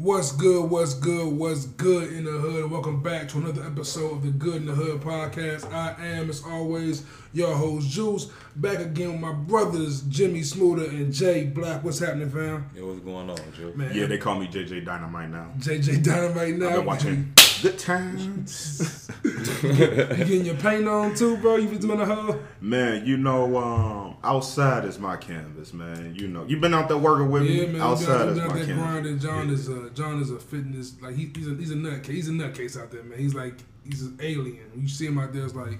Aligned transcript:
What's 0.00 0.32
good? 0.32 0.70
What's 0.70 0.94
good? 0.94 1.30
What's 1.30 1.66
good 1.66 2.14
in 2.14 2.24
the 2.24 2.30
hood? 2.30 2.70
Welcome 2.70 3.02
back 3.02 3.28
to 3.28 3.36
another 3.36 3.62
episode 3.66 4.12
of 4.12 4.22
the 4.22 4.30
Good 4.30 4.56
in 4.56 4.64
the 4.64 4.72
Hood 4.72 5.02
podcast. 5.02 5.70
I 5.70 5.94
am, 6.02 6.30
as 6.30 6.42
always, 6.42 7.04
your 7.34 7.54
host 7.54 7.86
Juice. 7.90 8.30
Back 8.56 8.78
again 8.78 9.12
with 9.12 9.20
my 9.20 9.34
brothers 9.34 10.00
Jimmy 10.08 10.42
Smoother 10.42 10.86
and 10.86 11.12
Jay 11.12 11.44
Black. 11.44 11.84
What's 11.84 11.98
happening, 11.98 12.30
fam? 12.30 12.70
Yo, 12.74 12.86
what's 12.86 13.00
going 13.00 13.28
on, 13.28 13.36
Joe? 13.54 13.72
Man, 13.74 13.94
Yeah, 13.94 14.06
they 14.06 14.16
call 14.16 14.38
me 14.40 14.46
JJ 14.46 14.86
Dynamite 14.86 15.28
now. 15.28 15.52
JJ 15.58 16.02
Dynamite 16.02 16.56
now. 16.56 16.68
I've 16.68 16.76
been 16.76 16.86
watching 16.86 17.34
Good 17.60 17.78
Times. 17.78 19.10
You 19.22 20.16
getting 20.16 20.46
your 20.46 20.54
paint 20.56 20.88
on 20.88 21.14
too, 21.14 21.36
bro? 21.36 21.56
You 21.56 21.68
been 21.68 21.78
doing 21.78 21.98
the 21.98 22.06
whole? 22.06 22.40
Man, 22.62 23.04
you 23.04 23.18
know, 23.18 23.58
um, 23.58 24.09
outside 24.22 24.84
is 24.84 24.98
my 24.98 25.16
canvas, 25.16 25.72
man. 25.72 26.14
You 26.14 26.28
know, 26.28 26.44
you've 26.46 26.60
been 26.60 26.74
out 26.74 26.88
there 26.88 26.98
working 26.98 27.30
with 27.30 27.44
Yeah, 27.44 27.66
me. 27.66 27.72
man. 27.72 27.80
outside 27.82 28.26
we 28.26 28.32
is 28.32 28.38
out 28.38 28.48
my 28.48 28.54
canvas. 28.58 28.76
grinding. 28.76 29.18
John 29.18 29.48
Yeah. 29.48 29.54
is 29.54 29.68
a 29.68 29.90
John 29.90 30.20
is 30.20 30.30
a 30.30 30.38
fitness 30.38 30.94
like 31.00 31.14
he, 31.16 31.30
he's 31.34 31.48
a 31.48 31.54
he's 31.54 31.70
a 31.70 31.74
nutcase. 31.74 32.06
He's 32.06 32.28
a 32.28 32.32
nutcase 32.32 32.80
out 32.80 32.90
there, 32.90 33.02
man. 33.02 33.18
He's 33.18 33.34
like 33.34 33.54
he's 33.84 34.02
an 34.02 34.18
alien. 34.22 34.70
You 34.76 34.88
see 34.88 35.06
him 35.06 35.18
out 35.18 35.32
there, 35.32 35.44
it's 35.44 35.54
like 35.54 35.78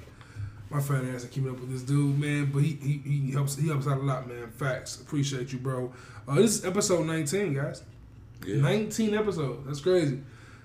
my 0.70 0.80
fat 0.80 1.05
ass 1.05 1.24
is 1.24 1.30
keeping 1.30 1.50
up 1.50 1.59
with 1.61 1.70
this 1.73 1.83
dude, 1.83 2.19
man. 2.19 2.50
But 2.52 2.62
he 2.62 2.78
he, 2.80 2.98
he 3.27 3.30
helps 3.33 3.56
he 3.56 3.69
helps 3.69 3.87
out 3.87 3.98
a 3.98 4.02
lot, 4.02 4.28
man. 4.28 4.50
Facts. 4.50 5.00
Appreciate 5.00 5.52
you, 5.52 5.59
bro. 5.59 5.92
Uh, 6.28 6.36
this 6.36 6.56
is 6.59 6.64
episode 6.64 7.06
nineteen, 7.06 7.55
guys. 7.55 7.83
Yeah. 8.47 8.56
19 8.62 9.14
episodes. 9.14 9.66
That's 9.66 9.80
crazy. 9.80 10.19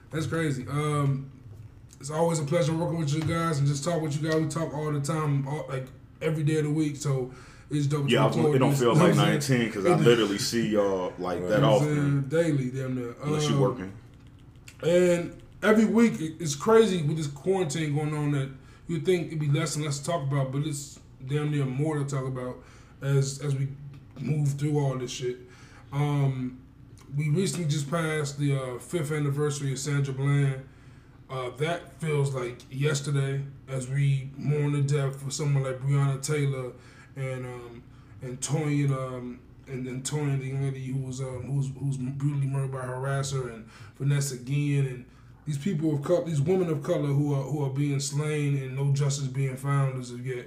That's 0.10 0.27
crazy. 0.27 0.66
Um, 0.70 1.30
it's 1.99 2.10
always 2.10 2.40
a 2.40 2.44
pleasure 2.44 2.73
working 2.73 2.99
with 2.99 3.13
you 3.13 3.20
guys 3.21 3.57
and 3.60 3.68
just 3.68 3.84
talk 3.84 4.02
with 4.02 4.16
you 4.21 4.30
guys. 4.30 4.40
We 4.41 4.48
talk 4.48 4.73
all 4.73 4.94
the 4.94 5.02
time, 5.02 5.46
all, 5.46 5.66
like 5.68 5.85
every 6.21 6.44
day 6.44 6.60
of 6.60 6.63
the 6.66 6.70
week. 6.70 6.96
So 6.96 7.32
it's 7.70 7.88
to 7.88 8.05
Yeah, 8.08 8.28
it 8.30 8.60
don't 8.60 8.76
feel 8.76 8.96
like? 8.96 9.16
19 9.16 9.66
because 9.66 9.86
I 9.86 9.96
literally 9.96 10.38
see 10.38 10.70
y'all 10.70 11.14
like 11.20 11.40
Right. 11.42 11.50
that 11.50 11.60
You 11.60 11.66
often, 11.66 12.26
daily, 12.30 12.70
damn 12.70 12.96
near. 12.96 13.16
unless 13.24 13.48
you 13.50 13.55
Um, 13.55 13.62
working. 13.62 13.91
And 14.84 15.34
every 15.64 15.86
week, 15.86 16.14
it's 16.40 16.55
crazy 16.55 17.02
with 17.02 17.18
this 17.18 17.27
quarantine 17.27 17.96
going 17.96 18.13
on 18.13 18.32
that 18.32 18.49
you'd 18.88 19.05
think 19.05 19.27
it'd 19.27 19.40
be 19.40 19.49
less 19.49 19.76
and 19.76 19.85
less 19.85 19.99
to 19.99 20.05
talk 20.05 20.24
about, 20.24 20.52
but 20.52 20.66
it's 20.66 20.99
damn 21.27 21.49
near 21.52 21.66
more 21.66 21.98
to 21.98 22.05
talk 22.05 22.27
about 22.27 22.57
as 23.02 23.40
as 23.40 23.55
we 23.55 23.68
move 24.20 24.50
through 24.54 24.77
all 24.79 24.98
this 24.98 25.12
shit. 25.12 25.38
Um, 25.91 26.57
we 27.16 27.29
recently 27.29 27.68
just 27.68 27.90
passed 27.90 28.38
the 28.38 28.55
uh, 28.55 28.79
fifth 28.79 29.12
anniversary 29.12 29.72
of 29.72 29.79
Sandra 29.79 30.13
Bland. 30.13 30.62
Uh, 31.29 31.50
that 31.57 32.00
feels 32.00 32.35
like 32.35 32.57
yesterday 32.70 33.41
as 33.68 33.90
we 33.90 34.29
mourn 34.38 34.74
the 34.74 34.82
death 34.82 35.20
for 35.22 35.32
someone 35.32 35.63
like 35.63 35.79
Breonna 35.82 36.22
Taylor 36.22 36.72
and 37.16 37.46
um, 37.46 37.84
and 38.21 38.40
Toyin 38.41 38.91
um, 38.91 39.40
and, 39.68 39.88
and 39.88 40.04
Toyin, 40.04 40.40
the 40.40 40.48
young 40.48 40.63
lady 40.63 40.85
who 40.88 40.99
was 40.99 41.22
um, 41.22 41.44
who 41.44 41.54
was 41.54 41.70
who 41.77 41.85
was 41.88 41.98
brutally 41.98 42.48
murdered 42.48 42.72
by 42.72 42.82
her 42.82 42.96
harasser 42.96 43.54
and 43.54 43.68
Vanessa 43.98 44.38
Guillen 44.38 44.88
and 44.88 45.05
these 45.46 45.57
people 45.57 45.94
of 45.96 46.04
color, 46.04 46.26
these 46.26 46.41
women 46.41 46.70
of 46.70 46.82
color 46.84 47.07
who 47.07 47.34
are 47.34 47.44
who 47.44 47.63
are 47.66 47.70
being 47.70 47.99
slain 47.99 48.57
and 48.57 48.76
no 48.76 48.91
justice 48.94 49.27
being 49.27 49.55
found 49.57 49.99
as 50.02 50.12
of 50.12 50.26
yet. 50.26 50.46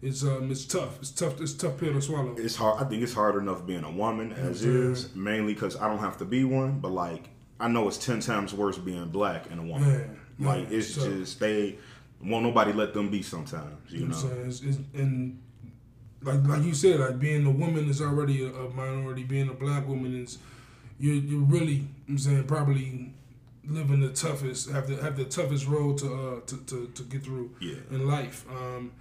It's 0.00 0.22
um 0.22 0.50
it's 0.50 0.64
tough. 0.64 0.98
It's 1.00 1.10
tough. 1.10 1.40
It's 1.40 1.52
tough 1.54 1.76
pill 1.78 1.92
to 1.92 2.00
swallow. 2.00 2.34
It's 2.38 2.54
hard. 2.56 2.80
I 2.82 2.88
think 2.88 3.02
it's 3.02 3.12
hard 3.14 3.34
enough 3.36 3.66
being 3.66 3.82
a 3.84 3.90
woman 3.90 4.32
as 4.32 4.64
Mhm. 4.64 4.92
is, 4.92 5.14
mainly 5.14 5.54
because 5.54 5.76
I 5.76 5.88
don't 5.88 5.98
have 5.98 6.18
to 6.18 6.24
be 6.24 6.44
one. 6.44 6.78
But 6.78 6.92
like, 6.92 7.30
I 7.58 7.66
know 7.68 7.88
it's 7.88 7.98
ten 7.98 8.20
times 8.20 8.54
worse 8.54 8.78
being 8.78 9.08
black 9.08 9.50
and 9.50 9.58
a 9.58 9.62
woman. 9.64 9.88
Man, 9.88 10.20
like, 10.38 10.62
man, 10.64 10.72
it's 10.72 10.94
tough. 10.94 11.04
just 11.04 11.40
they 11.40 11.78
won't 12.22 12.44
nobody 12.44 12.72
let 12.72 12.94
them 12.94 13.10
be 13.10 13.22
sometimes. 13.22 13.90
You 13.90 14.00
You 14.02 14.06
know 14.06 14.16
know. 14.16 14.22
what 14.28 14.32
I'm 14.38 14.52
saying? 14.52 14.68
It's, 14.70 14.78
it's, 14.78 14.88
and 15.00 15.42
like 16.22 16.42
like 16.46 16.62
you 16.62 16.74
said, 16.74 17.00
like 17.00 17.18
being 17.18 17.46
a 17.46 17.50
woman 17.50 17.88
is 17.88 18.00
already 18.02 18.44
a, 18.44 18.48
a 18.52 18.70
minority. 18.70 19.24
Being 19.24 19.48
a 19.48 19.54
black 19.54 19.86
woman 19.86 20.22
is 20.24 20.38
you 20.98 21.12
you 21.12 21.44
really 21.44 21.72
you 21.74 21.78
know 21.80 21.86
what 22.06 22.10
I'm 22.10 22.18
saying 22.18 22.44
probably 22.44 23.12
living 23.66 24.00
the 24.00 24.08
toughest 24.10 24.70
have 24.70 24.88
the 24.88 24.96
have 25.02 25.16
the 25.16 25.24
toughest 25.24 25.66
road 25.66 25.98
to 25.98 26.06
uh 26.12 26.40
to, 26.46 26.56
to, 26.66 26.86
to 26.94 27.02
get 27.04 27.22
through 27.24 27.54
Yeah. 27.60 27.76
in 27.90 28.06
life. 28.08 28.44
Um, 28.50 28.92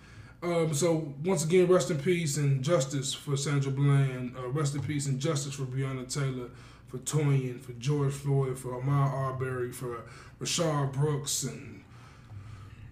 um, 0.43 0.73
so 0.73 1.13
once 1.23 1.43
again, 1.43 1.67
rest 1.67 1.89
in 1.89 1.97
peace 1.97 2.37
and 2.37 2.63
justice 2.63 3.13
for 3.13 3.35
Sandra 3.35 3.71
Bland. 3.71 4.35
Uh, 4.37 4.47
rest 4.49 4.75
in 4.75 4.81
peace 4.81 5.07
and 5.07 5.19
justice 5.19 5.55
for 5.55 5.63
Breonna 5.63 6.07
Taylor, 6.07 6.49
for 6.87 6.99
Toyin, 6.99 7.59
for 7.59 7.71
George 7.73 8.13
Floyd, 8.13 8.59
for 8.59 8.79
Ahmaud 8.79 9.11
Arbery, 9.11 9.71
for 9.71 10.03
Rayshard 10.39 10.93
Brooks, 10.93 11.43
and 11.43 11.76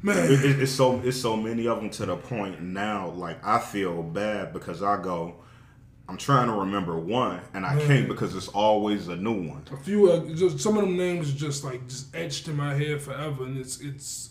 man, 0.01 0.17
It- 0.31 0.43
it- 0.45 0.61
it's 0.61 0.71
so 0.71 0.99
it's 1.03 1.19
so 1.19 1.35
many 1.35 1.67
of 1.67 1.79
them 1.79 1.89
to 1.91 2.05
the 2.05 2.15
point 2.15 2.61
now. 2.61 3.09
Like 3.09 3.45
I 3.45 3.59
feel 3.59 4.03
bad 4.03 4.53
because 4.53 4.81
I 4.83 5.01
go, 5.01 5.35
I'm 6.07 6.17
trying 6.17 6.47
to 6.47 6.53
remember 6.53 6.97
one, 6.99 7.39
and 7.53 7.65
I 7.65 7.75
Man. 7.75 7.87
can't 7.87 8.07
because 8.07 8.35
it's 8.35 8.47
always 8.49 9.07
a 9.07 9.15
new 9.15 9.49
one. 9.49 9.63
a 9.71 9.77
few 9.77 10.11
uh, 10.11 10.25
just 10.35 10.59
some 10.59 10.77
of 10.77 10.83
them 10.83 10.97
names 10.97 11.33
just 11.33 11.63
like 11.63 11.87
just 11.87 12.15
etched 12.15 12.47
in 12.47 12.55
my 12.55 12.73
head 12.75 13.01
forever, 13.01 13.43
and 13.45 13.57
it's 13.57 13.79
it's 13.81 14.29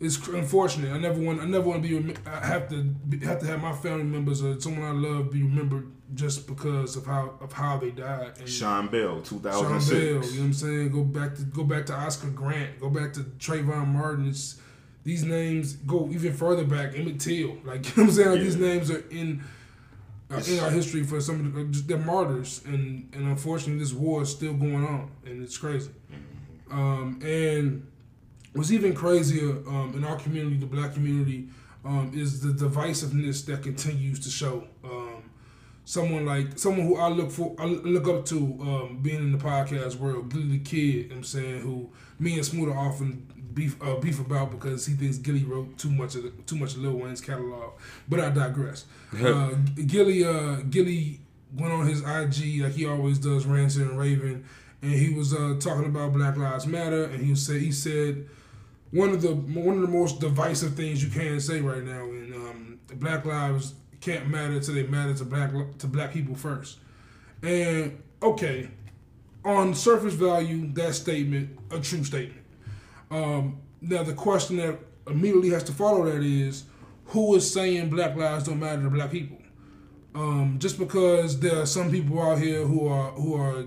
it's 0.00 0.16
unfortunate. 0.28 0.92
I 0.92 0.98
never 0.98 1.20
want 1.20 1.40
I 1.40 1.44
never 1.44 1.68
want 1.68 1.82
to 1.82 1.88
be 2.02 2.14
I 2.26 2.44
have 2.46 2.68
to 2.70 2.82
be, 2.82 3.18
have 3.24 3.38
to 3.40 3.46
have 3.46 3.60
my 3.60 3.72
family 3.72 4.04
members 4.04 4.42
or 4.42 4.58
someone 4.60 4.84
I 4.88 4.92
love 4.92 5.30
be 5.30 5.42
remembered 5.42 5.92
just 6.14 6.48
because 6.48 6.96
of 6.96 7.06
how 7.06 7.34
of 7.40 7.52
how 7.52 7.76
they 7.76 7.90
died. 7.90 8.32
And 8.40 8.48
Sean 8.48 8.88
Bell, 8.88 9.22
Sean 9.22 9.40
2006. 9.40 9.90
Bell, 9.90 10.00
you 10.00 10.12
know 10.14 10.20
what 10.22 10.36
I'm 10.46 10.52
saying? 10.54 10.90
Go 10.90 11.04
back 11.04 11.34
to 11.36 11.42
go 11.42 11.64
back 11.64 11.86
to 11.86 11.94
Oscar 11.94 12.30
Grant, 12.30 12.80
go 12.80 12.88
back 12.90 13.12
to 13.12 13.20
Trayvon 13.20 13.88
Martin. 13.88 14.26
It's, 14.28 14.56
these 15.04 15.24
names 15.24 15.74
go 15.74 16.08
even 16.10 16.32
further 16.32 16.64
back. 16.64 16.94
Emmett 16.94 17.20
Till, 17.20 17.58
like 17.64 17.86
you 17.96 18.02
know 18.02 18.08
what 18.08 18.08
I'm 18.08 18.10
saying? 18.12 18.30
Like, 18.30 18.40
These 18.40 18.56
names 18.56 18.90
are 18.90 19.04
in 19.10 19.42
uh, 20.30 20.42
in 20.48 20.60
our 20.60 20.70
history 20.70 21.02
for 21.02 21.20
some 21.20 21.40
of 21.40 21.54
the, 21.54 21.64
just 21.64 21.88
they're 21.88 21.98
martyrs, 21.98 22.62
and 22.66 23.08
and 23.12 23.26
unfortunately 23.26 23.78
this 23.82 23.92
war 23.92 24.22
is 24.22 24.30
still 24.30 24.54
going 24.54 24.84
on, 24.86 25.10
and 25.24 25.42
it's 25.42 25.56
crazy. 25.58 25.90
Um, 26.70 27.18
and 27.22 27.86
what's 28.52 28.70
even 28.70 28.94
crazier 28.94 29.50
um, 29.66 29.92
in 29.96 30.04
our 30.04 30.16
community, 30.16 30.56
the 30.56 30.66
black 30.66 30.94
community, 30.94 31.48
um, 31.84 32.12
is 32.14 32.40
the 32.40 32.52
divisiveness 32.52 33.44
that 33.46 33.62
continues 33.62 34.20
to 34.20 34.30
show. 34.30 34.64
Um, 34.84 35.24
someone 35.84 36.24
like 36.24 36.58
someone 36.58 36.86
who 36.86 36.96
I 36.96 37.08
look 37.08 37.30
for, 37.32 37.56
I 37.58 37.64
look 37.64 38.06
up 38.06 38.24
to, 38.26 38.36
um, 38.60 38.98
being 39.02 39.18
in 39.18 39.32
the 39.32 39.38
podcast 39.38 39.96
world, 39.96 40.32
Gillie 40.32 40.58
the 40.58 40.58
Kid. 40.58 40.76
you 40.76 41.02
know 41.02 41.08
what 41.08 41.16
I'm 41.16 41.24
saying 41.24 41.60
who 41.62 41.90
me 42.18 42.34
and 42.34 42.44
Smoother 42.44 42.76
often 42.76 43.26
beef 43.54 43.76
uh, 43.82 43.96
beef 43.96 44.20
about 44.20 44.50
because 44.50 44.86
he 44.86 44.94
thinks 44.94 45.18
Gillie 45.18 45.44
wrote 45.44 45.76
too 45.78 45.90
much 45.90 46.14
of 46.14 46.24
the, 46.24 46.30
too 46.46 46.56
much 46.56 46.74
of 46.74 46.78
Lil 46.78 46.92
Wayne's 46.92 47.20
catalog. 47.20 47.72
But 48.08 48.20
I 48.20 48.30
digress. 48.30 48.84
uh, 49.24 49.54
Gillie 49.86 50.24
uh, 50.24 50.56
Gillie 50.68 51.20
went 51.56 51.72
on 51.72 51.86
his 51.86 52.00
IG 52.00 52.62
like 52.62 52.72
he 52.72 52.86
always 52.86 53.18
does, 53.18 53.46
Ransom 53.46 53.90
and 53.90 53.98
Raven, 53.98 54.44
and 54.82 54.92
he 54.92 55.14
was 55.14 55.34
uh, 55.34 55.56
talking 55.60 55.86
about 55.86 56.12
Black 56.12 56.36
Lives 56.36 56.66
Matter, 56.66 57.04
and 57.04 57.24
he 57.24 57.34
said 57.34 57.60
he 57.60 57.72
said 57.72 58.28
one 58.90 59.10
of 59.10 59.22
the 59.22 59.34
one 59.34 59.76
of 59.76 59.82
the 59.82 59.88
most 59.88 60.20
divisive 60.20 60.74
things 60.74 61.02
you 61.02 61.10
can 61.10 61.40
say 61.40 61.60
right 61.60 61.82
now, 61.82 62.04
and 62.04 62.34
um, 62.34 62.80
Black 62.94 63.24
Lives 63.24 63.74
can't 64.00 64.28
matter 64.28 64.54
until 64.54 64.74
they 64.74 64.82
matter 64.84 65.14
to 65.14 65.24
black 65.24 65.50
to 65.78 65.86
black 65.86 66.12
people 66.12 66.34
first. 66.34 66.78
And 67.42 68.02
okay, 68.22 68.68
on 69.44 69.74
surface 69.74 70.14
value, 70.14 70.72
that 70.72 70.94
statement 70.94 71.58
a 71.70 71.80
true 71.80 72.04
statement. 72.04 72.39
Um, 73.10 73.60
now 73.80 74.02
the 74.02 74.14
question 74.14 74.56
that 74.58 74.78
immediately 75.06 75.50
has 75.50 75.64
to 75.64 75.72
follow 75.72 76.04
that 76.04 76.22
is, 76.22 76.64
who 77.06 77.34
is 77.34 77.52
saying 77.52 77.90
Black 77.90 78.16
lives 78.16 78.44
don't 78.44 78.60
matter 78.60 78.82
to 78.82 78.90
black 78.90 79.10
people? 79.10 79.38
Um, 80.14 80.56
just 80.58 80.78
because 80.78 81.38
there 81.40 81.60
are 81.60 81.66
some 81.66 81.90
people 81.90 82.20
out 82.20 82.38
here 82.38 82.64
who 82.64 82.88
are 82.88 83.10
who 83.12 83.34
are 83.34 83.64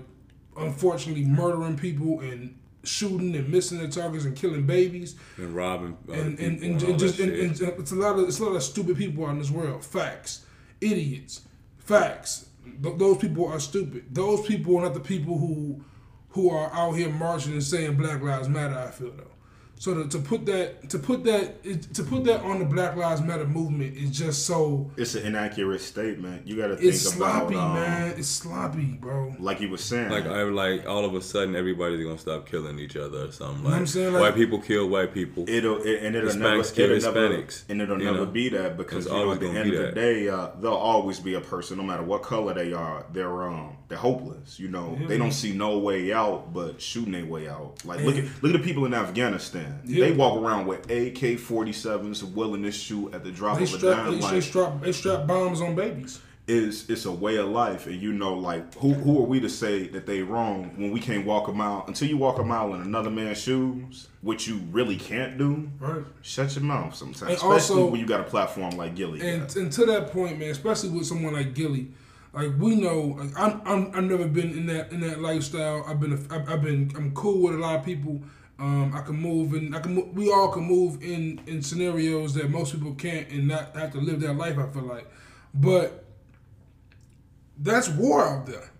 unfortunately 0.56 1.24
murdering 1.24 1.76
people 1.76 2.20
and 2.20 2.58
shooting 2.82 3.34
and 3.34 3.48
missing 3.48 3.78
their 3.78 3.88
targets 3.88 4.26
and 4.26 4.36
killing 4.36 4.66
babies 4.66 5.16
and 5.38 5.54
robbing 5.54 5.96
other 6.06 6.20
and 6.20 6.38
and, 6.38 6.62
and, 6.62 6.82
and 6.82 6.98
just 6.98 7.18
and, 7.18 7.32
and 7.32 7.60
it's 7.60 7.92
a 7.92 7.94
lot 7.94 8.18
of 8.18 8.28
it's 8.28 8.38
a 8.40 8.44
lot 8.44 8.54
of 8.54 8.62
stupid 8.62 8.96
people 8.96 9.24
out 9.24 9.30
in 9.30 9.38
this 9.38 9.50
world. 9.50 9.84
Facts, 9.84 10.44
idiots, 10.80 11.42
facts. 11.78 12.48
Th- 12.82 12.96
those 12.96 13.18
people 13.18 13.46
are 13.46 13.60
stupid. 13.60 14.04
Those 14.10 14.46
people 14.46 14.78
are 14.78 14.82
not 14.82 14.94
the 14.94 15.00
people 15.00 15.38
who 15.38 15.82
who 16.34 16.50
are 16.50 16.72
out 16.72 16.92
here 16.92 17.10
marching 17.10 17.52
and 17.52 17.62
saying 17.62 17.96
Black 17.96 18.20
Lives 18.20 18.48
Matter. 18.48 18.76
I 18.76 18.90
feel 18.90 19.12
though. 19.12 19.24
So 19.76 19.92
to, 19.94 20.08
to 20.08 20.18
put 20.18 20.46
that 20.46 20.88
to 20.90 20.98
put 20.98 21.24
that 21.24 21.56
it, 21.62 21.82
to 21.94 22.02
put 22.04 22.24
that 22.24 22.40
on 22.42 22.58
the 22.60 22.64
Black 22.64 22.96
Lives 22.96 23.20
Matter 23.20 23.46
movement 23.46 23.96
is 23.96 24.16
just 24.16 24.46
so 24.46 24.90
It's 24.96 25.14
an 25.14 25.26
inaccurate 25.26 25.80
statement. 25.80 26.46
You 26.46 26.56
got 26.56 26.68
to 26.68 26.76
think 26.76 26.88
it's 26.94 27.14
about, 27.14 27.48
sloppy, 27.50 27.56
um, 27.56 27.74
man. 27.74 28.14
It's 28.16 28.28
sloppy, 28.28 28.84
bro. 29.00 29.34
like 29.38 29.60
you 29.60 29.68
were 29.68 29.76
saying. 29.76 30.10
like 30.10 30.26
I 30.26 30.42
like 30.44 30.86
all 30.86 31.04
of 31.04 31.14
a 31.14 31.20
sudden 31.20 31.54
everybody's 31.56 32.02
gonna 32.04 32.16
stop 32.18 32.46
killing 32.48 32.78
each 32.78 32.96
other 32.96 33.26
or 33.26 33.32
something. 33.32 33.62
what 33.64 33.72
Like, 33.72 33.80
I'm 33.80 33.86
saying? 33.86 34.12
Like- 34.14 34.22
white 34.22 34.34
people 34.36 34.60
kill 34.60 34.88
white 34.88 35.12
people. 35.12 35.44
It'll 35.48 35.82
it, 35.82 36.02
and 36.02 36.16
it'll 36.16 36.34
never, 36.36 36.62
kill 36.62 36.90
it'll 36.92 37.12
never 37.12 37.28
Hispanics, 37.42 37.64
and 37.68 37.82
it'll 37.82 37.98
never 37.98 38.18
know? 38.18 38.26
be 38.26 38.48
that 38.50 38.76
because 38.78 39.06
you 39.06 39.12
know, 39.12 39.32
at 39.32 39.40
the 39.40 39.48
end 39.48 39.70
of 39.70 39.76
the 39.76 39.82
that. 39.86 39.94
day, 39.94 40.28
uh, 40.28 40.48
there'll 40.60 40.76
always 40.76 41.20
be 41.20 41.34
a 41.34 41.40
person, 41.40 41.76
no 41.76 41.82
matter 41.82 42.02
what 42.04 42.22
color 42.22 42.54
they 42.54 42.72
are. 42.72 43.04
They're 43.12 43.42
um 43.42 43.76
they're 43.88 43.98
hopeless. 43.98 44.58
You 44.58 44.68
know, 44.68 44.96
Yeah. 44.98 45.08
they 45.08 45.18
don't 45.18 45.32
see 45.32 45.52
no 45.52 45.78
way 45.78 46.12
out 46.12 46.54
but 46.54 46.80
shooting 46.80 47.12
their 47.12 47.26
way 47.26 47.48
out. 47.48 47.84
Like 47.84 48.00
look 48.00 48.16
at 48.16 48.24
look 48.42 48.54
at 48.54 48.60
the 48.62 48.66
people 48.66 48.86
in 48.86 48.94
Afghanistan. 48.94 49.63
Yeah. 49.84 50.06
They 50.06 50.12
walk 50.12 50.40
around 50.40 50.66
with 50.66 50.90
AK 50.90 51.38
forty 51.38 51.72
sevens, 51.72 52.22
willing 52.24 52.62
to 52.62 52.72
shoot 52.72 53.14
at 53.14 53.24
the 53.24 53.30
drop 53.30 53.58
They 53.58 53.64
of 53.64 53.74
a 53.74 53.78
strap 53.78 53.96
dime. 54.06 54.20
they, 54.20 54.30
they 54.30 54.40
strap 54.40 54.80
they 54.82 54.92
strap 54.92 55.26
bombs 55.26 55.60
on 55.60 55.74
babies. 55.74 56.20
is 56.46 56.88
it's 56.90 57.06
a 57.06 57.12
way 57.12 57.36
of 57.36 57.48
life, 57.48 57.86
and 57.86 58.00
you 58.02 58.12
know, 58.12 58.34
like 58.34 58.74
who 58.74 58.92
who 58.92 59.18
are 59.20 59.26
we 59.26 59.40
to 59.40 59.48
say 59.48 59.86
that 59.88 60.04
they 60.06 60.22
wrong 60.22 60.74
when 60.76 60.90
we 60.92 61.00
can't 61.00 61.24
walk 61.26 61.48
a 61.48 61.52
mile 61.52 61.84
until 61.86 62.06
you 62.08 62.16
walk 62.18 62.38
a 62.38 62.44
mile 62.44 62.74
in 62.74 62.82
another 62.82 63.08
man's 63.10 63.40
shoes, 63.40 64.08
which 64.20 64.46
you 64.46 64.60
really 64.70 64.96
can't 64.96 65.38
do. 65.38 65.70
Right. 65.80 66.04
Shut 66.22 66.54
your 66.54 66.64
mouth 66.64 66.94
sometimes, 66.94 67.22
And 67.22 67.30
especially 67.32 67.80
also- 67.82 67.86
when 67.90 68.00
you 68.00 68.06
got 68.06 68.20
a 68.20 68.24
platform 68.24 68.76
like 68.76 68.94
Gillie. 68.94 69.20
And, 69.26 69.42
got. 69.42 69.56
and 69.56 69.72
to 69.72 69.86
that 69.86 70.12
point, 70.12 70.38
man, 70.38 70.50
especially 70.50 70.90
with 70.90 71.06
someone 71.06 71.32
like 71.32 71.54
Gillie, 71.54 71.88
like 72.34 72.50
we 72.58 72.74
know, 72.76 73.16
like 73.18 73.38
I'm, 73.40 73.62
I'm 73.64 73.90
I've 73.94 74.04
never 74.04 74.26
been 74.28 74.50
in 74.50 74.66
that 74.66 74.92
in 74.92 75.00
that 75.00 75.22
lifestyle. 75.22 75.82
I've 75.88 75.98
been 76.00 76.12
a, 76.12 76.34
I've, 76.34 76.46
I've 76.50 76.62
been 76.62 76.92
I'm 76.94 77.12
cool 77.14 77.40
with 77.44 77.54
a 77.54 77.58
lot 77.58 77.76
of 77.78 77.84
people. 77.86 78.20
Um, 78.58 78.92
I 78.94 79.00
can 79.02 79.16
move 79.16 79.52
and 79.54 79.74
I 79.74 79.80
can 79.80 79.96
mo- 79.96 80.10
we 80.14 80.30
all 80.30 80.48
can 80.48 80.62
move 80.62 81.02
in 81.02 81.40
in 81.46 81.60
scenarios 81.60 82.34
that 82.34 82.50
most 82.50 82.72
people 82.72 82.94
can't 82.94 83.28
and 83.30 83.48
not 83.48 83.74
have 83.76 83.92
to 83.92 83.98
live 83.98 84.20
that 84.20 84.34
life. 84.34 84.56
I 84.58 84.68
feel 84.68 84.82
like, 84.84 85.10
but 85.52 86.04
that's 87.58 87.88
war 87.88 88.24
out 88.26 88.46
there. 88.46 88.70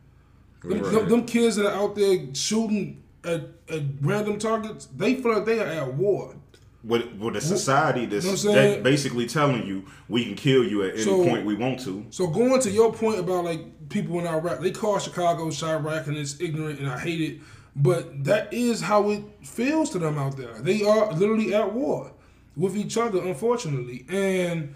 Them, 0.63 0.81
Right. 0.81 0.93
them, 0.93 1.09
them 1.09 1.27
kids 1.27 1.57
that 1.57 1.67
are 1.67 1.75
out 1.75 1.95
there 1.97 2.19
shooting 2.35 3.03
at, 3.25 3.43
at 3.69 3.83
random 4.01 4.39
targets, 4.39 4.87
they 4.97 5.17
feel 5.17 5.35
like 5.35 5.45
they 5.45 5.61
are 5.61 5.67
at 5.67 5.95
war. 5.95 6.37
with 6.85 7.07
with 7.19 7.35
a 7.35 7.41
society 7.41 8.05
that's 8.05 8.27
know 8.45 8.51
what 8.53 8.57
that 8.57 8.83
basically 8.83 9.27
telling 9.27 9.67
you 9.67 9.83
we 10.07 10.23
can 10.25 10.35
kill 10.35 10.63
you 10.63 10.83
at 10.83 10.93
any 10.95 11.03
So- 11.03 11.25
point 11.25 11.45
we 11.47 11.55
want 11.55 11.81
to. 11.81 12.05
So 12.11 12.27
going 12.27 12.61
to 12.61 12.71
your 12.71 12.93
point 12.93 13.19
about 13.19 13.45
like 13.45 13.89
people 13.89 14.19
in 14.21 14.27
Iraq, 14.27 14.61
they 14.61 14.71
call 14.71 14.99
Chicago 14.99 15.47
Chiraq 15.49 16.07
and 16.07 16.17
it's 16.17 16.39
ignorant 16.41 16.79
and 16.81 16.89
I 16.89 16.99
hate 16.99 17.21
it, 17.23 17.41
but 17.77 18.25
that 18.25 18.53
is 18.53 18.81
how 18.83 19.11
it 19.11 19.23
feels 19.43 19.91
to 19.91 19.99
them 19.99 20.19
out 20.19 20.37
there. 20.37 20.55
They 20.61 20.83
are 20.85 21.13
literally 21.13 21.55
at 21.55 21.73
war 21.73 22.13
with 22.57 22.77
each 22.77 22.97
other, 22.97 23.21
unfortunately, 23.23 24.07
and 24.09 24.75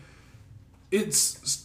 it's 0.90 1.18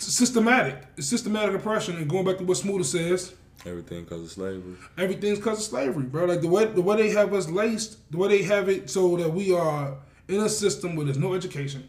systematic. 0.03 0.83
It's 0.97 1.07
systematic 1.07 1.55
oppression. 1.55 1.95
And 1.97 2.09
going 2.09 2.25
back 2.25 2.37
to 2.37 2.43
what 2.43 2.57
Smoother 2.57 2.83
says, 2.83 3.33
Everything 3.65 4.03
because 4.03 4.21
of 4.23 4.31
slavery. 4.31 4.75
everything's 4.97 5.37
because 5.37 5.59
of 5.59 5.63
slavery, 5.63 6.03
bro. 6.03 6.25
Like 6.25 6.41
the 6.41 6.49
way 6.49 6.65
the 6.65 6.81
way 6.81 6.97
they 6.97 7.09
have 7.11 7.33
us 7.33 7.49
laced, 7.49 7.97
the 8.11 8.17
way 8.17 8.27
they 8.27 8.43
have 8.43 8.67
it 8.67 8.89
so 8.89 9.15
that 9.15 9.29
we 9.29 9.55
are 9.55 9.95
in 10.27 10.41
a 10.41 10.49
system 10.49 10.95
where 10.97 11.05
there's 11.05 11.17
no 11.17 11.33
education, 11.33 11.87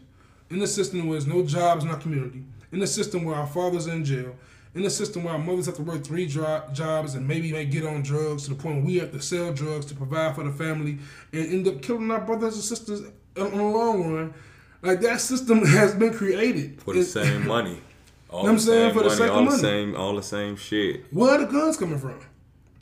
in 0.49 0.61
a 0.61 0.67
system 0.67 1.05
where 1.07 1.19
there's 1.19 1.27
no 1.27 1.43
jobs 1.43 1.83
in 1.83 1.89
our 1.89 1.97
community, 1.97 2.43
in 2.71 2.81
a 2.81 2.87
system 2.87 3.25
where 3.25 3.35
our 3.35 3.47
fathers 3.47 3.87
are 3.89 3.91
in 3.91 4.05
jail, 4.05 4.33
in 4.75 4.85
a 4.85 4.89
system 4.89 5.23
where 5.23 5.33
our 5.33 5.39
mothers 5.39 5.65
have 5.65 5.75
to 5.75 5.81
work 5.81 6.03
three 6.03 6.27
dro- 6.27 6.61
jobs 6.73 7.15
and 7.15 7.27
maybe 7.27 7.51
may 7.51 7.65
get 7.65 7.85
on 7.85 8.01
drugs 8.03 8.43
to 8.43 8.49
the 8.51 8.55
point 8.55 8.75
where 8.77 8.85
we 8.85 8.97
have 8.97 9.11
to 9.11 9.21
sell 9.21 9.51
drugs 9.53 9.85
to 9.87 9.95
provide 9.95 10.35
for 10.35 10.43
the 10.43 10.51
family 10.51 10.99
and 11.33 11.45
end 11.51 11.67
up 11.67 11.81
killing 11.81 12.11
our 12.11 12.21
brothers 12.21 12.55
and 12.55 12.63
sisters 12.63 12.99
in, 13.01 13.45
in 13.47 13.57
the 13.57 13.63
long 13.63 14.13
run. 14.13 14.33
Like 14.81 15.01
that 15.01 15.21
system 15.21 15.65
has 15.65 15.95
been 15.95 16.13
created 16.13 16.81
For 16.83 16.93
the 16.93 16.99
It- 16.99 17.05
same 17.05 17.47
money. 17.55 17.81
All 18.29 18.47
I'm 18.47 18.55
the 18.55 18.61
saying? 18.61 18.87
same 18.89 18.93
For 18.93 18.99
the 19.03 19.09
money, 19.09 19.17
sake 19.17 19.29
of 19.29 19.35
all 19.35 19.43
the 19.45 19.49
money. 19.51 19.61
same, 19.61 19.95
all 19.95 20.15
the 20.15 20.23
same 20.23 20.55
shit. 20.57 21.05
Where 21.13 21.31
are 21.31 21.37
the 21.37 21.45
guns 21.51 21.77
coming 21.77 21.97
from? 21.99 22.19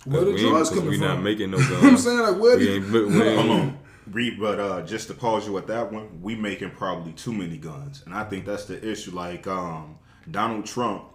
Where 0.05 0.21
are 0.21 0.25
the 0.25 0.31
we 0.31 0.39
ain't- 0.41 0.49
drugs 0.49 0.69
'cause 0.69 0.77
coming 0.79 0.89
we 0.91 0.97
from? 0.97 1.07
not 1.07 1.21
making 1.21 1.51
no 1.51 1.57
guns. 1.57 1.69
You 1.69 1.75
know 1.75 1.81
what 1.83 1.91
I'm 1.91 1.97
saying? 1.97 2.19
Like 2.19 2.37
where 2.41 2.57
We 2.57 2.65
the- 2.65 2.73
ain't, 2.75 2.91
we 2.91 3.21
ain't, 3.21 3.39
Hold 3.39 3.51
on. 3.59 3.77
Read, 4.11 4.39
but 4.39 4.59
uh, 4.59 4.81
just 4.81 5.07
to 5.09 5.13
pause 5.13 5.47
you 5.47 5.57
at 5.59 5.67
that 5.67 5.91
one, 5.91 6.21
we 6.21 6.35
making 6.35 6.71
probably 6.71 7.13
too 7.13 7.31
many 7.33 7.57
guns, 7.57 8.01
and 8.05 8.13
I 8.13 8.23
think 8.25 8.45
that's 8.45 8.65
the 8.65 8.83
issue. 8.85 9.11
Like 9.11 9.47
um, 9.47 9.95
Donald 10.29 10.65
Trump, 10.65 11.03
I 11.03 11.12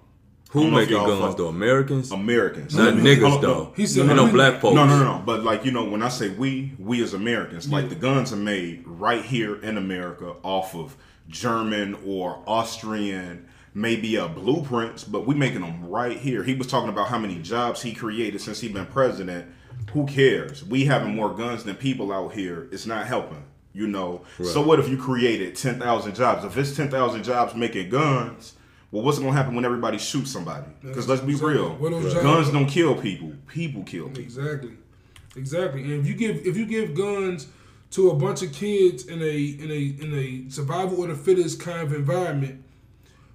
Who 0.50 0.68
if 0.68 0.72
making 0.72 0.96
guns 0.96 1.20
fuck- 1.20 1.36
though? 1.36 1.48
Americans? 1.48 2.10
Americans, 2.10 2.74
Not 2.74 2.94
mean, 2.94 3.04
niggas 3.04 3.40
though. 3.42 3.72
He 3.76 3.86
said 3.86 4.06
no 4.06 4.24
we- 4.24 4.30
black 4.32 4.60
folks. 4.60 4.74
No, 4.74 4.86
no, 4.86 4.98
no, 4.98 5.18
no. 5.18 5.22
But 5.24 5.44
like 5.44 5.64
you 5.64 5.72
know, 5.72 5.84
when 5.84 6.02
I 6.02 6.08
say 6.08 6.30
we, 6.30 6.72
we 6.78 7.02
as 7.02 7.12
Americans, 7.14 7.70
like 7.70 7.88
the 7.90 7.94
guns 7.94 8.32
are 8.32 8.36
made 8.36 8.82
right 8.86 9.22
here 9.24 9.56
in 9.56 9.76
America 9.76 10.34
off 10.42 10.74
of 10.74 10.96
German 11.28 11.96
or 12.06 12.42
Austrian, 12.46 13.46
maybe 13.74 14.16
a 14.16 14.26
blueprints, 14.28 15.04
but 15.04 15.26
we 15.26 15.34
making 15.34 15.60
them 15.60 15.86
right 15.86 16.16
here. 16.18 16.42
He 16.42 16.54
was 16.54 16.66
talking 16.66 16.88
about 16.88 17.08
how 17.08 17.18
many 17.18 17.40
jobs 17.42 17.82
he 17.82 17.92
created 17.92 18.40
since 18.40 18.60
he 18.60 18.68
been 18.68 18.86
president. 18.86 19.46
Who 19.92 20.06
cares? 20.06 20.64
We 20.64 20.86
having 20.86 21.14
more 21.14 21.34
guns 21.34 21.64
than 21.64 21.76
people 21.76 22.12
out 22.12 22.32
here. 22.32 22.68
It's 22.72 22.86
not 22.86 23.06
helping. 23.06 23.44
You 23.74 23.86
know. 23.86 24.22
So 24.42 24.60
what 24.62 24.80
if 24.80 24.88
you 24.88 24.96
created 24.96 25.56
ten 25.56 25.78
thousand 25.78 26.14
jobs? 26.14 26.44
If 26.44 26.56
it's 26.56 26.74
ten 26.74 26.90
thousand 26.90 27.22
jobs 27.24 27.54
making 27.54 27.90
guns. 27.90 28.54
Well, 28.90 29.02
what's 29.02 29.18
gonna 29.18 29.32
happen 29.32 29.54
when 29.54 29.64
everybody 29.64 29.98
shoots 29.98 30.30
somebody? 30.30 30.66
Because 30.82 31.08
let's 31.08 31.20
be 31.20 31.32
Exactly. 31.32 31.54
real, 31.54 31.76
guns 31.76 32.12
jobs- 32.14 32.50
don't 32.50 32.66
kill 32.66 32.94
people. 32.94 33.32
People 33.46 33.82
kill 33.82 34.06
people. 34.08 34.22
Exactly, 34.22 34.72
exactly. 35.36 35.82
And 35.82 35.92
if 35.92 36.06
you 36.06 36.14
give 36.14 36.46
if 36.46 36.56
you 36.56 36.64
give 36.66 36.94
guns 36.94 37.48
to 37.90 38.10
a 38.10 38.14
bunch 38.14 38.42
of 38.42 38.52
kids 38.52 39.06
in 39.06 39.20
a 39.20 39.24
in 39.36 39.70
a 39.70 40.04
in 40.04 40.14
a 40.14 40.50
survival 40.50 41.02
of 41.02 41.10
the 41.10 41.14
fittest 41.16 41.60
kind 41.60 41.80
of 41.82 41.92
environment, 41.92 42.62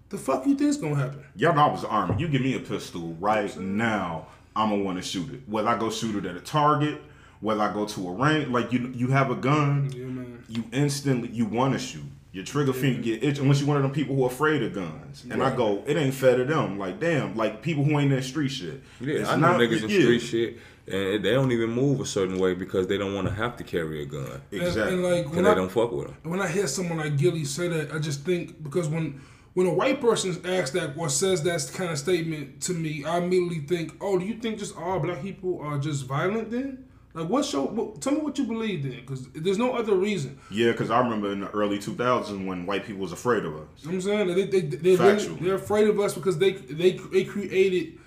the 0.10 0.18
fuck 0.18 0.46
you 0.48 0.56
think's 0.56 0.78
gonna 0.78 0.96
happen? 0.96 1.24
Y'all 1.36 1.54
know 1.54 1.62
I 1.68 1.72
was 1.72 1.82
the 1.82 1.88
army. 1.90 2.16
You 2.20 2.28
give 2.28 2.42
me 2.42 2.56
a 2.56 2.60
pistol 2.60 3.16
right 3.20 3.56
now, 3.60 4.28
I'm 4.56 4.70
gonna 4.72 4.84
want 4.84 4.98
to 4.98 5.04
shoot 5.04 5.32
it. 5.34 5.42
Whether 5.48 5.68
I 5.70 5.78
go 5.78 5.92
shoot 5.92 6.16
it 6.16 6.28
at 6.28 6.36
a 6.36 6.40
target, 6.42 7.00
whether 7.42 7.62
I 7.62 7.72
go 7.72 7.86
to 7.86 8.08
a 8.08 8.12
range, 8.12 8.48
like 8.50 8.72
you, 8.74 8.92
you 8.96 9.08
have 9.10 9.30
a 9.30 9.36
gun, 9.36 9.92
Yeah, 9.96 10.06
man. 10.06 10.44
you 10.50 10.64
instantly 10.72 11.30
you 11.30 11.46
want 11.46 11.74
to 11.74 11.80
shoot. 11.80 12.04
Your 12.34 12.44
trigger 12.44 12.74
finger 12.74 13.00
get 13.02 13.24
itch 13.24 13.38
unless 13.38 13.62
you 13.62 13.68
one 13.68 13.78
of 13.78 13.84
them 13.84 13.92
people 13.92 14.16
who 14.16 14.24
are 14.24 14.28
afraid 14.28 14.64
of 14.64 14.74
guns. 14.74 15.24
And 15.30 15.42
I 15.44 15.56
go, 15.56 15.84
it 15.86 15.96
ain't 15.96 16.16
fair 16.16 16.36
to 16.36 16.44
them. 16.46 16.80
Like 16.80 17.00
damn, 17.00 17.36
like 17.38 17.62
people 17.62 17.84
who 17.84 17.98
ain't 18.00 18.12
in 18.12 18.22
street 18.24 18.50
shit. 18.50 18.82
Yeah, 19.00 19.20
It's 19.20 19.30
I 19.30 19.36
know 19.36 19.52
not- 19.52 19.62
niggas 19.62 19.84
in 19.84 19.90
yeah, 19.90 20.00
street 20.02 20.20
shit, 20.20 20.58
and 20.88 21.24
they 21.24 21.32
don't 21.32 21.52
even 21.52 21.70
move 21.70 22.02
a 22.02 22.06
certain 22.08 22.40
way 22.40 22.56
because 22.56 22.88
they 22.88 22.98
don't 22.98 23.14
want 23.14 23.28
to 23.28 23.34
have 23.36 23.56
to 23.58 23.64
carry 23.64 24.02
a 24.02 24.06
gun. 24.06 24.42
Exactly. 24.52 24.82
And, 24.82 24.92
and 24.94 25.04
like 25.04 25.26
And 25.28 25.36
when 25.36 25.44
they 25.44 25.52
I 25.52 25.54
don't 25.54 25.72
fuck 25.72 25.92
with 25.92 26.08
them. 26.08 26.18
when 26.32 26.42
I 26.42 26.48
hear 26.48 26.66
someone 26.66 26.98
like 26.98 27.18
Gillie 27.18 27.46
say 27.46 27.68
that, 27.68 27.94
I 27.94 28.00
just 28.00 28.26
think 28.26 28.64
because 28.64 28.88
when 28.90 29.22
when 29.54 29.68
a 29.68 29.74
white 29.74 30.02
person 30.02 30.32
asks 30.44 30.72
that 30.72 30.98
or 30.98 31.10
says 31.10 31.44
that 31.44 31.72
kind 31.76 31.92
of 31.92 32.00
statement 32.00 32.60
to 32.62 32.74
me, 32.74 33.06
I 33.06 33.20
immediately 33.20 33.60
think, 33.60 33.94
oh, 34.02 34.18
do 34.18 34.26
you 34.26 34.34
think 34.40 34.58
just 34.58 34.76
all 34.76 35.00
black 35.00 35.22
people 35.22 35.60
are 35.62 35.78
just 35.78 36.06
violent 36.08 36.50
then? 36.50 36.86
Like, 37.16 37.30
what's 37.30 37.54
your? 37.54 37.68
What, 37.68 38.02
tell 38.02 38.14
me 38.14 38.22
what 38.22 38.38
you 38.40 38.46
believe 38.46 38.84
then, 38.84 39.02
because 39.02 39.28
there's 39.30 39.60
no 39.60 39.74
other 39.74 39.96
reason. 39.96 40.40
yeah, 40.50 40.72
because 40.72 40.90
I 40.90 41.00
remember 41.00 41.32
in 41.32 41.42
the 41.42 41.50
early 41.52 41.78
2000s 41.78 42.46
when 42.46 42.66
white 42.66 42.86
people 42.86 43.02
was 43.02 43.12
afraid 43.12 43.46
of 43.46 43.56
us. 43.56 43.68
You 43.82 43.92
know 43.92 43.98
what 43.98 44.06
I'm 44.06 44.28
saying 44.28 44.28
they 44.36 44.46
they 44.46 44.62
they 44.62 44.96
Factual. 44.96 45.36
they're 45.36 45.56
afraid 45.56 45.88
of 45.88 46.00
us 46.00 46.16
because 46.16 46.40
they 46.40 46.54
they 46.54 46.92
they 46.92 47.24
created 47.24 48.00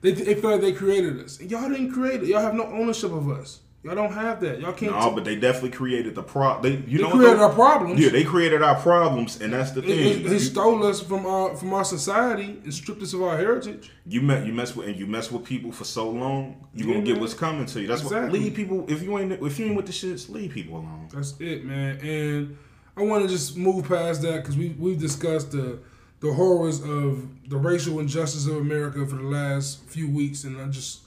they 0.00 0.10
they 0.12 0.34
feel 0.34 0.50
like 0.50 0.60
they 0.60 0.72
created 0.72 1.20
us. 1.20 1.38
And 1.40 1.50
y'all 1.50 1.68
didn't 1.68 1.92
create 1.92 2.22
it. 2.22 2.28
Y'all 2.28 2.40
have 2.40 2.54
no 2.54 2.64
ownership 2.64 3.12
of 3.12 3.30
us. 3.30 3.60
Y'all 3.84 3.94
don't 3.94 4.12
have 4.12 4.40
that. 4.40 4.60
Y'all 4.60 4.72
can't. 4.72 4.90
No, 4.92 5.12
but 5.12 5.24
they 5.24 5.36
definitely 5.36 5.70
created 5.70 6.16
the 6.16 6.22
pro. 6.22 6.60
They 6.60 6.70
you 6.86 6.98
they 6.98 7.04
know 7.04 7.10
created 7.10 7.38
our 7.38 7.52
problems. 7.52 8.00
Yeah, 8.00 8.10
they 8.10 8.24
created 8.24 8.60
our 8.60 8.74
problems, 8.74 9.40
and 9.40 9.52
that's 9.52 9.70
the 9.70 9.82
thing. 9.82 9.90
it, 9.90 10.26
it 10.26 10.32
You- 10.32 10.38
stole 10.40 10.84
us 10.84 11.00
from 11.00 11.24
our 11.26 11.54
from 11.56 11.72
our 11.72 11.84
society 11.84 12.58
and 12.64 12.74
stripped 12.74 13.02
us 13.02 13.12
of 13.14 13.22
our 13.22 13.36
heritage. 13.36 13.92
You 14.04 14.20
met 14.20 14.44
you 14.46 14.52
mess 14.52 14.74
with 14.74 14.88
and 14.88 14.96
you 14.96 15.06
mess 15.06 15.30
with 15.30 15.44
people 15.44 15.70
for 15.70 15.84
so 15.84 16.10
long, 16.10 16.56
you 16.74 16.86
Yeah, 16.86 16.94
gonna 16.94 17.06
get 17.06 17.20
what's 17.20 17.34
coming 17.34 17.66
to 17.66 17.80
you. 17.80 17.86
That's 17.86 18.02
Exactly. 18.02 18.38
why 18.40 18.44
leave 18.44 18.54
people 18.54 18.84
if 18.88 19.00
you 19.00 19.16
ain't 19.16 19.32
if 19.32 19.58
you 19.60 19.66
ain't 19.66 19.76
with 19.76 19.86
the 19.86 19.92
shits, 19.92 20.28
leave 20.28 20.50
people 20.52 20.78
alone. 20.78 21.06
That's 21.14 21.34
it, 21.38 21.64
man. 21.64 21.98
And 21.98 22.56
I 22.96 23.02
want 23.02 23.22
to 23.22 23.28
just 23.28 23.56
move 23.56 23.86
past 23.86 24.22
that 24.22 24.42
because 24.42 24.56
we 24.56 24.74
we've 24.76 24.98
discussed 24.98 25.52
the 25.52 25.78
the 26.18 26.32
horrors 26.32 26.80
of 26.82 27.28
the 27.48 27.56
racial 27.56 28.00
injustice 28.00 28.46
of 28.48 28.56
America 28.56 29.06
for 29.06 29.14
the 29.14 29.22
last 29.22 29.84
few 29.84 30.10
weeks, 30.10 30.42
and 30.42 30.60
I 30.60 30.66
just 30.66 31.02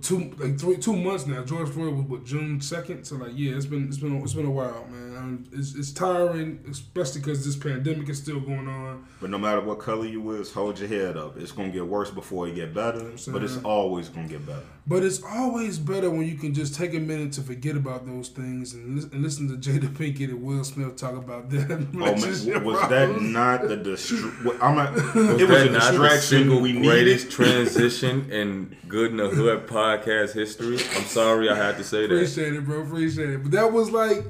two 0.00 0.32
like 0.38 0.58
three 0.58 0.76
two 0.76 0.96
months 0.96 1.26
now. 1.26 1.42
George 1.44 1.70
Floyd 1.70 1.94
was 1.94 2.04
what 2.04 2.24
June 2.24 2.60
second, 2.60 3.04
so 3.04 3.16
like 3.16 3.32
yeah, 3.34 3.56
it's 3.56 3.66
been 3.66 3.88
it's 3.88 3.98
been 3.98 4.16
it's 4.22 4.34
been 4.34 4.46
a 4.46 4.50
while, 4.50 4.86
man. 4.90 5.11
Um, 5.22 5.44
it's 5.52 5.74
it's 5.74 5.92
tiring, 5.92 6.64
especially 6.70 7.20
because 7.20 7.44
this 7.44 7.56
pandemic 7.56 8.08
is 8.08 8.18
still 8.18 8.40
going 8.40 8.68
on. 8.68 9.06
But 9.20 9.30
no 9.30 9.38
matter 9.38 9.60
what 9.60 9.78
color 9.78 10.06
you 10.06 10.32
is, 10.32 10.52
hold 10.52 10.78
your 10.78 10.88
head 10.88 11.16
up. 11.16 11.36
It's 11.38 11.52
gonna 11.52 11.70
get 11.70 11.86
worse 11.86 12.10
before 12.10 12.48
it 12.48 12.54
get 12.54 12.74
better. 12.74 13.12
But 13.28 13.42
it's 13.42 13.58
always 13.64 14.08
gonna 14.08 14.28
get 14.28 14.44
better. 14.46 14.62
But 14.84 15.04
it's 15.04 15.22
always 15.22 15.78
better 15.78 16.10
when 16.10 16.22
you 16.26 16.34
can 16.34 16.52
just 16.54 16.74
take 16.74 16.92
a 16.94 16.98
minute 16.98 17.32
to 17.34 17.40
forget 17.42 17.76
about 17.76 18.04
those 18.04 18.28
things 18.30 18.74
and, 18.74 18.96
lis- 18.96 19.04
and 19.04 19.22
listen 19.22 19.48
to 19.48 19.54
Jada 19.70 19.86
Pinkett 19.88 20.30
and 20.30 20.42
Will 20.42 20.64
Smith 20.64 20.96
talk 20.96 21.14
about 21.16 21.50
that. 21.50 21.70
Oh 21.94 22.16
man, 22.16 22.64
was 22.64 22.80
that 22.88 23.20
not 23.20 23.68
the 23.68 23.76
distra- 23.76 24.58
I'm 24.60 24.74
not, 24.74 24.92
Was 24.92 25.40
it 25.40 25.48
was 25.48 25.48
that 25.48 25.66
a 25.68 25.70
not 25.70 25.92
the 25.92 25.98
distraction 25.98 26.20
single 26.20 26.60
we 26.60 26.72
greatest 26.80 27.26
needed. 27.26 27.30
transition 27.30 28.30
in 28.32 28.76
Good 28.88 29.12
in 29.12 29.18
the 29.18 29.28
Hood 29.28 29.66
podcast 29.68 30.32
history? 30.32 30.78
I'm 30.96 31.04
sorry 31.04 31.48
I 31.48 31.54
had 31.54 31.76
to 31.78 31.84
say 31.84 32.06
that. 32.08 32.14
Appreciate 32.14 32.54
it, 32.54 32.64
bro. 32.64 32.80
Appreciate 32.82 33.30
it. 33.30 33.42
But 33.44 33.52
that 33.52 33.72
was 33.72 33.90
like 33.90 34.24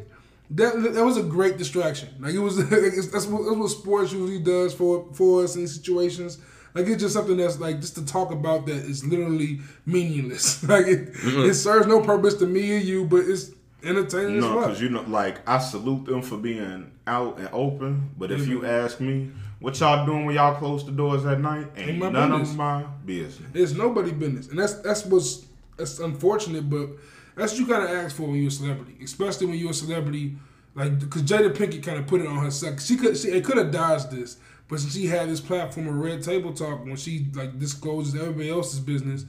that. 0.57 0.93
That 0.95 1.05
was 1.05 1.17
a 1.17 1.23
great 1.23 1.57
distraction. 1.59 2.09
Like 2.21 2.35
it 2.35 2.39
was. 2.39 2.57
that's 2.71 3.27
what 3.27 3.45
that's 3.45 3.57
what 3.57 3.69
sports 3.71 4.13
usually 4.13 4.39
does 4.41 4.75
for 4.75 5.09
for 5.15 5.45
us 5.45 5.57
in 5.57 5.67
situations. 5.67 6.39
Like 6.75 6.87
it's 6.87 7.03
just 7.03 7.15
something 7.15 7.37
that's 7.37 7.61
like 7.61 7.81
just 7.81 7.97
to 7.97 8.05
talk 8.07 8.31
about 8.33 8.67
that 8.67 8.77
is 8.77 9.05
literally 9.05 9.61
meaningless. 9.87 10.63
like 10.69 10.87
it, 10.87 11.13
Mm-hmm. 11.15 11.51
it 11.51 11.55
serves 11.55 11.87
no 11.87 12.01
purpose 12.01 12.35
to 12.35 12.47
me 12.47 12.75
or 12.75 12.79
you, 12.79 13.05
but 13.05 13.25
it's 13.27 13.51
entertaining 13.83 14.41
No, 14.41 14.61
because 14.61 14.81
you 14.81 14.89
know, 14.89 15.03
like 15.03 15.47
I 15.49 15.59
salute 15.59 16.07
them 16.07 16.23
for 16.23 16.39
being 16.39 16.91
out 17.07 17.39
and 17.39 17.49
open. 17.53 18.11
But 18.17 18.31
if 18.31 18.47
you 18.47 18.65
ask 18.65 19.01
me, 19.01 19.31
what 19.61 19.79
y'all 19.81 20.07
doing 20.07 20.25
when 20.25 20.35
y'all 20.35 20.55
close 20.57 20.85
the 20.87 20.93
doors 20.93 21.27
at 21.27 21.41
night? 21.41 21.67
Ain't, 21.77 21.91
Ain't 22.03 22.13
none 22.13 22.31
business. 22.31 22.51
of 22.51 22.57
my 22.57 22.83
business. 23.05 23.51
It's 23.55 23.73
nobody 23.73 24.11
business, 24.13 24.49
and 24.49 24.59
that's 24.59 24.75
that's 24.81 25.05
what's 25.05 25.45
that's 25.77 25.99
unfortunate, 25.99 26.71
but 26.71 26.89
that's 27.35 27.53
what 27.53 27.61
you 27.61 27.67
kind 27.67 27.83
of 27.85 27.91
ask 27.91 28.17
for 28.17 28.23
when 28.25 28.37
you're 28.37 28.49
a 28.49 28.51
celebrity, 28.51 28.97
especially 29.03 29.47
when 29.47 29.59
you're 29.59 29.71
a 29.71 29.75
celebrity. 29.75 30.37
Like, 30.75 30.99
because 30.99 31.23
Jada 31.23 31.53
Pinkett 31.53 31.83
kind 31.83 31.99
of 31.99 32.07
put 32.07 32.21
it 32.23 32.27
on 32.27 32.39
herself. 32.39 32.81
She 32.81 32.97
could, 32.97 33.17
she 33.17 33.29
it 33.29 33.45
could 33.45 33.59
have 33.59 33.71
dodged 33.71 34.11
this, 34.11 34.39
But 34.69 34.81
since 34.81 34.95
she 34.95 35.07
had 35.07 35.29
this 35.29 35.41
platform 35.41 35.87
of 35.89 35.95
Red 35.97 36.23
Table 36.23 36.53
Talk, 36.55 36.85
when 36.85 36.97
she 36.97 37.27
like 37.35 37.59
discloses 37.59 38.15
everybody 38.15 38.49
else's 38.51 38.81
business, 38.81 39.27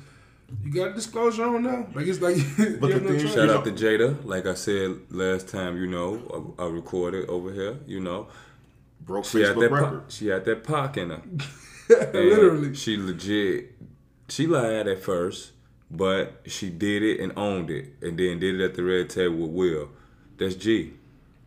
you 0.63 0.71
got 0.71 0.89
to 0.89 0.93
disclose 0.93 1.37
your 1.37 1.47
own 1.47 1.63
now. 1.63 1.87
Like 1.93 2.07
it's 2.07 2.21
like, 2.21 2.35
But 2.57 2.57
you 2.57 2.77
the 2.79 2.93
have 2.93 3.03
no 3.03 3.09
thing- 3.09 3.19
choice. 3.19 3.33
Shout 3.33 3.49
out 3.49 3.65
to 3.65 3.71
Jada. 3.71 4.23
Like 4.23 4.45
I 4.45 4.53
said 4.53 4.97
last 5.09 5.49
time, 5.49 5.75
you 5.77 5.87
know, 5.87 6.55
I, 6.59 6.63
I 6.63 6.67
recorded 6.69 7.27
over 7.27 7.51
here. 7.51 7.77
You 7.87 7.99
know, 7.99 8.27
Broke 9.01 9.25
she 9.25 9.41
had 9.41 9.55
Facebook 9.57 9.69
that. 9.81 9.89
Po- 9.89 10.03
she 10.07 10.27
had 10.27 10.45
that 10.45 10.63
pock 10.63 10.95
in 10.95 11.09
her. 11.09 11.21
Literally. 12.13 12.73
She 12.75 12.95
legit. 12.97 13.73
She 14.29 14.47
lied 14.47 14.87
at 14.87 15.01
first, 15.03 15.51
but 15.95 16.41
she 16.47 16.69
did 16.69 17.03
it 17.03 17.19
and 17.19 17.31
owned 17.37 17.69
it, 17.69 17.93
and 18.01 18.17
then 18.17 18.39
did 18.39 18.59
it 18.59 18.63
at 18.63 18.73
the 18.75 18.83
red 18.83 19.09
table 19.09 19.35
with 19.37 19.51
Will. 19.51 19.89
That's 20.37 20.55
G. 20.55 20.93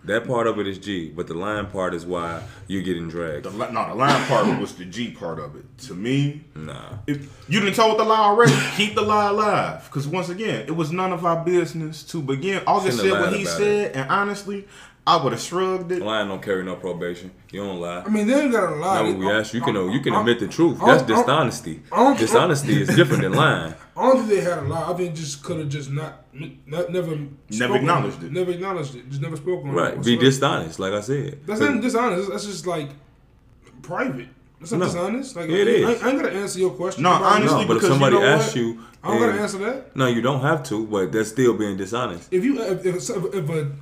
That 0.04 0.24
part 0.24 0.46
of 0.46 0.60
it 0.60 0.68
is 0.68 0.78
G, 0.78 1.10
but 1.10 1.26
the 1.26 1.34
lying 1.34 1.66
part 1.66 1.92
is 1.92 2.06
why 2.06 2.40
you're 2.68 2.82
getting 2.84 3.08
dragged. 3.08 3.44
The, 3.44 3.50
li- 3.50 3.72
no, 3.72 3.88
the 3.88 3.94
line 3.96 4.24
part 4.28 4.60
was 4.60 4.72
the 4.76 4.84
G 4.84 5.10
part 5.10 5.40
of 5.40 5.56
it. 5.56 5.64
To 5.88 5.94
me, 5.94 6.44
Nah. 6.54 6.98
if 7.08 7.28
you 7.48 7.58
didn't 7.58 7.74
told 7.74 7.98
the 7.98 8.04
lie 8.04 8.16
already, 8.20 8.52
keep 8.76 8.94
the 8.94 9.02
lie 9.02 9.30
alive. 9.30 9.84
Because 9.86 10.06
once 10.06 10.28
again, 10.28 10.64
it 10.68 10.76
was 10.76 10.92
none 10.92 11.12
of 11.12 11.26
our 11.26 11.44
business 11.44 12.04
to 12.04 12.22
begin. 12.22 12.62
August 12.68 13.00
said 13.00 13.10
what 13.10 13.32
he 13.32 13.44
said, 13.44 13.96
and 13.96 14.08
honestly, 14.08 14.68
I 15.08 15.22
would 15.22 15.32
have 15.32 15.40
shrugged 15.40 15.92
it. 15.92 16.02
Lying 16.02 16.26
don't 16.28 16.42
carry 16.42 16.64
no 16.64 16.75
probation. 16.75 17.30
You 17.52 17.60
don't 17.64 17.80
lie. 17.80 18.02
I 18.04 18.08
mean, 18.08 18.26
they 18.26 18.42
ain't 18.42 18.50
got 18.50 18.70
to 18.70 18.75
lie. 18.75 19.02
Now 19.02 19.04
when 19.04 19.18
we 19.18 19.30
ask 19.30 19.54
you, 19.54 19.60
you 19.60 19.64
can 19.64 19.92
you 19.92 20.00
can 20.00 20.14
admit 20.14 20.40
the 20.40 20.48
truth. 20.48 20.80
That's 20.84 21.04
I- 21.04 21.06
dishonesty. 21.06 21.82
Dishonesty 22.18 22.82
is 22.82 22.88
different 22.96 23.22
than 23.22 23.32
lying. 23.32 23.75
I 23.96 24.02
don't 24.02 24.16
think 24.26 24.28
they 24.30 24.40
had 24.40 24.58
a 24.58 24.62
lie. 24.62 24.90
I 24.90 24.94
think 24.94 25.14
just 25.14 25.44
could 25.44 25.58
have 25.60 25.68
just 25.68 25.90
not, 25.90 26.25
not 26.34 26.90
never, 26.90 27.16
spoken 27.50 27.76
acknowledged 27.76 28.18
on 28.18 28.25
it. 28.26 28.32
Never 28.32 28.50
acknowledged 28.50 28.94
it. 28.96 29.08
Just 29.08 29.22
never 29.22 29.36
spoken 29.36 29.70
on 29.70 29.75
it. 29.78 29.80
Right. 29.80 30.04
Be 30.04 30.16
dishonest, 30.16 30.78
like 30.80 30.92
I 30.92 31.00
said. 31.00 31.38
That's 31.46 31.60
not 31.60 31.80
dishonest. 31.80 32.28
That's 32.30 32.44
just 32.46 32.66
like 32.66 32.90
private. 33.82 34.28
That's 34.58 34.72
not 34.72 34.78
No. 34.80 34.86
dishonest. 34.86 35.36
Like 35.36 35.50
It 35.50 35.68
I, 35.68 35.90
is. 35.92 36.02
I 36.02 36.08
ain't 36.10 36.20
gotta 36.20 36.32
answer 36.34 36.58
your 36.58 36.70
question. 36.70 37.04
No, 37.04 37.10
honestly, 37.12 37.60
No, 37.62 37.66
but 37.68 37.76
if 37.76 37.82
because 37.82 37.82
you 37.82 37.88
somebody 37.94 38.16
know 38.16 38.25
asks 38.26 38.48
what? 38.48 38.56
you, 38.56 38.80
I 39.04 39.08
don't 39.10 39.20
gotta 39.20 39.40
answer 39.40 39.58
that. 39.58 39.96
no, 39.96 40.06
you 40.08 40.20
don't 40.22 40.40
have 40.40 40.62
to, 40.64 40.86
but 40.86 41.12
that's 41.12 41.28
still 41.28 41.54
being 41.54 41.76
dishonest. 41.76 42.28
If 42.32 42.42
you, 42.44 42.60
if, 42.60 42.84
if, 42.84 42.96
if 43.10 43.48
a, 43.50 43.72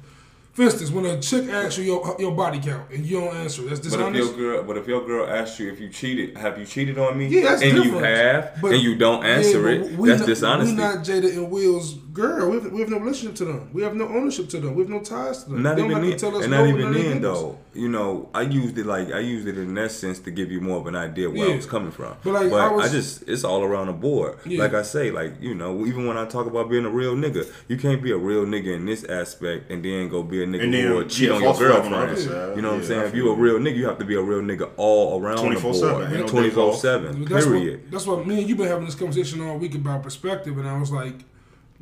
for 0.54 0.62
instance, 0.62 0.90
when 0.90 1.04
a 1.04 1.20
chick 1.20 1.48
asks 1.48 1.78
you 1.78 1.84
your, 1.84 2.16
your 2.20 2.30
body 2.30 2.60
count 2.60 2.88
and 2.92 3.04
you 3.04 3.20
don't 3.20 3.34
answer, 3.34 3.62
that's 3.62 3.80
dishonest. 3.80 4.12
But 4.12 4.16
if 4.16 4.38
your 4.38 4.54
girl, 4.54 4.62
but 4.62 4.76
if 4.76 4.86
your 4.86 5.04
girl 5.04 5.26
asks 5.28 5.58
you 5.58 5.70
if 5.72 5.80
you 5.80 5.88
cheated, 5.88 6.36
have 6.38 6.56
you 6.58 6.64
cheated 6.64 6.96
on 6.96 7.18
me? 7.18 7.26
Yeah, 7.26 7.42
that's 7.50 7.62
and 7.62 7.84
you 7.84 7.98
have, 7.98 8.58
But- 8.62 8.72
and 8.74 8.80
you 8.82 8.94
don't 8.94 9.24
answer 9.24 9.68
Yeah, 9.68 9.82
it. 9.82 9.96
That's 9.96 10.20
not, 10.20 10.26
dishonesty. 10.26 10.74
We 10.76 10.80
not 10.80 10.98
Jada 10.98 11.30
and 11.36 11.50
Will's 11.50 11.94
girl. 12.14 12.48
We 12.50 12.60
have, 12.60 12.72
we 12.72 12.80
have 12.80 12.88
no 12.90 12.98
relationship 12.98 13.34
to 13.36 13.44
them. 13.44 13.70
We 13.72 13.82
have 13.82 13.94
no 13.94 14.08
ownership 14.08 14.48
to 14.50 14.60
them. 14.60 14.74
We 14.74 14.82
have 14.84 14.90
no 14.90 15.00
ties 15.00 15.44
to 15.44 15.50
them. 15.50 15.62
Not 15.62 15.76
They 15.76 15.82
don't 15.82 15.90
even 15.90 16.02
have 16.02 16.10
then, 16.10 16.18
to 16.18 16.24
tell 16.30 16.36
us 16.38 16.44
and 16.44 16.50
no 16.52 16.64
not 16.64 16.68
even 16.78 16.92
then 16.92 17.20
though. 17.20 17.58
You 17.74 17.88
know, 17.88 18.28
I 18.32 18.42
used 18.42 18.78
it 18.78 18.86
like 18.86 19.12
I 19.12 19.18
used 19.18 19.48
it 19.48 19.58
in 19.58 19.74
that 19.74 19.90
sense 19.90 20.20
to 20.20 20.30
give 20.30 20.50
you 20.52 20.60
more 20.60 20.78
of 20.78 20.86
an 20.86 20.94
idea 20.94 21.28
where 21.28 21.52
I 21.52 21.56
was 21.56 21.66
coming 21.66 21.90
from. 21.90 22.14
But, 22.22 22.32
like, 22.34 22.52
I 22.52 22.70
was- 22.72 22.92
just 22.92 23.24
it's 23.28 23.42
all 23.44 23.62
around 23.64 23.88
the 23.88 23.92
board. 23.94 24.38
Yeah. 24.46 24.60
Like 24.60 24.74
I 24.74 24.82
say, 24.82 25.10
like 25.10 25.32
you 25.40 25.54
know, 25.54 25.84
even 25.84 26.06
when 26.06 26.16
I 26.16 26.24
talk 26.26 26.46
about 26.46 26.70
being 26.70 26.84
a 26.84 26.90
real 26.90 27.16
nigga, 27.16 27.50
you 27.68 27.76
can't 27.76 28.00
be 28.02 28.12
a 28.12 28.16
real 28.16 28.44
nigga 28.46 28.74
in 28.76 28.86
this 28.86 29.02
aspect 29.04 29.70
and 29.72 29.84
then 29.84 30.08
go 30.08 30.22
be 30.22 30.42
a 30.42 30.46
nigga 30.46 30.62
And 30.62 30.74
then, 30.74 30.86
who 30.86 30.94
will 30.94 31.04
cheat 31.08 31.28
yeah, 31.30 31.34
on 31.34 31.42
your 31.42 31.54
false 31.54 31.58
flag 31.58 31.84
on 31.84 31.90
the 31.90 31.96
girlfriend. 31.98 32.30
other. 32.30 32.54
You 32.56 32.62
know 32.62 32.70
what 32.70 32.78
I'm 32.80 32.84
saying? 32.84 33.02
If 33.02 33.14
you 33.16 33.22
feel 33.24 33.32
a 33.32 33.36
real 33.36 33.58
nigga, 33.58 33.76
you 33.76 33.86
have 33.88 33.98
to 33.98 34.04
be 34.04 34.14
a 34.14 34.22
real 34.22 34.40
nigga 34.40 34.70
all 34.76 35.20
around 35.20 35.36
the 35.38 35.42
24/7, 35.56 35.80
board, 35.80 36.04
ain't 36.04 36.12
no 36.20 36.26
twenty 36.28 36.46
days 36.48 36.54
four 36.54 36.72
off. 36.72 36.78
seven. 36.78 37.24
That's 37.24 37.44
Period. 37.46 37.82
What, 37.82 37.90
that's 37.90 38.06
what 38.06 38.26
me 38.26 38.38
and 38.38 38.48
you 38.48 38.54
been 38.54 38.68
having 38.68 38.84
this 38.86 38.94
conversation 38.94 39.40
all 39.40 39.58
week 39.58 39.74
about 39.74 40.02
perspective, 40.04 40.56
and 40.58 40.68
I 40.68 40.78
was 40.78 40.92
like, 40.92 41.14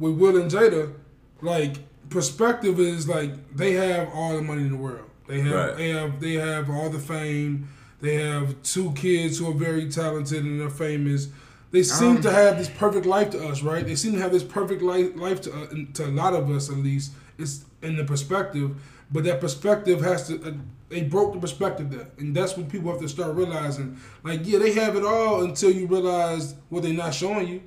with 0.02 0.14
Will 0.18 0.36
and 0.40 0.50
Jada, 0.50 0.92
like 1.40 1.76
perspective 2.10 2.78
is 2.80 3.08
like 3.08 3.30
they 3.56 3.72
have 3.72 4.08
all 4.14 4.36
the 4.36 4.42
money 4.42 4.62
in 4.62 4.72
the 4.72 4.76
world. 4.76 5.08
They 5.28 5.40
have 5.40 5.54
Right. 5.54 5.76
they 5.76 5.88
have 5.90 6.20
they 6.20 6.34
have 6.34 6.68
all 6.68 6.90
the 6.90 6.98
fame. 6.98 7.68
They 8.00 8.16
have 8.16 8.60
two 8.64 8.92
kids 8.92 9.38
who 9.38 9.48
are 9.50 9.54
very 9.68 9.88
talented 9.88 10.44
and 10.44 10.60
they're 10.60 10.68
famous. 10.88 11.28
They 11.70 11.82
seem 11.84 12.16
Um, 12.16 12.22
to 12.22 12.30
have 12.30 12.58
this 12.58 12.68
perfect 12.68 13.06
life 13.06 13.30
to 13.30 13.38
us, 13.48 13.62
right? 13.62 13.86
They 13.86 13.94
seem 13.94 14.12
to 14.14 14.20
have 14.20 14.32
this 14.32 14.42
perfect 14.42 14.82
life 14.82 15.10
life 15.16 15.40
to 15.42 15.50
uh, 15.52 15.66
to 15.94 16.06
a 16.06 16.12
lot 16.22 16.34
of 16.34 16.50
us 16.50 16.68
at 16.68 16.76
least. 16.78 17.12
It's 17.38 17.64
in 17.82 17.96
the 17.96 18.04
perspective, 18.04 18.68
but 19.10 19.24
that 19.24 19.40
perspective 19.40 20.00
has 20.02 20.26
to. 20.28 20.34
Uh, 20.48 20.52
they 20.90 21.02
broke 21.02 21.32
the 21.32 21.38
perspective 21.40 21.88
there, 21.90 22.08
and 22.18 22.36
that's 22.36 22.54
what 22.56 22.68
people 22.68 22.90
have 22.90 23.00
to 23.00 23.08
start 23.08 23.34
realizing. 23.34 23.96
Like, 24.22 24.40
yeah, 24.44 24.58
they 24.58 24.72
have 24.74 24.94
it 24.98 25.04
all 25.04 25.42
until 25.42 25.70
you 25.70 25.86
realize 25.86 26.54
what 26.68 26.82
they're 26.82 26.92
not 27.06 27.14
showing 27.14 27.48
you. 27.48 27.60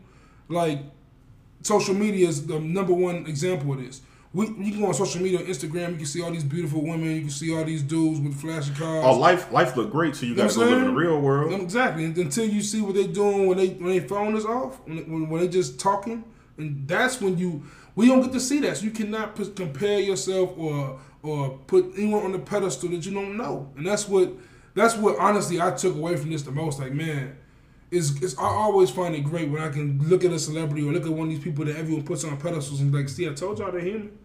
Like, 0.47 0.79
social 1.65 1.95
media 1.95 2.27
is 2.27 2.45
the 2.45 2.59
number 2.59 2.93
one 2.93 3.25
example 3.25 3.73
of 3.73 3.79
this. 3.79 4.01
We, 4.33 4.47
you 4.47 4.71
can 4.71 4.81
go 4.81 4.87
on 4.87 4.93
social 4.93 5.21
media, 5.21 5.39
Instagram, 5.39 5.91
you 5.91 5.97
can 5.97 6.05
see 6.05 6.21
all 6.21 6.29
these 6.29 6.43
beautiful 6.43 6.81
women, 6.81 7.15
you 7.15 7.21
can 7.21 7.29
see 7.29 7.55
all 7.55 7.63
these 7.63 7.81
dudes 7.81 8.19
with 8.19 8.35
flashy 8.35 8.73
cars. 8.73 9.03
Oh, 9.05 9.17
life 9.17 9.51
life 9.51 9.77
look 9.77 9.91
great, 9.91 10.15
so 10.15 10.25
you 10.25 10.35
know 10.35 10.43
got 10.43 10.51
to 10.51 10.59
go 10.59 10.65
live 10.65 10.79
in 10.79 10.85
the 10.85 10.93
real 10.93 11.19
world. 11.19 11.53
Exactly. 11.61 12.05
Until 12.05 12.45
you 12.45 12.61
see 12.61 12.81
what 12.81 12.95
they're 12.95 13.07
doing 13.07 13.47
when 13.47 13.57
they 13.57 13.69
when 13.69 13.87
they 13.87 14.01
phone 14.01 14.35
is 14.35 14.45
off, 14.45 14.85
when, 14.85 14.97
when, 15.09 15.29
when 15.29 15.41
they 15.41 15.47
just 15.47 15.79
talking, 15.79 16.23
and 16.57 16.87
that's 16.87 17.21
when 17.21 17.37
you 17.37 17.63
we 17.95 18.07
don't 18.07 18.21
get 18.21 18.33
to 18.33 18.41
see 18.41 18.59
that. 18.59 18.77
So 18.77 18.83
you 18.83 18.91
cannot 18.91 19.35
put, 19.35 19.55
compare 19.55 19.99
yourself 19.99 20.53
or 20.57 20.99
or 21.23 21.57
put 21.65 21.93
anyone 21.95 22.23
on 22.25 22.31
the 22.33 22.39
pedestal 22.39 22.89
that 22.89 23.05
you 23.05 23.13
don't 23.13 23.37
know. 23.37 23.71
And 23.77 23.87
that's 23.87 24.07
what 24.07 24.33
that's 24.73 24.95
what 24.97 25.17
honestly 25.17 25.61
I 25.61 25.71
took 25.71 25.95
away 25.95 26.17
from 26.17 26.31
this 26.31 26.43
the 26.43 26.51
most. 26.51 26.79
Like 26.79 26.91
man, 26.91 27.37
is 27.91 28.21
it's 28.21 28.37
I 28.37 28.43
always 28.43 28.89
find 28.89 29.15
it 29.15 29.21
great 29.21 29.49
when 29.49 29.61
I 29.61 29.69
can 29.69 30.01
look 30.07 30.23
at 30.23 30.31
a 30.31 30.39
celebrity 30.39 30.87
or 30.87 30.91
look 30.91 31.05
at 31.05 31.11
one 31.11 31.27
of 31.27 31.33
these 31.33 31.43
people 31.43 31.65
that 31.65 31.75
everyone 31.77 32.03
puts 32.03 32.23
on 32.23 32.37
pedestals 32.37 32.81
and 32.81 32.93
like, 32.93 33.09
see, 33.09 33.27
I 33.29 33.33
told 33.33 33.59
y'all 33.59 33.71
they're 33.71 33.81
human. 33.81 34.17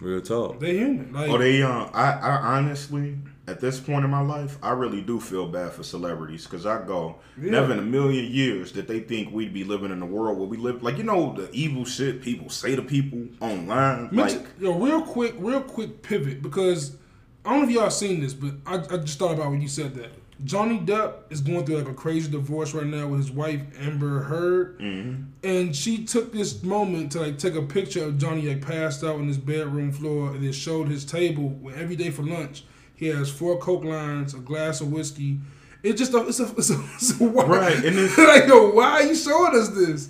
Real 0.00 0.20
talk. 0.20 0.60
They're 0.60 0.72
human. 0.74 1.12
Like 1.12 1.30
Oh, 1.30 1.38
they 1.38 1.62
um, 1.62 1.88
I, 1.94 2.12
I 2.12 2.36
honestly, 2.58 3.16
at 3.46 3.60
this 3.60 3.78
point 3.80 4.04
in 4.04 4.10
my 4.10 4.20
life, 4.20 4.58
I 4.62 4.72
really 4.72 5.00
do 5.00 5.20
feel 5.20 5.46
bad 5.46 5.72
for 5.72 5.82
celebrities 5.82 6.44
because 6.44 6.66
I 6.66 6.84
go, 6.84 7.16
Yeah. 7.40 7.52
never 7.52 7.72
in 7.72 7.78
a 7.78 7.82
million 7.82 8.30
years 8.30 8.72
that 8.72 8.88
they 8.88 9.00
think 9.00 9.32
we'd 9.32 9.54
be 9.54 9.64
living 9.64 9.90
in 9.92 10.02
a 10.02 10.06
world 10.06 10.36
where 10.38 10.48
we 10.48 10.56
live, 10.56 10.82
like 10.82 10.98
you 10.98 11.04
know, 11.04 11.32
the 11.34 11.48
evil 11.52 11.84
shit 11.84 12.20
people 12.22 12.50
say 12.50 12.74
to 12.76 12.82
people 12.82 13.20
online, 13.40 14.08
Mention, 14.12 14.40
like 14.40 14.48
yo, 14.60 14.78
real 14.78 15.02
quick, 15.02 15.34
real 15.38 15.62
quick 15.62 16.02
pivot 16.02 16.42
because 16.42 16.96
I 17.44 17.50
don't 17.50 17.62
know 17.62 17.68
if 17.68 17.74
y'all 17.74 17.90
seen 17.90 18.20
this, 18.20 18.34
but 18.34 18.54
I, 18.66 18.74
I 18.76 18.96
just 18.98 19.18
thought 19.18 19.34
about 19.34 19.50
when 19.50 19.60
you 19.62 19.68
said 19.68 19.94
that. 19.94 20.10
Johnny 20.42 20.78
Depp 20.80 21.30
is 21.30 21.40
going 21.40 21.64
through 21.64 21.78
like 21.78 21.88
a 21.88 21.94
crazy 21.94 22.30
divorce 22.30 22.74
right 22.74 22.86
now 22.86 23.06
with 23.06 23.20
his 23.20 23.30
wife 23.30 23.60
Amber 23.80 24.24
Heard, 24.24 24.80
mm-hmm. 24.80 25.22
and 25.44 25.76
she 25.76 26.04
took 26.04 26.32
this 26.32 26.62
moment 26.62 27.12
to 27.12 27.20
like 27.20 27.38
take 27.38 27.54
a 27.54 27.62
picture 27.62 28.04
of 28.04 28.18
Johnny 28.18 28.48
like 28.48 28.66
passed 28.66 29.04
out 29.04 29.16
on 29.16 29.28
his 29.28 29.38
bedroom 29.38 29.92
floor, 29.92 30.30
and 30.30 30.44
then 30.44 30.52
showed 30.52 30.88
his 30.88 31.04
table 31.04 31.50
where 31.50 31.76
every 31.76 31.94
day 31.96 32.10
for 32.10 32.22
lunch 32.22 32.64
he 32.96 33.06
has 33.08 33.30
four 33.30 33.58
Coke 33.58 33.84
lines, 33.84 34.34
a 34.34 34.38
glass 34.38 34.80
of 34.80 34.90
whiskey. 34.92 35.38
It's 35.82 35.98
just 35.98 36.14
a, 36.14 36.26
it's 36.26 36.40
a, 36.40 36.50
it's 36.56 36.70
a, 36.70 36.84
it's 36.94 37.20
a 37.20 37.24
why, 37.24 37.44
Right, 37.44 37.84
and 37.84 37.96
then- 37.96 38.10
like 38.28 38.46
yo, 38.48 38.70
why 38.70 38.90
are 38.90 39.02
you 39.04 39.14
showing 39.14 39.54
us 39.54 39.68
this? 39.68 40.08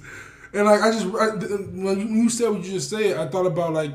And 0.54 0.64
like 0.66 0.80
I 0.80 0.90
just 0.90 1.06
I, 1.06 1.26
when 1.36 1.98
you 2.16 2.30
said 2.30 2.48
what 2.48 2.64
you 2.64 2.72
just 2.72 2.88
said, 2.88 3.18
I 3.18 3.28
thought 3.28 3.46
about 3.46 3.72
like 3.74 3.92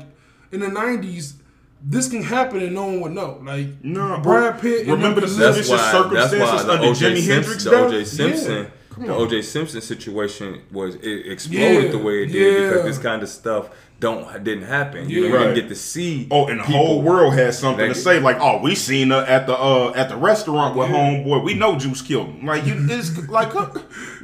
in 0.52 0.60
the 0.60 0.66
'90s, 0.66 1.34
this 1.82 2.08
can 2.08 2.22
happen 2.22 2.60
and 2.60 2.74
no 2.74 2.86
one 2.86 3.00
would 3.00 3.12
know. 3.12 3.40
Like 3.44 3.82
No, 3.82 4.18
Brad 4.22 4.60
Pitt. 4.60 4.86
remember 4.86 5.20
them- 5.22 5.30
the 5.30 5.36
That's 5.36 5.56
Vicious 5.56 5.70
why. 5.70 5.76
That's 5.78 5.92
circumstances 6.30 6.40
why 6.40 6.62
the 6.64 6.72
under 6.72 6.86
OJ 6.88 6.92
Jimi 6.92 7.16
Simpson, 7.16 7.32
Hendrix 7.32 7.64
the? 7.64 7.70
OJ 7.70 8.04
Simpson, 8.06 8.52
Yeah. 8.54 9.06
The. 9.06 9.12
OJ 9.14 9.42
Simpson 9.44 9.80
situation 9.80 10.60
was 10.70 10.96
it 10.96 11.26
exploded 11.32 11.84
Yeah, 11.84 11.90
the 11.90 11.98
way 11.98 12.24
it 12.24 12.26
did 12.32 12.62
yeah. 12.62 12.68
because 12.68 12.84
this 12.84 12.98
kind 12.98 13.22
of 13.22 13.28
stuff 13.30 13.70
don't 13.98 14.44
didn't 14.44 14.64
happen. 14.64 15.08
You 15.08 15.20
know, 15.22 15.26
Yeah. 15.28 15.32
you 15.32 15.38
didn't 15.38 15.54
get 15.54 15.68
to 15.70 15.74
see. 15.74 16.26
Oh, 16.30 16.46
and 16.48 16.60
the 16.60 16.64
whole 16.64 17.00
world 17.02 17.32
has 17.34 17.58
something 17.58 17.86
Like- 17.86 17.94
to 17.96 18.00
say. 18.02 18.18
Like, 18.20 18.38
oh, 18.40 18.58
we 18.62 18.74
seen 18.74 19.08
her 19.10 19.24
at 19.26 19.46
the 19.46 19.54
uh 19.56 19.92
at 19.96 20.08
the 20.10 20.16
restaurant 20.16 20.76
with 20.76 20.90
Yeah. 20.90 20.96
homeboy. 20.96 21.44
We 21.44 21.54
know 21.54 21.76
Juice 21.78 22.02
killed 22.02 22.26
him. 22.28 22.46
Like, 22.46 22.66
you 22.66 22.74
this 22.86 23.10
like 23.28 23.54
uh, 23.56 23.68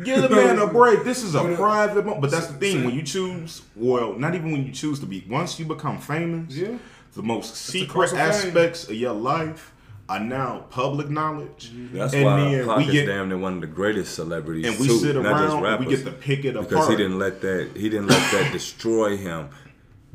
give 0.05 0.21
the 0.23 0.29
man 0.29 0.59
a 0.59 0.67
break. 0.67 1.05
This 1.05 1.23
is 1.23 1.35
a 1.35 1.43
But, 1.43 1.57
private 1.57 2.05
moment. 2.05 2.21
But 2.23 2.31
that's 2.33 2.49
the 2.49 2.55
thing 2.59 2.85
when 2.85 2.95
you 2.95 3.03
choose. 3.03 3.63
Well, 3.75 4.15
not 4.19 4.35
even 4.35 4.53
when 4.53 4.67
you 4.67 4.73
choose 4.73 4.99
to 5.01 5.07
be. 5.07 5.25
Once 5.31 5.59
you 5.59 5.65
become 5.65 5.99
famous, 5.99 6.55
Yeah. 6.55 6.69
The 7.17 7.23
most 7.23 7.51
the 7.51 7.57
secret 7.57 8.11
cost 8.11 8.13
of 8.13 8.19
aspects 8.19 8.89
of 8.89 8.95
your 8.95 9.13
life 9.15 9.73
are 10.09 10.21
now 10.21 10.67
public 10.71 11.09
knowledge. 11.11 11.73
That's 11.93 12.15
and 12.15 12.25
why 12.25 12.41
then 12.53 12.67
Pac 12.67 12.77
we 12.79 12.85
is 12.85 12.93
get 12.93 13.07
damn 13.07 13.29
near 13.29 13.39
one 13.39 13.55
of 13.55 13.61
the 13.61 13.67
greatest 13.67 14.15
celebrities 14.15 14.67
and 14.67 14.79
we 14.79 14.87
too, 14.87 14.99
sit 14.99 15.17
not 15.17 15.23
just 15.25 15.43
around 15.43 15.53
and 15.55 15.63
rappers. 15.63 15.87
we 15.87 15.97
get 15.97 16.05
to 16.05 16.13
pick 16.13 16.45
it 16.45 16.51
apart. 16.55 16.69
because 16.69 16.89
he 16.89 16.97
didn't 16.97 17.19
let 17.19 17.41
that 17.41 17.71
he 17.75 17.89
didn't 17.89 18.07
let 18.07 18.31
that 18.33 18.53
destroy 18.53 19.17
him. 19.17 19.49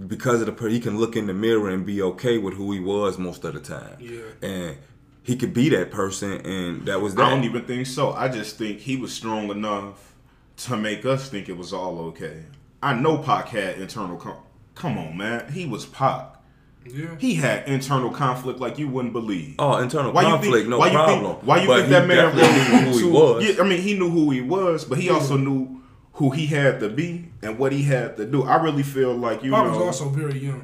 Because 0.08 0.42
of 0.42 0.56
the 0.58 0.70
he 0.70 0.80
can 0.80 0.98
look 0.98 1.16
in 1.16 1.28
the 1.28 1.34
mirror 1.34 1.70
and 1.70 1.86
be 1.86 2.02
okay 2.02 2.38
with 2.38 2.54
who 2.56 2.72
he 2.72 2.80
was 2.80 3.18
most 3.18 3.44
of 3.44 3.54
the 3.54 3.60
time. 3.60 3.98
Yeah. 4.00 4.22
and 4.42 4.78
he 5.24 5.36
could 5.36 5.54
be 5.54 5.70
that 5.70 5.92
person, 5.92 6.32
and 6.46 6.86
that 6.88 7.00
was 7.00 7.14
that. 7.16 7.26
I 7.26 7.30
don't 7.30 7.44
even 7.44 7.64
think 7.66 7.86
so. 7.86 8.12
I 8.12 8.28
just 8.28 8.58
think 8.58 8.80
he 8.80 8.96
was 8.96 9.14
strong 9.14 9.52
enough 9.52 10.16
to 10.58 10.76
make 10.78 11.06
us 11.06 11.30
think 11.30 11.48
it 11.48 11.58
was 11.58 11.74
all 11.74 12.00
okay. 12.00 12.46
I 12.82 12.94
know 12.96 13.20
Pac 13.20 13.50
had 13.50 13.78
internal. 13.80 14.18
Com- 14.18 14.38
Come 14.74 14.98
on, 14.98 15.16
man. 15.18 15.52
He 15.52 15.66
was 15.66 15.86
Pac. 15.86 16.38
Yeah. 16.86 17.16
He 17.20 17.36
had 17.36 17.68
internal 17.68 18.10
conflict 18.10 18.60
like 18.60 18.80
you 18.80 18.88
wouldn't 18.88 19.14
believe. 19.14 19.56
Oh, 19.60 19.78
internal 19.78 20.12
Why 20.12 20.24
you 20.24 20.28
conflict, 20.30 20.56
think- 20.56 20.70
no 20.70 20.80
why 20.80 20.88
you 20.88 20.94
problem. 20.94 21.24
Think, 21.36 21.38
why 21.48 21.62
you 21.62 21.68
But 21.68 21.76
think 21.76 21.88
he 21.88 21.94
that 21.94 22.08
man 22.08 22.18
definitely 22.18 22.42
wrote 22.44 22.84
knew 22.84 22.92
who 22.92 22.98
he 22.98 23.12
was. 23.12 23.46
Yeah, 23.58 23.64
I 23.64 23.68
mean, 23.68 23.82
he 23.82 23.94
knew 23.94 24.10
who 24.10 24.30
he 24.32 24.42
was, 24.42 24.86
but 24.86 24.98
he 24.98 25.08
Yeah. 25.08 25.14
also 25.14 25.38
knew 25.38 25.82
who 26.14 26.32
he 26.32 26.48
had 26.48 26.80
to 26.80 26.90
be 26.90 27.26
and 27.44 27.58
what 27.60 27.72
he 27.72 27.84
had 27.84 28.18
to 28.18 28.26
do. 28.26 28.44
I 28.44 28.62
really 28.62 28.84
feel 28.84 29.14
like 29.16 29.44
you 29.44 29.52
Pac 29.52 29.64
know. 29.66 29.70
was 29.72 29.78
also 29.80 30.10
very 30.10 30.40
young. 30.40 30.64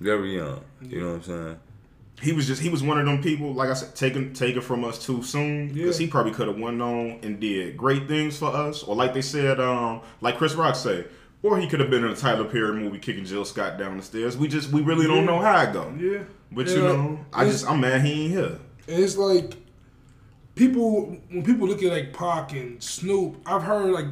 Very 0.00 0.36
young. 0.36 0.60
You 0.82 1.00
know 1.00 1.06
what 1.08 1.14
I'm 1.16 1.22
saying? 1.22 1.56
he 2.22 2.32
was 2.32 2.46
just 2.46 2.62
he 2.62 2.68
was 2.68 2.80
one 2.82 2.98
of 2.98 3.04
them 3.06 3.20
people, 3.20 3.52
like 3.54 3.68
I 3.68 3.74
said, 3.74 3.94
taken 3.96 4.32
taken 4.34 4.62
from 4.62 4.84
us 4.84 5.04
too 5.04 5.22
soon. 5.22 5.68
Because 5.72 5.98
Yeah. 5.98 6.04
he 6.06 6.10
probably 6.10 6.32
could 6.32 6.46
have 6.46 6.58
went 6.58 6.80
on 6.80 7.18
and 7.22 7.40
did 7.40 7.76
great 7.76 8.06
things 8.06 8.38
for 8.38 8.54
us, 8.54 8.82
or 8.84 8.94
like 8.94 9.12
they 9.14 9.20
said, 9.20 9.58
um, 9.60 10.00
like 10.20 10.38
Chris 10.38 10.54
Rock 10.54 10.76
say, 10.76 11.04
or 11.44 11.58
he 11.58 11.66
could 11.68 11.78
have 11.78 11.90
been 11.90 12.02
in 12.04 12.10
a 12.10 12.16
Tyler 12.16 12.44
Perry 12.46 12.72
movie 12.72 12.98
kicking 12.98 13.24
Jill 13.26 13.44
Scott 13.44 13.78
down 13.78 13.98
the 13.98 14.02
stairs. 14.02 14.36
We 14.36 14.48
just 14.48 14.70
we 14.72 14.80
really 14.80 15.06
don't 15.06 15.18
Yeah. 15.18 15.24
know 15.26 15.38
how 15.40 15.60
it 15.62 15.72
go. 15.74 15.92
Yeah. 15.98 16.22
But 16.50 16.66
Yeah, 16.66 16.74
you 16.74 16.82
know, 16.82 17.20
I 17.32 17.44
just 17.44 17.68
I'm 17.68 17.80
mad 17.80 18.00
he 18.02 18.24
ain't 18.24 18.32
here. 18.32 18.58
It's 18.88 19.16
like 19.16 19.54
people 20.54 21.16
when 21.30 21.44
people 21.44 21.68
look 21.68 21.82
at 21.82 21.92
like 21.92 22.12
Pac 22.12 22.52
and 22.52 22.82
Snoop, 22.82 23.36
I've 23.46 23.62
heard 23.62 23.92
like 23.92 24.06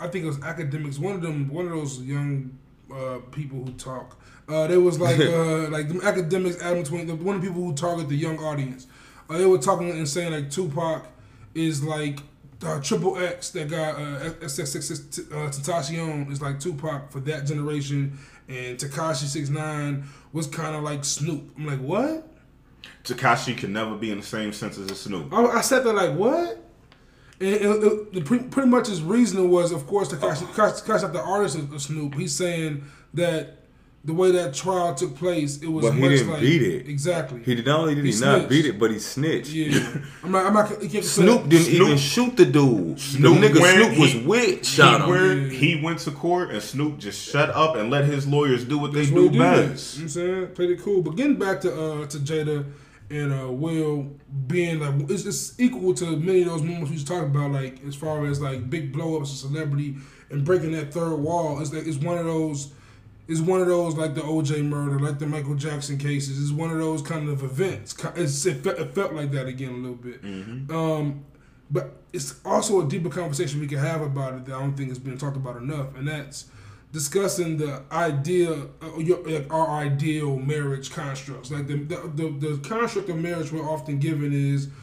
I 0.00 0.08
think 0.08 0.24
it 0.24 0.28
was 0.28 0.42
academics. 0.42 0.98
One 0.98 1.14
of 1.14 1.22
them, 1.22 1.48
one 1.48 1.66
of 1.66 1.72
those 1.72 2.00
young 2.00 2.56
uh, 2.92 3.18
people 3.32 3.64
who 3.64 3.72
talk. 3.72 4.18
Uh, 4.48 4.66
there 4.66 4.80
was 4.80 4.98
like 4.98 5.20
uh, 5.20 5.68
like 5.68 5.88
them 5.88 6.00
academics, 6.02 6.60
Adam 6.62 6.84
Twain, 6.84 7.06
the, 7.06 7.14
one 7.14 7.36
of 7.36 7.42
the 7.42 7.48
people 7.48 7.62
who 7.64 7.74
target 7.74 8.08
the 8.08 8.16
young 8.16 8.38
audience. 8.38 8.86
Uh, 9.28 9.36
they 9.36 9.44
were 9.44 9.58
talking 9.58 9.90
and 9.90 10.08
saying 10.08 10.32
like 10.32 10.50
Tupac 10.50 11.06
is 11.54 11.82
like 11.84 12.20
uh, 12.64 12.80
Triple 12.80 13.18
X 13.18 13.50
that 13.50 13.68
got 13.68 13.96
uh, 13.96 14.30
SSX 14.40 15.30
uh, 15.32 15.50
Tentacion 15.50 16.30
is 16.30 16.42
like 16.42 16.58
Tupac 16.58 17.10
for 17.10 17.20
that 17.20 17.46
generation, 17.46 18.18
and 18.48 18.78
Tekashi 18.78 19.24
Six 19.24 19.48
Nine 19.48 20.04
was 20.32 20.46
kind 20.46 20.74
of 20.74 20.82
like 20.82 21.04
Snoop. 21.04 21.52
I'm 21.56 21.66
like, 21.66 21.80
what? 21.80 22.26
Tekashi 23.04 23.56
can 23.56 23.72
never 23.72 23.94
be 23.94 24.10
in 24.10 24.18
the 24.18 24.26
same 24.26 24.52
senses 24.52 24.90
as 24.90 25.00
Snoop. 25.00 25.32
I, 25.32 25.44
I 25.44 25.60
sat 25.60 25.84
there 25.84 25.94
like, 25.94 26.14
what? 26.14 26.64
And 27.40 27.48
it, 27.48 27.62
it, 27.62 28.12
the 28.12 28.20
pre, 28.22 28.40
pretty 28.40 28.68
much 28.68 28.88
his 28.88 29.02
reasoning 29.02 29.50
was, 29.50 29.70
of 29.70 29.86
course, 29.86 30.08
Tekashi, 30.08 30.46
Tekashi, 30.46 30.84
Tekashi 30.84 31.02
not 31.02 31.12
the 31.12 31.22
artist 31.22 31.56
of 31.56 31.80
Snoop. 31.80 32.14
He's 32.16 32.34
saying 32.34 32.84
that 33.14 33.57
the 34.08 34.14
way 34.14 34.30
that 34.32 34.54
trial 34.54 34.94
took 34.94 35.14
place, 35.16 35.58
it 35.58 35.66
was 35.68 35.84
But 35.84 35.92
he 35.94 36.00
much 36.00 36.10
didn't 36.12 36.30
like 36.32 36.40
beat 36.40 36.62
it. 36.62 36.88
exactly. 36.88 37.42
He 37.44 37.54
not 37.62 37.80
only 37.80 37.94
did 37.94 38.06
he, 38.06 38.12
He 38.12 38.20
not 38.20 38.48
beat 38.48 38.64
it, 38.64 38.78
but 38.78 38.90
he 38.90 38.98
snitched. 38.98 39.50
yeah, 39.50 39.86
I'm 40.24 40.32
not. 40.32 40.46
I'm 40.46 40.54
not. 40.54 40.82
You 40.82 40.88
can't 40.88 41.04
Snoop 41.04 41.46
didn't 41.48 41.66
Snoop- 41.66 41.82
even 41.88 41.98
shoot 41.98 42.34
the 42.36 42.46
dude. 42.46 42.98
Snoop 42.98 43.40
the 43.40 43.48
nigga 43.48 43.60
went- 43.60 43.76
Snoop 43.84 43.98
was 44.00 44.12
he- 44.12 44.26
with 44.26 44.66
shot 44.66 45.00
he, 45.02 45.04
him. 45.04 45.10
went, 45.10 45.52
Yeah. 45.52 45.58
he 45.58 45.80
went 45.82 45.98
to 46.00 46.10
court 46.10 46.50
and 46.50 46.62
Snoop 46.62 46.96
just 46.98 47.20
shut 47.30 47.50
up 47.50 47.76
and 47.76 47.90
let 47.90 48.06
his 48.06 48.26
lawyers 48.26 48.64
do 48.64 48.78
what 48.78 48.92
they 48.94 49.00
That's 49.00 49.10
do 49.12 49.24
what 49.26 49.32
he 49.34 49.38
best. 49.38 49.98
You 49.98 50.00
know 50.00 50.02
what 50.02 50.02
I'm 50.02 50.08
saying? 50.08 50.46
Played 50.54 50.70
it 50.70 50.80
cool. 50.82 51.02
But 51.02 51.16
getting 51.16 51.36
back 51.36 51.60
to 51.60 51.70
uh 51.72 52.06
to 52.06 52.18
Jada 52.18 52.64
and 53.10 53.32
uh 53.32 53.52
Will 53.52 54.06
being 54.46 54.80
like 54.80 55.10
it's, 55.10 55.26
it's 55.26 55.60
equal 55.60 55.92
to 56.00 56.16
many 56.16 56.40
of 56.42 56.48
those 56.48 56.62
moments 56.62 56.88
we 56.90 56.94
was 56.96 57.04
talking 57.04 57.28
about, 57.34 57.52
like 57.52 57.84
as 57.86 57.94
far 57.94 58.24
as 58.26 58.40
like 58.40 58.70
big 58.70 58.90
blow 58.92 59.18
ups 59.20 59.30
of 59.32 59.50
celebrity 59.50 59.96
and 60.30 60.44
breaking 60.46 60.72
that 60.72 60.94
third 60.94 61.14
wall. 61.16 61.60
It's 61.60 61.72
like 61.74 61.86
it's 61.86 61.98
one 61.98 62.16
of 62.16 62.24
those 62.24 62.72
it's 63.28 63.40
one 63.40 63.60
of 63.60 63.66
those 63.66 63.94
like 63.94 64.14
the 64.14 64.22
OJ 64.22 64.64
murder, 64.64 64.98
like 64.98 65.18
the 65.18 65.26
Michael 65.26 65.54
Jackson 65.54 65.98
cases. 65.98 66.42
It's 66.42 66.50
one 66.52 66.70
of 66.70 66.78
those 66.78 67.02
kind 67.02 67.28
of 67.28 67.42
events. 67.42 67.94
It's, 68.16 68.46
it, 68.46 68.64
fe- 68.64 68.70
it 68.70 68.94
felt 68.94 69.12
like 69.12 69.30
that 69.32 69.46
again 69.46 69.70
a 69.70 69.76
little 69.76 69.96
bit. 69.96 70.22
Um, 70.70 71.24
but 71.70 71.96
it's 72.14 72.40
also 72.44 72.86
a 72.86 72.88
deeper 72.88 73.10
conversation 73.10 73.60
we 73.60 73.66
can 73.66 73.78
have 73.78 74.00
about 74.00 74.32
it 74.34 74.46
that 74.46 74.54
I 74.54 74.60
don't 74.60 74.74
think 74.74 74.88
has 74.88 74.98
been 74.98 75.18
talked 75.18 75.36
about 75.36 75.56
enough, 75.56 75.94
and 75.96 76.08
that's 76.08 76.46
discussing 76.90 77.58
the 77.58 77.82
idea, 77.92 78.50
uh, 78.82 78.98
your, 78.98 79.18
like 79.28 79.52
our 79.52 79.68
ideal 79.68 80.38
marriage 80.38 80.90
constructs. 80.90 81.50
Like 81.50 81.66
the, 81.66 81.76
the 81.76 81.96
the 82.14 82.48
the 82.48 82.68
construct 82.68 83.10
of 83.10 83.16
marriage 83.18 83.52
we're 83.52 83.68
often 83.68 83.98
given 83.98 84.32
is, 84.32 84.66
you 84.66 84.70
know 84.70 84.74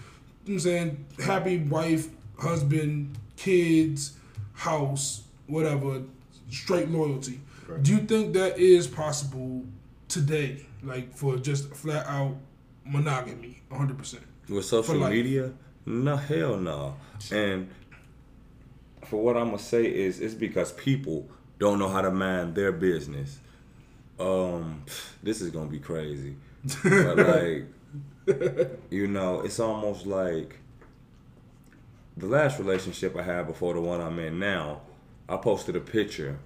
what 0.45 0.53
I'm 0.53 0.59
saying, 0.59 1.05
happy 1.25 1.57
wife, 1.57 2.09
husband, 2.37 3.17
kids, 3.37 4.13
house, 4.53 5.23
whatever, 5.47 6.03
straight 6.51 6.89
loyalty. 6.89 7.39
Right. 7.67 7.81
Do 7.81 7.91
you 7.93 7.99
think 7.99 8.33
that 8.33 8.57
is 8.59 8.87
possible 8.87 9.65
today? 10.07 10.65
Like 10.83 11.15
for 11.15 11.37
just 11.37 11.73
flat 11.73 12.05
out 12.07 12.35
monogamy, 12.83 13.61
100 13.69 13.97
percent. 13.97 14.23
With 14.47 14.65
social 14.65 14.99
media? 15.09 15.51
No, 15.85 16.15
hell 16.15 16.57
no. 16.57 16.95
And 17.31 17.69
for 19.05 19.21
what 19.21 19.37
I'm 19.37 19.45
gonna 19.45 19.59
say 19.59 19.85
is, 19.85 20.19
it's 20.19 20.33
because 20.33 20.71
people 20.73 21.27
don't 21.59 21.79
know 21.79 21.89
how 21.89 22.01
to 22.01 22.11
mind 22.11 22.55
their 22.55 22.71
business. 22.71 23.39
Um, 24.19 24.83
this 25.23 25.41
is 25.41 25.51
gonna 25.51 25.69
be 25.69 25.79
crazy, 25.79 26.35
but 26.83 27.17
like, 27.17 27.65
you 28.89 29.07
know, 29.07 29.41
it's 29.41 29.59
almost 29.59 30.05
like 30.05 30.59
the 32.17 32.27
last 32.27 32.59
relationship 32.59 33.15
I 33.15 33.23
had 33.23 33.47
before 33.47 33.73
the 33.73 33.81
one 33.81 34.01
I'm 34.01 34.17
in 34.19 34.39
now. 34.39 34.81
I 35.27 35.37
posted 35.37 35.75
a 35.75 35.79
picture, 35.79 36.37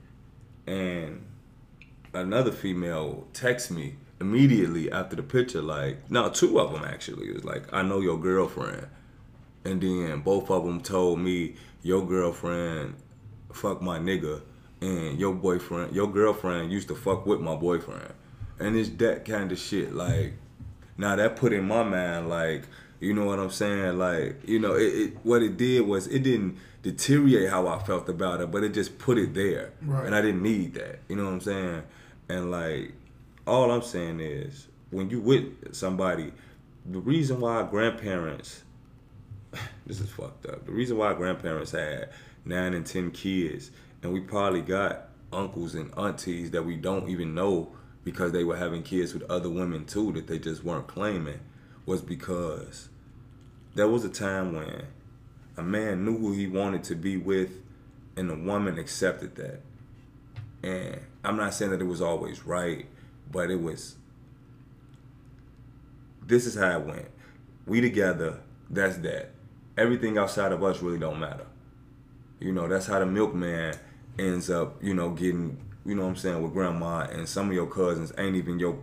and 0.70 1.26
another 2.14 2.52
female 2.52 3.28
text 3.34 3.72
me 3.72 3.96
immediately 4.22 4.92
after 4.92 5.16
the 5.16 5.24
picture, 5.24 5.62
like, 5.62 6.10
no, 6.12 6.30
two 6.30 6.60
of 6.60 6.74
them 6.74 6.84
actually. 6.84 7.30
It 7.30 7.36
was 7.36 7.46
like, 7.46 7.72
I 7.74 7.82
know 7.82 8.00
your 8.00 8.20
girlfriend. 8.20 8.88
And 9.66 9.82
then 9.82 10.22
both 10.22 10.50
of 10.50 10.66
them 10.66 10.82
told 10.82 11.20
me, 11.20 11.56
your 11.82 12.06
girlfriend 12.06 12.96
fuck 13.54 13.82
my 13.82 14.00
nigga, 14.00 14.42
and 14.82 15.20
your 15.20 15.34
boyfriend, 15.34 15.96
your 15.96 16.08
girlfriend 16.08 16.72
used 16.72 16.88
to 16.90 16.96
fuck 16.96 17.26
with 17.26 17.40
my 17.42 17.56
boyfriend. 17.56 18.14
And 18.60 18.76
it's 18.76 18.90
that 18.90 19.26
kind 19.26 19.52
of 19.52 19.58
shit. 19.58 19.94
Like, 19.94 20.34
now 20.98 21.16
that 21.16 21.36
put 21.36 21.54
in 21.54 21.68
my 21.68 21.84
mind, 21.84 22.30
like, 22.30 22.64
you 23.00 23.14
know 23.14 23.26
what 23.26 23.40
I'm 23.40 23.50
saying? 23.50 23.98
Like, 23.98 24.48
you 24.48 24.60
know, 24.60 24.74
it, 24.76 24.94
it 24.94 25.18
what 25.24 25.42
it 25.42 25.58
did 25.58 25.88
was 25.88 26.08
it 26.08 26.24
didn't 26.24 26.58
deteriorate 26.82 27.50
how 27.50 27.68
I 27.68 27.80
felt 27.80 28.08
about 28.10 28.42
it, 28.42 28.52
but 28.52 28.64
it 28.64 28.74
just 28.74 28.98
put 29.00 29.18
it 29.18 29.34
there. 29.34 29.74
Right. 29.82 30.06
And 30.06 30.16
I 30.16 30.22
didn't 30.22 30.42
need 30.42 30.74
that. 30.76 31.00
You 31.08 31.16
know 31.16 31.26
what 31.26 31.34
I'm 31.34 31.42
saying? 31.42 31.84
And 32.30 32.52
like, 32.52 32.94
all 33.46 33.72
I'm 33.72 33.82
saying 33.82 34.20
is, 34.20 34.68
when 34.92 35.10
you 35.10 35.20
with 35.20 35.74
somebody, 35.76 36.32
the 36.86 37.00
reason 37.00 37.42
why 37.42 37.64
grandparents, 37.64 38.64
this 39.86 40.00
is 40.00 40.10
fucked 40.10 40.46
up. 40.46 40.66
The 40.66 40.72
reason 40.72 40.98
why 40.98 41.14
grandparents 41.14 41.72
had 41.72 42.10
nine 42.46 42.74
and 42.74 42.86
ten 42.86 43.12
kids, 43.12 43.72
and 44.02 44.14
we 44.14 44.22
probably 44.22 44.62
got 44.62 45.10
uncles 45.32 45.76
and 45.76 45.92
aunties 45.98 46.52
that 46.52 46.66
we 46.66 46.76
don't 46.76 47.10
even 47.10 47.36
know 47.36 47.72
because 48.04 48.32
they 48.32 48.44
were 48.44 48.58
having 48.58 48.82
kids 48.82 49.14
with 49.14 49.30
other 49.30 49.50
women 49.50 49.86
too 49.86 50.12
that 50.14 50.28
they 50.28 50.40
just 50.40 50.64
weren't 50.64 50.88
claiming, 50.88 51.40
was 51.86 52.02
because 52.02 52.90
there 53.76 53.88
was 53.88 54.04
a 54.04 54.10
time 54.10 54.54
when 54.54 54.86
a 55.60 55.64
man 55.64 56.06
knew 56.06 56.18
who 56.18 56.32
he 56.32 56.48
wanted 56.48 56.84
to 56.86 56.96
be 56.96 57.18
with, 57.18 57.62
and 58.16 58.30
the 58.30 58.36
woman 58.36 58.80
accepted 58.80 59.36
that. 59.36 59.62
And 60.64 61.02
I'm 61.24 61.38
not 61.38 61.54
saying 61.54 61.72
that 61.72 61.82
it 61.82 61.86
was 61.86 62.02
always 62.02 62.46
right, 62.46 62.86
but 63.32 63.52
it 63.52 63.62
was. 63.62 63.96
This 66.26 66.46
is 66.46 66.56
how 66.56 66.80
it 66.80 66.86
went. 66.86 67.08
We 67.66 67.82
together. 67.82 68.40
That's 68.70 68.98
that. 68.98 69.32
Everything 69.78 70.18
outside 70.18 70.52
of 70.52 70.64
us 70.64 70.82
really 70.82 71.00
don't 71.00 71.20
matter. 71.20 71.46
You 72.40 72.52
know, 72.54 72.68
that's 72.68 72.86
how 72.86 73.00
the 73.00 73.06
milkman 73.06 73.76
ends 74.18 74.50
up. 74.50 74.82
You 74.82 74.94
know, 74.94 75.10
getting. 75.12 75.58
You 75.86 75.96
know 75.96 76.04
what 76.04 76.10
I'm 76.10 76.16
saying 76.18 76.42
with 76.42 76.54
grandma 76.54 77.08
and 77.12 77.28
some 77.28 77.48
of 77.48 77.54
your 77.54 77.66
cousins 77.66 78.12
ain't 78.18 78.36
even 78.36 78.60
your 78.60 78.78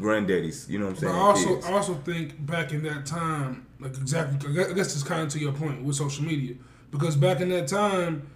granddaddies. 0.00 0.68
You 0.68 0.78
know 0.78 0.86
what 0.86 0.90
I'm 0.90 0.94
But 0.94 1.00
saying? 1.00 1.14
I 1.14 1.18
also, 1.18 1.54
kids. 1.54 1.66
I 1.66 1.72
also 1.72 1.94
think 1.94 2.46
back 2.46 2.72
in 2.72 2.82
that 2.84 3.06
time, 3.06 3.66
like 3.80 3.96
exactly, 3.96 4.50
I 4.64 4.72
guess 4.72 4.94
it's 4.94 5.02
kind 5.02 5.22
of 5.22 5.28
to 5.30 5.38
your 5.38 5.52
point 5.52 5.82
with 5.82 5.96
social 5.96 6.24
media, 6.24 6.54
because 6.90 7.16
back 7.16 7.40
in 7.40 7.48
that 7.50 7.68
time, 7.68 8.28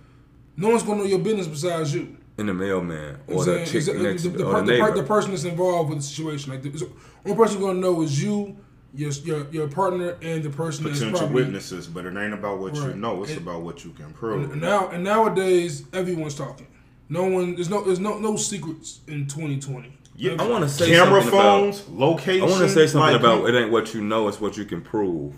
no 0.57 0.69
one's 0.71 0.83
gonna 0.83 0.99
know 1.01 1.05
your 1.05 1.19
business 1.21 1.47
besides 1.47 1.95
you. 1.95 2.17
in 2.39 2.47
the 2.47 2.55
mailman 2.55 2.97
You 2.99 3.03
know 3.03 3.19
or 3.29 3.37
what 3.37 3.45
the 3.47 3.61
I'm 3.61 3.67
chick 3.67 3.83
saying? 3.83 4.03
next 4.03 4.23
the, 4.25 4.29
the, 4.31 4.45
or 4.45 4.63
the 4.63 4.73
the, 4.77 4.93
the 4.97 5.03
person 5.03 5.31
that's 5.33 5.45
involved 5.45 5.91
with 5.91 5.99
the 5.99 6.05
situation, 6.05 6.53
like 6.53 6.63
the 6.63 6.77
so, 6.79 6.89
only 7.25 7.37
person 7.37 7.61
you're 7.61 7.69
gonna 7.69 7.81
know 7.81 8.03
is 8.03 8.23
you, 8.23 8.57
your 8.95 9.11
your, 9.13 9.47
your 9.51 9.69
partner, 9.69 10.17
and 10.23 10.43
the 10.43 10.51
person 10.51 10.85
that's 10.85 10.99
Potential 10.99 11.21
probably 11.21 11.45
witnesses, 11.45 11.87
but 11.87 12.05
it 12.07 12.17
ain't 12.17 12.35
about 12.35 12.59
what 12.59 12.75
you 12.75 12.95
know. 12.95 13.23
It's 13.23 13.33
And- 13.33 13.41
about 13.43 13.63
what 13.63 13.85
you 13.85 13.91
can 13.93 14.13
prove. 14.13 14.51
And 14.53 14.61
now 14.61 14.89
and 14.89 15.03
nowadays, 15.05 15.85
everyone's 15.93 16.35
talking. 16.35 16.67
No 17.09 17.25
one, 17.25 17.55
there's 17.57 17.69
no, 17.69 17.83
there's 17.85 18.01
no, 18.01 18.19
no 18.19 18.37
secrets 18.37 19.01
in 19.07 19.27
2020. 19.27 19.99
Yeah, 20.15 20.37
I 20.39 20.49
want 20.49 20.63
to 20.65 20.69
say 20.69 20.91
camera 20.91 21.23
something 21.23 21.39
about- 21.41 21.99
location. 21.99 22.43
I 22.43 22.51
want 22.51 22.63
to 22.63 22.69
say 22.69 22.87
something 22.87 23.13
like, 23.13 23.21
about 23.21 23.49
it 23.49 23.55
ain't 23.55 23.71
what 23.73 23.95
you 23.95 24.03
know, 24.03 24.29
it's 24.29 24.41
what 24.41 24.57
you 24.57 24.65
can 24.65 24.83
prove. 24.83 25.37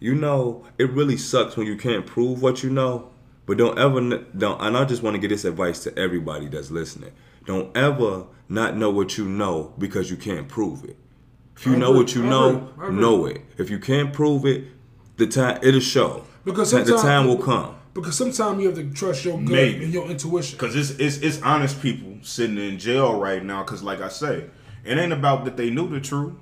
You 0.00 0.14
know, 0.14 0.64
it 0.78 0.90
really 0.90 1.16
sucks 1.16 1.56
when 1.56 1.66
you 1.66 1.76
can't 1.76 2.06
prove 2.06 2.42
what 2.42 2.62
you 2.62 2.70
know. 2.70 3.10
But 3.46 3.58
don't 3.58 3.78
ever 3.78 4.00
don't. 4.36 4.60
And 4.60 4.76
I 4.76 4.84
just 4.84 5.02
want 5.02 5.14
to 5.14 5.18
give 5.20 5.30
this 5.30 5.44
advice 5.44 5.82
to 5.84 5.96
everybody 5.98 6.48
that's 6.48 6.70
listening. 6.70 7.12
Don't 7.44 7.74
ever 7.76 8.24
not 8.48 8.76
know 8.76 8.90
what 8.90 9.16
you 9.16 9.24
know 9.24 9.72
because 9.78 10.10
you 10.10 10.16
can't 10.16 10.48
prove 10.48 10.82
it. 10.84 10.96
If 11.56 11.64
you 11.64 11.74
I 11.74 11.76
know 11.76 11.86
agree. 11.90 11.98
what 12.00 12.14
you 12.16 12.26
I 12.26 12.28
know, 12.28 12.48
agree. 12.56 12.86
Agree. 12.88 13.00
know 13.00 13.26
it. 13.26 13.40
If 13.56 13.70
you 13.70 13.78
can't 13.78 14.12
prove 14.12 14.44
it, 14.44 14.64
the 15.16 15.26
time 15.28 15.60
it'll 15.62 15.80
show. 15.80 16.24
Because 16.44 16.70
sometimes 16.70 16.90
the 16.90 16.96
time 17.08 17.26
will 17.28 17.38
come. 17.38 17.76
Because 17.94 18.16
sometimes 18.16 18.60
you 18.60 18.66
have 18.68 18.76
to 18.76 18.90
trust 18.92 19.24
your 19.24 19.38
gut 19.38 19.48
Maybe. 19.48 19.84
and 19.84 19.92
your 19.94 20.06
intuition. 20.10 20.58
Cause 20.58 20.74
it's 20.76 20.90
it's 20.90 21.18
it's 21.18 21.40
honest 21.42 21.80
people 21.80 22.15
sitting 22.26 22.58
in 22.58 22.78
jail 22.78 23.18
right 23.18 23.42
now. 23.44 23.62
Cause 23.62 23.82
like 23.82 24.00
I 24.00 24.08
say, 24.08 24.44
it 24.84 24.98
ain't 24.98 25.12
about 25.12 25.44
that 25.44 25.56
they 25.56 25.70
knew 25.70 25.88
the 25.88 26.00
truth. 26.00 26.34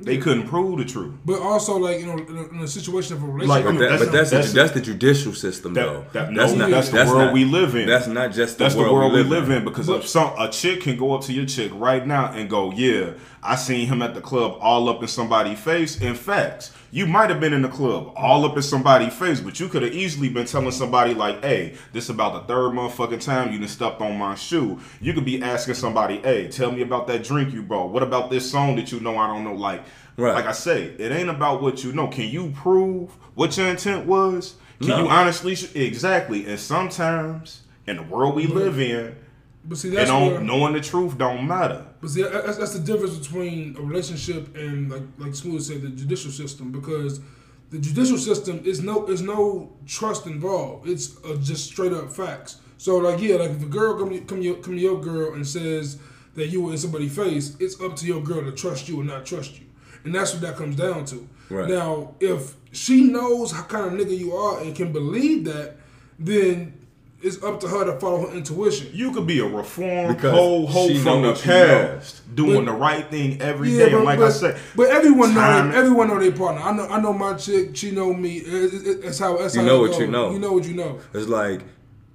They 0.00 0.18
couldn't 0.18 0.48
prove 0.48 0.78
the 0.78 0.84
truth. 0.84 1.14
But 1.24 1.40
also, 1.40 1.76
like 1.76 2.00
you 2.00 2.06
know, 2.06 2.14
in 2.18 2.36
a, 2.36 2.48
in 2.48 2.58
a 2.58 2.66
situation 2.66 3.16
of 3.18 3.22
a 3.22 3.26
Like, 3.26 3.64
relationship, 3.64 3.66
I 3.66 3.70
mean, 3.70 3.80
That- 3.80 3.88
that's- 3.90 4.04
but 4.06 4.12
that's 4.12 4.30
that's- 4.30 4.52
the, 4.52 4.58
that's 4.58 4.72
the 4.72 4.80
judicial 4.80 5.32
system, 5.32 5.74
That- 5.74 5.86
though. 5.86 6.04
that- 6.12 6.34
that's 6.34 6.52
no, 6.54 6.58
not 6.58 6.70
that's 6.70 6.88
the 6.88 6.96
world 6.96 7.18
not- 7.18 7.32
we 7.32 7.44
live 7.44 7.76
in. 7.76 7.86
That's 7.86 8.08
not 8.08 8.32
just 8.32 8.58
the 8.58 8.64
That's 8.64 8.74
world, 8.74 8.88
the 8.88 8.94
world 8.94 9.12
we 9.12 9.22
we 9.22 9.28
live 9.28 9.48
in 9.50 9.62
because 9.64 9.88
if 9.88 10.08
some 10.08 10.32
a 10.40 10.48
chick 10.48 10.80
can 10.80 10.96
go 10.96 11.14
up 11.14 11.20
to 11.26 11.32
your 11.32 11.46
chick 11.46 11.70
right 11.76 12.04
now 12.04 12.32
and 12.32 12.50
go, 12.50 12.72
"Yeah, 12.72 13.10
I 13.44 13.54
seen 13.54 13.86
him 13.86 14.02
at 14.02 14.14
the 14.14 14.20
club 14.20 14.56
all 14.60 14.88
up 14.88 15.02
in 15.02 15.08
somebody's 15.08 15.60
face." 15.60 16.00
In 16.00 16.16
fact, 16.16 16.72
you 16.92 17.06
might 17.06 17.30
have 17.30 17.40
been 17.40 17.54
in 17.54 17.62
the 17.62 17.68
club 17.68 18.12
all 18.16 18.44
up 18.44 18.54
in 18.54 18.62
somebody's 18.62 19.14
face, 19.14 19.40
but 19.40 19.58
you 19.58 19.66
could 19.66 19.82
have 19.82 19.94
easily 19.94 20.28
been 20.28 20.44
telling 20.44 20.70
somebody 20.70 21.14
like, 21.14 21.42
"Hey, 21.42 21.72
this 21.92 22.10
about 22.10 22.34
the 22.34 22.40
third 22.54 22.74
motherfucking 22.74 23.24
time 23.24 23.50
you 23.50 23.58
done 23.58 23.66
stepped 23.66 24.02
on 24.02 24.18
my 24.18 24.34
shoe." 24.34 24.78
You 25.00 25.14
could 25.14 25.24
be 25.24 25.42
asking 25.42 25.74
somebody, 25.74 26.18
"Hey, 26.18 26.48
tell 26.48 26.70
me 26.70 26.82
about 26.82 27.06
that 27.06 27.24
drink 27.24 27.54
you 27.54 27.62
brought. 27.62 27.90
What 27.90 28.02
about 28.02 28.30
this 28.30 28.48
song 28.48 28.76
that 28.76 28.92
you 28.92 29.00
know 29.00 29.16
I 29.16 29.26
don't 29.26 29.42
know?" 29.42 29.54
Like, 29.54 29.82
Right. 30.18 30.34
like 30.34 30.46
I 30.46 30.52
say, 30.52 30.92
it 30.98 31.10
ain't 31.10 31.30
about 31.30 31.62
what 31.62 31.82
you 31.82 31.92
know. 31.92 32.08
Can 32.08 32.28
you 32.28 32.52
prove 32.54 33.08
what 33.34 33.56
your 33.56 33.68
intent 33.68 34.04
was? 34.04 34.56
Can 34.78 34.90
No. 34.90 35.04
you 35.04 35.08
honestly? 35.08 35.56
Exactly. 35.74 36.46
And 36.46 36.60
sometimes 36.60 37.62
in 37.86 37.96
the 37.96 38.02
world 38.02 38.34
we 38.36 38.44
mm-hmm. 38.44 38.58
live 38.58 38.78
in, 38.78 39.16
but 39.64 39.78
see 39.78 39.90
that's 39.90 40.10
where, 40.10 40.30
don't 40.34 40.46
knowing 40.46 40.72
the 40.72 40.80
truth 40.80 41.16
don't 41.16 41.46
matter. 41.46 41.86
But 42.00 42.10
see, 42.10 42.22
that's, 42.22 42.58
that's 42.58 42.72
the 42.72 42.80
difference 42.80 43.16
between 43.16 43.76
a 43.76 43.80
relationship 43.80 44.56
and 44.56 44.90
like 44.90 45.02
like 45.18 45.34
Smooth 45.34 45.62
said, 45.62 45.82
the 45.82 45.88
judicial 45.88 46.30
system. 46.30 46.72
Because 46.72 47.20
the 47.70 47.78
judicial 47.78 48.18
system 48.18 48.60
is 48.64 48.82
no 48.82 49.06
is 49.06 49.22
no 49.22 49.72
trust 49.86 50.26
involved. 50.26 50.88
It's 50.88 51.16
uh, 51.24 51.36
just 51.40 51.66
straight 51.66 51.92
up 51.92 52.12
facts. 52.12 52.60
So 52.78 52.96
like 52.96 53.20
yeah, 53.20 53.36
like 53.36 53.50
if 53.50 53.62
a 53.62 53.66
girl 53.66 53.96
come 53.98 54.10
to- 54.10 54.20
come 54.20 54.38
to 54.38 54.44
your, 54.44 54.56
come 54.56 54.74
to 54.74 54.80
your 54.80 55.00
girl 55.00 55.34
and 55.34 55.46
says 55.46 55.98
that 56.34 56.48
you 56.48 56.62
were 56.62 56.72
in 56.72 56.78
somebody's 56.78 57.14
face, 57.14 57.56
it's 57.60 57.80
up 57.80 57.94
to 57.96 58.06
your 58.06 58.22
girl 58.22 58.42
to 58.42 58.52
trust 58.52 58.88
you 58.88 59.00
or 59.00 59.04
not 59.04 59.24
trust 59.24 59.60
you, 59.60 59.66
and 60.04 60.14
that's 60.14 60.32
what 60.32 60.42
that 60.42 60.56
comes 60.56 60.76
down 60.76 61.04
to. 61.06 61.28
Right. 61.50 61.68
Now, 61.68 62.14
if 62.18 62.54
she 62.72 63.04
knows 63.04 63.52
how 63.52 63.62
kind 63.64 63.86
of 63.86 63.92
nigga 63.92 64.18
you 64.18 64.34
are 64.34 64.60
and 64.60 64.74
can 64.74 64.92
believe 64.92 65.44
that, 65.44 65.76
then 66.18 66.81
it's 67.22 67.42
up 67.42 67.60
to 67.60 67.68
her 67.68 67.84
to 67.84 67.98
follow 68.00 68.26
her 68.28 68.34
intuition. 68.36 68.88
You 68.92 69.12
could 69.12 69.26
be 69.26 69.38
a 69.38 69.44
reformed 69.46 70.16
Because 70.16 70.32
whole 70.32 70.66
hope 70.66 70.90
from 70.98 71.22
the 71.22 71.28
what 71.30 71.46
know. 71.46 71.52
past, 71.52 72.34
doing 72.34 72.64
But- 72.64 72.72
the 72.72 72.76
right 72.78 73.08
thing 73.10 73.40
every 73.40 73.70
day. 73.70 73.90
but, 73.90 73.94
and 73.96 74.04
like 74.04 74.18
but, 74.18 74.26
I 74.26 74.30
said, 74.30 74.58
but 74.74 74.88
everyone 74.90 75.32
time- 75.32 75.70
know 75.70 75.76
everyone 75.78 76.08
know 76.08 76.18
their 76.18 76.32
partner. 76.32 76.60
I 76.62 76.72
know 76.72 76.86
I 76.88 77.00
know 77.00 77.12
my 77.12 77.34
chick. 77.34 77.76
She 77.76 77.90
know 77.92 78.12
me. 78.12 78.38
It, 78.38 78.74
it, 78.74 79.04
it's 79.04 79.18
how 79.18 79.36
that's 79.36 79.54
You 79.54 79.60
how 79.62 79.66
know 79.68 79.84
it 79.84 79.90
what 79.90 80.00
you 80.00 80.06
know. 80.08 80.32
You 80.32 80.38
know 80.38 80.52
what 80.52 80.64
you 80.64 80.74
know. 80.74 80.98
It's 81.14 81.28
like 81.28 81.60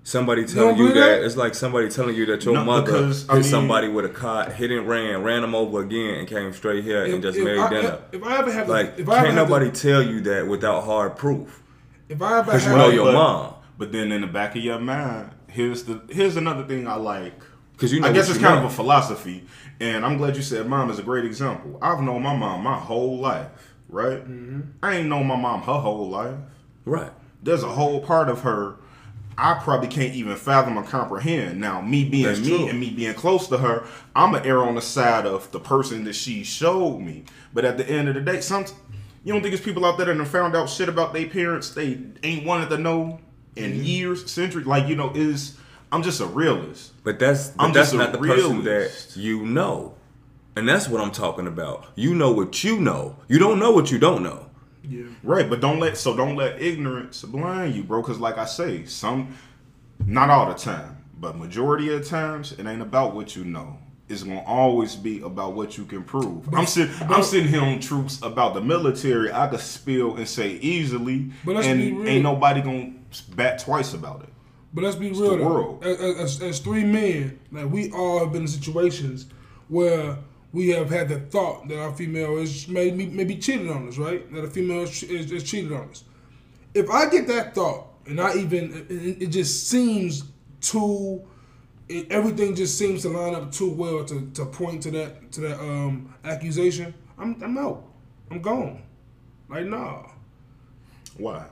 somebody 0.03 0.45
telling 0.45 0.75
don't 0.75 0.77
you 0.77 0.93
that. 0.93 0.99
that? 1.19 1.23
It's 1.23 1.35
like 1.35 1.53
somebody 1.55 1.89
telling 1.89 2.15
you 2.15 2.25
that 2.27 2.43
your 2.45 2.53
No, 2.55 2.63
mother 2.65 2.91
because, 2.91 3.21
hit 3.23 3.29
I 3.31 3.33
mean- 3.35 3.43
somebody 3.43 3.87
with 3.89 4.05
a 4.05 4.09
car, 4.09 4.49
hit 4.49 4.71
and 4.71 4.87
ran, 4.87 5.21
ran 5.23 5.41
them 5.41 5.53
over 5.55 5.81
again, 5.81 6.15
and 6.15 6.27
came 6.27 6.51
straight 6.53 6.83
here 6.83 7.03
and 7.05 7.21
just 7.21 7.37
made 7.37 7.57
I, 7.57 7.69
dinner. 7.69 7.99
If, 8.11 8.23
I 8.23 8.39
ever 8.39 8.51
have, 8.51 8.69
Like, 8.69 8.97
if 8.99 9.07
I 9.09 9.17
ever 9.17 9.25
can't 9.25 9.37
have 9.37 9.49
nobody 9.49 9.69
tell 9.71 10.01
you 10.01 10.21
that 10.21 10.47
without 10.47 10.83
hard 10.85 11.15
proof. 11.17 11.61
if 12.09 12.21
I 12.21 12.39
ever 12.39 12.45
Because 12.45 12.65
you 12.65 12.71
know 12.71 12.85
Right, 12.87 12.93
your 12.93 13.05
but- 13.05 13.13
mom. 13.13 13.53
But 13.77 13.91
then 13.91 14.11
in 14.11 14.21
the 14.21 14.27
back 14.27 14.55
of 14.55 14.63
your 14.63 14.79
mind, 14.79 15.31
here's 15.47 15.83
the 15.83 16.01
here's 16.09 16.35
another 16.37 16.63
thing 16.63 16.87
I 16.87 16.95
like. 16.95 17.33
'Cause 17.77 17.93
you 17.93 17.99
know 17.99 18.07
I 18.07 18.11
guess 18.11 18.27
it's 18.27 18.39
kind 18.39 18.55
know. 18.55 18.65
of 18.65 18.71
a 18.71 18.75
philosophy, 18.75 19.45
and 19.79 20.03
I'm 20.03 20.17
glad 20.17 20.35
you 20.35 20.41
said 20.41 20.67
mom 20.67 20.89
is 20.89 20.97
a 20.97 21.03
great 21.03 21.25
example. 21.25 21.77
I've 21.79 22.01
known 22.01 22.23
my 22.23 22.35
mom 22.35 22.63
my 22.63 22.77
whole 22.77 23.19
life, 23.19 23.49
right? 23.87 24.17
Mm-hmm. 24.27 24.61
I 24.81 24.95
ain't 24.95 25.09
known 25.09 25.27
my 25.27 25.35
mom 25.35 25.61
her 25.61 25.73
whole 25.73 26.09
life. 26.09 26.35
Right. 26.85 27.11
There's 27.43 27.61
a 27.61 27.67
whole 27.69 28.01
part 28.01 28.29
of 28.29 28.41
her 28.41 28.77
I 29.39 29.53
probably 29.53 29.87
can't 29.87 30.15
even 30.15 30.35
fathom 30.35 30.79
or 30.79 30.83
comprehend. 30.83 31.61
Now, 31.61 31.79
me 31.79 32.03
being 32.09 32.25
That's 32.25 32.39
me 32.39 32.57
true. 32.57 32.67
and 32.69 32.79
me 32.79 32.89
being 32.89 33.13
close 33.13 33.47
to 33.49 33.59
her, 33.59 33.83
I'm 34.15 34.31
gonna 34.31 34.43
err 34.43 34.63
on 34.63 34.73
the 34.73 34.81
side 34.81 35.27
of 35.27 35.51
the 35.51 35.59
person 35.59 36.05
that 36.05 36.15
she 36.15 36.43
showed 36.43 36.99
me. 37.01 37.25
But 37.53 37.63
at 37.63 37.77
the 37.77 37.87
end 37.87 38.09
of 38.09 38.15
the 38.15 38.21
day, 38.21 38.41
some 38.41 38.65
you 39.23 39.33
don't 39.33 39.43
think 39.43 39.51
there's 39.53 39.61
people 39.63 39.85
out 39.85 39.97
there 39.97 40.07
that 40.07 40.17
have 40.17 40.27
found 40.27 40.55
out 40.55 40.69
shit 40.69 40.89
about 40.89 41.13
their 41.13 41.27
parents 41.27 41.69
they 41.69 41.99
ain't 42.23 42.47
wanted 42.47 42.69
to 42.71 42.77
know 42.79 43.19
in 43.57 43.73
Mm-hmm. 43.73 43.83
years, 43.83 44.31
centuries. 44.31 44.65
Like 44.67 44.87
you 44.87 44.95
know, 44.95 45.11
is 45.13 45.57
I'm 45.91 46.03
just 46.03 46.19
a 46.21 46.25
realist. 46.25 46.93
But 47.03 47.19
that's 47.19 47.49
but 47.49 47.63
I'm 47.65 47.73
that's 47.73 47.91
just 47.91 47.99
not 47.99 48.11
the 48.11 48.17
person 48.19 48.63
that 48.65 49.13
you 49.15 49.45
know. 49.45 49.95
And 50.55 50.67
that's 50.67 50.87
what 50.89 51.01
I'm 51.01 51.11
talking 51.11 51.45
about. 51.47 51.85
You 51.95 52.15
know 52.15 52.31
what 52.31 52.63
you 52.63 52.79
know. 52.79 53.17
You 53.27 53.37
don't 53.39 53.59
know 53.59 53.71
what 53.71 53.91
you 53.91 53.99
don't 53.99 54.23
know. 54.23 54.47
yeah. 54.83 55.03
Right, 55.23 55.47
but 55.49 55.61
don't 55.61 55.79
let 55.79 55.97
so 55.97 56.15
don't 56.17 56.35
let 56.35 56.59
ignorance 56.61 57.21
blind 57.23 57.75
you, 57.75 57.83
bro. 57.83 58.01
Because 58.01 58.19
like 58.19 58.37
I 58.39 58.45
say, 58.45 58.85
some, 58.85 59.35
not 60.05 60.29
all 60.31 60.47
the 60.47 60.55
time, 60.57 60.97
but 61.19 61.37
majority 61.37 61.93
of 61.93 62.07
times, 62.07 62.53
it 62.53 62.65
ain't 62.65 62.81
about 62.81 63.13
what 63.13 63.35
you 63.35 63.43
know. 63.43 63.77
It's 64.09 64.23
gonna 64.23 64.43
always 64.45 64.95
be 64.95 65.21
about 65.21 65.53
what 65.53 65.77
you 65.77 65.83
can 65.85 66.03
prove. 66.03 66.53
I'm 66.53 66.65
sitting, 66.65 66.95
I'm 67.09 67.23
sitting 67.23 67.49
here 67.49 67.61
on 67.61 67.79
truths 67.79 68.21
about 68.21 68.53
the 68.53 68.61
military. 68.61 69.31
I 69.31 69.47
could 69.47 69.59
spill 69.59 70.15
and 70.15 70.27
say 70.27 70.51
easily, 70.53 71.31
But 71.43 71.55
let's 71.55 71.67
and 71.67 71.79
be 71.79 71.91
real. 71.91 72.07
ain't 72.07 72.23
nobody 72.23 72.61
gonna 72.61 72.93
bat 73.35 73.59
twice 73.59 73.93
about 73.93 74.23
it. 74.23 74.29
But 74.73 74.83
let's 74.85 74.95
be 74.95 75.11
real. 75.11 75.37
the 75.37 75.43
world. 75.43 75.83
As, 75.83 75.99
as, 75.99 76.41
as 76.41 76.59
three 76.59 76.83
men, 76.85 77.39
like 77.51 77.69
we 77.69 77.91
all 77.91 78.19
have 78.19 78.31
been 78.31 78.43
in 78.43 78.47
situations 78.47 79.25
where 79.67 80.17
we 80.53 80.69
have 80.69 80.89
had 80.89 81.09
the 81.09 81.19
thought 81.19 81.67
that 81.67 81.77
our 81.77 81.93
female 81.93 82.37
is 82.37 82.67
maybe 82.69 83.07
maybe 83.07 83.35
cheated 83.35 83.69
on 83.69 83.87
us, 83.89 83.97
right? 83.97 84.31
That 84.33 84.45
a 84.45 84.49
female 84.49 84.83
is, 84.83 85.03
is, 85.03 85.31
is 85.31 85.43
cheated 85.43 85.73
on 85.73 85.89
us. 85.89 86.03
If 86.73 86.89
I 86.89 87.09
get 87.09 87.27
that 87.27 87.53
thought, 87.55 87.87
and 88.05 88.21
I 88.21 88.35
even 88.37 88.85
it, 88.89 89.23
it 89.23 89.27
just 89.27 89.67
seems 89.67 90.23
too, 90.61 91.21
it, 91.89 92.11
everything 92.11 92.55
just 92.55 92.77
seems 92.77 93.01
to 93.03 93.09
line 93.09 93.35
up 93.35 93.51
too 93.51 93.69
well 93.69 94.03
to, 94.05 94.29
to 94.33 94.45
point 94.45 94.83
to 94.83 94.91
that 94.91 95.31
to 95.33 95.41
that 95.41 95.59
um 95.59 96.13
accusation. 96.23 96.93
I'm 97.17 97.41
I'm 97.43 97.57
out. 97.57 97.83
I'm 98.29 98.41
gone. 98.41 98.81
Like 99.49 99.65
nah. 99.65 100.03
Why? 101.17 101.45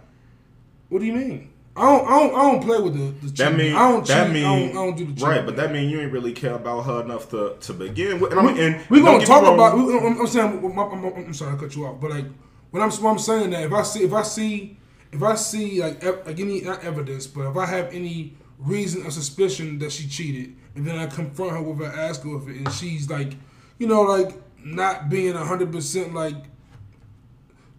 What 0.89 0.99
do 0.99 1.05
you 1.05 1.13
mean? 1.13 1.51
I 1.77 1.81
don't, 1.81 2.07
I 2.07 2.19
don't, 2.19 2.35
I 2.35 2.51
don't 2.51 2.63
play 2.63 2.79
with 2.79 2.93
the, 2.93 3.27
the 3.27 3.33
That 3.33 3.55
mean 3.55 3.75
I 3.75 3.91
don't 3.91 4.07
that 4.07 4.31
mean 4.31 4.45
I, 4.45 4.59
don't, 4.59 4.69
I 4.69 4.73
don't 4.73 4.95
do 4.95 5.05
the 5.05 5.11
cheating. 5.11 5.27
right, 5.27 5.45
but 5.45 5.57
that 5.57 5.73
mean 5.73 5.89
you 5.89 5.99
ain't 5.99 6.11
really 6.13 6.31
care 6.31 6.53
about 6.53 6.83
her 6.83 7.01
enough 7.01 7.29
to 7.31 7.57
to 7.59 7.73
begin 7.73 8.19
with. 8.21 8.31
And 8.31 8.39
I 8.39 8.43
mean, 8.43 8.57
and 8.57 8.89
we 8.89 8.99
don't 8.99 9.15
gonna 9.15 9.25
talk 9.25 9.43
about. 9.43 9.77
We, 9.77 9.97
I'm, 9.97 10.19
I'm 10.21 10.27
saying. 10.27 10.47
I'm, 10.63 10.79
I'm, 10.79 11.05
I'm 11.05 11.33
sorry, 11.33 11.53
I 11.53 11.57
cut 11.57 11.75
you 11.75 11.85
off. 11.85 11.99
But 11.99 12.11
like 12.11 12.25
when 12.71 12.81
I'm, 12.81 12.91
when 12.91 13.11
I'm 13.11 13.19
saying 13.19 13.49
that, 13.49 13.63
if 13.63 13.73
I 13.73 13.83
see, 13.83 14.03
if 14.03 14.13
I 14.13 14.21
see, 14.21 14.77
if 15.11 15.21
I 15.21 15.35
see 15.35 15.81
like 15.81 16.01
like 16.25 16.39
any 16.39 16.61
not 16.61 16.81
evidence, 16.83 17.27
but 17.27 17.49
if 17.49 17.57
I 17.57 17.65
have 17.65 17.93
any 17.93 18.37
reason 18.59 19.05
or 19.05 19.11
suspicion 19.11 19.79
that 19.79 19.91
she 19.91 20.07
cheated, 20.07 20.55
and 20.75 20.85
then 20.85 20.97
I 20.97 21.07
confront 21.07 21.51
her 21.51 21.61
with 21.61 21.79
her, 21.79 21.85
ask 21.85 22.23
her 22.23 22.37
if 22.37 22.47
it, 22.47 22.57
and 22.57 22.71
she's 22.73 23.09
like, 23.09 23.33
you 23.79 23.87
know, 23.87 24.01
like 24.03 24.33
not 24.63 25.09
being 25.09 25.33
hundred 25.35 25.71
percent 25.71 26.13
like, 26.13 26.35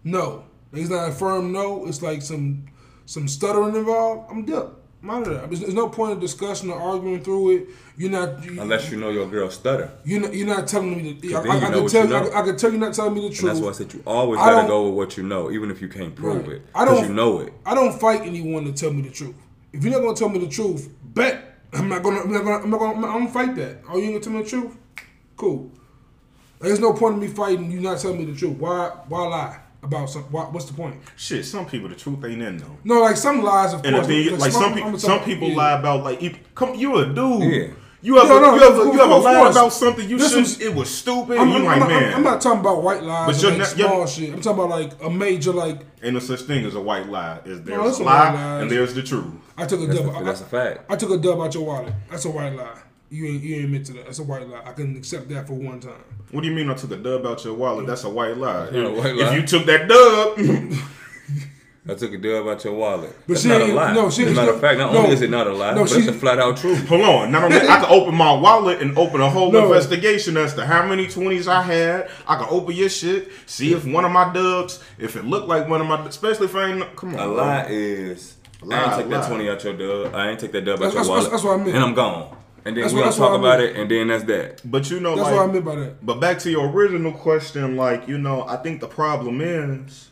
no, 0.03 0.45
it's 0.73 0.89
not 0.89 1.09
a 1.09 1.11
firm 1.11 1.51
no. 1.51 1.85
It's 1.85 2.01
like 2.01 2.21
some 2.21 2.65
some 3.05 3.27
stuttering 3.27 3.75
involved. 3.75 4.29
I'm 4.31 4.45
dip. 4.45 4.73
I'm 5.03 5.11
out 5.11 5.27
of 5.27 5.27
there. 5.29 5.47
There's, 5.47 5.73
no 5.75 5.87
point 5.89 6.13
of 6.13 6.19
discussion 6.19 6.71
or 6.71 6.79
arguing 6.81 7.23
through 7.23 7.55
it. 7.55 7.67
You're 7.97 8.09
not. 8.09 8.43
You, 8.43 8.59
Unless 8.59 8.89
you 8.91 8.97
know 8.97 9.09
your 9.11 9.27
girl 9.27 9.49
stutter. 9.51 9.91
you're 10.03 10.21
not, 10.21 10.33
you're 10.33 10.47
not 10.47 10.67
telling 10.67 10.97
me 10.97 11.13
the. 11.13 11.35
I, 11.35 11.39
I, 11.39 11.41
I 11.41 11.69
know 11.69 11.81
can 11.81 11.89
tell 11.89 12.03
you 12.05 12.09
you. 12.09 12.15
I, 12.17 12.23
know. 12.23 12.33
I 12.33 12.41
can 12.41 12.57
tell 12.57 12.71
you 12.71 12.77
not 12.79 12.93
telling 12.95 13.13
me 13.13 13.21
the 13.21 13.27
And 13.27 13.35
truth. 13.35 13.51
that's 13.53 13.63
why 13.63 13.69
I 13.69 13.73
said 13.73 13.93
you 13.93 14.01
always 14.07 14.39
gotta 14.39 14.67
go 14.67 14.87
with 14.87 14.95
what 14.95 15.17
you 15.17 15.23
know, 15.23 15.51
even 15.51 15.69
if 15.69 15.81
you 15.81 15.87
can't 15.87 16.15
prove 16.15 16.47
Right. 16.47 16.55
it. 16.57 16.61
I 16.73 16.83
don't- 16.85 17.07
you 17.07 17.13
know 17.13 17.39
it. 17.39 17.53
I 17.65 17.75
don't 17.75 17.97
fight 17.99 18.21
anyone 18.21 18.65
to 18.65 18.71
tell 18.73 18.91
me 18.91 19.03
the 19.03 19.11
truth. 19.11 19.35
If 19.77 19.83
you're 19.83 19.93
not 19.93 20.01
gonna 20.01 20.15
tell 20.15 20.29
me 20.29 20.39
the 20.39 20.47
truth, 20.49 20.89
bet 21.03 21.59
I'm 21.71 21.87
not 21.87 22.01
gonna. 22.01 22.21
I'm 22.21 22.31
not 22.33 22.43
gonna. 22.43 22.63
I'm 22.63 22.69
not 22.71 22.79
gonna. 22.79 22.93
I'm 22.95 23.01
gonna 23.01 23.29
fight 23.29 23.55
that. 23.57 23.83
Oh, 23.87 23.97
you 23.97 24.07
gonna 24.07 24.19
tell 24.19 24.33
me 24.33 24.41
the 24.41 24.49
truth? 24.49 24.75
Cool. 25.35 25.71
There's 26.59 26.79
no 26.79 26.93
point 26.93 27.15
in 27.15 27.19
me 27.19 27.27
fighting 27.27 27.69
you 27.69 27.79
not 27.79 27.99
telling 27.99 28.17
me 28.17 28.25
the 28.25 28.35
truth. 28.35 28.57
Why? 28.57 28.89
Why 29.07 29.27
lie 29.27 29.59
about 29.83 30.09
some? 30.09 30.23
Why, 30.23 30.45
what's 30.45 30.65
the 30.65 30.73
point? 30.73 30.95
shit. 31.15 31.45
Some 31.45 31.67
people, 31.67 31.89
the 31.89 31.95
truth 31.95 32.23
ain't 32.25 32.41
in 32.41 32.57
them. 32.57 32.77
No, 32.83 33.01
like 33.01 33.17
some 33.17 33.43
lies, 33.43 33.73
of 33.73 33.85
And 33.85 33.93
the 33.93 33.99
course. 33.99 34.07
thing, 34.07 34.39
like 34.39 34.51
some, 34.51 34.61
some 34.61 34.73
I'm 34.73 34.83
people, 34.83 34.99
some 34.99 35.23
people 35.23 35.49
yeah. 35.49 35.55
lie 35.55 35.79
about 35.79 36.03
like 36.03 36.21
you 36.23 36.35
come. 36.55 36.73
You 36.73 36.97
a 36.97 37.05
dude. 37.05 37.43
Yeah. 37.53 37.67
You 38.01 38.19
ever 38.19 38.33
Yeah, 38.35 38.39
no, 38.41 38.55
you 38.55 38.61
ever 38.63 38.81
of 38.89 38.93
you 38.93 39.01
ever 39.01 39.09
course. 39.09 39.23
lied 39.25 39.51
about 39.51 39.69
something 39.73 40.07
you 40.07 40.17
This 40.19 40.29
should 40.31 40.39
was- 40.41 40.61
it 40.61 40.73
was 40.75 40.89
stupid. 40.89 41.37
I'm, 41.39 41.49
you 41.49 41.55
I'm, 41.55 41.63
like 41.65 41.81
I'm, 41.81 41.87
man. 41.87 42.13
I'm 42.13 42.23
not 42.23 42.41
talking 42.41 42.59
about 42.59 42.83
white 42.83 43.01
lies, 43.01 43.25
But 43.27 43.33
but 43.33 43.41
you're 43.41 43.51
like 43.51 43.59
not- 43.59 43.77
you're- 43.77 43.89
small 43.89 44.05
shit. 44.07 44.33
I'm 44.33 44.41
talking 44.41 44.63
about 44.63 44.69
like 44.69 44.91
a 45.03 45.09
major 45.09 45.51
like. 45.51 45.79
Ain't 46.03 46.13
no 46.13 46.19
such 46.19 46.41
thing 46.41 46.63
as 46.65 46.75
a 46.75 46.79
white 46.81 47.09
lie. 47.09 47.39
Is 47.45 47.61
there's 47.63 47.81
that's 47.83 47.99
a 47.99 48.03
a 48.03 48.05
lie 48.05 48.25
white 48.29 48.33
lie. 48.35 48.61
and 48.61 48.71
there's 48.71 48.93
the 48.93 49.01
truth. 49.01 49.25
I 49.57 49.65
took 49.65 49.81
a 49.81 49.87
That's, 49.87 49.99
dub. 49.99 50.13
a, 50.13 50.17
I- 50.17 50.23
that's 50.23 50.41
a 50.41 50.45
fact. 50.45 50.91
I 50.91 50.95
took 50.95 51.09
a 51.09 51.17
dub 51.17 51.39
out 51.41 51.53
your 51.55 51.65
wallet. 51.65 51.93
That's 52.11 52.25
a 52.25 52.29
white 52.29 52.53
lie. 52.55 52.77
You 53.09 53.25
ain't 53.25 53.41
you 53.41 53.55
ain't 53.55 53.65
admit 53.65 53.85
to 53.85 53.93
that. 53.93 54.05
That's 54.05 54.19
a 54.19 54.23
white 54.23 54.47
lie. 54.47 54.61
I 54.63 54.73
can 54.73 54.95
accept 54.95 55.29
that 55.29 55.47
for 55.47 55.53
one 55.53 55.79
time. 55.79 55.93
What 56.31 56.41
do 56.41 56.47
you 56.49 56.53
mean 56.53 56.69
I 56.69 56.75
took 56.75 56.91
a 56.91 56.97
dub 56.97 57.25
out 57.25 57.43
your 57.45 57.55
wallet? 57.55 57.87
That's 57.87 58.03
a 58.03 58.09
white 58.09 58.37
lie. 58.37 58.65
not 58.71 58.85
a 58.85 58.91
white 58.91 59.15
if 59.17 59.33
you 59.33 59.47
took 59.47 59.65
that 59.65 59.87
dub, 59.87 60.37
I 61.89 61.93
took 61.95 62.13
a 62.13 62.17
dub 62.17 62.47
out 62.47 62.63
your 62.63 62.73
wallet. 62.73 63.15
But 63.27 63.33
That's 63.33 63.41
she 63.43 63.47
not 63.47 63.61
a 63.61 63.65
ain't- 63.65 63.73
lie. 63.75 63.93
no, 63.93 64.09
she- 64.09 64.23
As 64.25 64.31
a 64.31 64.35
matter 64.35 64.51
of 64.53 64.59
fact, 64.61 64.77
not 64.79 64.91
no. 64.93 64.99
only 64.99 65.11
is 65.11 65.21
it 65.21 65.29
not 65.29 65.47
a 65.47 65.53
lie, 65.53 65.73
No, 65.73 65.81
but 65.83 65.89
she- 65.89 65.99
it's 65.99 66.07
a 66.07 66.13
flat 66.13 66.39
out 66.39 66.57
truth. 66.57 66.87
hold 66.87 67.01
on. 67.01 67.31
Not 67.31 67.43
only 67.45 67.57
I 67.57 67.61
can 67.77 67.85
open 67.89 68.13
my 68.15 68.33
wallet 68.33 68.81
and 68.81 68.97
open 68.97 69.21
a 69.21 69.29
whole 69.29 69.51
No. 69.51 69.65
investigation 69.67 70.35
as 70.37 70.53
to 70.55 70.65
how 70.65 70.85
many 70.85 71.07
twenties 71.07 71.47
I 71.47 71.61
had. 71.61 72.09
I 72.27 72.35
can 72.35 72.47
open 72.49 72.75
your 72.75 72.89
shit, 72.89 73.29
see 73.45 73.73
if 73.73 73.85
one 73.85 74.03
of 74.05 74.11
my 74.11 74.31
dubs, 74.33 74.79
if 74.99 75.15
it 75.15 75.25
looked 75.25 75.47
like 75.47 75.69
one 75.69 75.79
of 75.81 75.87
my, 75.87 76.05
especially 76.05 76.45
if 76.47 76.55
I 76.55 76.71
ain't. 76.71 76.95
Come 76.95 77.13
on, 77.15 77.19
A 77.19 77.23
bro. 77.23 77.33
lie 77.35 77.65
is 77.69 78.33
I 78.61 78.65
Lie, 78.65 78.83
ain't 78.83 78.93
take 78.95 79.05
lie. 79.09 79.17
that 79.19 79.27
twenty 79.27 79.49
out 79.49 79.63
your 79.63 79.73
dub. 79.73 80.15
I 80.15 80.29
ain't 80.29 80.39
take 80.39 80.51
that 80.51 80.65
dub 80.65 80.75
out 80.79 80.81
your 80.81 80.89
that's- 80.91 81.07
wallet. 81.07 81.31
that's 81.31 81.43
what 81.43 81.53
I 81.53 81.63
meant. 81.63 81.75
And 81.75 81.83
I'm 81.83 81.93
gone. 81.93 82.29
and 82.65 82.75
then 82.75 82.81
That's 82.81 82.93
we 82.93 82.99
what- 82.99 83.11
don't 83.11 83.17
talk 83.17 83.39
about 83.39 83.59
mean. 83.59 83.69
it, 83.69 83.75
and 83.77 83.89
then 83.89 84.07
that's 84.09 84.23
that. 84.25 84.61
But 84.65 84.89
you 84.91 84.99
know, 84.99 85.15
That's 85.15 85.29
like, 85.29 85.35
what 85.39 85.49
I 85.49 85.53
meant 85.53 85.63
by 85.63 85.75
that. 85.75 86.05
But 86.05 86.19
back 86.19 86.37
to 86.39 86.51
your 86.51 86.67
original 86.69 87.13
question, 87.13 87.77
like, 87.77 88.09
you 88.09 88.17
know, 88.17 88.45
I 88.45 88.57
think 88.57 88.81
the 88.81 88.87
problem 88.87 89.39
is 89.39 90.09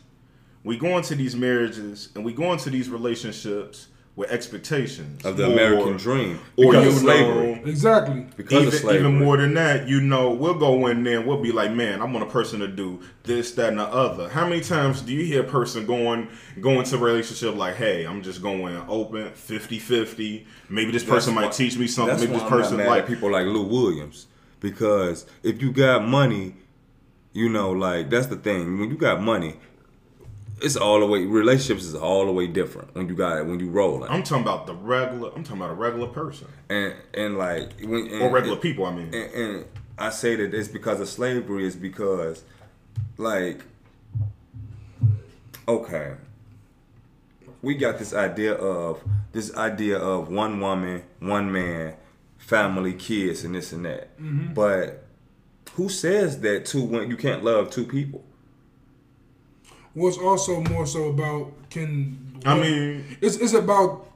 we 0.66 0.76
go 0.76 0.96
into 0.98 1.14
these 1.14 1.34
marriages 1.36 2.10
and 2.14 2.24
we 2.24 2.32
go 2.32 2.52
into 2.52 2.68
these 2.70 2.88
relationships 2.90 3.86
with 4.16 4.30
expectations 4.30 5.22
Of 5.26 5.36
the 5.36 5.44
Or- 5.46 5.52
American 5.52 5.96
dream. 5.98 6.38
Or 6.56 6.72
Because 6.72 6.84
you 6.84 6.90
of 6.90 6.96
slavery. 6.96 7.54
know, 7.56 7.60
Exactly. 7.66 8.26
Because 8.34 8.52
even, 8.62 8.68
of 8.68 8.74
slavery. 8.74 9.00
even 9.00 9.18
more 9.18 9.36
than 9.36 9.52
that, 9.54 9.86
you 9.88 10.00
know, 10.00 10.30
we'll 10.32 10.54
go 10.54 10.86
in 10.86 11.04
there 11.04 11.18
and 11.18 11.26
we'll 11.28 11.42
be 11.42 11.52
like, 11.52 11.70
man, 11.72 12.00
I 12.00 12.06
want 12.06 12.22
a 12.22 12.30
person 12.30 12.60
to 12.60 12.66
do 12.68 12.98
this, 13.24 13.52
that, 13.52 13.68
and 13.68 13.78
the 13.78 13.84
other. 13.84 14.30
How 14.30 14.48
many 14.48 14.62
times 14.62 15.02
do 15.02 15.12
you 15.12 15.22
hear 15.26 15.42
a 15.42 15.44
person 15.46 15.84
going 15.84 16.28
going 16.62 16.84
to 16.86 16.96
a 16.96 16.98
relationship 16.98 17.56
like, 17.56 17.76
hey, 17.76 18.04
I'm 18.06 18.22
just 18.22 18.40
going 18.40 18.74
open, 18.88 19.32
50-50. 19.32 20.46
Maybe 20.70 20.90
this 20.92 21.04
person 21.04 21.34
That's 21.34 21.42
might 21.42 21.44
why- 21.48 21.52
teach 21.52 21.76
me 21.76 21.86
something. 21.86 22.08
That's 22.16 22.22
Maybe 22.22 22.32
why 22.32 22.38
this 22.38 22.44
I'm 22.46 22.50
not 22.50 22.58
person 22.62 22.76
mad 22.78 22.88
like 22.88 23.02
at 23.02 23.08
people 23.08 23.30
like 23.30 23.44
Lou 23.46 23.64
Williams 23.64 24.26
because 24.60 25.26
if 25.42 25.60
you 25.60 25.70
got 25.72 26.08
money, 26.08 26.54
you 27.34 27.50
know, 27.50 27.70
like 27.72 28.08
that's 28.08 28.28
the 28.28 28.36
thing. 28.36 28.78
When 28.80 28.88
you 28.88 28.96
got 28.96 29.20
money, 29.20 29.56
it's 30.62 30.76
all 30.76 31.00
the 31.00 31.06
way. 31.06 31.24
Relationships 31.24 31.84
is 31.84 31.94
all 31.94 32.26
the 32.26 32.32
way 32.32 32.46
different 32.46 32.94
when 32.94 33.08
you 33.08 33.14
got 33.14 33.44
when 33.46 33.60
you 33.60 33.68
rolling 33.68 34.10
I'm 34.10 34.22
talking 34.22 34.42
about 34.42 34.66
the 34.66 34.74
regular. 34.74 35.30
I'm 35.34 35.44
talking 35.44 35.60
about 35.60 35.70
a 35.70 35.74
regular 35.74 36.08
person 36.08 36.48
and 36.68 36.94
and 37.14 37.36
like 37.36 37.80
when 37.80 38.06
and, 38.06 38.22
or 38.22 38.30
regular 38.30 38.54
and, 38.54 38.62
people. 38.62 38.86
I 38.86 38.94
mean, 38.94 39.14
And, 39.14 39.32
and 39.32 39.64
I 39.98 40.10
say 40.10 40.36
that 40.36 40.54
it's 40.54 40.68
because 40.68 41.00
of 41.00 41.08
slavery. 41.08 41.66
Is 41.66 41.76
because 41.76 42.42
like 43.18 43.60
okay, 45.68 46.14
we 47.62 47.74
got 47.74 47.98
this 47.98 48.14
idea 48.14 48.54
of 48.54 49.02
this 49.32 49.54
idea 49.56 49.98
of 49.98 50.28
one 50.30 50.60
woman, 50.60 51.02
one 51.20 51.52
man, 51.52 51.94
family, 52.38 52.94
kids, 52.94 53.44
and 53.44 53.54
this 53.54 53.72
and 53.72 53.84
that. 53.84 54.16
Mm-hmm. 54.18 54.54
But 54.54 55.04
who 55.72 55.90
says 55.90 56.40
that 56.40 56.64
two 56.64 56.82
when 56.84 57.10
you 57.10 57.16
can't 57.16 57.44
love 57.44 57.70
two 57.70 57.84
people? 57.84 58.24
What's 59.96 60.18
also 60.18 60.60
more 60.60 60.86
so 60.86 61.04
about 61.08 61.52
can 61.70 62.38
I 62.44 62.54
mean, 62.60 63.04
it's 63.22 63.36
it's 63.38 63.54
about 63.54 64.06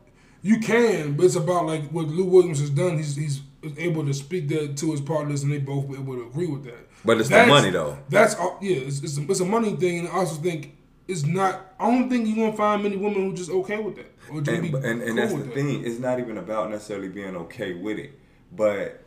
you 0.43 0.61
can, 0.61 1.15
but 1.15 1.25
it's 1.27 1.37
about 1.37 1.67
like 1.67 1.91
what 1.91 2.07
Lou 2.07 2.25
Williams 2.27 2.61
has 2.61 2.71
done. 2.71 2.99
He's 2.99 3.17
he's 3.17 3.41
able 3.79 4.05
to 4.05 4.13
speak 4.15 4.49
that 4.49 4.77
to 4.77 4.91
his 4.93 5.01
partners, 5.01 5.43
and 5.43 5.51
they 5.53 5.59
both 5.59 5.87
were 5.87 5.97
able 5.97 6.17
to 6.17 6.27
agree 6.27 6.47
with 6.47 6.65
that. 6.65 6.87
But 7.05 7.19
it's 7.19 7.31
the 7.31 7.47
money, 7.47 7.71
though. 7.71 7.99
That's 8.11 8.35
all. 8.35 8.59
Yeah, 8.61 8.77
it's 8.77 9.03
it's 9.03 9.17
a, 9.19 9.23
it's 9.23 9.41
a 9.41 9.45
money 9.47 9.75
thing, 9.77 10.01
and 10.01 10.09
I 10.09 10.13
also 10.13 10.37
think 10.41 10.77
it's 11.09 11.25
not. 11.25 11.75
I 11.81 11.91
don't 11.91 12.11
think 12.11 12.29
you're 12.29 12.37
gonna 12.47 12.57
find 12.57 12.83
many 12.83 12.97
women 12.97 13.23
who 13.31 13.35
just 13.35 13.51
okay 13.51 13.79
with 13.81 13.97
that 13.97 14.13
or 14.31 14.43
just 14.43 14.51
And 14.51 14.63
be 14.71 14.77
and, 14.77 15.03
and 15.03 15.05
cool 15.07 15.15
that's 15.17 15.33
the 15.33 15.39
that. 15.45 15.55
thing. 15.55 15.85
It's 15.85 15.99
not 15.99 16.21
even 16.21 16.37
about 16.39 16.71
necessarily 16.71 17.09
being 17.09 17.35
okay 17.37 17.73
with 17.75 17.99
it, 17.99 18.13
but 18.55 19.03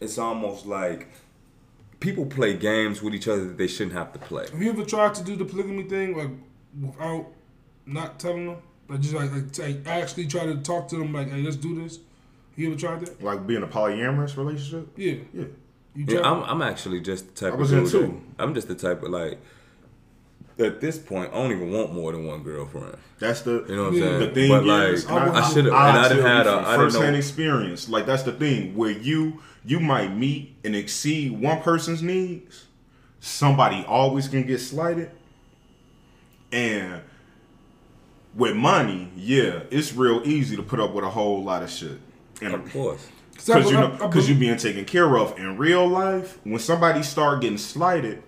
it's 0.00 0.18
almost 0.18 0.66
like 0.66 1.08
people 2.04 2.26
play 2.26 2.52
games 2.54 3.00
with 3.02 3.14
each 3.14 3.26
other 3.26 3.44
that 3.48 3.56
they 3.56 3.66
shouldn't 3.66 3.96
have 3.96 4.12
to 4.12 4.18
play. 4.18 4.46
Have 4.52 4.62
you 4.62 4.70
ever 4.70 4.84
tried 4.84 5.14
to 5.14 5.24
do 5.24 5.34
the 5.36 5.44
polygamy 5.46 5.84
thing 5.84 6.08
like 6.16 6.30
without 6.80 7.26
not 7.86 8.20
telling 8.20 8.46
them? 8.46 8.58
but 8.86 9.00
just 9.00 9.14
like, 9.14 9.32
like, 9.32 9.58
like 9.58 9.86
actually 9.86 10.26
try 10.26 10.44
to 10.44 10.56
talk 10.58 10.88
to 10.88 10.96
them 10.96 11.10
like, 11.14 11.30
hey, 11.30 11.40
let's 11.40 11.56
do 11.56 11.82
this. 11.82 12.00
You 12.56 12.70
ever 12.70 12.78
tried 12.78 13.00
that? 13.00 13.22
like 13.24 13.46
being 13.46 13.62
a 13.62 13.66
polyamorous 13.66 14.36
relationship. 14.36 14.88
Yeah. 14.96 15.14
Yeah. 15.32 15.44
You. 15.94 16.04
Yeah, 16.08 16.20
I'm, 16.20 16.42
I'm 16.42 16.60
actually 16.62 17.00
just 17.00 17.28
the 17.28 17.34
type 17.40 17.52
I 17.52 17.54
of 17.54 17.60
was 17.60 17.72
in 17.72 17.84
dude. 17.84 17.90
too. 17.92 18.00
that- 18.36 18.42
I'm 18.42 18.52
just 18.54 18.68
the 18.68 18.74
type 18.74 19.02
of 19.02 19.10
like. 19.10 19.38
At 20.58 20.80
this 20.80 20.98
point, 20.98 21.30
I 21.32 21.36
don't 21.38 21.50
even 21.50 21.72
want 21.72 21.92
more 21.92 22.12
than 22.12 22.26
one 22.26 22.42
girlfriend. 22.44 22.96
That's 23.18 23.40
the 23.40 23.64
You 23.68 23.74
know 23.76 23.82
what 23.84 23.92
I'm 23.94 23.98
saying? 24.00 24.18
the 24.20 24.28
thing 24.28 24.48
but 24.50 24.64
is, 24.90 25.04
like, 25.10 25.22
I- 25.22 25.40
I 25.40 25.48
should 25.52 25.64
have, 25.64 25.74
I 25.74 25.88
and 25.88 25.98
I 25.98 26.08
didn't 26.08 26.22
tell 26.22 26.30
you 26.30 26.36
had 26.36 26.46
a, 26.46 26.50
from 26.50 26.58
I 26.64 26.70
didn't 26.70 26.80
first-hand 26.84 27.12
know. 27.12 27.18
experience. 27.18 27.88
Like 27.88 28.06
that's 28.06 28.22
the 28.22 28.32
thing 28.32 28.76
where 28.76 28.90
you 28.90 29.40
you 29.66 29.80
might 29.80 30.14
meet 30.14 30.54
and 30.64 30.76
exceed 30.76 31.32
one 31.32 31.60
person's 31.62 32.02
needs. 32.02 32.66
Somebody 33.18 33.84
always 33.88 34.28
can 34.28 34.46
get 34.46 34.58
slighted, 34.60 35.10
and 36.52 37.00
with 38.36 38.54
money, 38.54 39.10
yeah, 39.16 39.60
it's 39.70 39.92
real 39.94 40.20
easy 40.24 40.56
to 40.56 40.62
put 40.62 40.80
up 40.80 40.92
with 40.92 41.04
a 41.04 41.10
whole 41.10 41.42
lot 41.42 41.62
of 41.62 41.70
shit. 41.70 41.98
And 42.42 42.54
Of 42.54 42.72
course. 42.72 43.06
because 43.44 43.70
you 43.70 43.76
know, 43.76 43.86
I- 44.00 44.04
I 44.04 44.06
because 44.06 44.28
you 44.28 44.34
believe- 44.34 44.40
being 44.40 44.56
taken 44.58 44.84
care 44.84 45.16
of 45.16 45.38
in 45.38 45.56
real 45.56 45.86
life. 45.88 46.38
When 46.44 46.58
somebody 46.58 47.02
start 47.02 47.40
getting 47.40 47.58
slighted, 47.58 48.22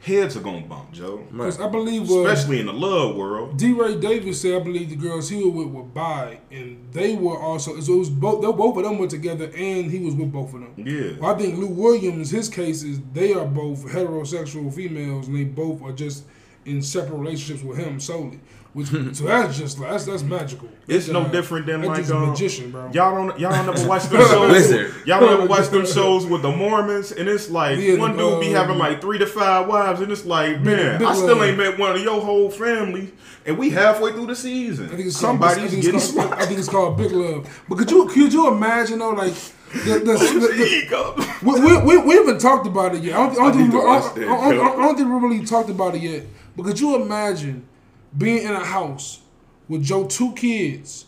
heads 0.00 0.36
are 0.36 0.40
gonna 0.40 0.66
bump, 0.66 0.92
Joe. 0.92 1.24
Because 1.30 1.60
I 1.60 1.68
believe 1.68 2.10
uh, 2.10 2.24
Especially 2.24 2.60
in 2.60 2.66
the 2.66 2.72
love 2.72 3.16
world. 3.16 3.56
DeRay 3.56 4.00
Davis 4.00 4.40
said, 4.40 4.60
I 4.60 4.64
believe 4.64 4.90
the 4.90 4.96
girls 4.96 5.28
he 5.28 5.36
was 5.42 5.52
with 5.52 5.68
were 5.68 5.82
bi, 5.82 6.40
and 6.50 6.92
they 6.92 7.14
were 7.16 7.38
also. 7.38 7.78
So 7.80 7.94
it 7.94 7.98
was 7.98 8.10
both. 8.10 8.42
They, 8.42 8.50
both 8.50 8.76
of 8.76 8.84
them 8.84 8.98
were 8.98 9.06
together, 9.06 9.50
and 9.54 9.90
he 9.90 9.98
was 10.00 10.14
with 10.14 10.32
both 10.32 10.54
of 10.54 10.60
them. 10.60 10.74
Yeah. 10.76 11.18
Well, 11.20 11.34
I 11.34 11.38
think 11.38 11.58
Lou 11.58 11.68
Williams, 11.68 12.30
his 12.30 12.48
case 12.48 12.82
is 12.82 13.00
they 13.12 13.32
are 13.34 13.46
both 13.46 13.84
heterosexual 13.84 14.72
females, 14.72 15.28
and 15.28 15.36
they 15.36 15.44
both 15.44 15.82
are 15.82 15.92
just 15.92 16.24
in 16.64 16.82
separate 16.82 17.16
relationships 17.16 17.62
with 17.62 17.78
him 17.78 18.00
solely. 18.00 18.40
Which 18.72 18.86
so 18.86 19.24
that's 19.24 19.58
just 19.58 19.80
like 19.80 19.90
that's 19.90 20.04
that's 20.04 20.22
magical. 20.22 20.68
It's 20.86 21.06
That's, 21.06 21.08
no 21.08 21.22
uh, 21.22 21.28
different 21.28 21.66
than 21.66 21.80
that's 21.80 21.88
like 21.88 21.98
just 21.98 22.12
a 22.12 22.16
um, 22.16 22.30
magician, 22.30 22.70
bro. 22.70 22.88
Y'all 22.92 23.16
don't 23.16 23.38
y'all 23.40 23.50
don't 23.50 23.76
ever 23.76 23.88
watch 23.88 24.04
them 24.08 24.20
shows. 24.22 25.06
Y'all 25.06 25.18
don't 25.20 25.32
ever 25.40 25.46
watch 25.46 25.68
them 25.70 25.84
shows 25.84 26.24
with 26.24 26.42
the 26.42 26.52
Mormons, 26.52 27.10
and 27.10 27.28
it's 27.28 27.50
like 27.50 27.78
Yeah, 27.80 27.96
one 27.98 28.16
the, 28.16 28.30
dude 28.30 28.40
be 28.40 28.54
uh, 28.54 28.60
having 28.60 28.78
like 28.78 29.00
three 29.00 29.18
to 29.18 29.26
five 29.26 29.66
wives, 29.66 30.00
and 30.00 30.12
it's 30.12 30.24
like, 30.24 30.60
man, 30.60 31.00
big 31.00 31.08
I 31.08 31.14
still 31.14 31.42
ain't 31.42 31.58
met 31.58 31.80
one 31.80 31.96
of 31.96 32.00
your 32.00 32.20
whole 32.20 32.48
family, 32.48 33.12
and 33.44 33.58
we 33.58 33.70
halfway 33.70 34.12
through 34.12 34.26
the 34.26 34.36
season. 34.36 34.86
I 34.86 34.90
think 34.90 35.06
it's 35.08 35.20
called, 35.20 35.42
I 35.42 35.48
Somebody's 35.54 35.70
think 35.72 35.82
getting 35.82 35.98
it's 35.98 36.12
called, 36.12 36.32
I 36.32 36.46
think 36.46 36.58
it's 36.60 36.68
called 36.68 36.96
Big 36.96 37.10
Love. 37.10 37.64
But 37.68 37.78
could 37.78 37.90
you 37.90 38.06
could 38.06 38.32
you 38.32 38.46
imagine 38.52 39.00
though, 39.00 39.10
like 39.10 39.34
the, 39.72 39.98
the, 39.98 39.98
the, 39.98 40.54
the- 40.56 40.64
Ego. 40.64 41.16
we, 41.42 41.60
we, 41.60 41.76
we, 41.82 41.98
we 42.06 42.14
haven't 42.14 42.40
talked 42.40 42.68
about 42.68 42.94
it 42.94 43.02
yet. 43.02 43.16
I 43.16 43.26
don't, 43.26 43.32
I 43.32 43.34
don't, 43.34 43.46
I 43.46 43.52
think, 43.52 43.72
we, 43.72 43.80
to 43.80 43.84
I, 43.84 43.98
watch 43.98 44.14
don't, 44.14 44.20
that, 44.20 44.28
I. 44.28 44.72
I 44.74 44.76
don't 44.86 44.96
think 44.96 45.08
we 45.08 45.28
really 45.28 45.44
talked 45.44 45.70
about 45.70 45.96
it 45.96 46.02
yet. 46.02 46.22
But 46.56 46.66
could 46.66 46.78
you 46.80 46.94
imagine 47.02 47.66
being 48.16 48.42
in 48.44 48.50
a 48.52 48.64
house 48.64 49.20
with 49.68 49.88
your 49.88 50.06
two 50.06 50.32
kids, 50.32 51.06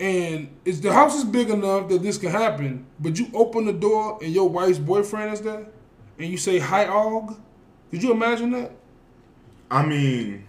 and 0.00 0.48
is 0.64 0.80
the 0.80 0.92
house 0.92 1.14
is 1.16 1.24
big 1.24 1.50
enough 1.50 1.88
that 1.88 2.02
this 2.02 2.18
can 2.18 2.30
happen, 2.30 2.84
but 3.00 3.18
you 3.18 3.28
open 3.34 3.64
the 3.66 3.72
door 3.72 4.18
and 4.22 4.32
your 4.32 4.48
wife's 4.48 4.78
boyfriend 4.78 5.32
is 5.32 5.40
there, 5.40 5.66
and 6.18 6.30
you 6.30 6.36
say 6.36 6.58
hi, 6.58 6.86
Og? 6.86 7.34
Could 7.90 8.02
you 8.02 8.12
imagine 8.12 8.50
that? 8.52 8.72
I 9.70 9.84
mean, 9.86 10.44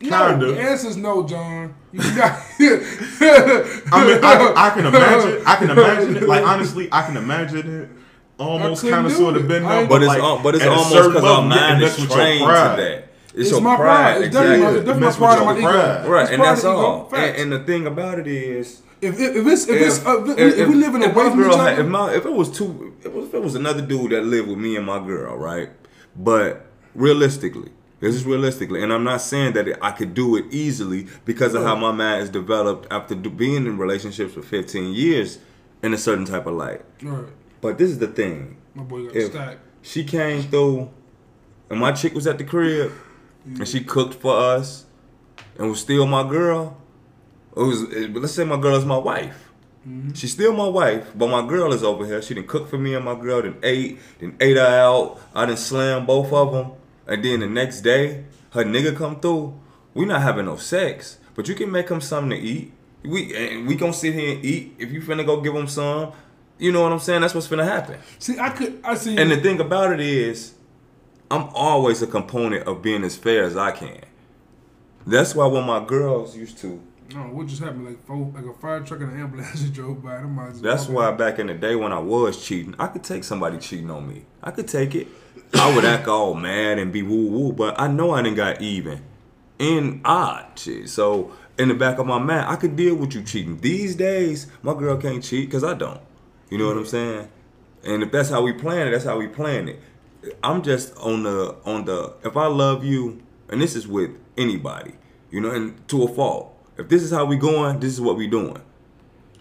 No, 0.00 0.28
Kinda. 0.30 0.46
the 0.52 0.60
answer 0.60 0.88
is 0.88 0.96
no, 0.96 1.26
John. 1.26 1.74
You 1.92 2.00
got, 2.16 2.40
I 2.60 4.04
mean, 4.06 4.24
I, 4.24 4.36
can- 4.36 4.56
I 4.56 4.70
can 4.70 4.86
imagine. 4.86 5.42
I 5.46 5.56
can 5.56 5.70
imagine 5.76 6.16
it. 6.16 6.22
Like 6.28 6.44
honestly, 6.44 6.88
I 6.92 7.02
can 7.02 7.16
imagine 7.16 7.82
it. 7.82 7.88
Almost 8.38 8.82
kind 8.86 9.06
of 9.06 9.12
sort 9.12 9.36
of 9.36 9.48
been 9.48 9.62
there, 9.62 9.86
but, 9.86 9.88
But 9.88 10.02
it's 10.02 10.08
like, 10.08 10.22
al- 10.22 10.42
but 10.42 10.54
it's 10.54 10.64
almost 10.64 10.90
certain 10.90 11.12
because 11.12 11.24
our 11.24 11.42
level, 11.42 11.56
yeah, 11.56 11.68
mind 11.72 11.82
is 11.82 11.96
trained 11.96 12.40
to 12.40 12.46
that. 12.52 13.08
It's, 13.36 13.48
It's 13.48 13.50
your 13.50 13.60
my 13.60 13.76
pride, 13.76 13.86
pride. 14.14 14.22
It's 14.24 14.34
definitely 14.34 14.58
my- 14.64 14.70
exactly. 14.70 14.86
definitely 14.86 15.06
Mess 15.06 15.18
my 15.20 15.26
pride 15.26 15.36
and 15.38 15.46
my 15.46 15.52
your 15.52 15.60
ego. 15.60 15.70
pride. 15.70 16.08
Right, 16.08 16.22
It's 16.22 16.32
and 16.32 16.42
that's 16.42 16.64
all. 16.64 17.08
And, 17.14 17.36
and 17.36 17.52
the 17.52 17.58
thing 17.64 17.86
about 17.86 18.18
it 18.18 18.26
is, 18.26 18.82
If, 19.02 19.20
if, 19.20 19.36
if 19.36 19.46
it's 19.46 19.68
if, 19.68 19.80
it's 19.82 20.06
uh, 20.06 20.24
if, 20.24 20.36
we- 20.36 20.62
if 20.62 20.68
we 20.70 20.74
living 20.74 21.02
if 21.02 21.14
away 21.14 21.24
my 21.24 21.30
from 21.30 21.40
each 21.40 21.46
girl 21.46 21.58
had- 21.58 21.78
if 21.78 21.86
my 21.86 22.14
if 22.14 22.24
it 22.24 22.32
was 22.32 22.50
two, 22.50 22.94
if 23.00 23.06
it 23.06 23.12
was, 23.12 23.26
if 23.28 23.34
it 23.34 23.42
was 23.42 23.54
another 23.54 23.82
dude 23.82 24.12
that 24.12 24.24
lived 24.24 24.48
with 24.48 24.56
me 24.58 24.74
and 24.76 24.86
my 24.86 24.98
girl, 25.04 25.36
right? 25.36 25.68
But 26.16 26.64
realistically, 26.94 27.70
this 28.00 28.14
is 28.14 28.24
realistically, 28.24 28.82
and 28.82 28.90
I'm 28.92 29.04
not 29.04 29.20
saying 29.20 29.52
that 29.52 29.66
I 29.84 29.90
could 29.92 30.14
do 30.14 30.36
it 30.36 30.46
easily 30.50 31.06
because 31.26 31.54
of 31.54 31.62
how 31.62 31.76
my 31.76 31.92
mind 31.92 32.22
is 32.22 32.30
developed 32.30 32.86
after 32.90 33.14
do, 33.14 33.28
being 33.30 33.66
in 33.66 33.76
relationships 33.76 34.32
for 34.34 34.42
15 34.42 34.92
years 34.94 35.38
in 35.82 35.92
a 35.92 35.98
certain 35.98 36.24
type 36.24 36.46
of 36.46 36.54
light. 36.54 36.82
right, 37.02 37.24
But 37.60 37.76
this 37.78 37.90
is 37.90 37.98
the 37.98 38.08
thing: 38.08 38.56
my 38.74 38.82
boy 38.82 39.04
got 39.06 39.16
if 39.16 39.30
stacked. 39.32 39.58
she 39.82 40.04
came 40.04 40.42
through, 40.42 40.88
and 41.70 41.78
my 41.78 41.92
chick 41.92 42.14
was 42.14 42.26
at 42.26 42.38
the 42.38 42.44
crib, 42.44 42.92
and 43.46 43.66
she 43.66 43.80
cooked 43.84 44.14
for 44.14 44.36
us, 44.36 44.86
and 45.58 45.70
was 45.70 45.80
still 45.80 46.06
my 46.06 46.28
girl. 46.28 46.76
It 47.56 47.60
was, 47.60 47.82
it- 47.82 48.14
let's 48.14 48.34
say 48.34 48.44
my 48.44 48.60
girl 48.60 48.76
is 48.76 48.84
my 48.84 48.98
wife. 48.98 49.42
Mm-hmm. 49.88 50.12
She's 50.14 50.32
still 50.32 50.52
my 50.52 50.66
wife, 50.68 51.12
but 51.14 51.28
my 51.28 51.46
girl 51.46 51.72
is 51.72 51.84
over 51.84 52.04
here. 52.04 52.20
She 52.20 52.34
didn't 52.34 52.48
cook 52.48 52.68
for 52.68 52.76
me 52.76 52.94
and 52.94 53.04
my 53.04 53.14
girl. 53.14 53.42
Then 53.42 53.56
ate, 53.62 53.98
then 54.18 54.36
ate 54.40 54.56
her 54.56 54.66
out. 54.66 55.20
I 55.34 55.46
didn't 55.46 55.60
slam 55.60 56.06
both 56.06 56.32
of 56.32 56.52
them, 56.52 56.72
and 57.06 57.24
then 57.24 57.40
the 57.40 57.46
next 57.46 57.82
day 57.82 58.24
her 58.50 58.64
nigga 58.64 58.96
come 58.96 59.20
through. 59.20 59.60
We 59.94 60.04
not 60.04 60.22
having 60.22 60.46
no 60.46 60.56
sex, 60.56 61.18
but 61.34 61.48
you 61.48 61.54
can 61.54 61.70
make 61.70 61.88
him 61.88 62.00
something 62.00 62.30
to 62.30 62.36
eat. 62.36 62.72
We 63.04 63.34
and 63.36 63.66
we 63.68 63.76
gonna 63.76 63.92
sit 63.92 64.12
here 64.12 64.34
and 64.34 64.44
eat. 64.44 64.74
If 64.78 64.90
you 64.90 65.00
finna 65.00 65.24
go 65.24 65.40
give 65.40 65.54
him 65.54 65.68
some, 65.68 66.12
you 66.58 66.72
know 66.72 66.82
what 66.82 66.90
I'm 66.92 66.98
saying. 66.98 67.20
That's 67.20 67.34
what's 67.34 67.46
finna 67.48 67.64
happen. 67.64 67.98
See, 68.18 68.38
I 68.40 68.50
could, 68.50 68.80
I 68.84 68.96
see. 68.96 69.16
And 69.16 69.30
the 69.30 69.36
thing 69.36 69.60
about 69.60 69.92
it 69.92 70.00
is, 70.00 70.52
I'm 71.30 71.48
always 71.54 72.02
a 72.02 72.06
component 72.06 72.66
of 72.66 72.82
being 72.82 73.02
as 73.04 73.16
fair 73.16 73.44
as 73.44 73.56
I 73.56 73.72
can. 73.72 74.00
That's 75.06 75.34
why 75.34 75.46
when 75.46 75.64
my 75.64 75.84
girls 75.84 76.36
used 76.36 76.58
to, 76.58 76.82
no, 77.14 77.20
what 77.20 77.46
just 77.46 77.62
happened? 77.62 77.86
Like, 77.86 78.04
four, 78.04 78.32
like 78.34 78.44
a 78.44 78.52
fire 78.54 78.80
truck 78.80 79.00
and 79.00 79.12
an 79.12 79.20
ambulance 79.20 79.62
drove 79.70 80.02
by. 80.02 80.16
Them 80.16 80.34
might 80.34 80.48
as 80.48 80.60
that's 80.60 80.88
why 80.88 81.10
in. 81.10 81.16
back 81.16 81.38
in 81.38 81.46
the 81.46 81.54
day 81.54 81.76
when 81.76 81.92
I 81.92 81.98
was 81.98 82.44
cheating, 82.44 82.74
I 82.78 82.88
could 82.88 83.04
take 83.04 83.24
somebody 83.24 83.58
cheating 83.58 83.90
on 83.90 84.08
me. 84.08 84.24
I 84.42 84.50
could 84.50 84.68
take 84.68 84.94
it. 84.94 85.08
I 85.54 85.74
would 85.74 85.84
act 85.84 86.08
all 86.08 86.34
mad 86.34 86.78
and 86.78 86.92
be 86.92 87.02
woo 87.02 87.28
woo, 87.28 87.52
but 87.52 87.78
I 87.78 87.86
know 87.88 88.10
I 88.12 88.22
didn't 88.22 88.36
got 88.36 88.60
even 88.60 89.02
in 89.58 90.00
odd 90.04 90.46
shit. 90.56 90.88
So 90.88 91.32
in 91.58 91.68
the 91.68 91.74
back 91.74 91.98
of 91.98 92.06
my 92.06 92.18
mind, 92.18 92.46
I 92.48 92.56
could 92.56 92.76
deal 92.76 92.94
with 92.96 93.14
you 93.14 93.22
cheating. 93.22 93.60
These 93.60 93.96
days, 93.96 94.48
my 94.62 94.74
girl 94.74 94.96
can't 94.96 95.22
cheat 95.22 95.48
because 95.48 95.64
I 95.64 95.74
don't. 95.74 96.00
You 96.50 96.58
know 96.58 96.66
what 96.66 96.76
I'm 96.76 96.86
saying? 96.86 97.28
And 97.84 98.02
if 98.02 98.10
that's 98.10 98.30
how 98.30 98.42
we 98.42 98.52
plan 98.52 98.88
it, 98.88 98.90
that's 98.90 99.04
how 99.04 99.18
we 99.18 99.28
plan 99.28 99.68
it. 99.68 99.80
I'm 100.42 100.62
just 100.62 100.96
on 100.96 101.22
the 101.22 101.56
on 101.64 101.84
the 101.84 102.14
if 102.24 102.36
I 102.36 102.46
love 102.46 102.84
you, 102.84 103.22
and 103.48 103.60
this 103.60 103.76
is 103.76 103.86
with 103.86 104.10
anybody, 104.36 104.92
you 105.30 105.40
know, 105.40 105.50
and 105.50 105.86
to 105.88 106.04
a 106.04 106.08
fault. 106.08 106.52
If 106.78 106.88
this 106.88 107.02
is 107.02 107.10
how 107.10 107.24
we 107.24 107.36
going, 107.36 107.80
this 107.80 107.92
is 107.92 108.00
what 108.00 108.16
we 108.16 108.26
doing. 108.26 108.60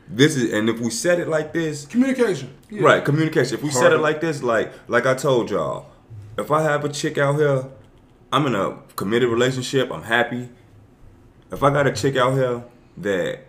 This 0.07 0.35
is 0.35 0.53
and 0.53 0.69
if 0.69 0.79
we 0.79 0.89
set 0.89 1.19
it 1.19 1.27
like 1.27 1.53
this, 1.53 1.85
Communication. 1.85 2.53
Yeah. 2.69 2.83
Right, 2.83 3.03
communication. 3.03 3.57
If 3.57 3.63
we 3.63 3.71
set 3.71 3.91
it 3.91 3.99
like 3.99 4.21
this, 4.21 4.43
like 4.43 4.71
like 4.87 5.05
I 5.05 5.15
told 5.15 5.49
y'all, 5.49 5.87
if 6.37 6.51
I 6.51 6.61
have 6.61 6.85
a 6.85 6.89
chick 6.89 7.17
out 7.17 7.35
here, 7.35 7.65
I'm 8.31 8.45
in 8.45 8.55
a 8.55 8.77
committed 8.95 9.29
relationship. 9.29 9.91
I'm 9.91 10.03
happy. 10.03 10.49
If 11.51 11.63
I 11.63 11.69
got 11.71 11.87
a 11.87 11.91
chick 11.91 12.15
out 12.15 12.33
here 12.33 12.63
that 12.97 13.45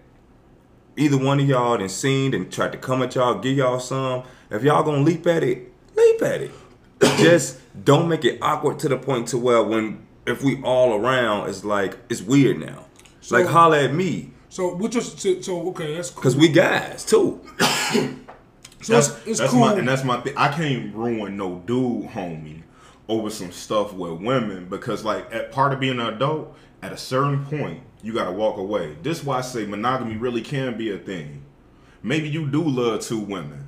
either 0.96 1.18
one 1.18 1.40
of 1.40 1.48
y'all 1.48 1.76
done 1.76 1.88
seen 1.88 2.34
and 2.34 2.50
tried 2.50 2.72
to 2.72 2.78
come 2.78 3.02
at 3.02 3.14
y'all, 3.14 3.38
give 3.38 3.56
y'all 3.56 3.80
some, 3.80 4.24
if 4.50 4.62
y'all 4.62 4.82
gonna 4.82 5.02
leap 5.02 5.26
at 5.26 5.42
it, 5.42 5.72
leap 5.94 6.22
at 6.22 6.40
it. 6.40 6.50
Just 7.00 7.58
don't 7.84 8.08
make 8.08 8.24
it 8.24 8.38
awkward 8.42 8.78
to 8.80 8.88
the 8.88 8.96
point 8.96 9.28
to 9.28 9.38
where 9.38 9.62
when 9.62 10.06
if 10.26 10.42
we 10.42 10.60
all 10.62 10.94
around, 10.94 11.48
it's 11.48 11.64
like 11.64 11.96
it's 12.08 12.22
weird 12.22 12.58
now. 12.58 12.86
So- 13.20 13.36
like 13.36 13.46
holla 13.46 13.82
at 13.84 13.94
me, 13.94 14.32
So 14.48 14.74
what 14.76 14.90
just 14.92 15.18
so, 15.20 15.40
so 15.40 15.68
okay, 15.70 15.94
that's 15.96 16.10
cool. 16.10 16.22
cause 16.22 16.36
we 16.36 16.48
guys 16.48 17.04
too. 17.04 17.40
so 17.60 18.92
That's, 18.92 19.08
it's, 19.08 19.26
it's 19.26 19.38
that's 19.40 19.50
cool. 19.52 19.60
my 19.60 19.74
and 19.74 19.86
that's 19.88 20.04
my 20.04 20.20
thing. 20.20 20.34
I 20.36 20.48
can't 20.48 20.94
ruin 20.94 21.36
no 21.36 21.62
dude, 21.66 22.08
homie, 22.10 22.62
over 23.08 23.30
some 23.30 23.52
stuff 23.52 23.92
with 23.92 24.20
women 24.20 24.66
because 24.68 25.04
like 25.04 25.32
at 25.34 25.52
part 25.52 25.72
of 25.72 25.80
being 25.80 26.00
an 26.00 26.06
adult, 26.14 26.56
at 26.82 26.92
a 26.92 26.96
certain 26.96 27.44
point, 27.46 27.82
you 28.02 28.12
gotta 28.12 28.32
walk 28.32 28.56
away. 28.58 28.96
This 29.02 29.24
why 29.24 29.38
I 29.38 29.40
say 29.42 29.66
monogamy 29.66 30.16
really 30.16 30.42
can 30.42 30.76
be 30.78 30.90
a 30.92 30.98
thing. 30.98 31.42
Maybe 32.02 32.28
you 32.28 32.46
do 32.48 32.62
love 32.62 33.00
two 33.00 33.18
women, 33.18 33.65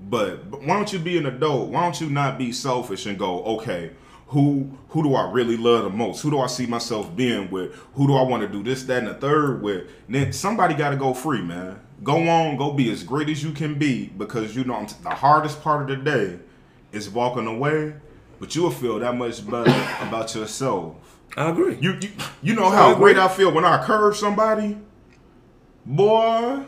but, 0.00 0.50
but 0.50 0.60
why 0.62 0.74
don't 0.74 0.92
you 0.92 0.98
be 0.98 1.18
an 1.18 1.26
adult? 1.26 1.70
Why 1.70 1.82
don't 1.82 2.00
you 2.00 2.10
not 2.10 2.38
be 2.38 2.52
selfish 2.52 3.06
and 3.06 3.18
go, 3.18 3.42
okay, 3.44 3.92
who 4.28 4.76
who 4.88 5.02
do 5.02 5.14
I 5.14 5.30
really 5.30 5.56
love 5.56 5.84
the 5.84 5.90
most? 5.90 6.22
Who 6.22 6.30
do 6.30 6.40
I 6.40 6.48
see 6.48 6.66
myself 6.66 7.14
being 7.14 7.50
with? 7.50 7.74
Who 7.94 8.06
do 8.06 8.16
I 8.16 8.22
want 8.22 8.42
to 8.42 8.48
do 8.48 8.62
this, 8.62 8.82
that, 8.84 8.98
and 8.98 9.08
the 9.08 9.14
third 9.14 9.62
with? 9.62 9.88
Then 10.08 10.32
somebody 10.32 10.74
got 10.74 10.90
to 10.90 10.96
go 10.96 11.14
free, 11.14 11.42
man. 11.42 11.80
Go 12.02 12.28
on, 12.28 12.56
go 12.56 12.72
be 12.72 12.90
as 12.90 13.02
great 13.02 13.28
as 13.28 13.42
you 13.42 13.52
can 13.52 13.78
be 13.78 14.06
because 14.06 14.54
you 14.54 14.64
know 14.64 14.84
the 15.02 15.10
hardest 15.10 15.62
part 15.62 15.88
of 15.88 15.96
the 15.96 16.04
day 16.04 16.38
is 16.92 17.08
walking 17.08 17.46
away, 17.46 17.94
but 18.40 18.54
you'll 18.54 18.70
feel 18.70 18.98
that 18.98 19.14
much 19.16 19.48
better 19.48 19.70
about 20.06 20.34
yourself. 20.34 20.96
I 21.36 21.50
agree. 21.50 21.76
You 21.80 21.98
you, 22.00 22.10
you 22.42 22.54
know 22.54 22.66
I 22.66 22.74
how 22.74 22.92
agree. 22.92 23.14
great 23.14 23.18
I 23.18 23.28
feel 23.28 23.52
when 23.52 23.64
I 23.64 23.84
curve 23.84 24.16
somebody, 24.16 24.76
boy. 25.84 26.64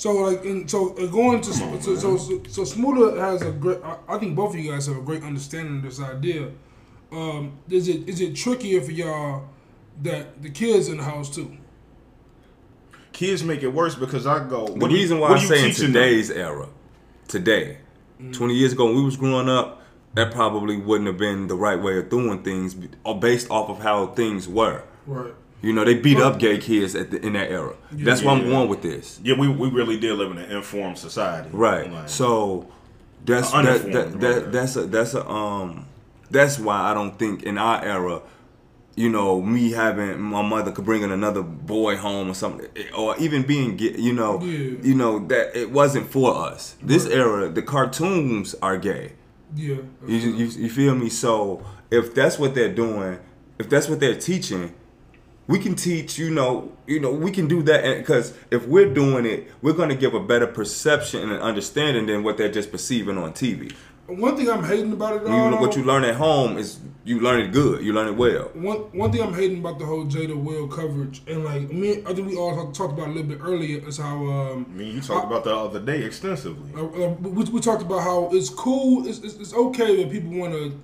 So 0.00 0.12
like, 0.12 0.46
and 0.46 0.70
so 0.70 0.94
uh, 0.96 1.04
going 1.08 1.42
to 1.42 1.52
so 1.52 1.78
so, 1.78 2.16
so 2.16 2.42
so 2.48 2.64
Smoother 2.64 3.20
has 3.20 3.42
a 3.42 3.52
great. 3.52 3.80
I, 3.84 3.98
I 4.08 4.18
think 4.18 4.34
both 4.34 4.54
of 4.54 4.58
you 4.58 4.72
guys 4.72 4.86
have 4.86 4.96
a 4.96 5.02
great 5.02 5.22
understanding 5.22 5.76
of 5.76 5.82
this 5.82 6.00
idea. 6.00 6.52
Um, 7.12 7.58
is 7.68 7.86
it 7.86 8.08
is 8.08 8.18
it 8.22 8.34
trickier 8.34 8.80
for 8.80 8.92
y'all 8.92 9.44
that 10.02 10.40
the 10.40 10.48
kids 10.48 10.88
in 10.88 10.96
the 10.96 11.02
house 11.04 11.28
too? 11.28 11.54
Kids 13.12 13.44
make 13.44 13.62
it 13.62 13.68
worse 13.68 13.94
because 13.94 14.26
I 14.26 14.38
go. 14.48 14.68
The 14.68 14.72
what 14.72 14.88
do 14.88 14.94
you- 14.94 15.02
reason 15.02 15.18
why 15.18 15.34
I 15.34 15.36
you 15.38 15.46
say 15.46 15.58
in 15.58 15.66
teaching 15.66 15.92
them? 15.92 16.02
today's 16.02 16.30
era, 16.30 16.68
today, 17.28 17.76
20 18.32 18.54
years 18.54 18.72
ago 18.72 18.86
when 18.86 18.94
we 18.96 19.04
was 19.04 19.18
growing 19.18 19.50
up, 19.50 19.82
that 20.14 20.32
probably 20.32 20.78
wouldn't 20.78 21.08
have 21.08 21.18
been 21.18 21.46
the 21.46 21.56
right 21.56 21.78
way 21.78 21.98
of 21.98 22.08
doing 22.08 22.42
things 22.42 22.74
or 23.04 23.20
based 23.20 23.50
off 23.50 23.68
of 23.68 23.80
how 23.80 24.06
things 24.06 24.48
were. 24.48 24.82
Right. 25.06 25.34
You 25.62 25.72
know, 25.74 25.84
they 25.84 25.94
beat 25.94 26.18
up 26.18 26.38
gay 26.38 26.56
kids 26.58 26.94
at 26.94 27.10
the, 27.10 27.24
in 27.24 27.34
that 27.34 27.50
era. 27.50 27.74
That's 27.92 28.22
where 28.22 28.34
I'm 28.34 28.48
going 28.48 28.68
with 28.68 28.80
this. 28.82 29.20
Yeah, 29.22 29.36
we, 29.38 29.46
we 29.48 29.68
really 29.68 29.98
did 30.00 30.14
live 30.14 30.30
in 30.30 30.38
an 30.38 30.50
informed 30.50 30.96
society. 30.98 31.50
Right. 31.52 31.90
Like, 31.92 32.08
So 32.08 32.66
that's 33.26 33.50
that, 33.52 33.92
that, 33.92 34.20
that 34.20 34.52
that's 34.52 34.76
a 34.76 34.86
that's 34.86 35.12
a 35.14 35.28
um 35.28 35.86
that's 36.30 36.58
why 36.58 36.76
I 36.90 36.94
don't 36.94 37.18
think 37.18 37.42
in 37.42 37.58
our 37.58 37.84
era, 37.84 38.22
you 38.96 39.10
know, 39.10 39.42
me 39.42 39.72
having 39.72 40.18
my 40.20 40.40
mother 40.40 40.72
could 40.72 40.86
bring 40.86 41.02
in 41.02 41.10
another 41.12 41.42
boy 41.42 41.96
home 41.96 42.30
or 42.30 42.34
something, 42.34 42.66
or 42.96 43.16
even 43.18 43.42
being 43.42 43.76
gay, 43.76 43.94
you 43.98 44.14
know, 44.14 44.40
Yeah. 44.42 44.78
you 44.82 44.94
know 44.94 45.18
that 45.26 45.54
it 45.54 45.70
wasn't 45.70 46.10
for 46.10 46.34
us. 46.34 46.76
This 46.82 47.04
era, 47.06 47.50
the 47.50 47.62
cartoons 47.62 48.54
are 48.62 48.78
gay. 48.78 49.12
Yeah. 49.54 49.76
You, 50.06 50.16
you 50.16 50.46
you 50.46 50.70
feel 50.70 50.94
me? 50.94 51.10
So 51.10 51.62
if 51.90 52.14
that's 52.14 52.38
what 52.38 52.54
they're 52.54 52.72
doing, 52.72 53.18
if 53.58 53.68
that's 53.68 53.88
what 53.90 54.00
they're 54.00 54.18
teaching, 54.18 54.72
we 55.50 55.58
can 55.58 55.74
teach. 55.74 56.16
You 56.16 56.30
know, 56.30 56.72
you 56.86 57.00
know, 57.00 57.10
we 57.10 57.30
can 57.32 57.48
do 57.48 57.62
that 57.64 57.98
because 57.98 58.32
if 58.50 58.66
we're 58.66 58.94
doing 58.94 59.26
it, 59.26 59.50
we're 59.60 59.72
going 59.72 59.88
to 59.88 59.96
give 59.96 60.14
a 60.14 60.20
better 60.20 60.46
perception 60.46 61.28
and 61.30 61.42
understanding 61.42 62.06
than 62.06 62.22
what 62.22 62.38
they're 62.38 62.52
just 62.52 62.70
perceiving 62.70 63.18
on 63.18 63.32
TV. 63.32 63.72
One 64.06 64.36
thing 64.36 64.50
I'm 64.50 64.64
hating 64.64 64.92
about 64.92 65.16
it 65.16 65.28
all. 65.28 65.50
know, 65.50 65.56
what 65.58 65.76
you 65.76 65.84
learn 65.84 66.02
at 66.02 66.16
home 66.16 66.58
is 66.58 66.80
you 67.04 67.20
learn 67.20 67.40
it 67.40 67.52
good. 67.52 67.84
You 67.84 67.92
learn 67.92 68.08
it 68.08 68.16
well. 68.16 68.50
One 68.54 68.78
one 69.02 69.12
thing 69.12 69.22
I'm 69.22 69.34
hating 69.34 69.58
about 69.58 69.78
the 69.78 69.86
whole 69.86 70.04
Jada 70.04 70.36
Will 70.36 70.66
coverage, 70.66 71.22
and 71.28 71.44
like 71.44 71.70
me, 71.70 72.02
I 72.04 72.12
think 72.14 72.26
we 72.28 72.36
all 72.36 72.54
talked- 72.56 72.76
talked 72.76 72.92
about 72.94 73.08
it 73.08 73.10
a 73.10 73.14
little 73.14 73.30
bit 73.30 73.38
earlier, 73.40 73.86
is 73.88 73.98
how 73.98 74.16
um, 74.26 74.66
I 74.68 74.72
mean, 74.78 74.94
you 74.96 75.00
talked 75.00 75.26
about 75.26 75.44
the 75.44 75.54
other 75.54 75.80
day 75.80 76.02
extensively. 76.02 76.70
uh, 76.76 76.86
uh, 76.86 77.08
we, 77.20 77.44
we 77.44 77.60
talked 77.60 77.82
about 77.82 78.02
how 78.02 78.30
it's 78.32 78.50
cool, 78.50 79.06
it's, 79.06 79.18
it's, 79.18 79.34
it's 79.34 79.54
okay 79.54 79.98
when 79.98 80.10
people 80.10 80.32
want 80.36 80.54
to 80.54 80.76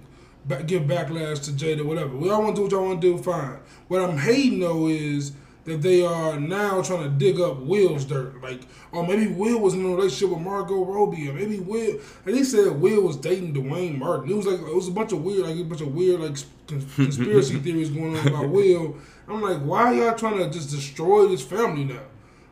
give 0.49 0.83
backlash 0.83 1.43
to 1.45 1.51
Jada, 1.53 1.85
whatever. 1.85 2.17
We 2.17 2.31
all 2.31 2.43
want 2.43 2.57
to 2.57 2.61
do 2.61 2.63
what 2.65 2.73
y'all 2.73 2.85
want 2.85 3.01
to 3.01 3.17
do, 3.17 3.23
fine. 3.23 3.59
What 3.89 4.03
I'm 4.03 4.19
hating 4.19 4.61
though 4.61 4.89
is 4.89 5.33
that 5.67 5.83
they 5.83 6.05
are 6.05 6.39
now 6.39 6.81
trying 6.81 7.03
to 7.03 7.11
dig 7.11 7.41
up 7.41 7.59
Will's 7.59 8.05
dirt, 8.05 8.41
like, 8.41 8.63
or 8.93 9.05
maybe 9.05 9.27
Will 9.27 9.59
was 9.59 9.75
in 9.75 9.85
a 9.85 9.89
relationship 9.89 10.31
with 10.31 10.45
Margot 10.45 10.85
Robbie, 10.85 11.29
or 11.29 11.33
maybe 11.33 11.59
Will, 11.59 11.99
and 12.25 12.37
they 12.37 12.45
said 12.45 12.81
Will 12.81 13.03
was 13.03 13.17
dating 13.17 13.53
Duane 13.53 13.99
Martin. 13.99 14.31
It 14.31 14.37
was 14.37 14.47
like 14.47 14.61
it 14.61 14.75
was 14.75 14.89
a 14.89 14.93
bunch 14.93 15.13
of 15.13 15.25
weird, 15.25 15.47
like 15.47 15.57
a 15.57 15.65
bunch 15.65 15.81
of 15.81 15.93
weird, 15.93 16.21
like 16.21 16.37
conspiracy 16.69 17.59
theories 17.61 17.91
going 17.91 18.17
on 18.17 18.29
about 18.29 18.49
Will. 18.49 18.97
I'm 19.29 19.43
like, 19.43 19.59
why 19.59 19.93
y'all 19.93 20.15
trying 20.15 20.39
to 20.39 20.49
just 20.49 20.71
destroy 20.71 21.27
this 21.27 21.43
family 21.43 21.85
now? 21.85 22.03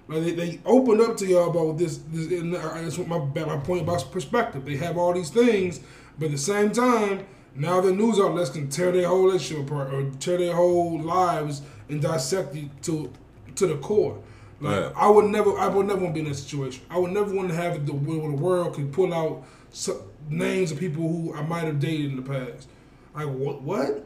Like 0.09 0.23
they, 0.23 0.33
they 0.33 0.61
opened 0.67 1.01
up 1.01 1.17
to 1.19 1.27
y'all 1.27 1.51
about 1.51 1.79
this. 1.79 1.99
this 2.09 2.41
and 2.41 2.53
that's 2.53 2.99
what 2.99 3.07
my 3.07 3.19
my 3.19 3.57
point 3.59 3.83
about 3.83 4.11
perspective. 4.11 4.65
They 4.65 4.77
have 4.77 4.99
all 4.99 5.13
these 5.13 5.31
things, 5.31 5.81
but 6.19 6.27
at 6.27 6.33
the 6.33 6.39
same 6.39 6.73
time, 6.73 7.27
now 7.57 7.81
the 7.81 7.93
news 7.93 8.19
outlets 8.21 8.51
can 8.51 8.69
tear 8.69 8.93
their 8.93 9.09
whole 9.09 9.25
relationship 9.27 9.67
apart 9.69 9.93
or 9.93 10.11
tear 10.21 10.39
their 10.39 10.55
whole 10.55 11.01
lives 11.01 11.63
and 11.89 12.01
dissect 12.03 12.55
it 12.57 12.69
to 12.83 13.11
to 13.57 13.67
the 13.67 13.77
core. 13.77 14.19
Like 14.61 14.83
Right. 14.85 14.93
I 14.97 15.09
would 15.09 15.27
never, 15.27 15.57
I 15.59 15.69
would 15.69 15.87
never 15.87 16.01
want 16.01 16.15
to 16.15 16.21
be 16.23 16.27
in 16.27 16.33
that 16.33 16.37
situation. 16.39 16.83
I 16.91 16.99
would 16.99 17.11
never 17.13 17.33
want 17.35 17.49
to 17.49 17.55
have 17.55 17.85
the 17.87 17.93
where 17.93 18.31
the 18.31 18.37
world 18.37 18.75
could 18.75 18.93
pull 18.93 19.13
out 19.13 19.45
so, 19.71 20.03
names 20.29 20.73
of 20.73 20.79
people 20.79 21.03
who 21.09 21.35
I 21.35 21.43
might 21.43 21.65
have 21.65 21.79
dated 21.81 22.07
in 22.13 22.17
the 22.17 22.23
past. 22.23 22.69
Like 23.15 23.29
what? 23.29 23.63
What? 23.63 24.05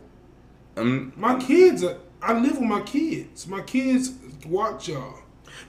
Um, 0.77 1.13
My 1.17 1.39
kids, 1.39 1.83
are, 1.85 1.97
I 2.23 2.39
live 2.39 2.53
with 2.59 2.69
my 2.69 2.81
kids. 2.83 3.47
My 3.47 3.61
kids 3.63 4.13
watch 4.47 4.89
y'all. 4.89 5.21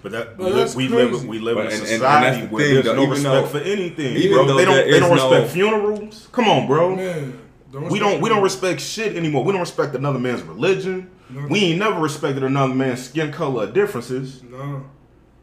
But 0.04 0.12
that 0.12 0.38
Well, 0.38 0.50
we, 0.50 0.56
that's 0.56 0.76
we 0.76 0.88
live 0.88 1.26
we 1.26 1.40
live 1.40 1.56
But- 1.56 1.68
in 1.68 1.72
a 1.72 1.74
and- 1.76 1.82
and- 1.84 1.90
and 1.92 2.00
society 2.02 2.48
where 2.48 2.64
thing, 2.64 2.74
there's 2.76 2.86
though, 2.86 2.96
no 2.96 3.08
respect 3.08 3.52
though- 3.54 3.60
for 3.60 3.66
anything, 3.66 4.16
even 4.18 4.38
bro. 4.38 4.46
though 4.48 4.58
They 4.58 4.66
don't 4.66 4.92
they 4.92 5.00
don't 5.00 5.16
no- 5.16 5.30
respect 5.32 5.52
funerals. 5.54 6.28
Come 6.32 6.48
on, 6.50 6.68
bro. 6.68 6.96
Man, 6.96 7.40
don't 7.72 7.90
We 7.90 8.00
don't 8.00 8.22
we 8.22 8.30
respect 8.30 8.34
don't 8.34 8.44
respect 8.44 8.82
shit 8.82 9.16
anymore. 9.16 9.44
We 9.44 9.52
don't 9.52 9.62
respect 9.62 9.96
another 9.96 10.20
man's 10.20 10.42
religion. 10.44 11.12
No. 11.30 11.48
We 11.48 11.60
ain't 11.60 11.80
never 11.80 12.00
respected 12.00 12.44
another 12.44 12.74
man's 12.74 13.08
skin 13.08 13.32
color 13.32 13.72
differences. 13.72 14.44
No. 14.44 14.86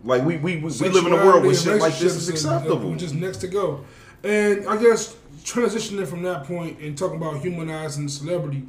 Like 0.04 0.24
we 0.24 0.36
we, 0.36 0.56
we, 0.56 0.62
we 0.62 0.88
live 0.88 1.06
in 1.06 1.12
a 1.12 1.24
world 1.24 1.44
where 1.44 1.54
shit 1.54 1.80
like 1.80 1.98
this 1.98 2.14
is 2.14 2.28
acceptable. 2.28 2.90
Which 2.90 3.02
is 3.02 3.12
next 3.12 3.38
to 3.38 3.48
go. 3.48 3.84
And 4.22 4.66
I 4.68 4.76
guess 4.80 5.16
transitioning 5.44 6.06
from 6.06 6.22
that 6.22 6.44
point 6.44 6.80
and 6.80 6.98
talking 6.98 7.16
about 7.16 7.40
humanizing 7.40 8.08
celebrity, 8.08 8.66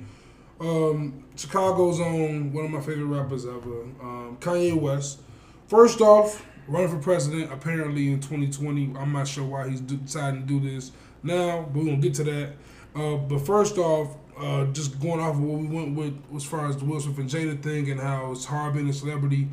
um, 0.60 1.24
Chicago's 1.36 2.00
own 2.00 2.54
one 2.54 2.66
of 2.66 2.72
my 2.72 2.82
favorite 2.82 3.06
rappers 3.06 3.46
ever, 3.46 3.84
um, 4.02 4.38
Kanye 4.40 4.80
West. 4.80 5.22
First 5.68 6.02
off, 6.02 6.46
running 6.68 6.90
for 6.90 6.98
president 6.98 7.52
apparently 7.52 8.12
in 8.12 8.20
2020. 8.20 8.94
I'm 8.98 9.12
not 9.12 9.28
sure 9.28 9.44
why 9.44 9.70
he's 9.70 9.82
deciding 9.82 10.42
to 10.42 10.48
do 10.48 10.60
this 10.60 10.92
now, 11.24 11.68
but 11.74 11.80
we're 11.80 11.86
gonna 11.86 11.98
get 11.98 12.14
to 12.16 12.24
that. 12.26 12.54
Uh, 12.98 13.18
but 13.18 13.40
first 13.46 13.78
off, 13.78 14.16
uh, 14.40 14.66
just 14.66 15.00
going 15.00 15.20
off 15.20 15.36
of 15.36 15.42
what 15.44 15.60
we 15.60 15.68
went 15.68 15.96
with 15.96 16.14
as 16.36 16.44
far 16.44 16.68
as 16.68 16.78
the 16.78 16.86
Will 16.86 17.00
Smith 17.00 17.18
and 17.20 17.30
Jada 17.30 17.62
thing 17.62 17.90
and 17.92 18.00
how 18.00 18.32
it's 18.32 18.46
hard 18.46 18.74
being 18.74 18.90
a 18.90 18.94
celebrity. 18.94 19.48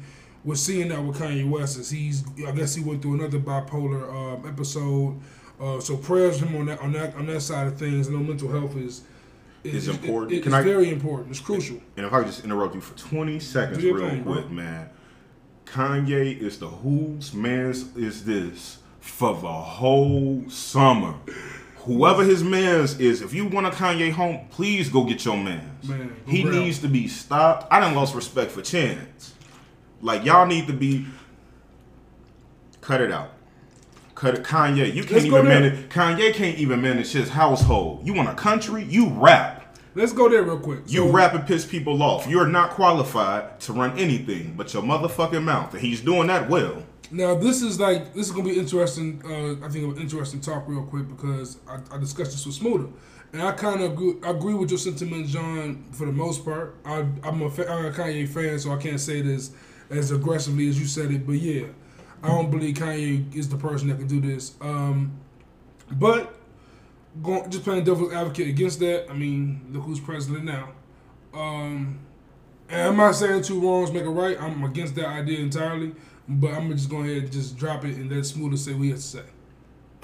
We're 0.44 0.54
seeing 0.57 0.88
that 0.88 1.02
with 1.02 1.16
Kanye 1.18 1.48
West 1.48 1.78
as 1.78 1.90
he's 1.90 2.22
I 2.46 2.52
guess 2.52 2.74
he 2.74 2.83
went 2.83 3.00
through 3.02 3.14
another 3.14 3.38
bipolar 3.38 4.12
um, 4.12 4.46
episode. 4.46 5.18
Uh, 5.61 5.80
so 5.80 5.96
prayers 5.96 6.38
him 6.40 6.54
on 6.57 6.66
that 6.66 6.80
on 6.80 6.92
that 6.92 7.14
on 7.16 7.26
that 7.26 7.40
side 7.40 7.66
of 7.66 7.78
things. 7.78 8.09
Know 8.11 8.18
mental 8.18 8.50
health 8.50 8.76
is 8.76 9.02
Is 9.62 9.74
is 9.74 9.88
important. 9.88 10.33
it- 10.33 10.42
Can 10.42 10.52
it's 10.52 10.57
I- 10.61 10.62
very 10.62 10.90
important. 10.90 11.30
It's 11.30 11.40
crucial. 11.40 11.80
And 11.96 12.04
if 12.07 12.12
I 12.12 12.18
could 12.18 12.26
just 12.26 12.44
interrupt 12.44 12.74
you 12.74 12.80
for 12.83 12.96
20 12.98 13.40
seconds 13.40 13.83
real 13.83 13.98
thing, 13.98 14.22
bro. 14.22 14.35
quick, 14.35 14.50
man. 14.50 14.90
Kanye 15.64 16.38
is 16.38 16.58
the 16.58 16.69
whose 16.69 17.33
man's 17.33 17.96
is 17.96 18.25
this 18.27 18.79
for 19.00 19.33
the 19.35 19.48
whole 19.48 20.44
summer. 20.48 21.14
Whoever 21.85 22.24
his 22.24 22.42
man's 22.42 22.98
is, 22.98 23.20
if 23.20 23.35
you 23.35 23.46
want 23.46 23.66
a 23.66 23.70
Kanye 23.70 24.10
home, 24.10 24.40
please 24.50 24.88
go 24.88 25.04
get 25.04 25.24
your 25.24 25.37
man's. 25.37 25.87
Man, 25.88 26.16
he 26.26 26.42
grab 26.42 26.54
needs 26.54 26.78
to 26.80 26.88
be 26.88 27.08
stopped. 27.08 27.70
I 27.72 27.80
done 27.80 27.94
lost 27.94 28.14
respect 28.14 28.50
for 28.50 28.62
Chance. 28.62 29.35
Like 30.00 30.24
y'all 30.24 30.46
need 30.46 30.66
to 30.66 30.72
be 30.72 31.06
cut 32.80 33.00
it 33.00 33.12
out. 33.12 33.30
Cut 34.14 34.35
it. 34.35 34.44
Kanye, 34.44 34.94
you 34.94 35.04
can't 35.04 35.28
go 35.28 35.38
even 35.38 35.44
manage. 35.44 35.88
Kanye 35.90 36.32
can't 36.32 36.56
even 36.58 36.80
manage 36.80 37.12
his 37.12 37.28
household. 37.28 38.06
You 38.06 38.14
want 38.14 38.28
a 38.28 38.35
country? 38.35 38.85
You 38.85 39.08
rap. 39.10 39.76
Let's 39.94 40.12
go 40.12 40.28
there 40.28 40.42
real 40.42 40.58
quick. 40.58 40.80
You 40.87 41.00
So- 41.04 41.10
rap 41.10 41.35
and 41.35 41.46
piss 41.46 41.64
people 41.64 42.02
off. 42.02 42.26
You're 42.26 42.48
not 42.48 42.70
qualified 42.70 43.60
to 43.60 43.72
run 43.72 43.96
anything 43.98 44.54
but 44.56 44.72
your 44.72 44.82
motherfucking 44.82 45.44
mouth, 45.44 45.72
and 45.72 45.82
he's 45.82 46.00
doing 46.00 46.28
that 46.28 46.48
well. 46.48 46.82
Now 47.11 47.35
this 47.35 47.63
is 47.63 47.79
like 47.79 48.15
this 48.15 48.27
is 48.27 48.33
gonna 48.33 48.48
be 48.48 48.59
interesting. 48.59 49.23
Uh, 49.25 49.65
I 49.65 49.69
think 49.69 49.96
an 49.96 50.00
interesting 50.00 50.40
talk 50.40 50.65
real 50.67 50.85
quick 50.85 51.09
because 51.09 51.59
I, 51.69 51.79
I 51.94 51.98
discussed 51.98 52.33
this 52.33 52.46
with 52.46 52.55
Smoother, 52.55 52.88
and 53.33 53.42
I 53.42 53.52
kind 53.52 53.83
of 53.83 53.92
agree, 53.92 54.15
agree 54.23 54.55
with 54.55 54.71
your 54.71 54.79
sentiment, 54.79 55.27
John, 55.27 55.85
for 55.92 56.07
the 56.07 56.13
most 56.13 56.44
part. 56.44 56.77
I, 56.85 57.07
I'm 57.23 57.42
a, 57.42 57.46
a 57.46 57.92
Kanye 57.92 58.29
fan, 58.29 58.59
so 58.59 58.73
I 58.73 58.77
can't 58.79 59.00
say 59.00 59.21
this 59.21 59.50
as 59.90 59.98
as 59.98 60.11
aggressively 60.11 60.69
as 60.69 60.79
you 60.79 60.87
said 60.87 61.11
it. 61.11 61.27
But 61.27 61.35
yeah, 61.35 61.67
I 62.23 62.29
don't 62.29 62.50
believe 62.50 62.77
Kanye 62.77 63.35
is 63.35 63.48
the 63.48 63.57
person 63.57 63.88
that 63.88 63.98
can 63.98 64.07
do 64.07 64.21
this. 64.21 64.55
Um, 64.61 65.19
but 65.92 66.35
going, 67.23 67.50
just 67.50 67.65
playing 67.65 67.85
devil's 67.85 68.13
advocate 68.13 68.48
against 68.48 68.81
that. 68.81 69.11
I 69.11 69.15
mean, 69.15 69.67
look 69.71 69.85
who's 69.85 70.00
president 70.00 70.44
now. 70.44 70.71
Um, 71.33 71.98
and 72.69 72.88
I'm 72.88 72.96
not 72.96 73.13
saying 73.13 73.42
two 73.42 73.61
wrongs 73.61 73.92
make 73.92 74.05
a 74.05 74.11
right. 74.11 74.40
I'm 74.40 74.65
against 74.65 74.94
that 74.96 75.07
idea 75.07 75.40
entirely. 75.40 75.94
But 76.29 76.52
I'm 76.52 76.62
gonna 76.62 76.75
just 76.75 76.88
go 76.88 77.02
ahead 77.02 77.25
and 77.25 77.33
just 77.33 77.56
drop 77.56 77.85
it 77.85 77.96
and 77.96 78.10
let 78.10 78.25
Smoother 78.25 78.56
say 78.56 78.72
what 78.72 78.85
he 78.85 78.90
has 78.90 79.10
to 79.10 79.18
say. 79.18 79.25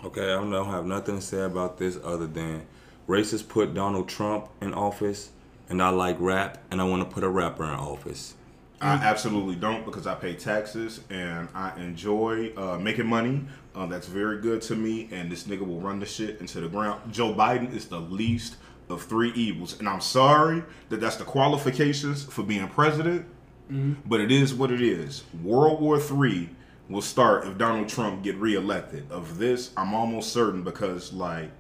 Okay, 0.05 0.25
I 0.25 0.37
don't 0.37 0.53
have 0.67 0.87
nothing 0.87 1.17
to 1.17 1.23
say 1.23 1.43
about 1.43 1.79
this 1.79 1.99
other 2.03 2.27
than 2.27 2.67
racists 3.09 3.47
put 3.47 3.75
Donald 3.75 4.09
Trump 4.09 4.49
in 4.61 4.73
office, 4.75 5.31
and 5.69 5.83
I 5.83 5.91
like 5.91 6.17
rap, 6.19 6.59
and 6.71 6.81
I 6.81 6.85
want 6.85 7.09
to 7.09 7.15
put 7.15 7.25
a 7.25 7.29
rapper 7.29 7.65
in 7.65 7.71
office. 7.71 8.35
I 8.83 8.95
absolutely 8.95 9.57
don't 9.57 9.85
because 9.85 10.07
I 10.07 10.15
pay 10.15 10.35
taxes 10.35 11.01
and 11.11 11.49
I 11.55 11.79
enjoy 11.79 12.55
uh, 12.57 12.79
making 12.79 13.07
money. 13.07 13.45
Uh, 13.75 13.85
that's 13.85 14.07
very 14.07 14.41
good 14.41 14.63
to 14.63 14.75
me, 14.75 15.07
and 15.13 15.31
this 15.31 15.45
nigga 15.45 15.67
will 15.67 15.81
run 15.81 16.01
the 16.01 16.07
shit 16.07 16.41
into 16.41 16.61
the 16.61 16.69
ground. 16.69 17.13
Joe 17.13 17.35
Biden 17.35 17.75
is 17.75 17.89
the 17.89 18.01
least 18.01 18.57
of 18.89 19.03
three 19.03 19.33
evils, 19.33 19.79
and 19.79 19.89
I'm 19.89 20.01
sorry 20.01 20.63
that 20.89 20.99
that's 20.99 21.17
the 21.17 21.25
qualifications 21.25 22.25
for 22.25 22.43
being 22.43 22.67
president, 22.69 23.27
Mm-hmm. 23.71 24.09
but 24.09 24.21
it 24.21 24.33
is 24.33 24.53
what 24.53 24.73
it 24.73 24.81
is. 24.81 25.23
World 25.45 25.81
War 25.81 26.01
III 26.01 26.49
will 26.89 27.03
start 27.03 27.47
if 27.47 27.57
Donald 27.57 27.89
Trump 27.89 28.25
get 28.25 28.37
reelected. 28.37 29.11
Of 29.13 29.39
this, 29.39 29.71
I'm 29.77 29.95
almost 29.95 30.33
certain 30.33 30.63
because 30.63 31.13
like 31.13 31.53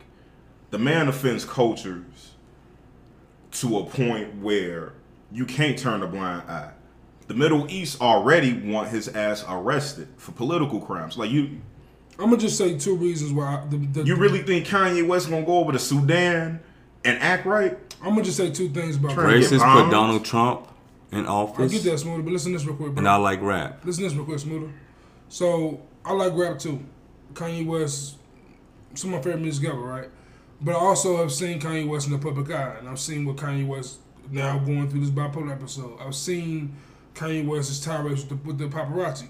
the 0.70 0.78
man 0.78 1.08
offends 1.08 1.44
cultures 1.44 2.32
to 3.52 3.78
a 3.78 3.84
point 3.84 4.36
where 4.40 4.92
you 5.32 5.44
can't 5.44 5.78
turn 5.78 6.02
a 6.02 6.06
blind 6.06 6.50
eye. 6.50 6.72
The 7.28 7.34
Middle 7.34 7.70
East 7.70 8.00
already 8.00 8.54
want 8.54 8.88
his 8.88 9.06
ass 9.08 9.44
arrested 9.48 10.08
for 10.16 10.32
political 10.32 10.80
crimes. 10.80 11.16
Like 11.16 11.30
you, 11.30 11.60
I'm 12.18 12.26
gonna 12.26 12.38
just 12.38 12.58
say 12.58 12.76
two 12.76 12.96
reasons 12.96 13.32
why. 13.32 13.62
I, 13.62 13.66
the, 13.68 13.76
the, 13.76 14.02
you 14.02 14.16
really 14.16 14.42
think 14.42 14.66
Kanye 14.66 15.06
West 15.06 15.30
gonna 15.30 15.46
go 15.46 15.58
over 15.58 15.70
to 15.70 15.78
Sudan 15.78 16.60
and 17.04 17.18
act 17.22 17.46
right? 17.46 17.78
I'm 18.02 18.10
gonna 18.10 18.24
just 18.24 18.36
say 18.36 18.50
two 18.50 18.68
things 18.70 18.96
about. 18.96 19.16
Right. 19.16 19.36
Kanye. 19.36 19.42
Racists 19.42 19.82
put 19.84 19.90
Donald 19.92 20.24
Trump 20.24 20.69
in 21.12 21.26
I 21.26 21.28
office, 21.28 21.72
get 21.72 21.82
that 21.84 21.98
Smoother, 21.98 22.22
but 22.22 22.32
listen 22.32 22.52
to 22.52 22.58
this 22.58 22.66
real 22.66 22.76
quick, 22.76 22.92
bro. 22.92 22.98
and 22.98 23.08
I 23.08 23.16
like 23.16 23.40
rap. 23.42 23.84
Listen 23.84 24.04
to 24.04 24.08
this 24.08 24.16
real 24.16 24.26
quick, 24.26 24.38
Smoother. 24.38 24.72
So 25.28 25.80
I 26.04 26.12
like 26.12 26.34
rap 26.34 26.58
too. 26.58 26.84
Kanye 27.34 27.66
West, 27.66 28.16
some 28.94 29.12
of 29.14 29.18
my 29.20 29.22
favorite 29.22 29.42
music 29.42 29.68
ever, 29.68 29.80
right? 29.80 30.08
But 30.60 30.72
I 30.72 30.78
also 30.78 31.16
have 31.18 31.32
seen 31.32 31.60
Kanye 31.60 31.88
West 31.88 32.06
in 32.06 32.12
the 32.12 32.18
public 32.18 32.50
eye, 32.50 32.76
and 32.78 32.88
I've 32.88 33.00
seen 33.00 33.24
what 33.24 33.36
Kanye 33.36 33.66
West 33.66 33.98
now 34.30 34.58
going 34.58 34.88
through 34.90 35.00
this 35.00 35.10
bipolar 35.10 35.52
episode. 35.52 35.98
I've 36.00 36.14
seen 36.14 36.76
Kanye 37.14 37.46
West's 37.46 37.80
tirades 37.84 38.20
with 38.24 38.28
the, 38.28 38.48
with 38.48 38.58
the 38.58 38.66
paparazzi. 38.66 39.28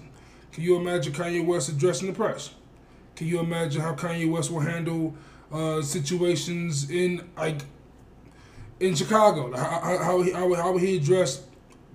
Can 0.51 0.63
you 0.63 0.75
imagine 0.75 1.13
Kanye 1.13 1.45
West 1.45 1.69
addressing 1.69 2.07
the 2.07 2.13
press? 2.13 2.51
Can 3.15 3.27
you 3.27 3.39
imagine 3.39 3.81
how 3.81 3.93
Kanye 3.95 4.29
West 4.29 4.51
will 4.51 4.59
handle 4.59 5.13
uh, 5.51 5.81
situations 5.81 6.89
in 6.89 7.27
like 7.37 7.61
in 8.79 8.95
Chicago? 8.95 9.55
How, 9.55 9.79
how, 9.79 9.97
how, 9.97 10.21
he, 10.21 10.31
how, 10.31 10.53
how 10.55 10.71
would 10.73 10.81
he 10.81 10.97
address 10.97 11.43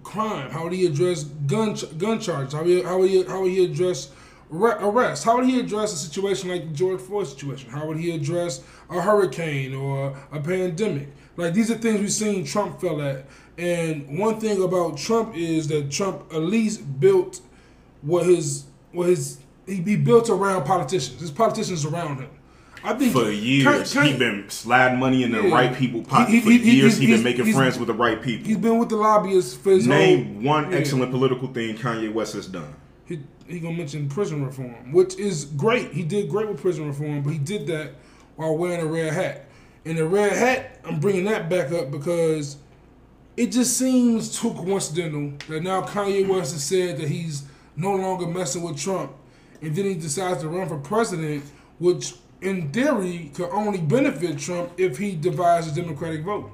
crime? 0.06 0.50
How 0.50 0.64
would 0.64 0.72
he 0.72 0.86
address 0.86 1.24
gun 1.24 1.76
gun 1.98 2.20
charges? 2.20 2.54
How 2.54 2.62
would 2.62 2.68
he, 2.68 2.82
how 2.82 2.98
would 2.98 3.10
he, 3.10 3.24
how 3.24 3.42
would 3.42 3.50
he 3.50 3.64
address 3.64 4.10
arre- 4.52 4.78
arrest? 4.80 5.24
How 5.24 5.36
would 5.36 5.46
he 5.46 5.58
address 5.58 5.92
a 5.92 5.96
situation 5.96 6.48
like 6.48 6.68
the 6.68 6.74
George 6.74 7.00
Floyd 7.00 7.26
situation? 7.26 7.70
How 7.70 7.86
would 7.86 7.96
he 7.96 8.14
address 8.14 8.62
a 8.88 9.00
hurricane 9.00 9.74
or 9.74 10.16
a 10.30 10.40
pandemic? 10.40 11.08
Like 11.36 11.54
these 11.54 11.70
are 11.70 11.74
things 11.74 12.00
we've 12.00 12.12
seen 12.12 12.44
Trump 12.44 12.80
fell 12.80 13.02
at. 13.02 13.26
And 13.58 14.18
one 14.18 14.38
thing 14.38 14.62
about 14.62 14.96
Trump 14.96 15.36
is 15.36 15.66
that 15.68 15.90
Trump 15.90 16.32
at 16.32 16.42
least 16.42 17.00
built 17.00 17.40
what 18.02 18.26
his 18.26 18.64
what 18.92 19.08
his 19.08 19.38
he, 19.66 19.76
he 19.82 19.96
built 19.96 20.30
around 20.30 20.64
politicians. 20.64 21.20
His 21.20 21.32
politicians 21.32 21.84
around 21.84 22.18
him. 22.18 22.30
I 22.86 22.94
think 22.94 23.12
For 23.12 23.30
years, 23.30 23.92
Kanye- 23.94 24.12
he 24.12 24.16
been 24.18 24.44
sliding 24.48 24.98
money 24.98 25.24
in 25.24 25.32
the 25.32 25.42
Yeah. 25.42 25.52
right 25.54 25.74
people 25.74 26.02
pocket. 26.02 26.30
He- 26.32 26.40
For 26.40 26.50
he- 26.50 26.58
he- 26.58 26.76
years, 26.76 26.98
he, 26.98 27.06
has 27.06 27.16
been 27.22 27.24
making 27.24 27.52
friends 27.52 27.78
with 27.78 27.88
the 27.88 27.94
right 27.94 28.22
people. 28.22 28.46
He's 28.46 28.56
been 28.58 28.78
with 28.78 28.88
the 28.90 28.96
lobbyists 28.96 29.54
for 29.56 29.70
his 29.72 29.86
Name 29.86 30.34
whole, 30.34 30.42
one 30.44 30.70
Yeah. 30.70 30.78
excellent 30.78 31.10
political 31.10 31.48
thing 31.48 31.76
Kanye 31.76 32.12
West 32.12 32.34
has 32.34 32.46
done. 32.46 32.74
He, 33.06 33.18
he 33.48 33.58
gonna 33.58 33.76
mention 33.76 34.08
prison 34.08 34.44
reform, 34.44 34.92
which 34.92 35.18
is 35.18 35.44
great. 35.44 35.92
He 35.92 36.02
did 36.02 36.28
great 36.30 36.48
with 36.48 36.60
prison 36.60 36.86
reform, 36.86 37.22
but 37.22 37.32
he 37.32 37.38
did 37.38 37.66
that 37.66 37.94
while 38.36 38.56
wearing 38.56 38.80
a 38.80 38.86
red 38.86 39.12
hat. 39.12 39.48
And 39.84 39.98
the 39.98 40.06
red 40.06 40.32
hat, 40.32 40.80
I'm 40.84 41.00
bringing 41.00 41.24
that 41.24 41.48
back 41.50 41.72
up 41.72 41.90
because 41.90 42.56
it 43.36 43.52
just 43.52 43.76
seems 43.76 44.40
too 44.40 44.50
coincidental 44.52 45.32
that 45.48 45.62
now 45.62 45.82
Kanye 45.82 46.26
West 46.26 46.52
has 46.52 46.62
said 46.64 46.98
that 46.98 47.08
he's 47.08 47.42
no 47.76 47.94
longer 47.94 48.26
messing 48.26 48.62
with 48.62 48.76
Trump, 48.78 49.10
and 49.60 49.74
then 49.74 49.84
he 49.86 49.94
decides 49.94 50.40
to 50.42 50.48
run 50.48 50.68
for 50.68 50.78
president, 50.78 51.42
which 51.78 52.14
in 52.40 52.70
theory 52.70 53.30
could 53.34 53.50
only 53.50 53.78
benefit 53.78 54.38
Trump 54.38 54.72
if 54.76 54.98
he 54.98 55.14
divides 55.14 55.72
the 55.72 55.80
Democratic 55.80 56.22
vote. 56.22 56.50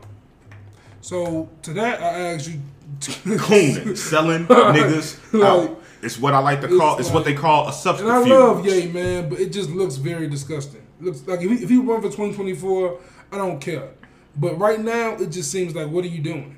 So 1.01 1.49
to 1.62 1.72
that, 1.74 2.01
I 2.01 2.35
ask 2.35 2.51
you. 2.51 2.61
Cooning, 3.01 3.97
selling 3.97 4.47
niggas 4.47 5.33
Like, 5.33 5.43
out. 5.43 5.83
It's 6.03 6.18
what 6.18 6.35
I 6.35 6.39
like 6.41 6.61
to 6.62 6.68
call. 6.68 6.99
It's, 6.99 7.07
it's 7.07 7.14
what 7.14 7.24
they 7.24 7.35
call 7.35 7.64
a 7.64 7.66
And 7.66 7.74
subterfuge. 7.74 8.11
I 8.11 8.18
love 8.18 8.66
Ye, 8.66 8.89
man, 8.89 9.28
but 9.28 9.41
it 9.41 9.53
just 9.53 9.70
looks 9.70 9.97
very 9.97 10.28
disgusting. 10.28 10.83
Looks 11.01 11.26
like 11.26 11.41
if 11.41 11.51
he, 11.51 11.64
if 11.64 11.70
he 11.70 11.78
run 11.78 12.01
for 12.01 12.09
2024, 12.09 12.99
I 13.33 13.39
don't 13.39 13.61
care. 13.61 13.91
But 14.37 14.59
right 14.59 14.80
now, 14.80 15.14
it 15.14 15.30
just 15.30 15.51
seems 15.51 15.74
like, 15.74 15.89
what 15.89 16.05
are 16.05 16.09
you 16.09 16.20
doing? 16.20 16.57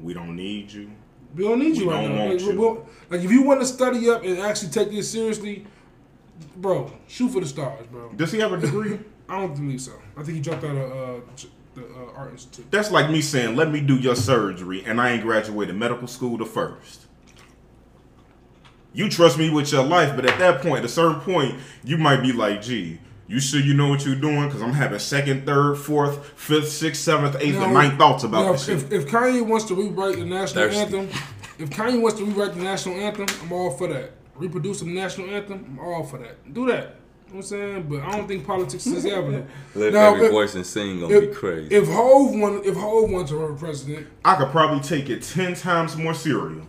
We 0.00 0.14
don't 0.14 0.36
need 0.36 0.70
you. 0.70 0.90
We 1.34 1.44
don't 1.44 1.58
need 1.60 1.76
We 1.76 1.84
you 1.84 1.90
right 1.90 2.08
now. 2.08 2.26
Like, 2.26 2.84
like, 3.10 3.20
if 3.22 3.30
you 3.30 3.42
want 3.42 3.60
to 3.60 3.66
study 3.66 4.10
up 4.10 4.24
and 4.24 4.38
actually 4.38 4.70
take 4.70 4.90
this 4.90 5.10
seriously, 5.10 5.66
bro, 6.56 6.90
shoot 7.08 7.30
for 7.30 7.40
the 7.40 7.46
stars, 7.46 7.86
bro. 7.86 8.12
Does 8.12 8.32
he 8.32 8.40
have 8.40 8.52
a 8.52 8.58
degree? 8.58 8.98
I 9.28 9.40
don't 9.40 9.54
believe 9.54 9.80
so. 9.80 9.92
I 10.16 10.22
think 10.22 10.36
he 10.36 10.42
dropped 10.42 10.64
out 10.64 10.76
of 10.76 10.92
uh, 10.92 11.20
the 11.74 11.84
uh, 11.86 12.12
art 12.16 12.32
institute. 12.32 12.70
That's 12.70 12.90
like 12.90 13.10
me 13.10 13.20
saying, 13.20 13.56
"Let 13.56 13.70
me 13.70 13.80
do 13.80 13.96
your 13.96 14.16
surgery," 14.16 14.84
and 14.84 15.00
I 15.00 15.12
ain't 15.12 15.22
graduated 15.22 15.74
medical 15.76 16.06
school 16.06 16.36
the 16.36 16.44
first. 16.44 17.06
You 18.92 19.08
trust 19.08 19.38
me 19.38 19.48
with 19.48 19.72
your 19.72 19.84
life, 19.84 20.14
but 20.14 20.26
at 20.26 20.38
that 20.38 20.60
point, 20.60 20.80
at 20.80 20.84
a 20.84 20.88
certain 20.88 21.20
point, 21.20 21.58
you 21.82 21.96
might 21.96 22.20
be 22.20 22.32
like, 22.32 22.60
"Gee, 22.60 23.00
you 23.26 23.40
sure 23.40 23.60
you 23.60 23.72
know 23.72 23.88
what 23.88 24.04
you're 24.04 24.16
doing?" 24.16 24.48
Because 24.48 24.60
I'm 24.60 24.74
having 24.74 24.98
second, 24.98 25.46
third, 25.46 25.76
fourth, 25.76 26.26
fifth, 26.38 26.68
sixth, 26.68 27.02
seventh, 27.02 27.36
eighth, 27.40 27.56
and 27.56 27.72
ninth 27.72 27.98
thoughts 27.98 28.24
about 28.24 28.44
now, 28.44 28.52
this 28.52 28.66
shit. 28.66 28.76
if, 28.76 28.92
if 28.92 29.06
Kanye 29.06 29.46
wants 29.46 29.64
to 29.66 29.74
rewrite 29.74 30.16
the 30.16 30.24
national 30.24 30.64
Thirsty. 30.64 30.80
anthem, 30.80 31.08
if 31.58 31.70
Kanye 31.70 32.00
wants 32.00 32.18
to 32.18 32.26
rewrite 32.26 32.54
the 32.54 32.62
national 32.62 32.96
anthem, 32.96 33.26
I'm 33.42 33.52
all 33.52 33.70
for 33.70 33.88
that. 33.88 34.12
Reproduce 34.36 34.80
the 34.80 34.86
national 34.86 35.30
anthem, 35.30 35.78
I'm 35.78 35.78
all 35.78 36.04
for 36.04 36.18
that. 36.18 36.52
Do 36.54 36.66
that. 36.66 36.96
You 37.28 37.34
know 37.34 37.36
what 37.36 37.36
I'm 37.36 37.42
saying? 37.42 37.82
But 37.88 38.00
I 38.00 38.16
don't 38.16 38.26
think 38.28 38.46
politics 38.46 38.86
is 38.86 39.04
ever. 39.06 39.30
Let 39.30 39.46
Lift 39.74 39.94
Now, 39.94 40.14
every 40.14 40.26
if- 40.26 40.32
voice 40.32 40.54
and 40.54 40.66
sing 40.66 41.00
gonna 41.00 41.20
be 41.20 41.26
crazy. 41.28 41.74
if 41.74 41.86
Hov 41.88 42.34
won, 42.34 42.62
if 42.64 42.74
Hov 42.76 43.10
wants 43.10 43.30
to 43.30 43.36
run 43.36 43.54
for 43.56 43.66
president, 43.66 44.06
I 44.24 44.36
could 44.36 44.48
probably 44.50 44.80
take 44.80 45.08
it 45.10 45.22
ten 45.22 45.54
times 45.54 45.96
more 45.96 46.14
cereal. 46.14 46.62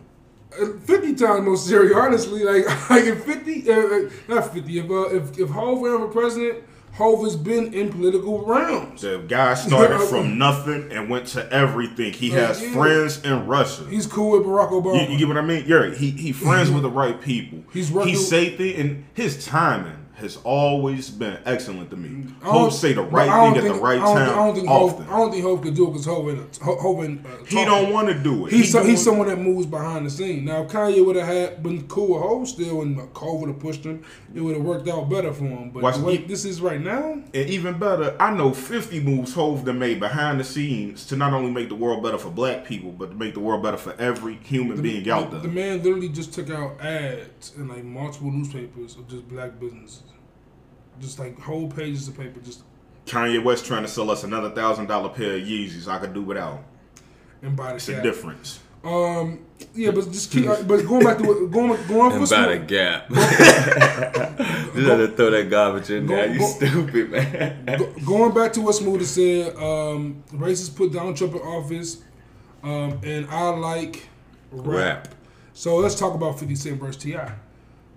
uh, 0.61 0.66
fifty 0.86 1.16
times 1.16 1.43
more 1.45 1.57
serious. 1.57 1.95
Honestly, 1.95 2.43
like 2.43 2.66
like 2.89 3.03
if 3.05 3.24
fifty, 3.24 3.70
uh, 3.70 3.76
uh, 3.76 4.09
not 4.28 4.53
fifty. 4.53 4.80
If 4.80 4.89
uh, 4.89 5.09
if 5.16 5.38
if 5.39 5.49
Hov 5.49 5.82
ran 5.82 5.99
for 5.99 6.07
president, 6.09 6.64
Hov 6.94 7.24
has 7.24 7.36
been 7.36 7.74
in 7.74 7.91
political 7.91 8.46
realms. 8.46 9.02
The 9.02 9.24
guy 9.28 9.56
started 9.56 10.00
from 10.10 10.38
nothing 10.38 10.91
and 10.91 11.10
went 11.10 11.26
to 11.30 11.52
everything. 11.52 12.14
He 12.14 12.30
has 12.32 12.62
Yeah. 12.62 12.72
friends 12.74 13.24
in 13.24 13.48
Russia. 13.48 13.84
He's 13.89 14.06
cool 14.06 14.38
with 14.38 14.48
Barack 14.48 14.70
Obama. 14.70 15.08
You, 15.08 15.14
you 15.14 15.18
get 15.18 15.28
what 15.28 15.38
I 15.38 15.41
mean? 15.41 15.64
Yeah, 15.66 15.89
he 15.94 16.12
he 16.12 16.32
friends 16.32 16.68
mm-hmm. 16.68 16.76
with 16.76 16.84
the 16.84 16.91
right 16.91 17.20
people. 17.20 17.64
He's 17.74 17.91
working- 17.91 18.14
He 18.14 18.20
things 18.58 18.80
and 18.80 19.06
his 19.14 19.44
timing. 19.44 19.98
Has 20.16 20.38
always 20.43 21.09
been 21.09 21.39
excellent 21.43 21.89
to 21.89 21.97
me. 21.97 22.32
Hope 22.43 22.72
say 22.72 22.93
the 22.93 23.01
right 23.01 23.28
thing 23.53 23.57
at 23.66 23.74
the 23.74 23.80
right 23.82 23.99
I 23.99 24.14
time 24.14 24.30
I 24.30 24.36
don't 24.36 24.55
think 24.55 24.70
often. 24.70 25.07
I 25.07 25.18
don't 25.18 25.32
think 25.32 25.43
Hov 25.43 25.61
could 25.61 25.74
do 25.76 25.88
it 25.88 25.91
because 25.91 26.05
Hope. 26.05 26.30
ain't 26.30 26.57
a- 26.61 26.64
Ho- 26.64 26.78
Hov 26.80 26.99
uh, 27.03 27.43
he 27.47 27.66
don't 27.66 27.91
want 27.91 28.07
to 28.09 28.14
do 28.14 28.45
it. 28.45 28.51
He's 28.53 28.66
He 28.68 28.72
so, 28.72 28.84
he's 28.84 29.03
someone 29.03 29.28
that 29.28 29.39
moves 29.39 29.66
behind 29.66 30.05
the 30.05 30.11
scene. 30.11 30.45
Now, 30.45 30.61
if 30.64 30.72
Kanye 30.72 31.03
would 31.03 31.16
have 31.16 31.28
had 31.28 31.64
been 31.64 31.88
cool 31.88 32.14
with 32.14 32.22
Hov 32.22 32.47
still, 32.47 32.84
and 32.84 33.11
Cole 33.14 33.39
would 33.39 33.49
have 33.49 33.59
pushed 33.59 33.84
him, 33.84 34.03
it 34.36 34.39
would 34.39 34.55
have 34.55 34.64
worked 34.64 34.88
out 34.88 35.09
better 35.09 35.34
for 35.34 35.45
him. 35.45 35.72
But 35.72 35.82
Watch 35.84 35.97
the 35.97 36.03
way 36.03 36.18
the- 36.18 36.28
this 36.28 36.45
is 36.45 36.61
right 36.61 36.80
now, 36.80 37.20
And 37.34 37.49
even 37.49 37.80
better, 37.80 38.16
I 38.20 38.32
know 38.34 38.53
50 38.53 38.99
moves 39.01 39.34
Hov 39.34 39.66
done 39.66 39.80
made 39.80 39.99
behind 39.99 40.39
the 40.39 40.43
scenes 40.43 41.07
to 41.07 41.16
not 41.18 41.34
only 41.34 41.49
make 41.51 41.70
the 41.70 41.76
world 41.76 42.03
better 42.03 42.20
for 42.20 42.30
black 42.30 42.66
people, 42.66 42.91
but 42.91 43.09
to 43.09 43.16
make 43.18 43.34
the 43.34 43.39
world 43.39 43.64
better 43.64 43.78
for 43.78 43.95
every 43.99 44.36
human 44.43 44.80
being 44.82 45.09
out 45.09 45.32
the, 45.32 45.38
there. 45.39 45.47
the 45.47 45.53
man 45.53 45.82
literally 45.84 46.09
just 46.09 46.34
took 46.34 46.51
out 46.51 46.80
ads 46.80 47.51
in 47.57 47.68
like 47.68 47.84
multiple 47.84 48.32
newspapers 48.32 48.95
of 48.95 49.07
just 49.07 49.28
black 49.28 49.59
businesses, 49.59 50.03
just 51.04 51.20
like 51.20 51.39
whole 51.39 51.70
pages 51.70 52.08
of 52.08 52.18
paper, 52.18 52.39
just 52.39 52.64
Kanye 53.06 53.43
West 53.43 53.66
trying 53.66 53.84
to 53.84 53.88
sell 53.89 54.10
us 54.10 54.24
another 54.24 54.49
thousand 54.49 54.88
dollar 54.88 55.10
pair 55.10 55.36
of 55.36 55.41
Yeezys 55.43 55.88
I 55.88 55.99
could 55.99 56.14
do 56.14 56.22
without. 56.24 56.64
and 57.41 57.56
buy 57.56 57.70
the 57.70 57.76
It's 57.76 57.89
a 57.89 57.93
cap. 57.95 58.04
difference. 58.04 58.60
Um, 58.86 59.39
yeah, 59.74 59.91
but 59.91 60.12
just 60.12 60.30
keep, 60.32 60.45
uh, 60.47 60.62
but 60.64 60.86
going 60.86 61.04
back 61.06 61.18
to 61.20 61.24
what, 61.24 61.51
going 61.51 61.70
going 61.88 62.12
for 62.12 62.18
And 62.18 62.28
some- 62.28 62.45
by 62.45 62.58
the 62.58 62.60
gap. 62.60 63.08
Just 63.10 64.88
had 64.88 64.97
to 64.97 65.08
throw 65.16 65.32
that 65.32 65.49
garbage 65.49 65.89
in 65.89 66.06
there. 66.08 66.28
You 66.34 66.39
go- 66.39 66.47
stupid, 66.47 67.12
man. 67.12 67.78
Go- 67.78 67.93
going 68.06 68.34
back 68.34 68.51
to 68.54 68.62
what 68.62 68.76
Smooth 68.76 69.06
said, 69.06 69.56
um, 69.56 70.24
racists 70.34 70.76
put 70.76 70.91
Donald 70.91 71.16
Trump 71.16 71.36
in 71.36 71.41
office, 71.41 72.01
um, 72.64 72.99
and 73.04 73.26
I 73.30 73.49
like 73.49 74.08
rap. 74.51 74.68
Rap. 75.06 75.08
So 75.54 75.78
let's 75.78 75.95
talk 75.95 76.14
about 76.16 76.39
50 76.39 76.56
Cent 76.56 76.80
versus 76.80 77.01
T.I. 77.01 77.32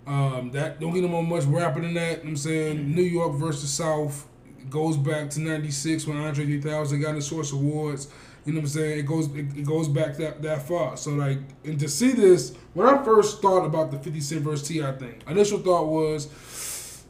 Um, 0.07 0.51
that 0.53 0.79
don't 0.79 0.95
get 0.95 1.03
him 1.03 1.15
on 1.15 1.29
much 1.29 1.45
rapping 1.45 1.83
than 1.83 1.95
that. 1.95 2.19
you 2.19 2.25
know 2.25 2.31
I'm 2.31 2.37
saying 2.37 2.95
New 2.95 3.03
York 3.03 3.35
versus 3.35 3.71
South 3.71 4.27
goes 4.71 4.97
back 4.97 5.31
to 5.31 5.41
'96 5.41 6.07
when 6.07 6.17
Andre 6.17 6.45
3000 6.47 7.01
got 7.01 7.15
the 7.15 7.23
Source 7.23 7.53
Awards. 7.53 8.09
You 8.45 8.53
know 8.53 8.61
what 8.61 8.65
I'm 8.65 8.69
saying? 8.69 8.99
It 9.01 9.07
goes 9.07 9.27
it, 9.35 9.47
it 9.57 9.67
goes 9.67 9.89
back 9.89 10.17
that 10.19 10.43
that 10.43 10.63
far. 10.63 10.97
So 10.97 11.11
like, 11.11 11.39
and 11.65 11.81
to 11.81 11.89
see 11.89 12.13
this, 12.13 12.55
when 12.75 12.87
I 12.87 13.03
first 13.03 13.43
thought 13.43 13.65
about 13.65 13.91
the 13.91 13.99
50 13.99 14.21
Cent 14.21 14.43
versus 14.43 14.69
Ti 14.69 14.81
thing, 14.99 15.21
initial 15.27 15.59
thought 15.59 15.87
was 15.89 16.29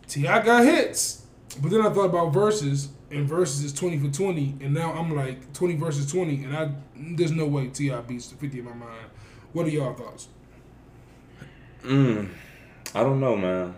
Ti 0.09 0.22
got 0.22 0.64
hits, 0.64 1.26
but 1.61 1.70
then 1.70 1.82
I 1.82 1.90
thought 1.90 2.07
about 2.07 2.32
verses, 2.32 2.88
and 3.11 3.28
verses 3.28 3.64
is 3.64 3.72
20 3.74 3.99
for 3.99 4.09
20, 4.09 4.57
and 4.62 4.72
now 4.72 4.92
I'm 4.92 5.14
like 5.14 5.53
20 5.53 5.76
versus 5.76 6.11
20, 6.11 6.44
and 6.44 6.57
I 6.57 6.70
there's 6.97 7.32
no 7.32 7.47
way 7.47 7.68
Ti 7.68 7.92
beats 8.09 8.28
the 8.28 8.36
50 8.36 8.61
in 8.61 8.64
my 8.64 8.72
mind. 8.72 9.11
What 9.53 9.66
are 9.66 9.70
y'all 9.70 9.92
thoughts? 9.92 10.28
Mm, 11.82 12.30
I 12.95 13.03
don't 13.03 13.20
know, 13.20 13.37
man. 13.37 13.74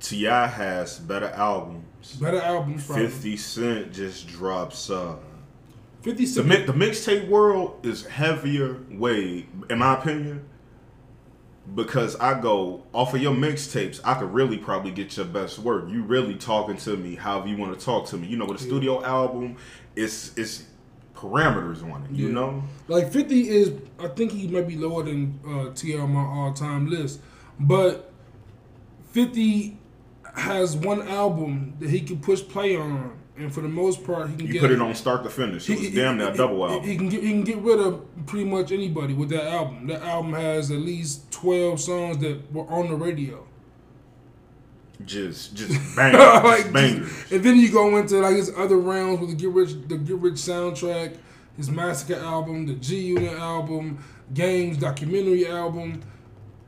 T.I. 0.00 0.46
has 0.46 0.98
better 0.98 1.28
albums. 1.30 2.16
Better 2.20 2.40
albums, 2.40 2.86
probably. 2.86 3.06
50 3.08 3.36
Cent 3.36 3.92
just 3.92 4.28
drops 4.28 4.88
uh 4.90 5.16
50 6.02 6.24
the, 6.26 6.44
mi- 6.44 6.62
the 6.64 6.72
mixtape 6.72 7.28
world 7.28 7.84
is 7.84 8.06
heavier 8.06 8.80
way, 8.90 9.46
in 9.68 9.78
my 9.78 9.94
opinion, 9.98 10.44
because 11.74 12.14
I 12.16 12.40
go 12.40 12.84
off 12.92 13.14
of 13.14 13.20
your 13.20 13.34
mixtapes. 13.34 14.00
I 14.04 14.14
could 14.14 14.32
really 14.32 14.56
probably 14.58 14.92
get 14.92 15.16
your 15.16 15.26
best 15.26 15.58
work. 15.58 15.88
You 15.90 16.02
really 16.04 16.36
talking 16.36 16.76
to 16.78 16.96
me 16.96 17.16
however 17.16 17.48
you 17.48 17.56
want 17.56 17.76
to 17.78 17.84
talk 17.84 18.06
to 18.06 18.16
me. 18.16 18.28
You 18.28 18.36
know, 18.36 18.46
with 18.46 18.60
a 18.60 18.62
studio 18.62 19.04
album, 19.04 19.56
it's 19.96 20.36
it's 20.38 20.64
parameters 21.16 21.82
on 21.82 22.04
it. 22.04 22.12
You 22.12 22.28
Yeah. 22.28 22.32
know, 22.34 22.62
Like 22.86 23.12
50 23.12 23.48
is, 23.50 23.72
I 23.98 24.06
think 24.06 24.30
he 24.30 24.46
might 24.46 24.68
be 24.68 24.76
lower 24.76 25.02
than 25.02 25.40
uh, 25.46 25.74
T 25.74 25.98
on 25.98 26.12
my 26.12 26.20
all 26.22 26.52
time 26.54 26.88
list, 26.88 27.20
but 27.58 28.07
50 29.10 29.78
has 30.34 30.76
one 30.76 31.06
album 31.08 31.74
that 31.80 31.90
he 31.90 32.00
can 32.00 32.20
push 32.20 32.42
play 32.42 32.76
on, 32.76 33.18
and 33.36 33.52
for 33.52 33.60
the 33.60 33.68
most 33.68 34.04
part, 34.04 34.30
he 34.30 34.36
can 34.36 34.46
you 34.46 34.52
get 34.54 34.60
put 34.62 34.70
it 34.70 34.80
on 34.80 34.94
start 34.94 35.22
to 35.24 35.30
finish. 35.30 35.68
It 35.68 35.78
was 35.78 35.90
damn 35.90 36.18
near 36.18 36.30
a 36.30 36.36
double 36.36 36.64
album. 36.66 36.88
He 36.88 36.96
can 36.96 37.08
get 37.08 37.22
he 37.22 37.30
can 37.30 37.42
get 37.44 37.58
rid 37.58 37.78
of 37.80 38.04
pretty 38.26 38.44
much 38.44 38.72
anybody 38.72 39.14
with 39.14 39.30
that 39.30 39.44
album. 39.46 39.86
That 39.86 40.02
album 40.02 40.32
has 40.34 40.70
at 40.70 40.78
least 40.78 41.30
12 41.32 41.80
songs 41.80 42.18
that 42.18 42.52
were 42.52 42.64
on 42.64 42.88
the 42.88 42.96
radio. 42.96 43.46
just 45.04 45.54
just 45.54 45.72
bangers, 45.96 46.20
Like, 46.44 46.60
just 46.62 46.72
bangers. 46.72 47.32
And 47.32 47.42
then 47.44 47.56
you 47.58 47.70
go 47.72 47.96
into 47.96 48.16
like 48.18 48.36
his 48.36 48.52
other 48.56 48.76
rounds 48.78 49.20
with 49.20 49.30
the 49.30 49.36
Get 49.36 49.50
Rich, 49.50 49.70
the 49.88 49.96
Get 49.98 50.16
Rich 50.16 50.34
soundtrack, 50.34 51.16
his 51.56 51.70
Massacre 51.70 52.20
album, 52.20 52.66
the 52.66 52.74
G 52.74 52.98
Unit 52.98 53.32
album, 53.34 53.98
Games 54.34 54.76
documentary 54.78 55.46
album, 55.46 56.02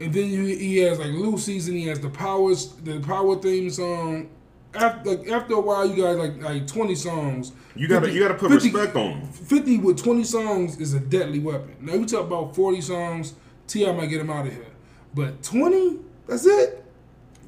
and 0.01 0.13
then 0.13 0.31
you, 0.31 0.45
he 0.45 0.79
has 0.79 0.99
like 0.99 1.11
Lucy's 1.11 1.69
and 1.69 1.77
he 1.77 1.87
has 1.87 2.01
the 2.01 2.09
Powers, 2.09 2.73
the 2.83 3.01
Power 3.01 3.37
theme 3.37 3.71
song. 3.71 4.31
After 4.73 5.11
like, 5.11 5.29
after 5.29 5.55
a 5.55 5.61
while, 5.61 5.87
you 5.87 6.03
got 6.03 6.17
like 6.17 6.43
like 6.43 6.67
twenty 6.67 6.95
songs. 6.95 7.53
You 7.75 7.87
gotta 7.87 8.07
50 8.07 8.15
you 8.17 8.23
gotta 8.23 8.39
put 8.39 8.51
50 8.51 8.71
respect 8.71 8.97
on. 8.97 9.27
50 9.33 9.79
with 9.79 10.03
20 10.03 10.25
songs 10.25 10.81
is 10.81 10.95
a 10.95 11.01
deadly 11.01 11.39
weapon. 11.39 11.77
Now, 11.81 11.95
you 11.95 12.07
talk 12.07 12.27
about 12.27 12.55
40 12.55 12.81
songs, 12.81 13.35
T.I. 13.67 13.93
might 13.93 14.07
get 14.07 14.21
him 14.21 14.31
out 14.31 14.47
of 14.47 14.53
here. 14.53 14.67
But 15.15 15.43
20, 15.43 15.99
that's 16.27 16.47
it. 16.47 16.85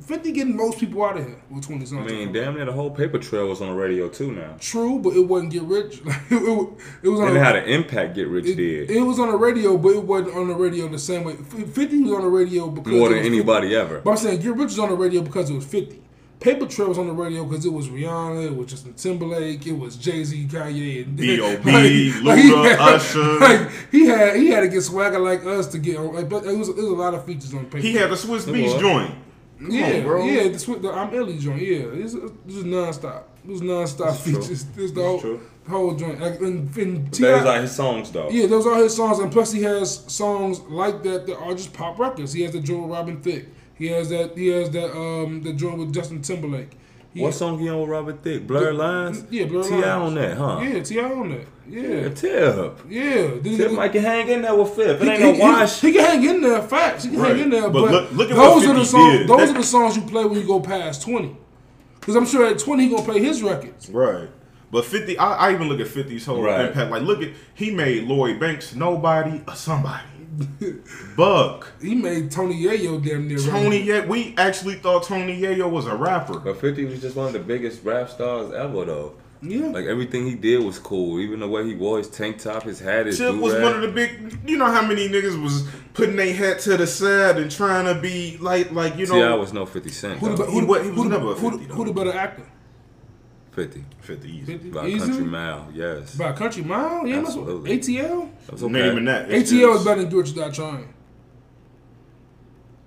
50 0.03 0.33
getting 0.33 0.57
most 0.57 0.79
people 0.79 1.05
out 1.05 1.17
of 1.17 1.25
here 1.27 1.37
with 1.51 1.67
20 1.67 1.97
I 1.97 2.01
mean, 2.03 2.33
damn 2.33 2.55
near 2.55 2.65
the 2.65 2.73
whole 2.73 2.91
paper 2.91 3.19
trail 3.19 3.49
was 3.49 3.61
on 3.61 3.69
the 3.69 3.75
radio 3.75 4.09
too 4.09 4.33
now. 4.33 4.57
True, 4.61 4.99
but 4.99 5.15
it 5.15 5.21
wasn't 5.21 5.53
Get 5.53 5.63
Rich. 5.63 6.01
it, 6.05 6.13
it, 6.31 6.69
it 7.05 7.09
was 7.09 7.21
on 7.21 7.29
And 7.29 7.37
a- 7.37 7.41
it 7.41 7.45
had 7.45 7.57
an 7.57 7.65
impact 7.69 8.15
Get 8.15 8.29
Rich 8.29 8.47
it, 8.47 8.57
did. 8.57 8.91
it 8.91 9.01
was 9.01 9.19
on 9.19 9.31
the 9.31 9.37
radio, 9.37 9.77
but 9.77 9.91
it 9.91 10.05
wasn't 10.05 10.35
on 10.37 10.49
the 10.49 10.55
radio 10.55 10.89
the 10.89 10.99
same 10.99 11.25
way. 11.25 11.35
50 11.35 12.03
was 12.03 12.13
on 12.13 12.23
the 12.23 12.29
radio 12.29 12.69
because 12.69 12.93
More 12.93 13.07
it 13.07 13.15
than 13.15 13.19
was 13.19 13.27
anybody 13.27 13.69
50. 13.69 13.77
ever. 13.77 14.01
But 14.01 14.11
I'm 14.11 14.17
saying 14.17 14.41
Get 14.41 14.53
Rich 14.55 14.63
was 14.65 14.79
on 14.79 14.89
the 14.91 14.97
radio 14.97 15.23
because 15.23 15.51
it 15.51 15.55
was 15.55 15.65
50. 15.65 16.01
Paper 16.41 16.67
Trail 16.67 16.89
was 16.89 16.99
on 16.99 17.07
the 17.07 17.13
radio 17.13 17.45
because 17.45 17.65
it 17.65 17.73
was 17.73 17.87
Rihanna, 17.89 18.47
it 18.47 18.57
was 18.57 18.67
Justin 18.67 18.95
Timberlake, 18.95 19.65
it 19.65 19.79
was 19.79 19.95
Jay 19.95 20.25
Z, 20.25 20.49
Kanye, 20.51 21.05
and 21.05 21.17
B.O.B., 21.17 21.71
he 21.71 22.11
Luda, 22.21 22.71
had- 22.71 22.79
Usher. 22.81 23.39
Like 23.39 23.71
he 23.93 24.07
had 24.07 24.35
he 24.37 24.49
had 24.49 24.63
to 24.63 24.69
get 24.69 24.81
swagger 24.83 25.21
like 25.21 25.45
us 25.47 25.69
to 25.69 25.79
get 25.79 25.99
on. 25.99 26.13
Like, 26.17 26.29
but 26.29 26.45
it 26.45 26.57
was 26.59 26.69
it 26.69 26.75
was 26.75 26.85
a 26.85 26.91
lot 26.97 27.15
of 27.15 27.25
features 27.25 27.55
on 27.55 27.67
Paper. 27.67 27.79
He 27.79 27.95
had 27.95 28.11
the 28.11 28.17
Swiss 28.17 28.45
It 28.49 28.53
Beats 28.55 28.75
joint. 28.75 29.15
Come 29.63 29.71
yeah, 29.71 29.97
on, 29.99 30.03
bro. 30.03 30.25
yeah. 30.25 30.43
The, 30.45 30.49
swi- 30.51 30.83
the 30.83 30.91
I'm 30.93 31.15
Ellie 31.15 31.39
joint. 31.39 31.63
Yeah, 31.63 31.79
it's, 31.93 32.15
it's 32.15 32.33
just 32.49 32.67
nonstop. 32.67 33.23
It 33.45 33.51
was 33.51 33.61
nonstop 33.61 34.17
features. 34.17 34.65
This 34.67 34.91
the 34.93 35.03
whole, 35.03 35.19
the 35.21 35.71
whole 35.71 35.95
joint. 35.95 36.21
Like 36.21 36.41
in, 36.41 36.69
in 36.77 37.05
That 37.05 37.13
T.I. 37.13 37.33
was 37.37 37.45
like 37.45 37.61
his 37.63 37.75
songs 37.75 38.11
though. 38.11 38.29
Yeah, 38.31 38.47
those 38.47 38.67
are 38.67 38.77
his 38.77 38.95
songs, 38.95 39.19
and 39.19 39.31
plus 39.33 39.53
he 39.53 39.63
has 39.63 40.05
songs 40.13 40.61
like 40.61 41.03
that 41.05 41.27
that 41.27 41.37
are 41.39 41.53
just 41.55 41.73
pop 41.73 41.99
records. 41.99 42.33
He 42.33 42.43
has 42.43 42.53
the 42.53 42.61
joint 42.61 42.83
with 42.83 42.93
Robin 42.93 43.21
Thicke. 43.21 43.47
He 43.75 43.87
has 43.89 44.09
that. 44.11 44.37
He 44.37 44.49
has 44.49 44.71
that. 44.71 44.91
Um, 44.97 45.43
the 45.43 45.53
joint 45.53 45.79
with 45.79 45.93
Justin 45.95 46.23
Timberlake. 46.23 46.73
He 47.15 47.21
What 47.21 47.35
song 47.35 47.59
he 47.59 47.69
on 47.69 47.81
with 47.81 47.91
Robert 47.91 48.23
Thicke? 48.23 48.47
Blurred 48.47 48.75
Lines? 48.75 49.25
Yeah, 49.31 49.45
Blurred 49.45 49.67
T.I. 49.67 49.77
Lines. 49.77 49.85
on 50.09 50.15
that, 50.15 50.37
huh? 50.37 50.61
Yeah, 50.63 50.83
Ti 50.83 51.01
on 51.01 51.29
that. 51.31 51.47
Yeah, 51.69 51.81
Yeah, 51.83 52.09
Tip. 52.09 52.81
yeah. 52.89 53.29
He- 53.43 53.57
Tip 53.59 53.73
might 53.73 53.93
can 53.93 54.03
hang 54.03 54.29
in 54.29 54.43
there 54.43 54.55
with 54.55 54.71
Fifth. 54.71 55.03
It 55.03 55.05
he, 55.05 55.11
ain't 55.11 55.19
he- 55.23 55.25
no 55.27 55.33
he- 55.35 55.41
wash. 55.41 55.81
He, 55.81 55.93
can 55.93 56.05
hang 56.05 56.25
in 56.25 56.41
there. 56.41 56.63
Facts. 56.63 57.05
He 57.05 57.11
can 57.11 57.21
Right. 57.21 57.33
hang 57.37 57.45
in 57.45 57.51
there. 57.51 57.69
But 57.71 57.83
But, 57.83 57.91
look- 57.93 58.13
look 58.13 58.31
at 58.31 58.37
those 58.37 58.67
what 58.67 58.77
are 58.77 58.79
the 58.79 58.85
songs. 58.87 59.19
did. 59.19 59.29
Those 59.29 59.51
are 59.51 59.55
the 59.55 59.63
songs 59.63 59.97
you 59.97 60.03
play 60.03 60.25
when 60.25 60.39
you 60.41 60.47
go 60.47 60.59
past 60.61 61.03
twenty. 61.03 61.37
Because 62.01 62.17
I'm 62.17 62.27
sure 62.27 62.47
at 62.47 62.59
twenty 62.59 62.85
he 62.85 62.91
gonna 62.91 63.03
play 63.03 63.21
his 63.23 63.43
records. 63.43 63.91
Right. 63.91 64.29
But 64.73 64.87
50, 64.87 65.19
I, 65.19 65.49
I 65.51 65.53
even 65.53 65.69
look 65.69 65.81
at 65.81 65.87
50's 65.87 66.25
whole 66.25 66.43
Right. 66.43 66.65
impact. 66.69 66.91
Like, 66.91 67.03
look 67.03 67.21
at, 67.23 67.29
he 67.55 67.71
made 67.71 68.05
Lloyd 68.05 68.41
Banks 68.41 68.75
nobody, 68.75 69.43
a 69.47 69.55
somebody. 69.55 70.03
Buck. 71.17 71.73
He 71.81 71.95
made 71.95 72.31
Tony 72.31 72.63
Yayo 72.65 73.03
damn 73.05 73.29
near. 73.29 73.39
Tony, 73.39 73.51
relevant. 73.53 73.85
Ye- 73.85 74.01
we 74.07 74.35
actually 74.39 74.77
thought 74.77 75.05
Tony 75.05 75.41
Yayo 75.41 75.71
was 75.71 75.87
a 75.87 75.95
rapper. 75.95 76.39
But 76.39 76.59
50 76.61 76.85
was 76.87 77.01
just 77.01 77.17
one 77.17 77.27
of 77.27 77.33
the 77.33 77.39
biggest 77.39 77.85
rap 77.85 78.09
stars 78.11 78.53
ever 78.53 78.85
though. 78.85 79.15
Yeah. 79.45 79.67
Like 79.67 79.87
everything 79.87 80.25
he 80.27 80.37
did 80.37 80.63
was 80.65 80.79
cool. 80.79 81.19
Even 81.21 81.41
the 81.41 81.49
way 81.49 81.65
he 81.67 81.75
wore 81.75 81.99
his 81.99 82.09
tank 82.09 82.39
top, 82.39 82.63
his 82.63 82.79
hat, 82.79 83.07
his 83.07 83.19
Chip 83.19 83.35
was 83.35 83.55
one 83.55 83.75
of 83.75 83.83
the 83.83 83.89
big. 83.89 84.39
You 84.49 84.57
know 84.57 84.67
how 84.71 84.87
many 84.87 85.09
niggas 85.09 85.41
was 85.43 85.67
putting 85.95 86.15
their 86.15 86.33
hat 86.33 86.61
to 86.61 86.77
the 86.77 86.87
side 86.87 87.39
and 87.39 87.51
trying 87.51 87.93
to 87.93 88.01
be 88.01 88.37
like, 88.39 88.71
like 88.71 88.97
you 88.97 89.07
T.I. 89.07 89.19
know, 89.19 89.39
was 89.39 89.53
no 89.53 89.67
50 89.67 89.91
Cent. 89.91 90.19
Who 90.21 90.29
the, 90.29 90.37
though. 90.37 90.47
be- 90.47 90.53
who, 90.53 90.67
wa- 90.67 90.79
the- 90.79 90.85
he 90.85 90.91
was 90.91 90.97
who, 91.03 91.09
the- 91.11 91.19
who, 91.19 91.59
who 91.75 91.85
the 91.87 91.93
better 91.93 92.13
actor? 92.17 92.45
50. 93.53 93.85
50 94.01 94.29
easy. 94.29 94.45
50? 94.53 94.71
By 94.71 94.87
Easy? 94.87 94.99
Country 94.99 95.25
Mile, 95.25 95.69
yes. 95.75 96.15
By 96.15 96.33
Country 96.33 96.65
Mile? 96.65 97.07
Yeah, 97.07 97.17
that's 97.17 97.29
Absolutely. 97.29 97.79
ATL? 97.79 98.31
That 98.47 98.53
was 98.53 98.63
okay. 98.65 98.73
Naming 98.73 99.05
that. 99.05 99.29
ATL 99.29 99.41
just- 99.41 99.53
is 99.53 99.85
better 99.85 100.01
than 100.01 100.11
Do 100.11 100.17
What 100.17 100.27
You 100.27 100.33
Start 100.33 100.55
Trying. 100.55 100.95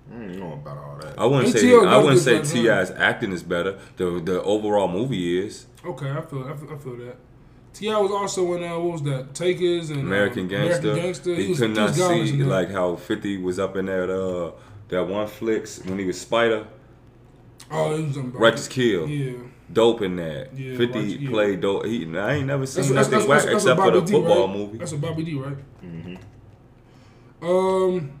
I 0.08 0.18
don't 0.18 0.38
know 0.38 0.52
about 0.54 0.78
all 0.78 0.98
that. 1.00 1.18
I 1.18 1.26
wouldn't 1.26 1.56
say 1.56 1.72
I 1.72 1.96
wouldn't 1.98 2.20
say 2.20 2.38
rap. 2.38 2.44
T.I.'s 2.44 2.90
acting 2.92 3.32
is 3.32 3.42
better. 3.42 3.78
The 3.96 4.20
the 4.20 4.42
overall 4.42 4.88
movie 4.88 5.44
is 5.44 5.66
Okay, 5.84 6.10
I 6.10 6.20
feel, 6.22 6.44
I 6.44 6.54
feel, 6.56 6.72
I 6.72 6.78
feel 6.78 6.96
that. 6.96 7.16
T.I. 7.74 7.98
was 7.98 8.10
also 8.10 8.54
in, 8.54 8.64
uh, 8.64 8.78
what 8.78 8.92
was 8.92 9.02
that? 9.02 9.34
Takers 9.34 9.90
and 9.90 10.00
American 10.00 10.42
um, 10.44 10.48
Gangster. 10.48 10.92
American 10.92 11.02
Gangster. 11.02 11.34
He, 11.34 11.48
was, 11.48 11.58
could 11.58 11.70
not 11.74 11.90
was 11.90 11.96
see 12.30 12.42
like 12.44 12.70
how 12.70 12.96
50 12.96 13.38
was 13.42 13.58
up 13.58 13.76
in 13.76 13.86
that 13.86 14.08
uh 14.10 14.52
that 14.88 15.04
one 15.04 15.26
flicks 15.26 15.84
when 15.84 15.98
he 15.98 16.06
was 16.06 16.20
Spider. 16.20 16.66
Oh, 17.70 17.96
he 17.96 18.04
was 18.04 18.16
on 18.16 18.32
Righteous 18.32 18.68
Kill. 18.68 19.08
Yeah. 19.08 19.38
Dope 19.72 20.02
in 20.02 20.16
that. 20.16 20.56
Yeah, 20.56 20.76
50 20.76 20.98
Righteous- 20.98 21.12
yeah. 21.20 21.30
played 21.30 21.60
dope. 21.60 21.86
He, 21.86 22.18
I 22.18 22.34
ain't 22.34 22.46
never 22.46 22.66
seen 22.66 22.82
That's, 22.82 22.94
nothing 23.10 23.10
that's, 23.10 23.26
whack 23.28 23.42
that's, 23.42 23.64
except 23.64 23.80
for 23.80 23.90
the 23.90 24.00
D, 24.00 24.12
football 24.12 24.46
right? 24.46 24.56
movie. 24.56 24.78
That's 24.78 24.92
a 24.92 24.96
Bobby 24.96 25.24
D, 25.24 25.34
right? 25.34 25.56
Mm-hmm. 25.84 26.16
Um, 27.46 28.12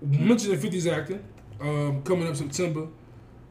mentioning 0.00 0.58
50's 0.58 0.86
acting, 0.86 1.22
um, 1.60 2.02
coming 2.02 2.26
up 2.28 2.36
September, 2.36 2.88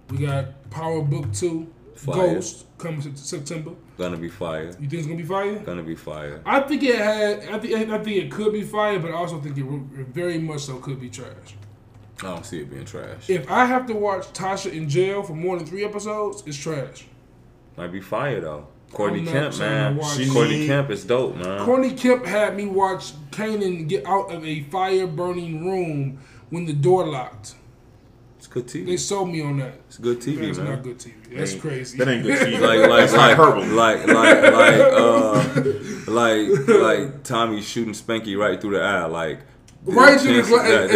We 0.10 0.18
got 0.18 0.70
Power 0.70 1.02
Book 1.02 1.32
Two, 1.34 1.68
Fire. 1.96 2.16
Ghost 2.36 2.66
coming 2.78 3.02
September. 3.16 3.72
Gonna 3.98 4.18
be 4.18 4.30
fire. 4.30 4.66
You 4.80 4.90
think 4.90 4.94
it's 4.94 5.06
gonna 5.06 5.18
be 5.18 5.24
fire? 5.24 5.56
Gonna 5.60 5.84
be 5.84 5.96
fire. 5.96 6.42
I 6.46 6.62
think 6.62 6.82
it 6.84 6.96
had. 6.96 7.44
I 7.50 7.60
think. 7.60 7.90
I 7.92 7.98
think 8.00 8.18
it 8.26 8.32
could 8.32 8.52
be 8.52 8.64
fire, 8.64 9.00
but 9.00 9.12
I 9.12 9.14
also 9.14 9.40
think 9.40 9.56
it 9.58 9.62
it 9.64 10.08
very 10.08 10.40
much 10.40 10.62
so 10.62 10.78
could 10.78 11.00
be 11.00 11.10
trash. 11.10 11.56
I 12.20 12.28
don't 12.28 12.46
see 12.46 12.60
it 12.62 12.70
being 12.72 12.86
trash. 12.86 13.30
If 13.30 13.50
I 13.50 13.66
have 13.66 13.86
to 13.88 13.94
watch 13.94 14.26
Tasha 14.34 14.72
in 14.72 14.90
jail 14.90 15.22
for 15.24 15.34
more 15.34 15.58
than 15.58 15.66
three 15.68 15.86
episodes, 15.86 16.42
it's 16.48 16.58
trash. 16.58 17.06
Might 17.78 17.92
be 17.92 18.02
fire 18.02 18.42
though. 18.42 18.68
Courtney 18.92 19.26
Kemp, 19.26 19.58
man. 19.58 20.00
She 20.16 20.30
Courtney 20.30 20.68
Kemp 20.68 20.92
is 20.92 21.04
dope, 21.04 21.36
man. 21.36 21.66
Courtney 21.66 21.94
Kemp 21.94 22.26
had 22.26 22.56
me 22.56 22.66
watch 22.68 23.14
Kanan 23.32 23.88
get 23.88 24.06
out 24.06 24.32
of 24.32 24.46
a 24.46 24.62
fire 24.64 25.08
burning 25.08 25.66
room 25.66 26.20
when 26.52 26.66
the 26.66 26.74
door 26.74 27.08
locked. 27.08 27.56
It's 28.38 28.46
good 28.46 28.68
TV. 28.68 28.86
They 28.86 28.98
sold 28.98 29.30
me 29.30 29.42
on 29.42 29.58
that. 29.60 29.74
It's 29.88 29.98
good 29.98 30.20
TV, 30.20 30.46
That's 30.48 30.58
man. 30.60 30.70
not 30.70 30.84
good 30.84 31.00
TV. 31.00 31.14
That's 31.36 31.54
Ain't- 31.54 31.62
crazy. 31.62 31.98
That 31.98 32.08
ain't 32.10 32.24
good 32.24 32.38
TV. 32.38 32.60
like 32.60 32.88
like 32.90 33.10
That's 33.10 33.14
like 33.14 33.38
like 33.72 34.08
like 34.08 34.54
like 34.54 34.80
uh 36.08 36.12
like 36.12 36.68
like 36.68 37.24
Tommy 37.24 37.62
shooting 37.62 37.94
Spanky 37.94 38.38
right 38.38 38.60
through 38.62 38.72
the 38.78 38.82
eye, 38.84 39.06
like 39.06 39.40
the 39.86 39.92
right 39.94 40.20
through 40.20 40.42
the 40.42 40.48
glass, 40.48 40.92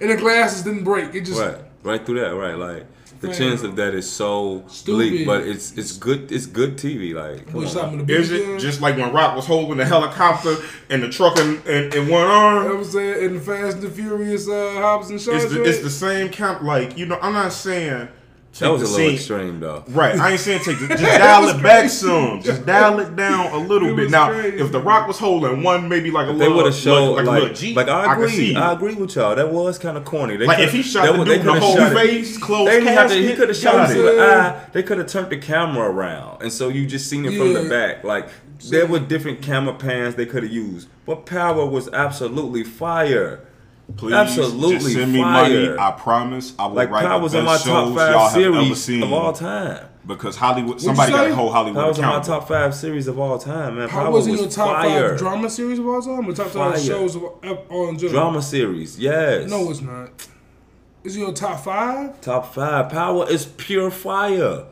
and 0.00 0.10
the 0.10 0.16
glasses 0.16 0.62
didn't 0.62 0.84
break. 0.84 1.14
It 1.14 1.22
just 1.26 1.40
right 1.40 1.58
right 1.82 2.06
through 2.06 2.20
that 2.20 2.34
right 2.34 2.56
like 2.56 2.86
the 3.24 3.30
Man. 3.30 3.38
chance 3.38 3.62
of 3.62 3.76
that 3.76 3.94
is 3.94 4.10
so 4.10 4.64
Stupid. 4.68 4.96
bleak, 5.10 5.26
but 5.26 5.42
it's 5.42 5.72
it's 5.76 5.92
good 5.96 6.30
it's 6.30 6.46
good 6.46 6.76
TV 6.76 7.14
like 7.14 7.46
come 7.50 7.64
on. 7.64 7.70
time 7.72 7.98
in 8.00 8.06
the 8.06 8.14
Is 8.14 8.30
beginning, 8.30 8.56
it 8.56 8.60
just 8.60 8.80
like 8.80 8.96
when 8.96 9.12
Rock 9.12 9.34
was 9.36 9.46
holding 9.46 9.76
the 9.76 9.84
helicopter 9.84 10.56
and 10.90 11.02
the 11.02 11.08
truck 11.10 11.38
in, 11.38 11.60
in, 11.66 11.92
in 11.92 12.08
one 12.08 12.22
You 12.22 12.26
know 12.28 12.32
arm? 12.32 12.64
what 12.68 12.76
I'm 12.76 12.84
saying? 12.84 13.24
In 13.24 13.40
Fast 13.40 13.74
and 13.76 13.82
the 13.82 13.90
Furious, 13.90 14.48
uh, 14.48 14.74
Hobbs 14.80 15.10
and 15.10 15.20
Shaw. 15.20 15.32
It's 15.32 15.52
the, 15.52 15.62
it's 15.64 15.80
the 15.82 15.90
same 15.90 16.28
count. 16.30 16.62
Like 16.64 16.96
you 16.96 17.06
know, 17.06 17.18
I'm 17.20 17.32
not 17.32 17.52
saying 17.52 18.08
take 18.08 18.23
that 18.60 18.70
was 18.70 18.82
a 18.82 18.84
little 18.84 18.96
scene- 18.96 19.14
extreme 19.14 19.60
though. 19.60 19.84
Right, 19.88 20.18
I 20.18 20.32
ain't 20.32 20.40
saying 20.40 20.60
take 20.60 20.78
the, 20.78 20.88
just 20.88 21.02
dial 21.02 21.48
it 21.48 21.62
back 21.62 21.90
some, 21.90 22.40
just 22.40 22.64
dial 22.64 23.00
it 23.00 23.16
down 23.16 23.52
a 23.52 23.58
little 23.58 23.94
bit. 23.96 24.10
Now, 24.10 24.30
crazy. 24.30 24.58
if 24.58 24.70
the 24.70 24.80
Rock 24.80 25.08
was 25.08 25.18
holding 25.18 25.62
one, 25.62 25.88
maybe 25.88 26.10
like 26.10 26.28
a 26.28 26.32
They 26.32 26.38
little, 26.38 26.56
would 26.58 26.66
have 26.66 26.74
showed 26.74 27.16
like, 27.16 27.16
like 27.16 27.26
a 27.26 27.30
like, 27.30 27.42
little 27.42 27.56
Jeep, 27.56 27.78
I 27.78 28.12
agree 28.12 28.28
see. 28.28 28.56
I 28.56 28.72
agree 28.72 28.94
with 28.94 29.16
y'all 29.16 29.34
that 29.34 29.52
was 29.52 29.78
kind 29.78 29.96
of 29.96 30.04
corny. 30.04 30.36
They 30.36 30.46
Like 30.46 30.60
if 30.60 30.72
he 30.72 30.82
shot 30.82 31.06
they 31.06 31.12
the 31.12 31.18
dude 31.18 31.26
they 31.26 31.40
in 31.40 31.46
the 31.46 31.60
whole 31.60 31.76
shot 31.76 31.92
face, 31.92 32.38
closed 32.38 32.70
They 32.70 32.82
have 32.84 33.10
to, 33.10 33.16
he 33.16 33.34
could 33.34 33.48
have 33.48 33.56
shot 33.56 33.90
it 33.90 33.94
the 33.94 34.16
ah, 34.20 34.50
eye. 34.50 34.66
They 34.72 34.82
could 34.82 34.98
have 34.98 35.08
turned 35.08 35.30
the 35.30 35.38
camera 35.38 35.90
around, 35.90 36.42
and 36.42 36.52
so 36.52 36.68
you 36.68 36.86
just 36.86 37.08
seen 37.08 37.24
it 37.24 37.36
from 37.36 37.52
the 37.54 37.68
back. 37.68 38.04
Like 38.04 38.28
there 38.70 38.86
were 38.86 39.00
different 39.00 39.42
camera 39.42 39.74
pans 39.74 40.14
they 40.14 40.26
could 40.26 40.42
have 40.42 40.52
used, 40.52 40.88
but 41.06 41.26
Power 41.26 41.66
was 41.66 41.88
absolutely 41.88 42.64
fire. 42.64 43.46
Please, 43.96 44.14
Absolutely 44.14 44.76
just 44.78 44.92
send 44.94 45.12
me 45.12 45.20
fire. 45.22 45.42
money. 45.68 45.78
I 45.78 45.90
promise, 45.92 46.54
I 46.58 46.66
will 46.66 46.74
Like 46.74 46.90
write 46.90 47.06
the 47.08 47.18
was 47.18 47.32
best 47.32 47.40
in 47.40 47.44
my 47.44 47.56
shows 47.56 47.64
top 47.64 47.86
y'all 47.88 47.94
five 47.96 48.32
have 48.32 48.42
ever 48.42 48.54
series 48.64 48.82
seen 48.84 49.02
of 49.02 49.12
all 49.12 49.32
time. 49.32 49.86
because 50.06 50.36
Hollywood. 50.36 50.80
Somebody 50.80 51.12
got 51.12 51.24
say? 51.24 51.28
to 51.28 51.34
hold 51.34 51.52
Hollywood 51.52 51.86
was 51.88 51.98
in 51.98 52.04
my 52.04 52.10
accountable. 52.12 52.38
top 52.40 52.48
five 52.48 52.74
series 52.74 53.06
of 53.08 53.18
all 53.18 53.38
time, 53.38 53.76
man. 53.76 53.88
How 53.90 54.04
Power 54.04 54.10
was 54.12 54.26
was, 54.26 54.26
it 54.28 54.30
in 54.32 54.38
your 54.38 54.50
top 54.50 54.82
fire. 54.82 55.08
five 55.10 55.18
drama 55.18 55.50
series 55.50 55.78
of 55.78 55.86
all 55.86 56.00
time 56.00 56.28
or 56.28 56.32
top 56.32 56.46
Fire. 56.48 56.72
five 56.72 56.80
shows 56.82 57.14
of 57.14 57.24
all 57.24 57.38
all 57.70 57.88
in 57.90 57.98
general? 57.98 58.12
Drama 58.20 58.42
series, 58.42 58.98
yes. 58.98 59.48
No, 59.50 59.70
it's 59.70 59.80
not. 59.82 60.28
Is 61.04 61.16
it 61.16 61.20
your 61.20 61.32
top 61.34 61.60
five? 61.62 62.18
top 62.22 62.54
five. 62.54 62.88
Power 62.90 63.28
is 63.30 63.44
pure 63.44 63.90
fire. 63.90 64.64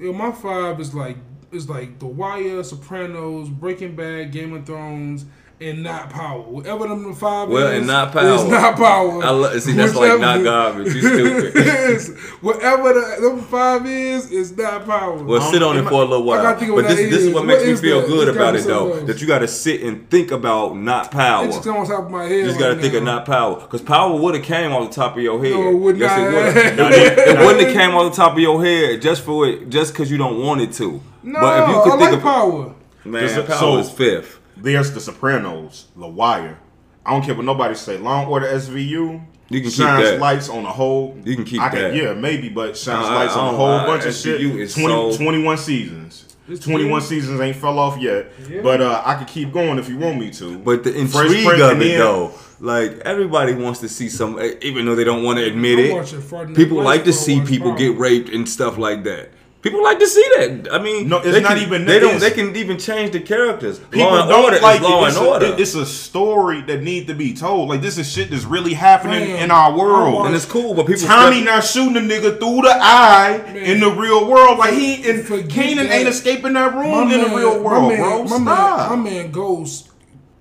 Yeah, 0.00 0.12
my 0.12 0.32
five 0.32 0.80
is 0.80 0.94
like 0.94 1.18
is 1.52 1.68
like 1.68 1.98
The 1.98 2.06
Wire, 2.06 2.62
Sopranos, 2.62 3.48
Breaking 3.50 3.94
Bad, 3.96 4.32
Game 4.32 4.52
of 4.54 4.64
Thrones, 4.66 5.24
and 5.60 5.82
not 5.82 6.08
Power. 6.10 6.40
Whatever 6.42 6.86
them 6.86 7.12
five 7.14 7.48
Well, 7.48 7.66
is, 7.66 7.78
and 7.78 7.86
not 7.88 8.08
is 8.08 8.14
Power. 8.42 8.48
not 8.50 8.76
Power. 8.76 9.24
I 9.24 9.30
lo- 9.30 9.58
see, 9.58 9.72
that's 9.72 9.94
like 9.94 10.20
not 10.20 10.44
garbage. 10.44 10.94
You 10.94 11.00
stupid. 11.52 11.56
is, 11.56 12.16
whatever 12.40 12.92
the 12.94 13.16
number 13.20 13.42
five 13.42 13.84
is, 13.86 14.30
is 14.30 14.56
not 14.56 14.84
Power. 14.86 15.22
Well, 15.22 15.40
sit 15.50 15.62
on 15.62 15.76
it 15.76 15.82
for 15.82 15.94
a 16.02 16.04
little 16.04 16.22
while. 16.22 16.42
gotta 16.42 16.60
think 16.60 16.74
But 16.74 16.82
this, 16.86 16.96
this 16.96 17.12
is 17.12 17.24
is. 17.26 17.34
what 17.34 17.44
What 17.44 17.46
makes 17.46 17.64
me 17.64 17.74
feel 17.76 18.00
that? 18.02 18.06
good 18.06 18.28
It's 18.28 18.36
about 18.36 18.54
it, 18.54 18.64
though. 18.64 18.88
something 18.90 19.06
That 19.06 19.20
you 19.20 19.26
got 19.26 19.40
to 19.40 19.48
sit 19.48 19.82
and 19.82 20.08
think 20.08 20.30
about 20.30 20.76
not 20.76 21.10
power. 21.10 21.44
It 21.46 21.52
just 21.52 21.66
on 21.66 21.86
top 21.86 22.04
of 22.04 22.10
my 22.10 22.24
head. 22.24 22.36
You 22.38 22.44
just 22.44 22.58
got 22.60 22.68
right 22.68 22.74
to 22.76 22.80
think 22.80 22.94
of 22.94 23.02
not 23.02 23.24
power, 23.26 23.60
because 23.60 23.82
power 23.82 24.16
would 24.16 24.34
have 24.36 24.44
came 24.44 24.72
on 24.72 24.84
the 24.86 24.92
top 24.92 25.16
of 25.16 25.22
your 25.22 25.42
head. 25.42 25.54
No, 25.54 25.70
it 25.70 25.74
would 25.74 25.98
yes, 25.98 26.16
not. 26.16 26.56
it 26.56 26.66
would. 26.70 26.76
Not 26.78 26.92
it, 26.92 27.38
wouldn't 27.46 27.64
have 27.66 27.72
came 27.74 27.96
on 27.96 28.08
the 28.10 28.14
top 28.16 28.32
of 28.34 28.38
your 28.38 28.64
head 28.64 29.02
just 29.02 29.22
for 29.24 29.46
it, 29.48 29.68
just 29.70 29.92
because 29.92 30.08
you 30.10 30.18
don't 30.18 30.38
want 30.40 30.60
it 30.60 30.72
to. 30.74 31.00
No, 31.24 31.40
but 31.40 31.62
if 31.64 31.68
you 31.68 31.74
I 31.80 31.82
could 31.82 31.90
like 31.90 31.98
think 31.98 32.12
of 32.12 32.22
Power. 32.22 32.74
man, 33.04 33.22
Just- 33.28 33.46
power 33.48 33.58
so- 33.58 33.78
is 33.78 33.90
fifth. 33.90 34.38
There's 34.60 34.92
The 34.92 35.00
Sopranos, 35.00 35.86
The 35.96 36.06
Wire. 36.06 36.58
I 37.04 37.12
don't 37.12 37.22
care 37.24 37.34
what 37.34 37.44
nobody 37.44 37.74
say. 37.74 37.96
Law 37.98 38.20
and 38.22 38.28
Order 38.30 38.46
SVU. 38.46 39.20
You 39.50 39.60
can 39.62 39.70
keep 39.70 39.72
shines 39.78 40.10
that. 40.10 40.18
lights 40.20 40.48
on 40.50 40.64
a 40.66 40.70
whole. 40.70 41.16
You 41.24 41.34
can 41.36 41.44
keep 41.44 41.60
I 41.60 41.70
can, 41.70 41.78
that. 41.78 41.94
Yeah, 41.94 42.12
maybe, 42.12 42.48
but 42.50 42.76
shines 42.76 43.06
I- 43.06 43.14
lights 43.14 43.34
on 43.36 43.54
a 43.54 43.56
whole 43.56 43.66
I- 43.70 43.86
bunch 43.86 44.04
of 44.04 44.14
shit. 44.14 44.40
SVU 44.40 44.58
is 44.58 44.74
20, 44.74 45.12
so- 45.12 45.16
21 45.16 45.56
seasons. 45.58 46.24
21 46.62 47.00
true. 47.00 47.08
seasons 47.08 47.40
ain't 47.42 47.56
fell 47.56 47.78
off 47.78 47.98
yet, 48.00 48.32
Yeah. 48.50 48.62
but 48.62 48.80
uh, 48.80 49.02
I 49.04 49.16
could 49.16 49.26
keep 49.26 49.52
going 49.52 49.78
if 49.78 49.86
you 49.88 49.98
want 49.98 50.18
me 50.18 50.30
to. 50.32 50.58
But 50.58 50.82
the 50.82 50.92
Fresh 50.92 51.26
intrigue 51.30 51.44
Prince, 51.46 51.62
of 51.62 51.80
it, 51.82 51.84
then- 51.84 51.98
though, 51.98 52.32
like 52.60 52.98
everybody 53.00 53.52
wants 53.52 53.80
to 53.80 53.88
see 53.88 54.08
some, 54.08 54.40
even 54.62 54.86
though 54.86 54.94
they 54.94 55.04
don't 55.04 55.22
want 55.22 55.38
to 55.38 55.44
admit 55.44 55.78
I'm 55.78 55.84
it. 55.84 55.92
watching 55.94 56.22
Friday 56.22 56.48
Night 56.48 56.56
People 56.56 56.82
like 56.82 57.04
to 57.04 57.12
see 57.12 57.42
people 57.42 57.70
Power. 57.72 57.78
get 57.78 57.98
raped 57.98 58.30
and 58.30 58.48
stuff 58.48 58.78
like 58.78 59.04
that. 59.04 59.28
People 59.68 59.82
like 59.84 59.98
to 59.98 60.06
see 60.06 60.24
that. 60.36 60.68
I 60.72 60.78
mean, 60.78 61.08
No, 61.08 61.18
it's 61.18 61.26
they 61.32 61.40
not 61.42 61.52
can- 61.56 61.62
even- 61.62 61.84
They 61.84 61.98
don't. 61.98 62.18
They 62.18 62.30
can 62.30 62.56
even 62.56 62.78
change 62.78 63.12
the 63.12 63.20
characters. 63.20 63.78
People 63.78 64.08
law 64.08 64.20
and 64.22 64.28
don't 64.30 64.44
order 64.44 64.58
like 64.60 64.80
is 64.80 64.82
law 64.82 65.04
it. 65.04 65.08
It's 65.08 65.16
and 65.18 65.26
a, 65.26 65.28
order, 65.30 65.46
it- 65.46 65.60
it's 65.60 65.74
a 65.74 65.84
story 65.86 66.62
that 66.62 66.82
need 66.82 67.06
to 67.08 67.14
be 67.14 67.34
told. 67.34 67.68
Like 67.68 67.82
this 67.82 67.98
is 67.98 68.10
shit 68.10 68.30
that's 68.30 68.44
really 68.44 68.72
happening 68.74 69.28
Man, 69.28 69.42
in 69.44 69.50
our 69.50 69.76
world. 69.76 70.26
and 70.26 70.34
it's 70.34 70.46
cool. 70.46 70.72
But 70.74 70.86
people, 70.86 71.02
Tommy 71.06 71.40
still- 71.42 71.52
not 71.52 71.64
shooting 71.64 71.96
a 71.96 72.00
nigga 72.00 72.38
through 72.38 72.62
the 72.62 72.74
eye 72.80 73.42
Man. 73.46 73.56
in 73.58 73.80
the 73.80 73.90
real 73.90 74.26
world. 74.26 74.58
Like 74.58 74.72
he 74.74 75.08
and 75.08 75.24
Forget 75.26 75.50
Keenan 75.50 75.86
ain't 75.88 76.08
escaping 76.08 76.54
that 76.54 76.74
My 76.74 76.80
room 76.80 77.10
in 77.12 77.20
the 77.20 77.36
real 77.36 77.62
world, 77.62 77.82
my 77.84 77.88
man, 77.90 77.98
bro. 78.00 78.24
My 78.24 78.38
man, 78.38 78.88
my 78.90 78.96
man 79.10 79.30
goes 79.30 79.84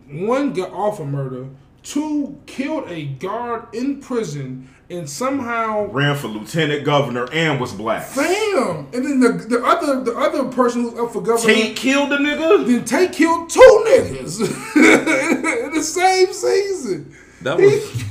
one 0.09 0.53
got 0.53 0.71
off 0.71 0.99
a 1.01 1.05
murder, 1.05 1.47
two 1.83 2.37
killed 2.45 2.85
a 2.89 3.03
guard 3.05 3.63
in 3.73 3.99
prison, 3.99 4.69
and 4.89 5.09
somehow 5.09 5.87
Ran 5.87 6.15
for 6.15 6.27
lieutenant 6.27 6.85
governor 6.85 7.27
and 7.33 7.59
was 7.59 7.73
black. 7.73 8.15
bam, 8.15 8.87
and 8.93 9.05
then 9.05 9.19
the 9.19 9.29
the 9.47 9.63
other 9.65 10.01
the 10.03 10.15
other 10.17 10.45
person 10.45 10.83
who's 10.83 10.97
up 10.99 11.11
for 11.11 11.21
governor. 11.21 11.53
Tate 11.53 11.75
killed 11.75 12.09
the 12.11 12.17
nigga. 12.17 12.65
Then 12.65 12.85
Tate 12.85 13.11
killed 13.13 13.49
two 13.49 13.83
niggas 13.87 14.41
in 15.65 15.73
the 15.73 15.83
same 15.83 16.31
season. 16.33 17.13
that 17.41 17.57
was 17.57 18.03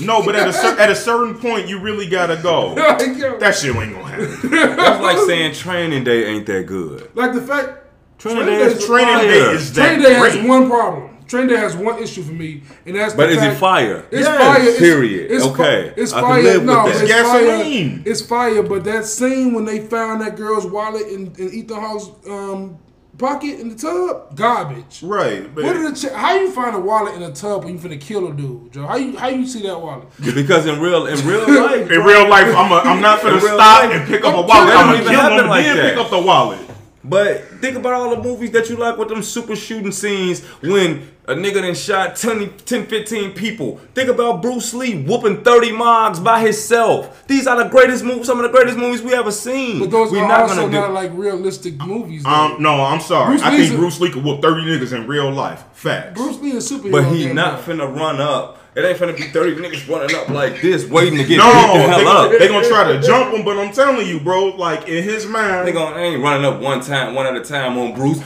No, 0.00 0.22
but 0.24 0.36
at 0.36 0.46
a 0.46 0.52
cer- 0.52 0.78
at 0.78 0.90
a 0.90 0.94
certain 0.94 1.36
point, 1.36 1.66
you 1.68 1.80
really 1.80 2.08
gotta 2.08 2.36
go. 2.42 2.74
That 2.76 3.54
shit 3.54 3.74
ain't 3.74 3.92
gonna 3.94 4.04
happen. 4.04 4.50
that's 4.50 5.02
like 5.02 5.18
saying 5.26 5.54
Training 5.54 6.04
Day 6.04 6.24
ain't 6.26 6.46
that 6.46 6.66
good. 6.66 7.10
like 7.16 7.32
the 7.32 7.42
fact 7.42 7.84
Training 8.18 8.44
Training 8.44 8.58
Day 8.58 8.58
Day 8.58 8.64
is 8.72 8.78
is 8.80 8.86
Training 8.86 9.28
day 9.28 9.38
is 9.54 9.72
that 9.74 9.84
Training 9.86 10.02
Day 10.04 10.14
has 10.14 10.32
great. 10.34 10.48
one 10.48 10.68
problem. 10.68 11.07
Training 11.28 11.48
Day 11.50 11.56
has 11.56 11.76
one 11.76 12.02
issue 12.02 12.22
for 12.22 12.32
me, 12.32 12.62
and 12.86 12.96
that's 12.96 13.14
But 13.14 13.26
the 13.26 13.32
is 13.36 13.42
it 13.42 13.56
fire? 13.58 14.04
It's 14.10 14.26
Yes, 14.26 14.38
fire. 14.38 14.62
It's, 14.68 14.78
period. 14.78 15.30
It's 15.30 15.44
Okay. 15.44 15.92
Fi- 15.94 16.00
it's 16.00 16.12
I 16.12 16.20
can 16.20 16.28
fire. 16.30 16.42
live 16.42 16.54
with 16.56 16.64
no, 16.64 16.74
that. 16.74 16.88
it's 16.88 17.00
It's 17.02 17.10
gasoline. 17.12 17.90
fire. 17.98 18.02
It's 18.06 18.20
fire. 18.22 18.62
But 18.62 18.84
that 18.84 19.04
scene 19.04 19.52
when 19.54 19.64
they 19.64 19.80
found 19.80 20.20
that 20.22 20.36
girl's 20.36 20.66
wallet 20.66 21.06
in, 21.08 21.32
in 21.38 21.52
Ethan 21.52 21.76
Hawke's 21.80 22.08
um, 22.28 22.78
pocket 23.18 23.58
in 23.60 23.68
the 23.68 23.74
tub, 23.74 24.36
garbage. 24.36 25.02
Right. 25.02 25.52
But 25.54 25.64
What 25.64 25.76
are 25.76 25.90
the 25.90 25.94
ch- 25.96 26.12
how 26.12 26.34
you 26.36 26.50
find 26.52 26.74
a 26.76 26.80
wallet 26.80 27.14
in 27.14 27.22
a 27.22 27.32
tub 27.32 27.64
when 27.64 27.74
you 27.74 27.78
finna 27.80 28.00
kill 28.00 28.28
a 28.28 28.32
dude, 28.32 28.72
Joe? 28.72 28.86
How 28.86 28.96
you 28.96 29.16
how 29.18 29.28
you 29.28 29.46
see 29.46 29.62
that 29.62 29.78
wallet? 29.80 30.06
Because 30.34 30.66
in 30.66 30.80
real 30.80 31.06
in 31.06 31.26
real 31.26 31.46
life, 31.62 31.90
in 31.90 32.00
real 32.04 32.28
life, 32.28 32.46
I'm, 32.56 32.72
a, 32.72 32.76
I'm 32.76 33.00
not 33.02 33.20
gonna 33.22 33.40
stop 33.40 33.58
life, 33.58 33.92
and 33.92 34.06
pick 34.08 34.24
up 34.24 34.34
a 34.34 34.38
I'm 34.38 34.46
wallet. 34.46 34.74
I'm 34.74 34.96
you, 34.98 35.04
gonna 35.04 35.10
it 35.10 35.20
kill 35.20 35.38
him 35.44 35.48
like 35.48 35.64
then 35.64 35.76
that. 35.76 35.90
pick 35.90 35.98
up 36.04 36.10
the 36.10 36.18
wallet. 36.20 36.60
But 37.08 37.44
think 37.60 37.76
about 37.76 37.92
all 37.94 38.14
the 38.16 38.22
movies 38.22 38.50
that 38.52 38.68
you 38.68 38.76
like 38.76 38.96
with 38.98 39.08
them 39.08 39.22
super 39.22 39.56
shooting 39.56 39.92
scenes 39.92 40.44
when 40.62 41.08
a 41.26 41.34
nigga 41.34 41.60
done 41.62 41.74
shot 41.74 42.16
10, 42.16 42.56
10 42.64 42.86
15 42.86 43.32
people. 43.32 43.76
Think 43.94 44.08
about 44.08 44.40
Bruce 44.42 44.72
Lee 44.74 45.02
whooping 45.02 45.44
30 45.44 45.72
mogs 45.72 46.20
by 46.20 46.40
himself. 46.40 47.26
These 47.26 47.46
are 47.46 47.62
the 47.62 47.68
greatest 47.68 48.02
movies, 48.04 48.26
some 48.26 48.38
of 48.38 48.44
the 48.44 48.48
greatest 48.56 48.78
movies 48.78 49.02
we 49.02 49.12
ever 49.14 49.30
seen. 49.30 49.80
But 49.80 49.90
those 49.90 50.10
we 50.10 50.18
are 50.20 50.28
not 50.28 50.40
also 50.42 50.54
gonna 50.56 50.72
do. 50.72 50.80
not 50.80 50.92
like 50.92 51.10
realistic 51.14 51.76
movies. 51.78 52.22
though. 52.24 52.30
Um, 52.30 52.62
no, 52.62 52.82
I'm 52.82 53.00
sorry. 53.00 53.28
Bruce 53.30 53.42
I 53.42 53.50
Lee's 53.50 53.68
think 53.68 53.74
a- 53.78 53.82
Bruce 53.82 54.00
Lee 54.00 54.10
could 54.10 54.24
whoop 54.24 54.40
30 54.42 54.62
niggas 54.66 54.92
in 54.94 55.06
real 55.06 55.30
life. 55.30 55.64
Facts. 55.74 56.14
Bruce 56.20 56.38
Lee 56.40 56.52
is 56.52 56.70
a 56.70 56.74
superhero. 56.74 56.92
but 56.92 57.04
he 57.14 57.32
not 57.32 57.66
near. 57.68 57.76
finna 57.76 57.94
run 57.94 58.20
up. 58.20 58.58
It 58.78 58.84
ain't 58.84 58.96
finna 58.96 59.16
be 59.16 59.24
30 59.24 59.56
niggas 59.56 59.88
running 59.88 60.14
up 60.14 60.28
like 60.28 60.62
this, 60.62 60.86
waiting 60.86 61.18
to 61.18 61.24
get 61.24 61.38
no, 61.38 61.46
the 61.46 61.78
they, 61.78 61.86
hell 61.88 62.08
up. 62.08 62.30
they 62.30 62.46
gonna 62.46 62.68
try 62.68 62.92
to 62.92 63.00
jump 63.02 63.34
him, 63.34 63.44
but 63.44 63.58
I'm 63.58 63.72
telling 63.72 64.06
you, 64.06 64.20
bro, 64.20 64.50
like 64.50 64.86
in 64.86 65.02
his 65.02 65.26
mind, 65.26 65.66
They 65.66 65.72
gonna 65.72 65.96
they 65.96 66.04
ain't 66.04 66.22
running 66.22 66.46
up 66.46 66.60
one 66.60 66.80
time, 66.80 67.16
one 67.16 67.26
at 67.26 67.34
a 67.34 67.40
time 67.40 67.76
on 67.76 67.92
Bruce. 67.92 68.20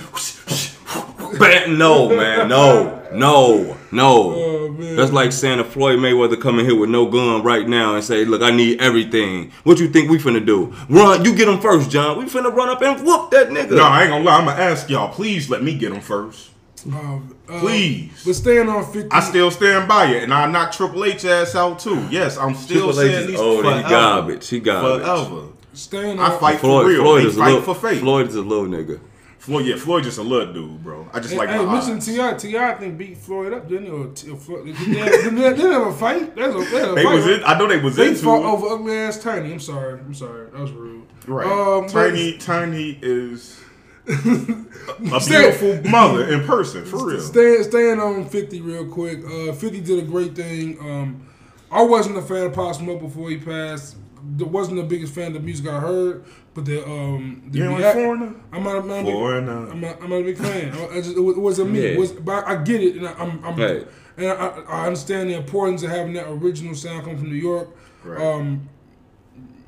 Bam, 1.38 1.78
no, 1.78 2.10
man, 2.10 2.48
no, 2.48 3.02
no, 3.14 3.78
no. 3.90 4.34
Oh. 4.34 4.76
That's 4.94 5.10
like 5.10 5.32
saying 5.32 5.58
a 5.58 5.64
Floyd 5.64 5.98
Mayweather 6.00 6.38
coming 6.38 6.66
here 6.66 6.78
with 6.78 6.90
no 6.90 7.06
gun 7.06 7.42
right 7.42 7.66
now 7.66 7.94
and 7.94 8.04
say, 8.04 8.26
"Look, 8.26 8.42
I 8.42 8.50
need 8.50 8.78
everything." 8.78 9.52
What 9.64 9.78
you 9.78 9.88
think 9.88 10.10
we 10.10 10.18
finna 10.18 10.44
do? 10.44 10.74
Run, 10.90 11.24
you 11.24 11.34
get 11.34 11.48
him 11.48 11.60
first, 11.60 11.90
John. 11.90 12.18
We 12.18 12.26
finna 12.26 12.54
run 12.54 12.68
up 12.68 12.82
and 12.82 13.02
whoop 13.02 13.30
that 13.30 13.48
nigga. 13.48 13.70
no, 13.70 13.84
I 13.84 14.02
ain't 14.02 14.10
gonna 14.10 14.24
lie. 14.24 14.36
I'm 14.36 14.44
gonna 14.44 14.60
ask 14.60 14.90
y'all, 14.90 15.08
please 15.08 15.48
let 15.48 15.62
me 15.62 15.74
get 15.74 15.92
him 15.92 16.02
first. 16.02 16.50
Um, 16.86 17.36
uh, 17.48 17.60
Please. 17.60 18.22
But 18.24 18.34
staying 18.34 18.68
on 18.68 18.84
50. 18.92 19.08
I 19.10 19.20
still 19.20 19.50
stand 19.50 19.88
by 19.88 20.06
it, 20.06 20.22
and 20.24 20.32
I 20.34 20.46
knock 20.50 20.72
Triple 20.72 21.04
H 21.04 21.24
ass 21.24 21.54
out 21.54 21.78
too. 21.78 22.06
Yes, 22.10 22.36
I'm 22.36 22.54
still 22.54 22.86
Triple 22.92 23.00
H 23.02 23.10
saying 23.10 23.20
is 23.22 23.26
these 23.28 23.40
old 23.40 23.64
and 23.64 23.76
he 23.76 23.82
forever. 23.82 23.88
garbage. 23.88 24.48
He 24.48 24.60
garbage. 24.60 25.02
Forever. 25.06 25.46
staying 25.74 26.18
I 26.18 26.32
on, 26.32 26.40
fight 26.40 26.60
Floyd, 26.60 26.84
for 26.84 26.88
real. 26.90 27.02
Floyd 27.02 27.22
they 27.22 27.26
is 27.28 27.36
a 27.36 27.38
fight 27.38 27.48
little, 27.54 27.74
for 27.74 27.80
faith. 27.80 28.00
Floyd 28.00 28.28
is 28.28 28.34
a 28.34 28.42
little 28.42 28.66
nigga. 28.66 29.00
Floyd, 29.38 29.66
yeah, 29.66 29.74
Floyd 29.74 30.04
just 30.04 30.18
a 30.18 30.22
little 30.22 30.52
dude, 30.52 30.84
bro. 30.84 31.08
I 31.12 31.18
just 31.18 31.32
Hey, 31.32 31.38
like 31.40 31.48
hey 31.48 31.58
the 31.58 31.64
listen, 31.64 31.94
odds. 31.96 32.42
Ti 32.42 32.48
Ti 32.50 32.58
I 32.58 32.74
think 32.74 32.96
beat 32.96 33.18
Floyd 33.18 33.52
up, 33.52 33.68
didn't 33.68 33.86
he? 33.86 33.90
Or, 33.90 34.06
T- 34.06 34.30
or 34.30 34.36
Floyd, 34.36 34.66
did 34.66 34.76
they, 34.76 34.92
did 34.94 35.34
they, 35.36 35.52
they 35.52 35.62
have 35.72 35.86
a 35.88 35.92
fight? 35.92 36.36
There's 36.36 36.54
a, 36.54 36.58
they 36.58 36.78
had 36.78 36.88
a 36.90 36.94
They 36.94 37.02
fight. 37.02 37.14
was 37.16 37.26
in. 37.26 37.42
I 37.44 37.58
know 37.58 37.66
they 37.66 37.78
was 37.80 37.96
They 37.96 38.08
into 38.10 38.22
fought 38.22 38.44
over 38.44 38.68
ugly 38.68 38.96
ass 38.96 39.18
Tiny. 39.20 39.52
I'm 39.52 39.58
sorry. 39.58 39.98
I'm 39.98 40.14
sorry. 40.14 40.48
That 40.50 40.60
was 40.60 40.70
rude. 40.70 41.02
Right. 41.26 41.46
Um, 41.46 41.88
Tiny, 41.88 42.38
Tiny 42.38 42.98
is 43.02 43.60
a 44.06 45.20
Stay- 45.20 45.50
beautiful 45.52 45.90
mother 45.90 46.28
in 46.28 46.44
person, 46.44 46.84
for 46.84 47.06
real. 47.08 47.20
Staying, 47.20 47.62
staying 47.64 48.00
on 48.00 48.28
50 48.28 48.60
real 48.60 48.86
quick. 48.86 49.20
Uh, 49.24 49.52
50 49.52 49.80
did 49.80 49.98
a 49.98 50.02
great 50.06 50.34
thing. 50.34 50.78
Um, 50.80 51.26
I 51.70 51.82
wasn't 51.82 52.18
a 52.18 52.22
fan 52.22 52.46
of 52.46 52.52
Pop 52.52 52.74
Smoke 52.74 53.00
before 53.00 53.30
he 53.30 53.38
passed. 53.38 53.96
I 54.40 54.44
wasn't 54.44 54.76
the 54.76 54.82
biggest 54.84 55.14
fan 55.14 55.28
of 55.28 55.32
the 55.34 55.40
music 55.40 55.66
I 55.66 55.80
heard, 55.80 56.24
but 56.54 56.64
the 56.64 56.84
um, 56.84 57.42
the 57.50 57.58
You 57.58 57.64
ain't 57.64 57.72
like 57.72 57.80
react- 57.80 57.96
foreigner? 57.96 58.34
I'm 58.52 58.62
not, 58.62 58.76
I'm 58.76 58.88
not 58.88 59.00
a 59.00 59.04
Foreigner. 59.04 59.70
I'm 59.70 59.80
not, 59.80 60.02
I'm 60.02 60.10
not 60.10 60.16
a 60.16 60.22
big 60.24 60.36
fan. 60.38 60.72
I, 60.74 60.86
I 60.88 60.94
just, 61.00 61.16
it, 61.16 61.20
was, 61.20 61.36
it 61.36 61.40
wasn't 61.40 61.70
me. 61.72 61.80
It 61.80 61.92
Yeah. 61.94 61.98
was, 61.98 62.12
but 62.12 62.46
I 62.46 62.56
get 62.62 62.82
it, 62.82 62.96
and 62.96 63.08
I, 63.08 63.12
I'm, 63.14 63.44
I'm 63.44 63.56
Right. 63.56 63.86
and 64.16 64.26
I, 64.28 64.46
I 64.68 64.86
understand 64.86 65.30
the 65.30 65.34
importance 65.34 65.82
of 65.82 65.90
having 65.90 66.12
that 66.12 66.28
original 66.28 66.74
sound 66.76 67.04
come 67.04 67.16
from 67.18 67.30
New 67.30 67.34
York. 67.36 67.68
Right. 68.04 68.20
Um, 68.20 68.68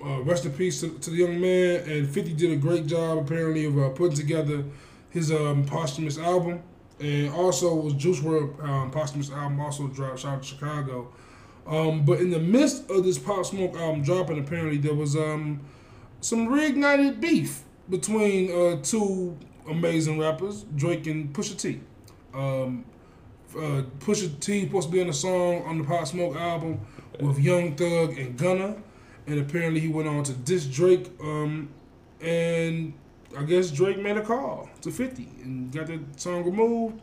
uh, 0.04 0.22
rest 0.22 0.44
in 0.44 0.52
peace 0.52 0.80
to, 0.80 0.90
to 0.98 1.10
the 1.10 1.16
young 1.16 1.40
man. 1.40 1.88
And 1.88 2.08
50 2.08 2.34
did 2.34 2.52
a 2.52 2.56
great 2.56 2.86
job, 2.86 3.18
apparently, 3.18 3.64
of 3.64 3.78
uh, 3.78 3.88
putting 3.90 4.16
together 4.16 4.64
his 5.10 5.32
um, 5.32 5.64
posthumous 5.64 6.18
album. 6.18 6.62
And 7.00 7.32
also, 7.32 7.74
was 7.74 7.94
Juice 7.94 8.20
WRLD 8.20 8.62
um, 8.62 8.90
posthumous 8.90 9.30
album 9.30 9.60
also 9.60 9.88
dropped. 9.88 10.20
Shout 10.20 10.34
out 10.34 10.42
to 10.42 10.48
Chicago. 10.48 11.12
Um, 11.66 12.04
but 12.04 12.20
in 12.20 12.30
the 12.30 12.38
midst 12.38 12.90
of 12.90 13.04
this 13.04 13.18
Pop 13.18 13.46
Smoke 13.46 13.76
album 13.76 14.02
dropping, 14.02 14.38
apparently 14.38 14.76
there 14.76 14.94
was 14.94 15.16
um, 15.16 15.60
some 16.20 16.48
reignited 16.48 17.20
beef 17.20 17.62
between 17.88 18.50
uh, 18.50 18.82
two 18.82 19.36
amazing 19.68 20.18
rappers, 20.18 20.64
Drake 20.76 21.06
and 21.06 21.32
Pusha 21.32 21.58
T. 21.58 21.80
Um, 22.34 22.84
uh, 23.56 23.82
Pusha 24.00 24.38
T 24.40 24.66
supposed 24.66 24.88
to 24.88 24.92
be 24.92 25.00
on 25.00 25.06
the 25.06 25.12
song 25.12 25.62
on 25.62 25.78
the 25.78 25.84
Pop 25.84 26.06
Smoke 26.06 26.36
album 26.36 26.80
with 27.20 27.38
Young 27.38 27.76
Thug 27.76 28.18
and 28.18 28.36
Gunna, 28.36 28.76
and 29.26 29.38
apparently 29.38 29.80
he 29.80 29.88
went 29.88 30.08
on 30.08 30.22
to 30.24 30.32
diss 30.32 30.66
Drake. 30.66 31.10
Um, 31.20 31.70
and 32.20 32.94
I 33.36 33.44
guess 33.44 33.70
Drake 33.70 33.98
made 33.98 34.16
a 34.16 34.22
call 34.22 34.68
to 34.82 34.90
50 34.90 35.28
and 35.42 35.72
got 35.72 35.86
the 35.86 36.00
song 36.16 36.44
removed, 36.44 37.00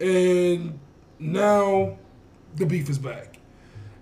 and 0.00 0.78
now 1.18 1.98
the 2.56 2.66
beef 2.66 2.88
is 2.88 2.98
back. 2.98 3.38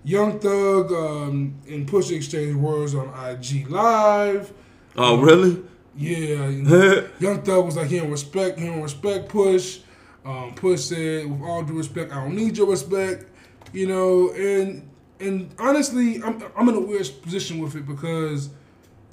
Young 0.03 0.39
Thug 0.39 0.91
um, 0.93 1.55
and 1.67 1.85
Pusha 1.87 2.15
exchanged 2.15 2.55
words 2.55 2.95
on 2.95 3.09
IG 3.29 3.69
Live. 3.69 4.53
Oh, 4.95 5.17
really? 5.17 5.61
Yeah, 5.97 6.47
Young 7.19 7.41
Thug 7.41 7.65
was 7.65 7.75
like, 7.75 7.87
he 7.87 7.99
don't 7.99 8.11
respect, 8.11 8.59
he 8.59 8.67
don't 8.67 8.81
respect 8.81 9.29
Push. 9.29 9.79
Um, 10.23 10.53
Push 10.55 10.81
said, 10.81 11.29
with 11.29 11.41
all 11.41 11.63
due 11.63 11.77
respect, 11.77 12.11
I 12.13 12.23
don't 12.23 12.35
need 12.35 12.57
your 12.57 12.67
respect. 12.67 13.25
You 13.73 13.87
know, 13.87 14.31
and 14.31 14.89
and 15.19 15.53
honestly, 15.59 16.21
I'm 16.23 16.43
I'm 16.55 16.69
in 16.69 16.75
a 16.75 16.79
weird 16.79 17.09
position 17.21 17.59
with 17.59 17.75
it 17.75 17.85
because 17.85 18.49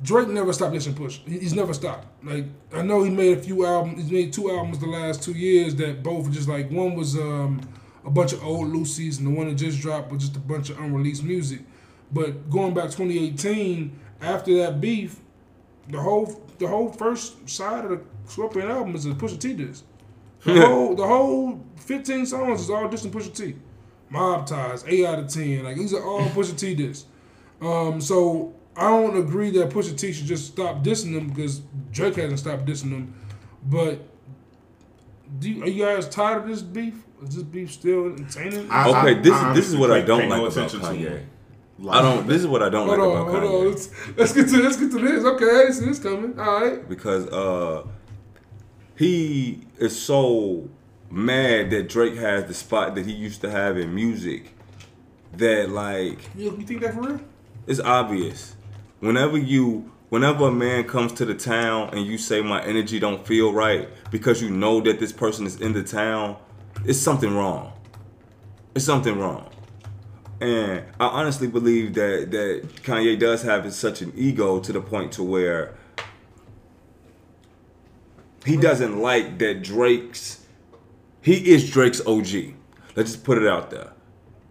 Drake 0.03 0.29
never 0.29 0.53
stopped 0.53 0.75
listening 0.75 0.97
Push. 0.97 1.21
He's 1.27 1.55
never 1.55 1.73
stopped. 1.73 2.07
Like 2.25 2.45
I 2.73 2.83
know 2.83 3.03
he 3.03 3.11
made 3.11 3.39
a 3.39 3.41
few 3.41 3.65
albums. 3.65 4.03
He's 4.03 4.11
made 4.11 4.33
two 4.33 4.51
albums 4.51 4.79
the 4.79 4.87
last 4.87 5.23
two 5.23 5.33
years 5.33 5.75
that 5.77 6.03
both 6.03 6.27
were 6.27 6.33
just 6.33 6.49
like 6.49 6.71
one 6.71 6.95
was 6.95 7.17
um, 7.17 7.61
a 8.05 8.11
bunch 8.11 8.33
of 8.33 8.45
old 8.45 8.69
Lucy's 8.69 9.19
and 9.19 9.27
the 9.27 9.31
one 9.31 9.49
that 9.49 9.55
just 9.55 9.81
dropped 9.81 10.11
was 10.11 10.23
just 10.23 10.37
a 10.37 10.41
bunch 10.41 10.71
of 10.71 10.79
unreleased 10.79 11.25
music. 11.25 11.61
But 12.13 12.51
going 12.51 12.75
back 12.75 12.85
2018, 12.85 13.99
after 14.21 14.57
that 14.59 14.81
beef, 14.81 15.21
the 15.89 16.01
whole 16.01 16.43
the 16.59 16.67
whole 16.67 16.93
first 16.93 17.49
side 17.49 17.85
of 17.85 17.91
the 17.91 18.01
Scorpion 18.27 18.71
album 18.71 18.95
is 18.95 19.07
a 19.07 19.11
Pusha 19.11 19.39
T 19.39 19.55
disc. 19.55 19.85
The 20.45 20.61
whole 20.67 20.95
the 20.95 21.07
whole 21.07 21.65
15 21.77 22.27
songs 22.27 22.61
is 22.61 22.71
all 22.71 22.89
dissing 22.89 23.11
Pusha 23.11 23.35
T. 23.35 23.57
Mob 24.15 24.47
ties, 24.47 24.85
eight 24.87 25.05
out 25.05 25.19
of 25.19 25.29
ten. 25.29 25.65
Like 25.65 25.77
these 25.77 25.93
are 25.93 26.03
all 26.05 26.23
Pusha 26.31 26.57
T 26.59 26.75
discs. 26.75 27.07
Um, 27.61 28.01
so 28.01 28.55
I 28.77 28.89
don't 28.91 29.17
agree 29.17 29.51
that 29.59 29.71
Pusha 29.71 29.97
T 29.99 30.13
should 30.13 30.27
just 30.27 30.47
stop 30.53 30.83
dissing 30.85 31.15
them 31.15 31.29
because 31.29 31.61
Drake 31.93 32.17
hasn't 32.17 32.39
stopped 32.39 32.65
dissing 32.65 32.91
them. 32.91 33.15
But 33.67 34.01
do 35.39 35.51
you, 35.51 35.63
are 35.65 35.69
you 35.69 35.85
guys 35.85 36.09
tired 36.09 36.43
of 36.43 36.49
this 36.49 36.63
beef? 36.63 36.95
Is 37.23 37.35
this 37.37 37.45
beef 37.45 37.73
still 37.73 38.07
entertaining? 38.07 38.69
I- 38.71 38.89
Okay, 38.91 39.21
this 39.23 39.33
I 39.33 39.51
is 39.51 39.57
this 39.57 39.69
is 39.69 39.77
what 39.77 39.91
I 39.91 40.01
don't 40.01 40.29
like 40.29 40.39
no 40.39 40.47
about 40.47 40.53
attention 40.57 40.81
to 40.81 40.87
Kanye. 40.87 40.99
him. 40.99 41.89
I 41.91 42.03
don't. 42.03 42.27
This 42.29 42.41
is 42.43 42.47
what 42.47 42.63
I 42.63 42.69
don't 42.69 42.87
hold 42.87 42.99
like 42.99 43.09
on, 43.09 43.29
about 43.29 43.43
hold 43.43 43.43
Kanye. 43.45 43.61
on. 43.67 43.71
Let's, 43.71 44.17
let's 44.17 44.33
get 44.33 44.49
to 44.51 44.63
let's 44.63 44.77
get 44.77 44.91
to 44.93 44.99
this. 44.99 45.25
Okay, 45.25 45.45
I 45.45 45.59
didn't 45.63 45.73
see 45.75 45.85
this 45.87 45.99
coming. 45.99 46.39
All 46.39 46.61
right. 46.61 46.89
because 46.89 47.27
uh 47.29 47.87
he 48.97 49.61
is 49.79 50.01
so 50.01 50.69
mad 51.15 51.71
that 51.71 51.89
Drake 51.89 52.17
has 52.17 52.45
the 52.47 52.55
spot 52.55 52.95
that 52.97 53.07
he 53.07 53.13
used 53.13 53.41
to 53.43 53.51
have 53.51 53.79
in 53.79 53.95
music 53.95 54.53
that 55.35 55.71
like 55.71 56.19
You, 56.35 56.57
you 56.57 56.67
think 56.67 56.81
that 56.83 56.95
for 56.95 57.03
real? 57.03 57.21
it's 57.67 57.81
obvious. 57.81 58.57
Whenever 59.01 59.39
you 59.39 59.91
whenever 60.11 60.49
a 60.49 60.53
man 60.53 60.85
comes 60.85 61.13
to 61.15 61.25
the 61.25 61.35
town 61.35 61.91
and 61.93 62.07
you 62.07 62.19
say 62.19 62.41
my 62.41 62.63
energy 62.65 62.99
don't 63.01 63.27
feel 63.27 63.53
right 63.53 63.89
because 64.11 64.41
you 64.43 64.51
know 64.51 64.81
that 64.81 64.99
this 65.01 65.13
person 65.13 65.47
is 65.47 65.61
in 65.61 65.73
the 65.73 65.83
town, 65.83 66.37
it's 66.85 66.99
something 66.99 67.35
wrong. 67.35 67.73
It's 68.75 68.85
something 68.85 69.19
wrong. 69.19 69.51
And 70.41 70.85
I 71.01 71.07
honestly 71.07 71.47
believe 71.47 71.95
that 71.95 72.31
that 72.33 72.69
Kanye 72.83 73.19
does 73.19 73.43
have 73.43 73.73
such 73.73 74.03
an 74.03 74.13
ego 74.17 74.59
to 74.61 74.73
the 74.73 74.81
point 74.81 75.13
to 75.13 75.23
where 75.23 75.75
he 78.45 78.57
doesn't 78.57 79.01
like 79.01 79.39
that 79.39 79.63
Drake's 79.63 80.44
he 81.25 81.53
is 81.53 81.71
Drake's 81.71 82.01
OG. 82.07 82.55
Let's 82.97 83.13
just 83.13 83.25
put 83.25 83.39
it 83.39 83.49
out 83.49 83.71
there. 83.71 83.91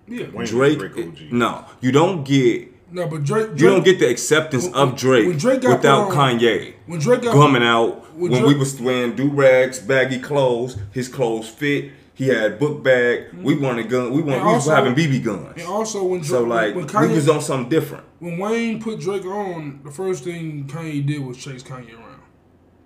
Yeah. 0.07 0.25
Wayne 0.33 0.43
is 0.43 0.49
Drake, 0.49 0.79
Drake 0.79 0.97
OG. 0.97 1.31
no, 1.31 1.65
you 1.79 1.91
don't 1.91 2.23
get 2.25 2.69
No, 2.91 3.07
but 3.07 3.23
Drake. 3.23 3.47
Drake 3.47 3.59
you 3.61 3.69
don't 3.69 3.85
get 3.85 3.99
the 3.99 4.09
acceptance 4.09 4.65
When- 4.65 4.73
of 4.75 4.95
Drake, 4.97 5.27
when 5.27 5.37
Drake 5.37 5.61
got 5.61 5.77
without 5.77 6.11
on- 6.11 6.11
um, 6.11 6.39
Kanye 6.39 6.73
when 6.87 6.99
Drake 6.99 7.21
got 7.21 7.33
coming 7.33 7.63
out 7.63 8.13
when 8.17 8.31
when, 8.31 8.41
Drake- 8.41 8.53
we 8.53 8.59
was 8.59 8.81
wearing 8.81 9.15
do 9.15 9.29
rags, 9.29 9.79
baggy 9.79 10.19
clothes. 10.19 10.77
His 10.91 11.07
clothes 11.07 11.47
fit. 11.47 11.91
He 12.15 12.27
had 12.27 12.59
book 12.59 12.83
bag. 12.83 13.33
We 13.41 13.55
mm-hmm. 13.55 13.63
wanted 13.63 13.89
gun. 13.89 14.11
We 14.11 14.21
want. 14.21 14.39
And 14.39 14.47
We 14.47 14.53
was 14.53 14.67
having 14.67 14.93
BB 14.93 15.23
guns. 15.23 15.53
And 15.57 15.67
also 15.67 16.03
when 16.03 16.19
Drake, 16.19 16.29
So 16.29 16.43
like 16.43 16.75
when 16.75 16.85
we 16.85 16.91
Kanye, 16.91 17.15
was 17.15 17.27
on 17.29 17.41
something 17.41 17.69
different. 17.69 18.03
when 18.19 18.37
Wayne 18.37 18.79
put 18.81 18.99
Drake 18.99 19.25
on, 19.25 19.79
the 19.83 19.89
first 19.91 20.23
thing 20.23 20.65
Kanye 20.67 21.05
did 21.05 21.25
was 21.25 21.37
chase 21.37 21.63
Kanye 21.63 21.93
around. 21.93 22.21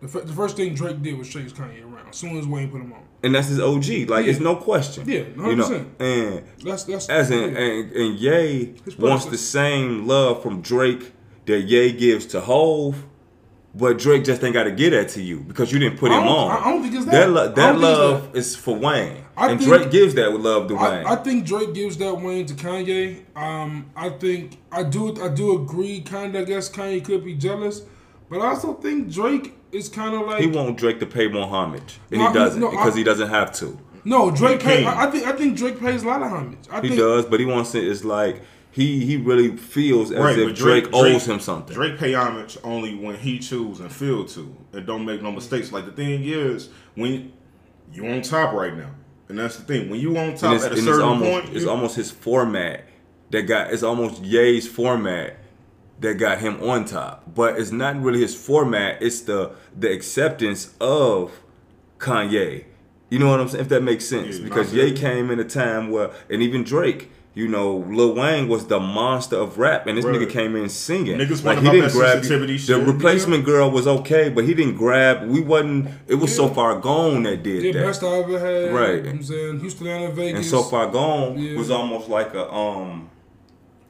The, 0.01 0.07
fir- 0.07 0.21
the 0.21 0.33
first 0.33 0.55
thing 0.55 0.75
Drake 0.75 1.01
did 1.01 1.17
was 1.17 1.27
chase 1.27 1.51
Kanye 1.53 1.83
around. 1.83 2.09
As 2.09 2.15
soon 2.15 2.37
as 2.37 2.45
Wayne 2.45 2.69
put 2.69 2.81
him 2.81 2.93
on, 2.93 3.01
And 3.23 3.33
that's 3.33 3.47
his 3.47 3.59
OG. 3.59 4.07
Like 4.09 4.25
Yeah. 4.25 4.31
it's 4.31 4.39
no 4.39 4.55
question. 4.55 5.09
Yeah, 5.09 5.21
you 5.35 5.55
know. 5.55 5.85
And 5.99 6.43
that's 6.63 6.83
that's 6.83 7.09
as 7.09 7.31
in 7.31 7.53
yeah. 7.53 7.59
and, 7.59 7.91
and 7.93 8.19
Ye 8.19 8.75
wants 8.99 9.25
the 9.25 9.37
same 9.37 10.05
love 10.07 10.43
from 10.43 10.61
Drake 10.61 11.13
that 11.47 11.61
Ye 11.61 11.93
gives 11.93 12.25
to 12.27 12.41
Hov. 12.41 13.05
But 13.75 13.99
Drake 13.99 14.23
just 14.23 14.43
ain't 14.43 14.53
got 14.55 14.63
to 14.63 14.71
get 14.71 14.89
that 14.91 15.09
to 15.09 15.21
you 15.21 15.39
because 15.41 15.71
you 15.71 15.77
didn't 15.77 15.99
put 15.99 16.11
him 16.11 16.23
on. 16.23 16.49
I 16.51 16.71
don't 16.71 16.81
think 16.81 16.95
it's 16.95 17.05
that. 17.05 17.11
That, 17.11 17.29
lo- 17.29 17.47
that 17.47 17.55
don't 17.55 17.73
think 17.79 17.83
it's 17.83 17.99
love 18.25 18.35
is 18.35 18.55
for 18.55 18.75
Wayne, 18.75 19.23
I 19.35 19.51
and 19.51 19.59
think- 19.59 19.69
Drake 19.71 19.91
gives 19.91 20.15
that 20.15 20.31
love 20.31 20.67
to 20.69 20.75
Wayne. 20.75 21.05
I, 21.05 21.13
I 21.13 21.15
think 21.17 21.45
Drake 21.45 21.75
gives 21.75 21.97
that 21.97 22.15
Wayne 22.19 22.45
to 22.47 22.55
Kanye. 22.55 23.23
Um, 23.35 23.91
I 23.95 24.09
think 24.09 24.57
I 24.71 24.81
do 24.83 25.15
I 25.21 25.27
do 25.29 25.61
agree. 25.61 26.01
Kind 26.01 26.35
of, 26.35 26.41
I 26.43 26.45
guess 26.45 26.69
Kanye 26.71 27.03
could 27.05 27.23
be 27.23 27.35
jealous, 27.35 27.81
but 28.31 28.39
I 28.41 28.47
also 28.47 28.73
think 28.73 29.11
Drake 29.11 29.53
is 29.77 29.89
kind 29.89 30.15
of 30.15 30.27
like 30.27 30.41
he 30.41 30.47
want 30.47 30.77
Drake 30.77 30.99
to 30.99 31.05
pay 31.05 31.27
more 31.27 31.47
homage, 31.47 31.99
and 32.11 32.19
No, 32.21 32.27
he 32.27 32.33
doesn't 32.33 32.59
no, 32.61 32.71
because 32.71 32.93
I- 32.95 32.97
he 32.97 33.03
doesn't 33.03 33.29
have 33.29 33.53
to. 33.55 33.77
no 34.03 34.31
Drake. 34.31 34.61
He 34.61 34.67
Pay. 34.67 34.85
I, 34.85 35.07
I 35.07 35.11
think 35.11 35.25
I 35.25 35.31
think 35.33 35.57
Drake 35.57 35.79
pays 35.79 36.03
a 36.03 36.07
lot 36.07 36.21
of 36.21 36.31
homage. 36.31 36.59
I 36.71 36.81
He 36.81 36.89
think, 36.89 36.99
does, 36.99 37.25
but 37.25 37.39
he 37.39 37.45
wants 37.45 37.73
it. 37.75 37.83
It's 37.85 38.03
like 38.03 38.41
he 38.71 39.05
he 39.05 39.17
really 39.17 39.55
feels 39.57 40.11
as 40.11 40.19
Right, 40.19 40.37
if 40.37 40.49
but 40.49 40.55
Drake, 40.55 40.87
owes 40.93 41.27
him 41.27 41.39
something. 41.39 41.73
Drake 41.75 41.97
pay 41.97 42.13
homage 42.13 42.57
only 42.63 42.95
when 42.95 43.15
he 43.15 43.39
chooses 43.39 43.79
and 43.79 43.91
feel 43.91 44.25
to, 44.25 44.55
and 44.73 44.85
don't 44.85 45.05
make 45.05 45.21
no 45.21 45.31
mistakes. 45.31 45.71
Like 45.71 45.85
the 45.85 45.91
thing 45.91 46.23
is, 46.23 46.69
when 46.95 47.31
you 47.93 48.05
on 48.07 48.21
top 48.21 48.53
right 48.53 48.75
now, 48.75 48.89
and 49.29 49.37
that's 49.39 49.57
the 49.57 49.63
thing. 49.63 49.89
When 49.89 49.99
you 49.99 50.17
on 50.17 50.35
top 50.35 50.55
it's, 50.55 50.65
at 50.65 50.71
a 50.71 50.75
and 50.75 50.77
it's 50.79 50.85
certain 50.85 51.01
almost 51.07 51.31
point, 51.31 51.55
it's 51.55 51.63
you- 51.65 51.69
almost 51.69 51.95
his 51.95 52.11
format 52.11 52.85
that 53.31 53.43
got 53.43 53.73
it's 53.73 53.83
almost 53.83 54.23
Ye's 54.23 54.67
format 54.67 55.37
that 55.99 56.15
got 56.15 56.39
him 56.39 56.61
on 56.61 56.85
top. 56.85 57.23
But 57.33 57.59
it's 57.59 57.71
not 57.71 58.01
really 58.01 58.21
his 58.21 58.35
format. 58.35 59.01
It's 59.01 59.21
the 59.21 59.51
the 59.77 59.91
acceptance 59.91 60.73
of 60.79 61.31
Kanye. 61.99 62.65
You 63.09 63.19
know 63.19 63.29
what 63.29 63.39
I'm 63.39 63.47
saying? 63.47 63.61
If 63.63 63.69
that 63.69 63.83
makes 63.83 64.05
sense, 64.05 64.37
Yeah, 64.37 64.43
because 64.43 64.73
no, 64.73 64.81
I 64.81 64.85
Ye 64.85 64.91
came 64.93 65.31
in 65.31 65.39
a 65.39 65.45
time 65.45 65.91
where, 65.91 66.11
and 66.29 66.41
even 66.43 66.63
Drake, 66.63 67.09
you 67.33 67.47
know, 67.47 67.77
Lil 67.89 68.13
Wayne 68.15 68.49
was 68.49 68.67
the 68.67 68.79
monster 68.81 69.37
of 69.37 69.57
rap, 69.57 69.87
and 69.87 69.97
this 69.97 70.03
Right. 70.03 70.15
nigga 70.15 70.29
came 70.29 70.55
in 70.57 70.67
singing. 70.69 71.17
Niggas 71.17 71.43
like 71.45 71.59
he 71.59 71.69
didn't 71.69 71.93
grab 71.93 72.21
The 72.21 72.57
shit. 72.57 72.85
replacement 72.85 73.45
girl 73.45 73.71
was 73.71 73.87
okay, 73.87 74.27
but 74.29 74.43
he 74.43 74.53
didn't 74.53 74.75
grab. 74.75 75.27
We 75.29 75.39
wasn't. 75.39 75.87
It 76.07 76.15
was 76.15 76.35
so 76.35 76.47
far 76.49 76.79
gone 76.79 77.23
that 77.23 77.43
did 77.43 77.63
Yeah, 77.63 77.71
that. 77.73 77.85
best 77.85 78.03
I 78.03 78.07
ever 78.17 78.39
had. 78.39 78.73
Right. 78.73 78.89
You 78.89 78.95
know 78.97 79.01
what 79.03 79.09
I'm 79.15 79.23
saying 79.23 79.59
Houston 79.61 79.87
and 79.87 80.13
Vegas. 80.13 80.35
and 80.39 80.45
so 80.45 80.63
far 80.63 80.87
gone 80.87 81.37
Yeah. 81.37 81.57
was 81.57 81.71
almost 81.71 82.09
like 82.09 82.33
a 82.33 82.51
um 82.53 83.09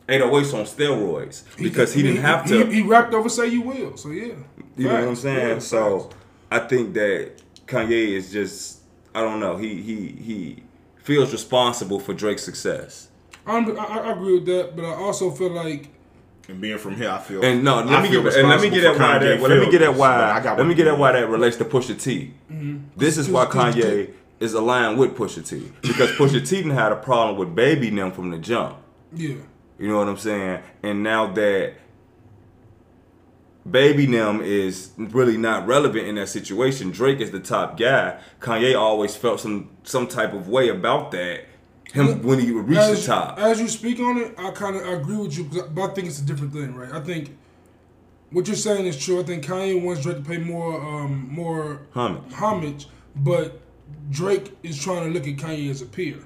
808s 0.08 0.54
on 0.54 0.66
steroids 0.66 1.44
because 1.58 1.94
he, 1.94 2.02
didn't 2.02 2.22
have 2.22 2.46
to. 2.48 2.66
He, 2.68 2.76
he 2.76 2.82
rapped 2.82 3.14
over 3.14 3.28
"Say 3.30 3.48
You 3.48 3.62
Will," 3.62 3.98
so 3.98 4.10
yeah. 4.10 4.34
you 4.78 4.88
know 4.88 4.94
what 4.94 5.04
I'm 5.04 5.16
saying? 5.16 5.48
Yeah, 5.50 5.60
so 5.60 6.00
facts. 6.02 6.16
I 6.52 6.60
think 6.60 6.94
that 6.94 7.32
Kanye 7.66 8.10
is 8.10 8.32
just 8.32 8.80
I 9.14 9.22
don't 9.22 9.40
know. 9.40 9.58
He 9.58 9.82
he 9.82 10.08
he 10.08 10.64
feels 11.04 11.32
responsible 11.32 12.00
for 12.00 12.14
Drake's 12.14 12.44
success. 12.44 13.10
I'm, 13.46 13.78
I, 13.80 13.84
I 13.84 14.12
agree 14.12 14.36
with 14.36 14.46
that, 14.48 14.76
but 14.76 14.84
I 14.86 14.94
also 14.94 15.32
feel 15.32 15.52
like 15.52 15.90
And 16.50 16.60
being 16.62 16.78
from 16.78 16.96
here, 16.96 17.10
I 17.10 17.20
feel. 17.20 17.44
And 17.44 17.64
no, 17.64 17.78
let 17.78 17.88
I 18.00 18.02
me 18.04 18.10
feel 18.10 18.24
get 18.24 18.36
and 18.36 18.48
let 18.50 18.62
me 18.62 18.70
get 18.70 18.84
at 18.86 18.96
for 18.96 19.02
why 19.02 19.08
Kanye 19.18 19.20
that. 19.22 19.42
Well, 19.42 19.50
let 19.52 19.60
me 19.66 19.72
get 19.72 19.82
at 19.82 19.96
why. 19.96 20.32
I 20.32 20.40
got 20.42 20.58
Let 20.58 20.68
me 20.68 20.74
get 20.76 20.86
you 20.86 20.94
at 20.94 21.00
why 21.00 21.12
that 21.14 21.28
relates 21.30 21.58
to 21.58 21.66
Pusha 21.66 22.02
T. 22.02 22.34
Mm-hmm. 22.52 22.78
This 22.98 23.18
is 23.18 23.30
why 23.30 23.46
Cause- 23.46 23.76
cause- 23.76 23.84
Kanye 23.84 24.14
is 24.40 24.54
aligned 24.54 24.98
with 25.00 25.16
Pusha 25.18 25.46
T 25.48 25.72
because 25.82 26.12
Pusha 26.12 26.48
T 26.48 26.62
done 26.62 26.70
had 26.72 26.92
a 26.92 26.96
problem 26.98 27.38
with 27.38 27.56
Baby 27.56 27.90
them 27.90 28.12
from 28.12 28.30
the 28.32 28.38
jump. 28.38 28.78
yeah, 29.14 29.36
You 29.80 29.88
know 29.88 29.98
what 29.98 30.08
I'm 30.08 30.18
saying? 30.18 30.62
And 30.84 31.04
now 31.04 31.28
that 31.34 31.76
Baby 33.70 34.06
Them 34.06 34.42
is 34.42 34.92
really 34.98 35.38
not 35.38 35.68
relevant 35.68 36.08
in 36.08 36.16
that 36.16 36.30
situation, 36.30 36.92
Drake 36.92 37.20
is 37.20 37.32
the 37.32 37.40
top 37.40 37.78
guy. 37.78 38.20
Kanye 38.40 38.80
always 38.80 39.16
felt 39.16 39.40
some 39.40 39.70
some 39.84 40.08
type 40.08 40.34
of 40.34 40.48
way 40.48 40.70
about 40.70 41.12
that. 41.12 41.46
Him 41.94 42.22
when 42.24 42.40
he 42.40 42.52
reached 42.52 42.82
as, 42.82 43.06
the 43.06 43.08
top. 43.08 43.40
As 43.40 43.62
you 43.62 43.68
speak 43.68 44.00
on 44.00 44.18
it, 44.18 44.36
I 44.38 44.52
kind 44.52 44.76
of 44.76 44.86
agree 44.86 45.18
with 45.18 45.38
you, 45.38 45.46
but 45.46 45.92
I 45.92 45.94
think 45.94 46.08
it's 46.08 46.20
a 46.20 46.26
different 46.26 46.54
thing, 46.54 46.76
right? 46.76 46.92
I 46.92 47.00
think 47.00 47.38
what 48.32 48.48
you're 48.48 48.58
saying 48.58 48.86
is 48.86 48.98
true. 48.98 49.22
I 49.22 49.24
think 49.24 49.46
Kanye 49.46 49.82
wants 49.82 50.04
Drake 50.04 50.18
to 50.18 50.24
pay 50.24 50.38
more, 50.38 50.82
um, 50.82 51.28
more 51.32 51.82
Homage. 51.94 52.34
homage, 52.34 52.88
but 53.16 53.62
Drake 54.10 54.58
is 54.64 54.82
trying 54.82 55.06
to 55.06 55.10
look 55.10 55.28
at 55.28 55.38
Kanye 55.38 55.70
as 55.70 55.82
a 55.82 55.86
peer, 55.86 56.18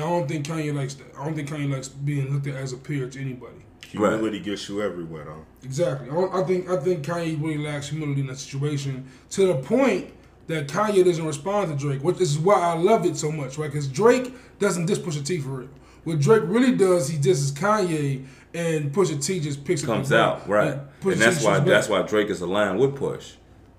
and 0.00 0.08
I 0.08 0.10
don't 0.18 0.28
think 0.28 0.46
Kanye 0.46 0.74
likes 0.74 0.94
that. 0.94 1.06
I 1.18 1.24
don't 1.24 1.34
think 1.34 1.48
Kanye 1.48 1.70
likes 1.72 1.88
being 1.88 2.32
looked 2.32 2.46
at 2.46 2.54
as 2.54 2.72
a 2.72 2.76
peer 2.76 3.08
to 3.08 3.20
anybody. 3.20 3.56
Humility 3.88 4.38
gets 4.40 4.68
you 4.68 4.82
everywhere, 4.82 5.24
though. 5.24 5.44
Exactly. 5.64 6.08
I, 6.10 6.14
don't- 6.14 6.34
I 6.34 6.42
think 6.44 6.70
I 6.70 6.76
think 6.76 7.04
Kanye 7.04 7.40
really 7.42 7.58
lacks 7.58 7.88
humility 7.88 8.20
in 8.20 8.26
that 8.28 8.38
situation 8.38 9.06
to 9.30 9.46
the 9.48 9.54
point 9.56 10.12
that 10.46 10.68
Kanye 10.68 11.04
doesn't 11.04 11.26
respond 11.26 11.70
to 11.70 11.76
Drake, 11.76 12.02
which 12.04 12.20
is 12.20 12.38
why 12.38 12.54
I 12.60 12.74
love 12.74 13.04
it 13.04 13.16
so 13.16 13.30
much, 13.32 13.58
right? 13.58 13.70
Because 13.70 13.88
Drake 13.88 14.32
doesn't 14.58 14.86
diss 14.86 14.98
Pusha 14.98 15.24
T 15.24 15.38
for 15.38 15.48
real. 15.50 15.68
What 16.04 16.20
Drake 16.20 16.42
really 16.46 16.74
does, 16.76 17.08
he 17.08 17.18
disses 17.18 17.52
Kanye, 17.52 18.24
and 18.54 18.92
Pusha 18.92 19.22
T 19.24 19.40
just 19.40 19.64
picks 19.64 19.82
it 19.82 19.86
comes 19.86 20.10
up 20.12 20.40
out 20.42 20.48
right, 20.48 21.00
Pusha 21.02 21.12
and 21.12 21.20
that's 21.22 21.44
why 21.44 21.58
that's 21.60 21.88
why 21.88 22.02
Drake 22.02 22.28
is 22.28 22.40
aligned 22.40 22.78
with 22.78 22.94
Push, 22.96 23.34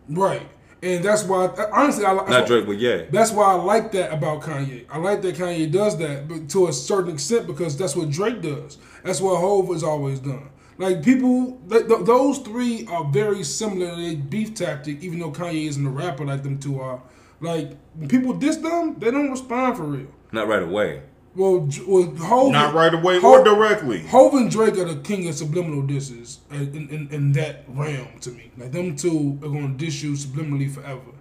right, 0.10 0.48
and 0.82 1.04
that's 1.04 1.24
why 1.24 1.48
honestly 1.74 2.06
I 2.06 2.14
not 2.14 2.48
Drake, 2.48 2.66
but 2.66 2.78
yeah, 2.80 3.04
That's 3.12 3.32
why 3.32 3.46
I 3.52 3.56
like 3.56 3.92
that 3.94 4.14
about 4.14 4.42
Kanye. 4.42 4.86
I 4.90 4.98
like 4.98 5.22
that 5.24 5.36
Kanye 5.36 5.72
does 5.72 5.98
that, 5.98 6.28
but 6.28 6.50
to 6.50 6.68
a 6.68 6.74
certain 6.74 7.14
extent 7.14 7.48
because 7.48 7.78
that's 7.78 7.96
what 7.96 8.10
Drake 8.10 8.42
does. 8.42 8.78
That's 9.04 9.22
what 9.22 9.38
Hov 9.40 9.68
has 9.74 9.84
always 9.84 10.20
done. 10.20 10.50
Like 10.78 11.04
people, 11.04 11.60
th- 11.70 11.88
th- 11.88 12.06
those 12.06 12.38
three 12.40 12.88
are 12.88 13.04
very 13.12 13.44
similar 13.44 13.90
to 13.94 14.02
their 14.02 14.16
beef 14.16 14.54
tactic, 14.56 15.04
even 15.04 15.20
though 15.20 15.32
Kanye 15.32 15.68
isn't 15.68 15.86
a 15.86 15.90
rapper 15.90 16.26
like 16.26 16.44
them 16.44 16.58
two 16.58 16.80
are. 16.80 17.02
Like 17.42 17.74
when 17.96 18.08
people 18.08 18.34
diss 18.34 18.58
them, 18.58 18.96
they 18.98 19.12
don't 19.12 19.30
respond 19.30 19.76
for 19.76 19.84
real. 19.84 20.08
not 20.32 20.48
right 20.48 20.64
away. 20.64 21.02
Well, 21.36 21.70
well 21.88 22.16
Hov, 22.16 22.52
Not 22.52 22.74
right 22.74 22.94
away 22.94 23.20
or 23.20 23.44
directly. 23.44 24.02
Hov 24.08 24.34
and 24.34 24.50
Drake 24.50 24.78
are 24.78 24.86
the 24.86 25.02
king 25.02 25.28
of 25.28 25.36
subliminal 25.36 25.84
disses 25.84 26.40
in, 26.52 26.90
in, 26.90 27.08
in 27.12 27.32
that 27.34 27.66
realm 27.68 28.20
to 28.22 28.32
me. 28.32 28.52
Like 28.58 28.72
them 28.72 28.96
two 28.96 29.40
are 29.44 29.50
gonna 29.50 29.70
diss 29.70 30.02
you 30.02 30.14
subliminally 30.14 30.72
forever. 30.72 31.12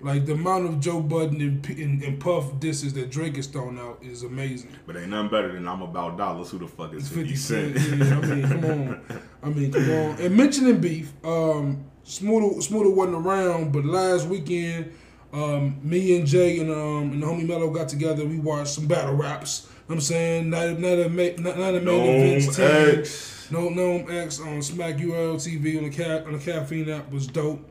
Like 0.00 0.26
the 0.26 0.34
amount 0.34 0.66
of 0.66 0.78
Joe 0.78 1.00
Budden 1.00 1.40
and, 1.40 1.62
P- 1.62 1.82
and, 1.82 2.00
and 2.04 2.20
Puff 2.20 2.60
disses 2.60 2.94
that 2.94 3.10
Drake 3.10 3.34
has 3.34 3.48
thrown 3.48 3.78
out 3.80 3.98
is 4.00 4.22
amazing. 4.22 4.70
But 4.86 4.96
ain't 4.96 5.08
nothing 5.08 5.28
better 5.28 5.52
than 5.52 5.66
I'm 5.66 5.82
about 5.82 6.16
dollars. 6.16 6.50
Who 6.50 6.58
the 6.58 6.68
fuck 6.68 6.94
is 6.94 7.08
50 7.08 7.20
Fifty 7.20 7.36
Cent? 7.36 7.74
Yeah, 7.74 8.18
I 8.18 8.20
mean, 8.26 8.48
come 8.48 8.64
on. 8.64 9.22
I 9.42 9.48
mean, 9.48 9.72
come 9.72 9.90
on. 9.90 10.20
And 10.20 10.36
mentioning 10.36 10.80
beef, 10.80 11.12
um, 11.24 11.84
Smoother 12.04 12.90
wasn't 12.90 13.16
around, 13.16 13.72
but 13.72 13.84
last 13.84 14.28
weekend, 14.28 14.92
um, 15.32 15.78
me 15.82 16.16
and 16.18 16.26
Jay 16.26 16.58
and 16.60 16.70
um 16.70 17.12
and 17.12 17.22
the 17.22 17.26
homie 17.26 17.46
Mello 17.46 17.70
got 17.70 17.88
together. 17.88 18.24
We 18.24 18.38
watched 18.38 18.70
some 18.70 18.86
battle 18.86 19.14
raps. 19.14 19.66
You 19.88 19.94
know 19.94 19.94
I'm 19.96 20.00
saying 20.00 20.50
night 20.50 20.78
night 20.78 20.98
of 20.98 21.12
night 21.12 21.38
of 21.38 21.82
main 21.84 22.36
events. 22.38 22.58
NOME 22.58 22.68
10. 22.94 22.98
X. 23.00 23.48
No 23.50 23.68
NOME 23.68 24.06
X 24.10 24.40
on 24.40 24.60
Smack 24.62 24.96
URL 24.96 25.36
TV 25.36 25.78
on 25.78 25.84
the 25.84 25.90
ca- 25.96 26.24
on 26.26 26.32
the 26.32 26.38
caffeine 26.38 26.88
app 26.90 27.10
was 27.10 27.26
dope. 27.26 27.64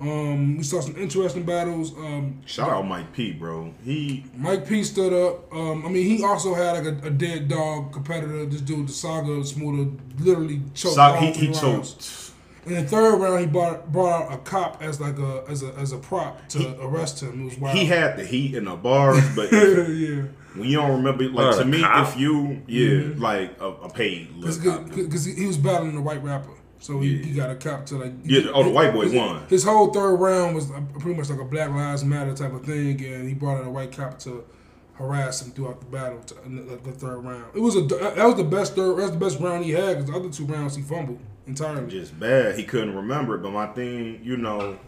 Um, 0.00 0.56
we 0.58 0.64
saw 0.64 0.80
some 0.80 0.96
interesting 0.96 1.44
battles. 1.44 1.92
Um, 1.96 2.40
Shout 2.46 2.68
out 2.68 2.82
Mike 2.86 3.12
P, 3.12 3.32
bro. 3.32 3.72
He 3.84 4.24
Mike 4.36 4.66
P 4.68 4.82
stood 4.82 5.12
up. 5.12 5.52
Um, 5.54 5.86
I 5.86 5.88
mean, 5.88 6.04
he 6.04 6.22
also 6.24 6.52
had 6.52 6.84
like 6.84 7.04
a, 7.04 7.06
a 7.06 7.10
dead 7.10 7.48
dog 7.48 7.92
competitor. 7.92 8.44
This 8.44 8.60
dude, 8.60 8.88
the 8.88 8.92
Saga 8.92 9.44
Smoother, 9.44 9.92
literally 10.18 10.62
choked. 10.74 10.96
so, 10.96 11.12
he, 11.14 11.32
he 11.32 11.46
rounds. 11.46 11.60
choked. 11.60 12.30
In 12.66 12.74
the 12.74 12.84
third 12.84 13.16
round, 13.16 13.40
he 13.40 13.46
brought 13.46 13.92
brought 13.92 14.22
out 14.22 14.32
a 14.32 14.38
cop 14.38 14.82
as 14.82 15.00
like 15.00 15.18
a 15.18 15.44
as 15.48 15.62
a 15.62 15.74
as 15.74 15.92
a 15.92 15.98
prop 15.98 16.48
to 16.50 16.80
arrest 16.80 17.22
him. 17.22 17.42
It 17.42 17.44
was 17.44 17.58
wild. 17.58 17.76
He 17.76 17.84
had 17.86 18.16
the 18.16 18.24
heat 18.24 18.54
in 18.54 18.64
the 18.64 18.74
bars, 18.76 19.22
but 19.36 19.52
yeah, 19.52 20.22
when 20.54 20.68
you 20.68 20.76
don't 20.76 20.92
remember, 20.96 21.24
like 21.28 21.54
Uh, 21.54 21.58
to 21.58 21.64
me, 21.64 21.80
cop? 21.82 22.08
if 22.08 22.16
you, 22.20 22.62
yeah, 22.66 23.12
like 23.16 23.60
a, 23.60 23.66
a 23.66 23.88
paid 23.90 24.34
because 24.40 24.58
because 24.58 25.24
he 25.24 25.46
was 25.46 25.58
battling 25.58 25.94
the 25.94 26.00
white 26.00 26.22
rapper, 26.22 26.52
so 26.78 27.00
he, 27.00 27.16
Yeah. 27.16 27.24
he 27.26 27.32
got 27.34 27.50
a 27.50 27.56
cop 27.56 27.84
to 27.86 27.96
like. 27.98 28.12
Yeah, 28.24 28.50
oh, 28.54 28.62
the 28.62 28.70
white 28.70 28.92
boy 28.94 29.04
his, 29.04 29.12
won. 29.14 29.46
His 29.48 29.64
whole 29.64 29.92
third 29.92 30.14
round 30.16 30.54
was 30.54 30.70
uh, 30.70 30.80
pretty 30.98 31.18
much 31.18 31.28
like 31.30 31.40
a 31.40 31.44
Black 31.44 31.68
Lives 31.70 32.04
Matter 32.04 32.34
type 32.34 32.52
of 32.54 32.64
thing, 32.64 33.04
and 33.04 33.28
he 33.28 33.34
brought 33.34 33.60
in 33.60 33.66
a 33.66 33.70
white 33.70 33.92
cop 33.92 34.18
to 34.20 34.44
harass 34.94 35.42
him 35.42 35.50
throughout 35.52 35.80
the 35.80 35.86
battle. 35.86 36.20
To, 36.20 36.34
in 36.46 36.66
the, 36.66 36.76
the 36.76 36.92
third 36.92 37.18
round, 37.18 37.44
it 37.54 37.60
was 37.60 37.76
a 37.76 37.82
that 37.82 38.24
was 38.24 38.36
the 38.36 38.44
best 38.44 38.74
third. 38.74 38.96
That's 38.98 39.10
the 39.10 39.18
best 39.18 39.38
round 39.40 39.64
he 39.66 39.72
had 39.72 39.98
because 39.98 40.06
the 40.10 40.16
other 40.16 40.30
two 40.30 40.46
rounds 40.46 40.76
he 40.76 40.82
fumbled 40.82 41.18
entirely. 41.46 41.90
just 41.90 42.18
bad. 42.18 42.56
He 42.58 42.64
couldn't 42.64 42.94
remember 42.94 43.34
it. 43.36 43.38
But 43.42 43.52
my 43.52 43.66
thing, 43.68 44.20
you 44.22 44.36
know, 44.36 44.78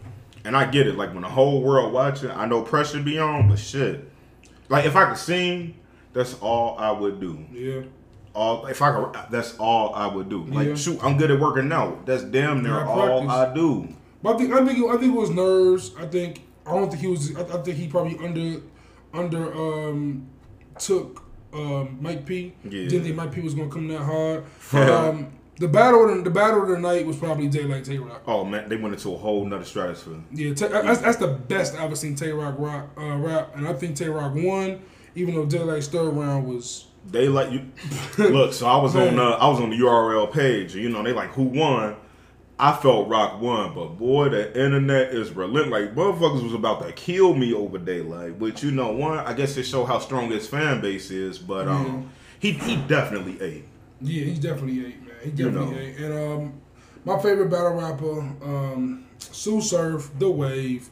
and 0.43 0.55
I 0.55 0.65
get 0.69 0.87
it. 0.87 0.95
Like 0.95 1.13
when 1.13 1.21
the 1.23 1.29
whole 1.29 1.61
world 1.61 1.93
watching, 1.93 2.31
I 2.31 2.45
know 2.45 2.61
pressure 2.61 3.01
be 3.01 3.19
on, 3.19 3.49
but 3.49 3.59
shit. 3.59 4.09
Like 4.69 4.85
if 4.85 4.95
I 4.95 5.05
could 5.05 5.17
sing, 5.17 5.75
that's 6.13 6.33
all 6.35 6.77
I 6.77 6.91
would 6.91 7.19
do. 7.19 7.45
Yeah. 7.51 7.81
All 8.33 8.65
if 8.67 8.81
I 8.81 8.91
could, 8.91 9.15
that's 9.31 9.57
all 9.57 9.93
I 9.95 10.07
would 10.07 10.29
do. 10.29 10.43
Like 10.45 10.67
Yeah. 10.67 10.75
shoot, 10.75 11.03
I'm 11.03 11.17
good 11.17 11.31
at 11.31 11.39
working 11.39 11.71
out. 11.71 12.05
That's 12.05 12.23
damn 12.23 12.61
near 12.63 12.73
Yeah, 12.73 12.87
all 12.87 13.25
practice. 13.25 13.51
I 13.51 13.53
do. 13.53 13.87
But 14.21 14.35
I 14.35 14.37
think 14.37 14.53
I 14.53 14.65
think 14.65 14.89
I 14.89 14.97
think 14.97 15.15
it 15.15 15.19
was 15.19 15.29
nerves. 15.29 15.91
I 15.97 16.05
think 16.05 16.41
I 16.65 16.71
don't 16.71 16.89
think 16.89 17.01
he 17.01 17.07
was. 17.07 17.35
I, 17.35 17.41
I 17.41 17.61
think 17.63 17.77
he 17.77 17.87
probably 17.87 18.17
under 18.23 18.61
under 19.13 19.53
um 19.53 20.27
took 20.77 21.23
um 21.53 21.97
Mike 22.01 22.25
P. 22.25 22.53
Yeah. 22.63 22.69
Didn't 22.89 23.03
think 23.03 23.15
Mike 23.15 23.31
P 23.31 23.41
was 23.41 23.53
gonna 23.53 23.69
come 23.69 23.87
that 23.87 23.99
hard. 24.01 24.43
um, 24.91 25.31
the 25.59 25.67
battle 25.67 26.09
of 26.09 26.17
the, 26.17 26.23
the 26.23 26.29
battle 26.29 26.61
of 26.63 26.69
the 26.69 26.77
night 26.77 27.05
was 27.05 27.17
probably 27.17 27.49
Daylyt 27.49 27.83
Tay 27.85 27.97
Roc. 27.97 28.21
Oh 28.27 28.43
man, 28.43 28.69
they 28.69 28.77
went 28.77 28.93
into 28.93 29.13
a 29.13 29.17
whole 29.17 29.45
nother 29.45 29.65
stratosphere. 29.65 30.21
Yeah, 30.31 30.53
Tay, 30.53 30.67
that's, 30.67 31.01
that's 31.01 31.17
the 31.17 31.27
best 31.27 31.73
I've 31.75 31.81
ever 31.81 31.95
seen 31.95 32.15
Tay 32.15 32.31
Roc 32.31 32.55
rock 32.57 32.89
uh, 32.97 33.17
rap, 33.17 33.55
and 33.55 33.67
I 33.67 33.73
think 33.73 33.95
Tay 33.95 34.09
Roc 34.09 34.33
won, 34.35 34.81
even 35.15 35.35
though 35.35 35.45
Daylyt's 35.45 35.87
third 35.87 36.13
round 36.13 36.47
was. 36.47 36.85
They 37.09 37.29
like 37.29 37.51
you 37.51 37.71
look. 38.17 38.53
So 38.53 38.67
I 38.67 38.77
was 38.77 38.95
on 38.95 39.17
uh, 39.17 39.31
I 39.31 39.47
was 39.47 39.59
on 39.59 39.69
the 39.69 39.77
URL 39.77 40.31
page. 40.31 40.75
You 40.75 40.89
know 40.89 41.01
they 41.03 41.13
like 41.13 41.29
who 41.29 41.43
won. 41.43 41.95
I 42.59 42.75
felt 42.75 43.07
Roc 43.07 43.39
won, 43.39 43.75
but 43.75 43.97
boy, 43.99 44.29
the 44.29 44.49
internet 44.59 45.13
is 45.13 45.31
relentless. 45.31 45.71
Like 45.71 45.95
motherfuckers 45.95 46.43
was 46.43 46.53
about 46.53 46.85
to 46.85 46.91
kill 46.91 47.33
me 47.33 47.53
over 47.53 47.77
Daylyt. 47.77 48.39
But 48.39 48.61
you 48.63 48.71
know, 48.71 48.91
one, 48.91 49.19
I 49.19 49.33
guess 49.33 49.55
it 49.57 49.63
show 49.63 49.85
how 49.85 49.99
strong 49.99 50.31
his 50.31 50.47
fan 50.47 50.81
base 50.81 51.11
is. 51.11 51.37
But 51.37 51.67
um, 51.67 52.09
he 52.39 52.51
he 52.51 52.75
definitely 52.75 53.41
ate. 53.41 53.65
Yeah, 54.01 54.25
he's 54.25 54.39
definitely 54.39 54.87
eight, 54.87 55.06
man. 55.25 55.37
You 55.37 55.51
know. 55.51 55.71
And 55.71 56.13
um, 56.13 56.53
my 57.05 57.17
favorite 57.19 57.49
battle 57.49 57.73
rapper, 57.73 58.19
um, 58.43 59.05
Tsu 59.19 59.61
Surf, 59.61 60.09
The 60.19 60.29
Wave. 60.29 60.89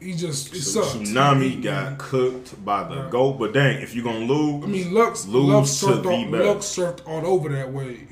He 0.00 0.12
just 0.14 0.54
it 0.54 0.60
So 0.62 0.82
sucked. 0.82 1.04
Tsunami 1.06 1.50
He- 1.56 1.60
got 1.60 1.98
cooked 1.98 2.64
by 2.64 2.88
the 2.88 3.02
Right. 3.02 3.10
goat. 3.10 3.32
But 3.38 3.52
dang, 3.52 3.82
if 3.82 3.94
you're 3.96 4.04
gonna 4.04 4.24
lose, 4.26 4.62
I 4.64 4.66
mean, 4.68 4.94
Lux, 4.94 5.26
Lose 5.26 5.48
Lux 5.48 5.80
to 5.80 5.86
surfed, 5.86 6.02
the 6.04 6.08
all. 6.08 6.26
Lux 6.54 6.66
surfed 6.66 7.00
all 7.06 7.26
over 7.26 7.48
that 7.48 7.72
wave. 7.72 8.06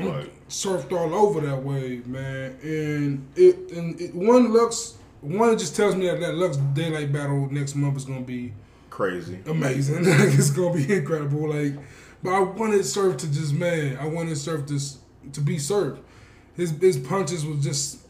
Right. 0.00 0.32
Surfed 0.48 0.90
all 0.92 1.14
over 1.14 1.40
that 1.42 1.62
wave, 1.62 2.08
man. 2.08 2.56
And 2.62 3.28
it 3.36 3.70
and 3.70 4.00
it, 4.00 4.12
one 4.14 4.52
Lux, 4.52 4.94
one 5.20 5.56
just 5.56 5.76
tells 5.76 5.94
me 5.94 6.06
that 6.06 6.18
that 6.18 6.34
Lux 6.34 6.56
Daylyt 6.56 7.12
battle 7.12 7.48
next 7.52 7.76
month 7.76 7.98
is 7.98 8.04
gonna 8.04 8.20
be 8.22 8.52
crazy. 8.90 9.38
amazing. 9.46 9.98
it's 10.04 10.50
gonna 10.50 10.74
be 10.74 10.92
incredible. 10.92 11.48
Like, 11.50 11.74
but 12.22 12.30
I 12.32 12.40
wanted 12.40 12.84
Surf 12.84 13.16
to 13.18 13.32
just 13.32 13.52
man. 13.54 13.96
I 13.98 14.06
wanted 14.06 14.36
Surf 14.36 14.66
to 14.66 14.78
to 15.32 15.40
be 15.40 15.58
Surf. 15.58 15.98
His 16.56 16.70
his 16.80 16.96
punches 16.98 17.44
was 17.46 17.62
just 17.62 18.00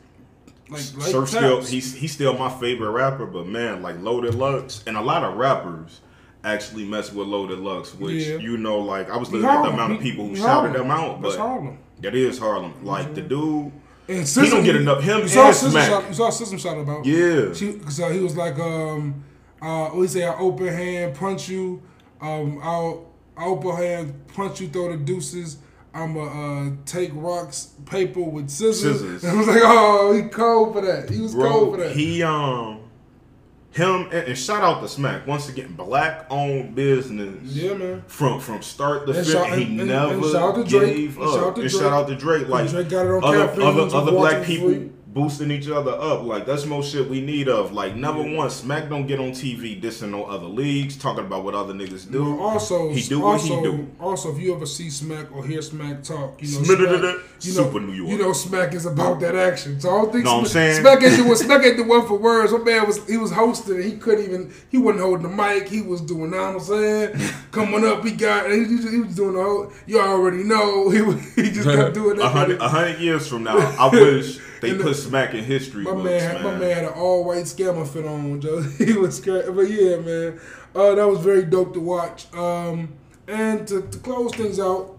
like 0.69 0.83
like 0.97 1.09
Surf 1.11 1.29
still 1.29 1.63
he's 1.63 1.95
he's 1.95 2.13
still 2.13 2.37
my 2.37 2.51
favorite 2.51 2.91
rapper, 2.91 3.27
but 3.27 3.47
man, 3.47 3.83
like 3.83 4.01
Loaded 4.01 4.35
Lux 4.35 4.83
and 4.87 4.97
a 4.97 5.01
lot 5.03 5.23
of 5.25 5.37
rappers 5.37 6.01
actually 6.45 6.85
mess 6.85 7.13
with 7.13 7.29
Loaded 7.29 7.61
Lux, 7.61 7.95
which 7.95 8.27
Yeah. 8.27 8.37
you 8.37 8.57
know, 8.57 8.79
like 8.79 9.09
I 9.11 9.17
was 9.17 9.31
looking 9.31 9.49
at 9.49 9.63
the 9.63 9.69
amount 9.71 9.93
of 9.95 10.01
people 10.01 10.27
who 10.27 10.35
he 10.35 10.41
shouted 10.41 10.73
them 10.75 10.91
out, 10.91 11.23
That's 11.23 11.37
but 11.37 11.41
Harlem. 11.41 11.79
that 12.01 12.15
is 12.15 12.39
Harlem. 12.39 12.75
Like 12.85 13.15
the 13.15 13.21
dude, 13.23 13.71
And 14.09 14.19
He 14.19 14.25
System, 14.25 14.51
don't 14.59 14.65
get 14.65 14.75
enough- 14.77 15.03
him 15.05 15.21
you 15.21 15.29
saw 15.29 15.47
and 15.47 15.55
System 15.55 15.71
Smack. 15.71 15.89
Shout, 15.89 16.09
you 16.09 16.15
saw 16.15 16.31
System 16.31 16.59
shout 16.59 16.79
about. 16.79 17.05
yeah, 17.07 17.53
She, 17.53 17.75
cause 17.75 18.01
uh, 18.01 18.09
he 18.09 18.19
was 18.19 18.37
like, 18.37 18.59
um, 18.59 19.23
uh, 19.61 19.91
what 19.91 20.03
he 20.03 20.09
say? 20.09 20.25
I 20.25 20.37
open 20.37 20.67
hand 20.67 21.15
punch 21.15 21.49
you. 21.49 21.81
Um, 22.21 22.59
I'll 22.61 23.07
I 23.37 23.45
open 23.47 23.77
hand 23.77 24.27
punch 24.29 24.61
you. 24.61 24.69
Throw 24.69 24.91
the 24.93 24.99
deuces. 24.99 25.59
I'ma 25.95 26.23
uh, 26.23 26.71
take 26.87 27.11
rocks, 27.15 27.73
paper 27.87 28.21
with 28.21 28.49
scissors. 28.49 29.01
Scissors. 29.01 29.25
And 29.25 29.33
I 29.37 29.39
was 29.39 29.47
like, 29.49 29.61
oh, 29.63 30.13
he 30.13 30.23
cold 30.29 30.73
for 30.75 30.81
that. 30.81 31.11
He 31.11 31.21
was 31.21 31.35
cold 31.35 31.75
for 31.75 31.83
that. 31.83 31.95
he 31.95 32.23
um, 32.23 32.79
him 33.73 34.05
and, 34.07 34.13
and 34.29 34.39
shout 34.39 34.63
out 34.63 34.81
to 34.83 34.89
Smack 34.89 35.27
once 35.27 35.49
again, 35.51 35.75
black 35.75 36.27
owned 36.31 36.75
business. 36.75 37.43
yeah, 37.43 37.75
man. 37.75 38.05
From 38.07 38.41
from 38.41 38.63
start 38.63 39.07
to 39.07 39.13
And 39.13 39.27
finish, 39.27 39.47
he 39.57 39.63
and- 39.65 39.81
and- 39.81 39.89
never 39.89 40.15
and 40.15 40.25
shout 40.25 40.35
out 40.43 40.55
to 40.57 40.65
Drake. 40.65 40.95
gave 40.95 41.19
And 41.19 41.27
up. 41.27 41.35
shout 41.35 41.43
out 41.47 41.55
to 41.57 41.61
and 41.63 41.71
Drake. 41.71 41.83
shout 41.83 41.93
out 41.93 42.09
to 42.09 42.15
Drake. 42.17 42.49
Like 42.49 42.71
Drake 42.71 42.89
got 42.89 43.07
it 43.07 43.11
on 43.11 43.25
other 43.25 43.63
other, 43.63 43.97
other 43.97 44.13
black 44.13 44.45
people. 44.47 44.91
Boosting 45.15 45.51
each 45.51 45.69
other 45.69 45.93
up. 45.93 46.23
Like 46.23 46.47
that's 46.47 46.65
most 46.67 46.93
shit 46.93 47.09
we 47.09 47.21
need 47.21 47.49
of. 47.49 47.73
Like 47.73 47.95
never 47.97 48.23
once 48.23 48.55
Smack 48.57 48.89
don't 48.89 49.07
get 49.07 49.21
on 49.21 49.31
TV 49.33 49.81
dissing 49.81 50.11
no 50.11 50.25
other 50.25 50.47
leagues, 50.47 50.97
talking 50.97 51.25
about 51.25 51.45
what 51.45 51.55
other 51.55 51.75
niggas 51.75 52.11
do. 52.11 52.35
Well, 52.37 52.41
also, 52.49 52.91
He 52.91 53.03
do 53.03 53.21
what 53.21 53.41
he 53.41 53.51
also, 53.53 53.63
do. 53.63 53.91
Also, 54.01 54.33
if 54.35 54.39
you 54.43 54.55
ever 54.55 54.67
see 54.67 54.91
Smack 54.91 55.35
or 55.35 55.45
hear 55.47 55.61
Smack 55.63 56.03
talk, 56.03 56.41
you 56.43 56.49
know, 56.59 56.65
Smack- 56.65 56.79
Smack, 56.79 56.93
you 56.93 57.01
know, 57.03 57.19
Super 57.65 57.81
New 57.81 57.93
York. 57.93 58.11
You 58.11 58.19
know, 58.19 58.33
Smack 58.33 58.75
is 58.75 58.87
about 58.87 59.21
that 59.21 59.35
action. 59.35 59.81
So 59.81 59.89
I 59.91 59.93
don't 60.03 60.13
think 60.13 60.25
Know 60.25 60.35
what 60.35 60.41
I'm 60.41 60.47
Smack, 60.47 60.53
saying? 60.53 60.81
Smack 60.83 61.03
ain't 61.03 61.17
the 61.17 61.25
one. 61.25 61.37
Smack 61.37 61.65
ain't 61.65 61.77
the 61.77 61.85
one 61.85 62.07
for 62.07 62.19
words. 62.19 62.53
My 62.53 62.59
man 62.59 62.87
was 62.87 63.07
he 63.09 63.17
was 63.17 63.31
hosting. 63.33 63.77
And 63.77 63.85
he 63.85 63.93
couldn't 63.97 64.25
even. 64.25 64.53
He 64.71 64.79
wasn't 64.79 65.03
holding 65.03 65.23
the 65.31 65.37
mic. 65.37 65.69
He 65.69 65.83
was 65.83 66.01
doing. 66.01 66.31
Know 66.31 66.37
what 66.39 66.55
I'm 66.55 66.61
saying? 66.61 67.33
Coming 67.53 67.85
up, 67.85 68.05
he 68.05 68.13
got. 68.13 68.51
He, 68.51 68.61
was- 68.61 68.91
he 68.91 69.01
was 69.01 69.15
doing 69.15 69.35
the 69.35 69.43
whole. 69.43 69.73
You 69.87 70.01
already 70.01 70.45
know. 70.45 70.91
He 70.93 71.43
he 71.43 71.51
just 71.51 71.69
kept 71.69 71.95
doing 71.95 72.19
A 72.19 72.23
that. 72.23 72.29
hundred, 72.33 72.61
a 72.61 72.69
hundred 72.69 73.01
years 73.01 73.27
from 73.29 73.43
now, 73.45 73.57
I 73.59 73.89
wish 73.89 74.39
they 74.63 74.75
put 74.79 74.97
Smack 74.97 75.35
in 75.35 75.45
history 75.45 75.85
My 75.85 75.93
books, 75.93 76.05
man, 76.05 76.21
had, 76.21 76.35
man. 76.35 76.45
my 76.45 76.59
man 76.59 76.75
had 76.77 76.85
an 76.85 76.93
all 76.95 77.25
white 77.25 77.45
scammer 77.45 77.87
fit 77.87 78.07
on, 78.07 78.41
Joe. 78.41 78.61
He 78.79 78.95
was 78.95 79.19
scared, 79.19 79.55
but 79.55 79.63
yeah, 79.71 79.97
man, 79.97 80.41
uh, 80.75 80.95
that 80.95 81.07
was 81.07 81.19
very 81.21 81.45
dope 81.45 81.75
to 81.75 81.81
watch. 81.81 82.33
Um, 82.33 82.95
and 83.29 83.67
to, 83.69 83.83
to 83.83 83.99
close 83.99 84.35
things 84.35 84.59
out, 84.59 84.99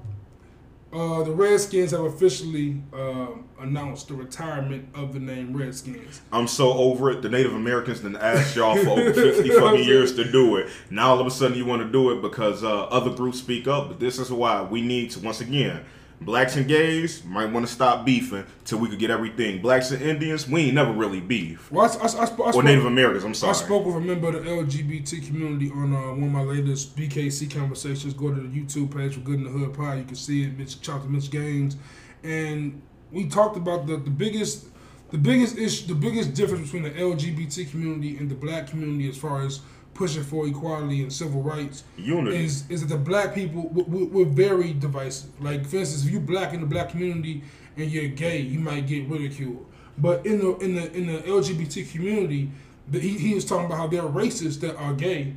uh, 0.94 1.24
the 1.24 1.32
Redskins 1.32 1.92
have 1.92 2.02
officially 2.02 2.82
um 2.94 3.46
announced 3.64 4.10
the 4.10 4.14
retirement 4.14 4.88
of 4.94 5.14
the 5.14 5.20
name 5.20 5.56
Redskins. 5.56 6.22
I'm 6.32 6.48
so 6.48 6.74
over 6.74 7.10
it. 7.10 7.22
The 7.22 7.30
Native 7.30 7.54
Americans 7.54 8.02
didn't 8.02 8.18
ask 8.18 8.56
y'all 8.56 8.76
for 8.76 8.90
over 8.90 9.14
50 9.14 9.50
fucking 9.50 9.84
years 9.86 10.16
to 10.18 10.30
do 10.30 10.58
it. 10.58 10.70
Now 10.90 11.12
all 11.12 11.20
of 11.20 11.26
a 11.26 11.32
sudden 11.32 11.58
you 11.58 11.66
want 11.66 11.82
to 11.82 11.90
do 11.90 12.12
it 12.12 12.22
because 12.22 12.64
uh, 12.64 12.84
other 12.86 13.10
groups 13.12 13.40
speak 13.40 13.68
up. 13.68 13.88
But 13.88 14.00
this 14.00 14.20
is 14.20 14.32
why 14.32 14.62
we 14.62 14.82
need 14.82 15.12
to, 15.12 15.20
once 15.22 15.40
again, 15.42 15.86
blacks 16.26 16.56
and 16.56 16.68
gays 16.68 17.24
might 17.26 17.52
want 17.52 17.66
to 17.66 17.72
stop 17.72 18.06
beefing 18.06 18.46
till 18.66 18.80
we 18.80 18.90
could 18.90 19.00
get 19.00 19.12
everything. 19.12 19.62
Blacks 19.62 19.92
and 19.92 20.02
Indians, 20.02 20.48
we 20.48 20.66
ain't 20.66 20.76
never 20.76 20.92
really 20.92 21.22
beef. 21.22 21.72
Well, 21.72 21.86
I, 21.86 22.08
I, 22.08 22.26
I, 22.26 22.50
I 22.50 22.52
Or 22.52 22.64
Native 22.64 22.86
Americans, 22.86 23.24
I'm 23.24 23.34
sorry. 23.34 23.52
I 23.52 23.54
spoke 23.54 23.86
with 23.86 23.96
a 23.96 24.02
member 24.02 24.30
of 24.30 24.34
the 24.34 24.50
LGBT 24.50 25.26
community 25.28 25.72
on 25.72 25.94
uh, 25.94 26.12
one 26.12 26.24
of 26.24 26.32
my 26.32 26.42
latest 26.42 26.96
BKC 26.96 27.54
conversations. 27.54 28.14
Go 28.14 28.34
to 28.34 28.42
the 28.42 28.48
YouTube 28.48 28.96
page 28.96 29.16
for 29.16 29.22
Good 29.22 29.40
in 29.40 29.44
the 29.44 29.50
Hood 29.50 29.74
Pie. 29.74 29.96
You 29.96 30.06
can 30.06 30.16
see 30.16 30.44
it. 30.44 30.58
Mitch 30.58 30.82
Chopped 30.82 31.06
Mitch 31.06 31.30
Gaines, 31.30 31.78
and 32.24 32.82
we 33.12 33.28
talked 33.28 33.58
about 33.58 33.88
the, 33.88 33.98
the 33.98 34.10
biggest 34.10 34.68
the 35.12 35.20
biggest 35.20 35.60
issue, 35.60 35.86
the 35.86 35.94
biggest 35.94 36.34
difference 36.34 36.72
between 36.72 36.84
the 36.84 36.90
LGBT 36.90 37.70
community 37.70 38.18
and 38.18 38.32
the 38.32 38.36
black 38.36 38.68
community 38.68 39.08
as 39.08 39.16
far 39.16 39.44
as 39.44 39.60
pushing 39.94 40.24
for 40.24 40.48
equality 40.48 41.02
and 41.02 41.12
civil 41.14 41.42
rights 41.42 41.84
Unity. 41.98 42.44
is 42.44 42.64
is 42.70 42.82
that 42.82 42.88
the 42.90 42.98
black 42.98 43.34
people 43.36 43.70
we- 43.74 43.84
we- 43.84 44.04
we're 44.06 44.26
very 44.26 44.74
divisive. 44.74 45.30
Like 45.40 45.66
for 45.68 45.78
instance, 45.78 46.06
if 46.06 46.12
you're 46.12 46.22
black 46.22 46.54
in 46.54 46.62
the 46.62 46.66
black 46.68 46.90
community 46.90 47.44
and 47.78 47.90
you're 47.92 48.08
gay, 48.08 48.40
you 48.42 48.60
might 48.60 48.88
get 48.88 49.08
ridiculed. 49.08 49.66
But 49.98 50.26
in 50.26 50.40
the 50.40 50.58
in 50.58 50.76
the 50.76 50.92
in 50.98 51.08
the 51.08 51.20
LGBT 51.22 51.92
community, 51.92 52.50
the, 52.90 53.00
he, 53.00 53.10
he 53.18 53.34
was 53.36 53.46
talking 53.46 53.66
about 53.68 53.78
how 53.78 53.88
there 53.88 54.02
are 54.02 54.10
racists 54.10 54.60
that 54.62 54.76
are 54.78 54.94
gay, 54.94 55.34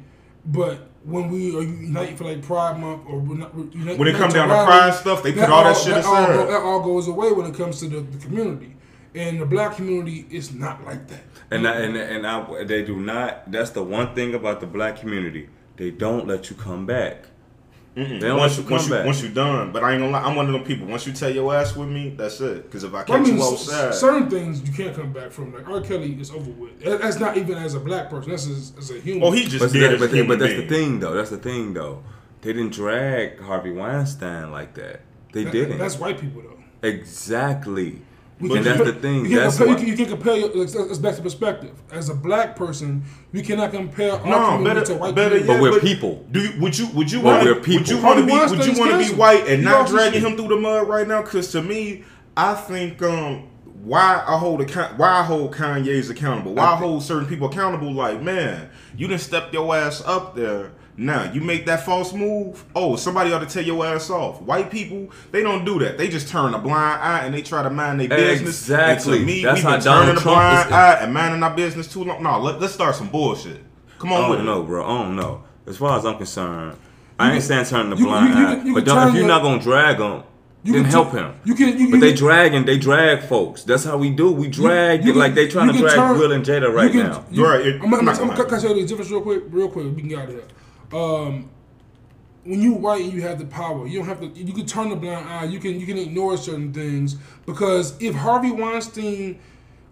but 0.46 0.88
when 1.04 1.28
we 1.30 1.54
are 1.56 1.62
unite 1.62 2.18
for 2.18 2.24
like 2.24 2.42
Pride 2.42 2.80
Month 2.80 3.02
or 3.08 3.20
we're 3.20 3.36
not, 3.36 3.54
we're 3.54 3.64
unite, 3.70 3.98
When 3.98 4.08
it 4.08 4.12
unite 4.12 4.20
come 4.20 4.30
to 4.30 4.36
down 4.36 4.48
to 4.48 4.64
pride 4.64 4.94
stuff, 4.94 5.22
they 5.22 5.32
put 5.32 5.48
all 5.48 5.62
that 5.64 5.76
shit 5.76 5.92
all, 5.92 6.00
aside. 6.00 6.34
go- 6.34 6.46
that 6.48 6.62
all 6.62 6.82
goes 6.82 7.06
away 7.06 7.30
when 7.32 7.46
it 7.46 7.54
comes 7.54 7.78
to 7.80 7.86
the, 7.88 8.00
the 8.00 8.18
community. 8.18 8.75
And 9.16 9.40
the 9.40 9.46
black 9.46 9.76
community 9.76 10.26
is 10.30 10.52
not 10.52 10.84
like 10.84 11.08
that. 11.08 11.20
And 11.50 11.66
I, 11.66 11.72
and 11.80 11.96
and 11.96 12.26
I, 12.26 12.64
they 12.64 12.84
do 12.84 12.96
not. 13.00 13.50
That's 13.50 13.70
the 13.70 13.82
one 13.82 14.14
thing 14.14 14.34
about 14.34 14.60
the 14.60 14.66
black 14.66 15.00
community. 15.00 15.48
They 15.76 15.90
don't 15.90 16.26
let 16.26 16.50
you 16.50 16.56
come 16.56 16.86
back. 16.86 17.26
Mm-hmm. 17.96 18.18
They 18.18 18.28
don't 18.28 18.38
once, 18.38 18.58
let 18.58 18.64
you 18.66 18.70
once, 18.70 18.82
come 18.84 18.90
you, 18.92 18.96
back. 18.98 19.06
once 19.06 19.22
you're 19.22 19.32
done, 19.32 19.72
but 19.72 19.82
I 19.82 19.92
ain't 19.92 20.00
gonna 20.02 20.12
lie, 20.12 20.20
I'm 20.22 20.36
one 20.36 20.46
of 20.46 20.52
them 20.52 20.64
people. 20.64 20.86
Once 20.86 21.06
you 21.06 21.14
tell 21.14 21.30
your 21.30 21.54
ass 21.54 21.74
with 21.74 21.88
me, 21.88 22.10
that's 22.10 22.40
it. 22.42 22.64
Because 22.64 22.84
if 22.84 22.92
I 22.92 23.00
I 23.00 23.04
catch 23.04 23.22
mean, 23.26 23.36
you 23.38 23.42
outside, 23.42 23.94
certain 23.94 24.28
things 24.28 24.60
you 24.68 24.72
can't 24.74 24.94
come 24.94 25.12
back 25.14 25.30
from. 25.30 25.54
Like 25.54 25.66
R. 25.66 25.80
Kelly 25.80 26.12
is 26.20 26.30
over 26.30 26.50
with. 26.50 26.78
That's 26.82 27.18
not 27.18 27.38
even 27.38 27.56
as 27.56 27.74
a 27.74 27.80
black 27.80 28.10
person. 28.10 28.30
That's 28.32 28.46
as, 28.46 28.72
as 28.76 28.90
a 28.90 29.00
human. 29.00 29.22
oh, 29.22 29.30
he 29.32 29.44
just 29.44 29.60
But, 29.60 29.72
did 29.72 29.92
that, 29.92 29.98
but, 29.98 30.10
human 30.10 30.28
but 30.28 30.38
that's 30.40 30.52
being. 30.52 30.68
the 30.68 30.74
thing, 30.74 31.00
though. 31.00 31.14
That's 31.14 31.30
the 31.30 31.38
thing, 31.38 31.72
though. 31.72 32.02
They 32.42 32.52
didn't 32.52 32.74
drag 32.74 33.40
Harvey 33.40 33.72
Weinstein 33.72 34.50
like 34.52 34.74
that. 34.74 35.00
They 35.32 35.44
That- 35.44 35.52
didn't. 35.52 35.78
That's 35.78 35.98
white 35.98 36.20
people 36.20 36.42
though. 36.42 36.86
exactly. 36.86 38.02
We 38.38 38.48
and 38.50 38.56
can 38.56 38.64
that's 38.64 38.76
compare- 38.76 38.92
the 38.92 39.00
thing. 39.00 39.14
You 39.24 39.30
can't, 39.30 39.40
That's 39.44 39.56
compare, 39.56 39.72
you, 39.72 39.76
can, 39.78 39.86
you 39.88 39.96
can 39.96 40.06
compare. 40.08 40.36
Your, 40.36 40.48
let's, 40.54 40.74
let's 40.74 40.98
back 40.98 41.16
to 41.16 41.22
perspective. 41.22 41.72
As 41.90 42.10
a 42.10 42.14
black 42.14 42.54
person, 42.54 43.02
we 43.32 43.40
cannot 43.40 43.70
compare 43.70 44.12
our 44.12 44.26
No, 44.26 44.46
community 44.58 44.64
better, 44.80 44.84
to 44.86 44.94
white 44.96 45.14
better. 45.14 45.38
community. 45.38 45.46
But 45.46 45.62
we're 45.62 45.70
but 45.70 45.80
people. 45.80 46.26
Do 46.30 46.40
you, 46.40 46.60
would 46.60 46.78
you 46.78 46.86
would 46.88 47.10
you 47.10 47.20
But 47.22 47.24
want 47.24 47.44
we're 47.44 47.54
would 47.54 47.64
people. 47.64 47.86
you 47.86 48.02
want 48.02 48.18
to 48.20 48.26
be 48.26 48.32
would 48.32 48.66
you 48.66 48.78
want 48.78 48.90
to 48.90 49.10
be 49.10 49.16
white 49.18 49.46
and 49.48 49.60
He 49.60 49.64
not 49.64 49.88
dragging 49.88 50.20
him 50.20 50.36
through 50.36 50.48
the 50.48 50.56
mud 50.56 50.86
right 50.86 51.08
now? 51.08 51.22
Because 51.22 51.50
to 51.52 51.62
me, 51.62 52.04
I 52.36 52.52
think 52.54 53.00
um 53.02 53.48
why 53.82 54.22
I 54.26 54.36
hold 54.36 54.60
account 54.60 54.98
why 54.98 55.08
I 55.08 55.22
hold 55.22 55.54
Kanye's 55.54 56.10
accountable, 56.10 56.54
why 56.54 56.64
I 56.64 56.76
hold 56.76 57.02
certain 57.04 57.26
people 57.26 57.48
accountable. 57.48 57.90
Like 57.90 58.20
man, 58.20 58.68
you 58.98 59.08
didn't 59.08 59.22
step 59.22 59.50
your 59.54 59.74
ass 59.74 60.02
up 60.04 60.34
there. 60.34 60.72
Now 60.98 61.30
you 61.30 61.42
make 61.42 61.66
that 61.66 61.84
false 61.84 62.12
move. 62.14 62.64
Oh, 62.74 62.96
somebody 62.96 63.30
ought 63.32 63.40
to 63.40 63.46
tell 63.46 63.62
your 63.62 63.84
ass 63.84 64.08
off. 64.08 64.40
White 64.40 64.70
people, 64.70 65.10
they 65.30 65.42
don't 65.42 65.64
do 65.64 65.78
that. 65.80 65.98
They 65.98 66.08
just 66.08 66.28
turn 66.28 66.54
a 66.54 66.58
blind 66.58 67.02
eye 67.02 67.24
and 67.26 67.34
they 67.34 67.42
try 67.42 67.62
to 67.62 67.68
mind 67.70 68.00
their 68.00 68.08
business. 68.08 68.62
Exactly. 68.62 69.18
And 69.18 69.20
to 69.20 69.26
me, 69.26 69.42
That's 69.44 69.56
we've 69.56 69.64
how 69.64 69.70
been 69.76 69.84
Donald 69.84 70.06
turning 70.06 70.20
a 70.22 70.24
blind 70.24 70.66
is- 70.68 70.72
eye 70.72 70.94
and 71.02 71.12
minding 71.12 71.42
our 71.42 71.54
business 71.54 71.86
too 71.92 72.04
long. 72.04 72.22
No, 72.22 72.40
let, 72.40 72.60
let's 72.60 72.72
start 72.72 72.94
some 72.94 73.08
bullshit. 73.08 73.60
Come 73.98 74.12
on 74.12 74.24
I 74.24 74.28
don't 74.28 74.40
it. 74.40 74.44
know, 74.44 74.62
bro. 74.62 74.84
I 74.84 75.02
don't 75.02 75.16
know. 75.16 75.44
As 75.66 75.76
far 75.76 75.98
as 75.98 76.06
I'm 76.06 76.16
concerned, 76.16 76.76
I 77.18 77.32
ain't 77.34 77.42
saying 77.42 77.66
turn 77.66 77.90
the 77.90 77.96
you- 77.96 78.06
blind 78.06 78.34
you- 78.34 78.40
you 78.40 78.46
eye, 78.46 78.54
can- 78.56 78.74
but 78.74 78.84
don't, 78.86 79.08
if 79.08 79.14
you're 79.16 79.26
not 79.26 79.42
gonna 79.42 79.60
drag 79.62 79.98
him, 79.98 80.22
You 80.64 80.72
then 80.72 80.82
can 80.84 80.90
help 80.92 81.10
tu- 81.10 81.16
him. 81.18 81.34
You 81.44 81.54
can. 81.54 81.78
You, 81.78 81.90
But 81.90 81.94
you 81.96 82.00
they 82.00 82.08
can- 82.12 82.16
dragging, 82.18 82.64
they 82.64 82.78
drag 82.78 83.22
folks. 83.24 83.64
That's 83.64 83.84
how 83.84 83.98
we 83.98 84.10
do. 84.10 84.32
We 84.32 84.48
drag 84.48 85.04
you 85.04 85.12
it 85.12 85.16
like 85.16 85.34
they 85.34 85.46
trying 85.46 85.72
to 85.72 85.78
drag 85.78 85.94
turn- 85.94 86.18
Will 86.18 86.32
and 86.32 86.42
Jada 86.44 86.72
right 86.72 86.92
you 86.92 87.02
can- 87.02 87.10
now. 87.10 87.24
you- 87.30 87.44
Right, 87.46 87.60
it- 87.66 87.74
I'm, 87.82 87.92
I'm, 87.92 88.00
I'm 88.00 88.04
not 88.06 88.14
I'm, 88.20 88.28
gonna 88.28 88.40
I'm, 88.40 88.46
can 88.48 88.54
I 88.54 88.58
say 88.60 88.74
the 88.80 88.86
difference 88.86 89.10
real 89.10 89.20
quick? 89.20 89.42
Real 89.50 89.68
quick, 89.68 89.84
we 89.94 90.00
can 90.00 90.08
get 90.08 90.18
out 90.20 90.24
of 90.28 90.34
here. 90.34 90.42
Um, 90.96 91.50
when 92.44 92.62
you 92.62 92.74
white 92.74 93.02
and 93.02 93.12
you 93.12 93.22
have 93.22 93.38
the 93.38 93.44
power, 93.46 93.86
you 93.86 93.98
don't 93.98 94.08
have 94.08 94.20
to. 94.20 94.26
You 94.28 94.52
can 94.52 94.66
turn 94.66 94.88
the 94.90 94.96
blind 94.96 95.28
eye. 95.28 95.44
You 95.44 95.58
can 95.58 95.78
you 95.80 95.86
can 95.86 95.98
ignore 95.98 96.36
certain 96.36 96.72
things 96.72 97.16
because 97.44 98.00
if 98.00 98.14
Harvey 98.14 98.52
Weinstein, 98.52 99.38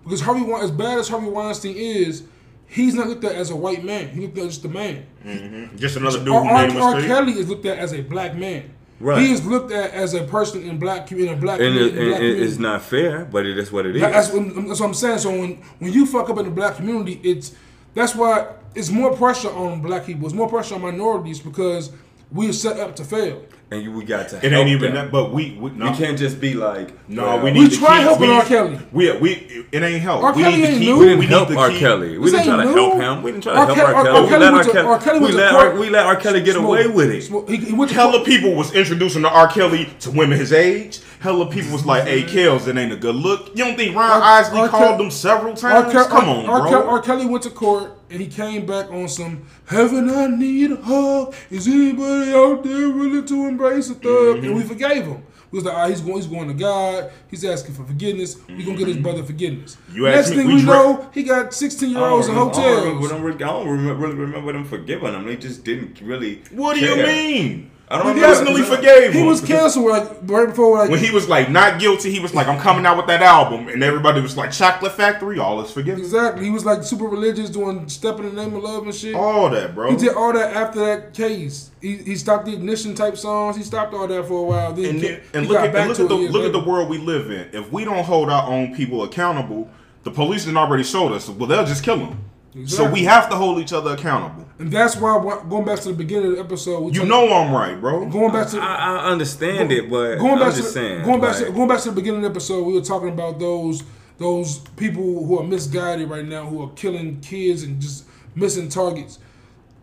because 0.04 0.20
Harvey 0.20 0.50
as 0.62 0.70
bad 0.70 0.98
as 0.98 1.08
Harvey 1.08 1.26
Weinstein 1.28 1.74
is, 1.76 2.22
he's 2.68 2.94
not 2.94 3.08
looked 3.08 3.24
at 3.24 3.32
as 3.34 3.50
a 3.50 3.56
white 3.56 3.84
man. 3.84 4.08
He 4.10 4.20
looked 4.20 4.38
at 4.38 4.44
as 4.46 4.54
just 4.58 4.64
a 4.64 4.68
man. 4.68 5.70
Just 5.76 5.96
another 5.96 6.20
dude 6.20 6.28
R. 6.28 6.42
who 6.44 6.48
R. 6.48 6.66
made 6.68 6.76
a 6.76 6.80
R. 6.80 6.94
mistake. 6.94 7.10
Kelly 7.10 7.32
is 7.32 7.48
looked 7.48 7.66
at 7.66 7.78
as 7.78 7.92
a 7.92 8.02
black 8.02 8.36
man. 8.36 8.70
Right. 9.00 9.20
He 9.20 9.32
is 9.32 9.44
looked 9.44 9.72
at 9.72 9.90
as 9.90 10.14
a 10.14 10.22
person 10.22 10.62
in 10.62 10.78
black 10.78 11.10
in 11.10 11.28
a 11.28 11.36
black 11.36 11.58
And, 11.60 11.74
community. 11.74 11.96
it, 11.96 11.98
and 12.02 12.08
black 12.10 12.22
it- 12.22 12.42
it's 12.42 12.58
not 12.58 12.82
fair, 12.82 13.24
but 13.24 13.44
it 13.44 13.58
is 13.58 13.72
what 13.72 13.84
it 13.86 13.96
is. 13.96 14.00
That- 14.02 14.12
That's 14.12 14.30
what, 14.32 14.54
that's 14.68 14.78
what 14.80 14.86
I'm 14.86 14.94
saying. 14.94 15.18
So 15.18 15.30
when 15.30 15.56
when 15.80 15.92
you 15.92 16.06
fuck 16.06 16.30
up 16.30 16.38
in 16.38 16.44
the 16.44 16.52
black 16.52 16.76
community, 16.76 17.20
it's 17.24 17.52
that's 17.94 18.14
why 18.14 18.46
it's 18.74 18.90
more 18.90 19.14
pressure 19.16 19.50
on 19.50 19.80
black 19.82 20.06
people. 20.06 20.26
It's 20.26 20.34
more 20.34 20.48
pressure 20.48 20.74
on 20.76 20.82
minorities 20.82 21.40
because 21.40 21.92
we're 22.32 22.52
set 22.52 22.78
up 22.80 22.96
to 22.96 23.04
fail. 23.04 23.44
and 23.70 23.82
you, 23.82 23.92
we 23.92 24.04
got 24.04 24.28
to. 24.30 24.36
It 24.44 24.50
help 24.52 24.66
ain't 24.66 24.68
even 24.70 24.94
them. 24.94 25.06
that, 25.06 25.12
but 25.12 25.32
we, 25.32 25.52
we 25.60 25.70
no, 25.70 25.90
We 25.90 25.96
can't 25.96 26.18
just 26.18 26.40
be 26.40 26.54
like, 26.54 26.90
no, 27.08 27.22
well, 27.22 27.40
we 27.44 27.50
need 27.52 27.60
We 27.60 27.68
to 27.70 27.76
try 27.76 27.96
keep, 27.98 28.02
helping 28.04 28.28
we, 28.28 28.34
R. 28.34 28.44
Kelly. 28.44 28.78
We, 28.92 29.16
we, 29.18 29.30
it 29.70 29.82
ain't 29.82 30.02
help. 30.02 30.22
R. 30.24 30.32
we 30.34 30.42
Kelly 30.42 30.56
need 30.56 30.62
to 30.62 30.68
ain't 30.68 30.78
keep. 30.78 30.88
new. 30.88 30.94
We 30.94 31.00
We 31.00 31.04
didn't 31.06 31.20
need 31.20 31.28
help 31.30 31.48
to 31.48 31.56
R. 31.58 31.70
Kelly. 31.70 32.18
We 32.18 32.30
didn't 32.30 32.44
try 32.46 32.54
ain't 32.54 32.68
to 32.68 32.74
new. 32.74 32.90
help 32.90 32.94
him. 33.18 33.22
We 33.22 33.30
didn't 33.32 33.42
try 33.44 33.52
to 33.52 33.58
R. 33.60 33.66
help 33.66 33.78
Kelly- 33.78 33.94
R. 33.94 33.94
R. 33.94 34.04
Kelly. 34.04 34.20
We 34.22 34.28
Kelly 34.28 34.40
let 34.44 34.52
went 34.52 34.66
R. 34.66 34.72
Kelly. 34.72 34.86
R. 34.88 34.98
Kelly 35.00 35.18
We 35.18 35.24
went 35.24 35.32
to 35.32 35.38
let 35.42 35.50
court. 35.52 35.66
R- 35.74 35.78
we 35.80 35.90
let 35.90 36.06
R. 36.06 36.16
Kelly 36.16 36.42
get 36.42 36.54
Smoke. 36.54 36.66
away 36.66 36.86
with 36.88 37.10
it. 37.10 37.22
Smoke. 37.22 37.48
He, 37.48 37.56
he 37.56 37.72
went 37.72 37.90
to 37.90 37.94
Hella 37.96 38.24
people 38.24 38.54
was 38.54 38.74
introducing 38.74 39.22
to 39.22 39.28
R. 39.30 39.48
Kelly 39.48 39.88
to 40.00 40.10
women 40.10 40.38
his 40.38 40.52
age. 40.52 41.00
Hella 41.24 41.46
people 41.50 41.72
was 41.72 41.86
like, 41.86 42.04
"Hey, 42.04 42.22
Kels, 42.22 42.68
it 42.68 42.76
ain't 42.76 42.92
a 42.92 42.96
good 42.96 43.14
look." 43.14 43.48
You 43.56 43.64
don't 43.64 43.76
think 43.76 43.96
Ron 43.96 44.10
R- 44.10 44.40
Isley 44.40 44.60
R. 44.60 44.68
called 44.68 45.00
them 45.00 45.10
several 45.10 45.52
R. 45.52 45.56
times? 45.56 45.90
Kelly, 45.92 46.08
Come 46.10 46.28
on, 46.28 46.44
R. 46.46 46.60
bro. 46.60 46.70
Kelly, 46.70 46.86
R. 46.86 47.00
Kelly 47.00 47.26
went 47.26 47.42
to 47.44 47.50
court 47.50 47.98
and 48.10 48.20
he 48.20 48.26
came 48.26 48.66
back 48.66 48.90
on 48.92 49.08
some 49.08 49.46
heaven. 49.64 50.10
I 50.10 50.26
need 50.26 50.72
a 50.72 50.76
hug. 50.76 51.34
Is 51.50 51.66
anybody 51.66 52.30
out 52.34 52.62
there 52.62 52.90
willing 52.90 53.24
to 53.24 53.46
embrace 53.46 53.88
a 53.88 53.94
thug? 53.94 54.02
Mm-hmm. 54.04 54.44
And 54.44 54.54
we 54.54 54.62
forgave 54.64 55.06
him. 55.06 55.22
Was 55.50 55.64
like, 55.64 55.74
ah, 55.76 55.86
he's 55.88 56.00
going, 56.00 56.16
he's 56.16 56.26
going 56.26 56.48
to 56.48 56.54
God. 56.54 57.12
He's 57.30 57.44
asking 57.44 57.76
for 57.76 57.84
forgiveness. 57.84 58.36
We 58.48 58.64
gonna 58.64 58.76
get 58.76 58.88
his 58.88 58.96
brother 58.96 59.22
forgiveness. 59.22 59.76
You 59.94 60.02
Next 60.02 60.30
me- 60.30 60.36
thing 60.36 60.46
we 60.48 60.54
we 60.56 60.60
dra- 60.62 60.74
know, 60.74 61.10
he 61.14 61.22
got 61.22 61.54
sixteen 61.54 61.90
year 61.90 62.00
olds 62.00 62.26
in 62.28 62.34
don't 62.34 62.50
I 62.54 62.60
don't 62.60 62.84
remember 62.84 63.30
hotels. 63.30 63.34
I 63.34 63.46
don't 63.46 63.68
remember, 63.68 64.02
really 64.02 64.14
remember 64.16 64.52
them 64.52 64.64
forgiving 64.64 65.14
him. 65.14 65.24
They 65.24 65.36
just 65.36 65.62
didn't 65.64 66.00
really. 66.02 66.42
What 66.50 66.74
do 66.74 66.80
you 66.80 66.96
mean? 66.96 67.70
I 67.88 67.96
don't 67.98 68.06
know. 68.06 68.14
He 68.14 68.20
remember. 68.22 68.36
personally 68.36 68.62
Because 68.62 68.72
I- 68.72 68.76
forgave 68.76 69.12
He 69.12 69.20
him. 69.20 69.26
was 69.26 69.40
canceled 69.42 69.86
like 69.86 70.08
right 70.22 70.48
before 70.48 70.78
like 70.78 70.90
when 70.90 70.98
he 71.00 71.10
was 71.10 71.28
like 71.28 71.50
not 71.50 71.78
guilty, 71.78 72.10
he 72.10 72.18
was 72.18 72.34
like, 72.34 72.48
"I'm 72.48 72.58
coming 72.58 72.86
out 72.86 72.96
with 72.96 73.06
that 73.08 73.20
album," 73.20 73.68
and 73.68 73.82
everybody 73.84 74.20
was 74.22 74.36
like, 74.36 74.52
"Chocolate 74.52 74.92
Factory, 74.92 75.38
all 75.38 75.60
is 75.62 75.70
forgiven." 75.70 76.00
exactly. 76.00 76.44
He 76.44 76.50
was 76.50 76.64
like 76.64 76.82
super 76.82 77.04
religious, 77.04 77.50
doing 77.50 77.86
step 77.88 78.18
in 78.20 78.34
the 78.34 78.42
name 78.42 78.54
of 78.54 78.62
love 78.62 78.84
and 78.84 78.94
shit. 78.94 79.14
All 79.14 79.50
that, 79.50 79.74
bro. 79.74 79.90
He 79.90 79.96
did 79.96 80.14
all 80.14 80.32
that 80.32 80.56
after 80.56 80.80
that 80.80 81.12
case. 81.12 81.70
He, 81.82 81.96
he 81.96 82.16
stopped 82.16 82.46
the 82.46 82.54
ignition 82.54 82.94
type 82.94 83.18
songs. 83.18 83.56
He 83.56 83.62
stopped 83.62 83.92
all 83.92 84.06
that 84.08 84.26
for 84.26 84.38
a 84.38 84.42
while. 84.42 84.72
Then 84.72 84.84
and 84.86 84.94
he, 85.00 85.08
then, 85.08 85.20
and 85.34 85.44
he 85.44 85.52
look 85.52 85.60
at 85.60 85.72
back 85.72 85.82
and 85.82 85.90
look 85.90 86.00
at 86.00 86.08
the 86.08 86.14
look 86.16 86.46
at 86.46 86.52
the 86.52 86.64
world 86.64 86.88
we 86.88 86.96
live 86.98 87.30
in. 87.30 87.48
If 87.52 87.70
we 87.70 87.84
don't 87.84 88.04
hold 88.04 88.30
our 88.30 88.48
own 88.48 88.74
people 88.74 89.02
accountable, 89.04 89.68
the 90.04 90.10
police 90.10 90.44
didn't 90.46 90.56
already 90.56 90.84
showed 90.84 91.12
us. 91.12 91.28
Well, 91.28 91.46
they'll 91.46 91.66
just 91.66 91.84
kill 91.84 91.98
them. 91.98 92.18
So 92.66 92.88
we 92.88 93.02
have 93.04 93.28
to 93.30 93.36
hold 93.36 93.58
each 93.58 93.72
other 93.72 93.92
accountable. 93.92 94.43
And 94.58 94.70
that's 94.70 94.96
why 94.96 95.16
why- 95.16 95.42
going 95.48 95.64
back 95.64 95.80
to 95.80 95.88
the 95.88 95.94
beginning 95.94 96.30
of 96.30 96.36
the 96.36 96.40
episode, 96.44 96.80
we 96.80 96.92
You 96.92 97.00
talk- 97.00 97.08
know 97.08 97.32
I'm 97.32 97.52
right, 97.52 97.80
bro. 97.80 98.06
going 98.06 98.32
back 98.32 98.48
to 98.50 98.60
I, 98.60 98.74
I 99.00 99.06
understand 99.06 99.72
it, 99.72 99.90
but 99.90 100.16
going 100.18 100.36
back 100.38 100.46
I'm 100.48 100.50
to 100.52 100.56
just 100.58 100.74
the, 100.74 100.80
saying. 100.80 101.04
going 101.04 101.20
back 101.20 101.36
to 101.38 101.50
going 101.50 101.68
back 101.68 101.80
to 101.80 101.88
the 101.90 101.94
beginning 101.94 102.18
of 102.18 102.22
the 102.22 102.30
episode, 102.30 102.62
we 102.64 102.72
were 102.74 102.80
talking 102.80 103.08
about 103.08 103.38
those 103.40 103.82
those 104.18 104.58
people 104.76 105.02
who 105.26 105.40
are 105.40 105.42
misguided 105.44 106.08
right 106.08 106.24
now, 106.24 106.46
who 106.46 106.62
are 106.62 106.70
killing 106.76 107.20
kids 107.20 107.64
and 107.64 107.80
just 107.80 108.04
missing 108.36 108.68
targets. 108.68 109.18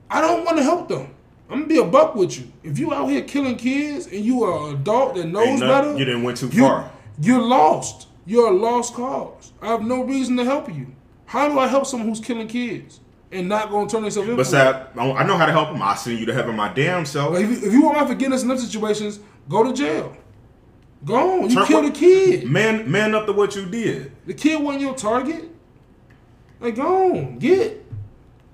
I 0.09 0.21
don't 0.21 0.45
want 0.45 0.55
to 0.57 0.63
help 0.63 0.87
them. 0.87 1.07
I'm 1.49 1.57
gonna 1.63 1.67
be 1.67 1.77
a 1.79 1.83
buck 1.83 2.15
with 2.15 2.39
you. 2.39 2.47
If 2.63 2.79
you 2.79 2.93
out 2.93 3.07
here 3.07 3.23
killing 3.23 3.57
kids 3.57 4.05
and 4.07 4.23
you 4.23 4.43
are 4.45 4.69
an 4.69 4.75
adult 4.75 5.15
that 5.15 5.25
knows 5.25 5.47
Ain't 5.47 5.59
nothing- 5.59 5.67
better, 5.67 5.99
you 5.99 6.05
didn't 6.05 6.23
went 6.23 6.37
too 6.37 6.47
you- 6.47 6.61
far. 6.63 6.89
You're 7.21 7.41
lost. 7.41 8.07
You're 8.25 8.47
a 8.47 8.55
lost 8.55 8.93
cause. 8.93 9.51
I 9.61 9.67
have 9.67 9.81
no 9.81 10.01
reason 10.03 10.37
to 10.37 10.45
help 10.45 10.69
you. 10.73 10.87
How 11.25 11.49
do 11.49 11.59
I 11.59 11.67
help 11.67 11.85
someone 11.85 12.07
who's 12.07 12.21
killing 12.21 12.47
kids 12.47 13.00
and 13.31 13.47
not 13.49 13.69
gonna 13.69 13.89
turn 13.89 14.01
themselves 14.01 14.29
in? 14.29 14.35
But 14.35 14.47
for 14.47 14.55
I 14.95 15.23
know 15.25 15.37
how 15.37 15.45
to 15.45 15.51
help 15.51 15.69
him. 15.69 15.81
I 15.81 15.95
send 15.95 16.19
you 16.19 16.25
to 16.27 16.33
heaven 16.33 16.55
my 16.55 16.71
damn 16.73 17.05
self. 17.05 17.33
Like, 17.33 17.45
if, 17.45 17.49
you, 17.61 17.67
if 17.67 17.73
you 17.73 17.81
want 17.83 17.97
my 17.97 18.05
forgiveness 18.07 18.41
in 18.43 18.47
them 18.49 18.57
situations, 18.57 19.19
go 19.49 19.63
to 19.63 19.73
jail. 19.73 20.15
Go 21.05 21.41
on. 21.43 21.49
You 21.49 21.55
Turn- 21.55 21.65
killed 21.65 21.85
a 21.85 21.91
kid. 21.91 22.45
Man, 22.49 22.89
man 22.91 23.15
up 23.15 23.25
to 23.25 23.33
what 23.33 23.55
you 23.55 23.65
did. 23.65 24.11
The 24.27 24.33
kid 24.33 24.61
wasn't 24.61 24.81
your 24.83 24.93
target. 24.95 25.49
Like, 26.59 26.75
go 26.75 27.11
on, 27.15 27.39
get. 27.39 27.83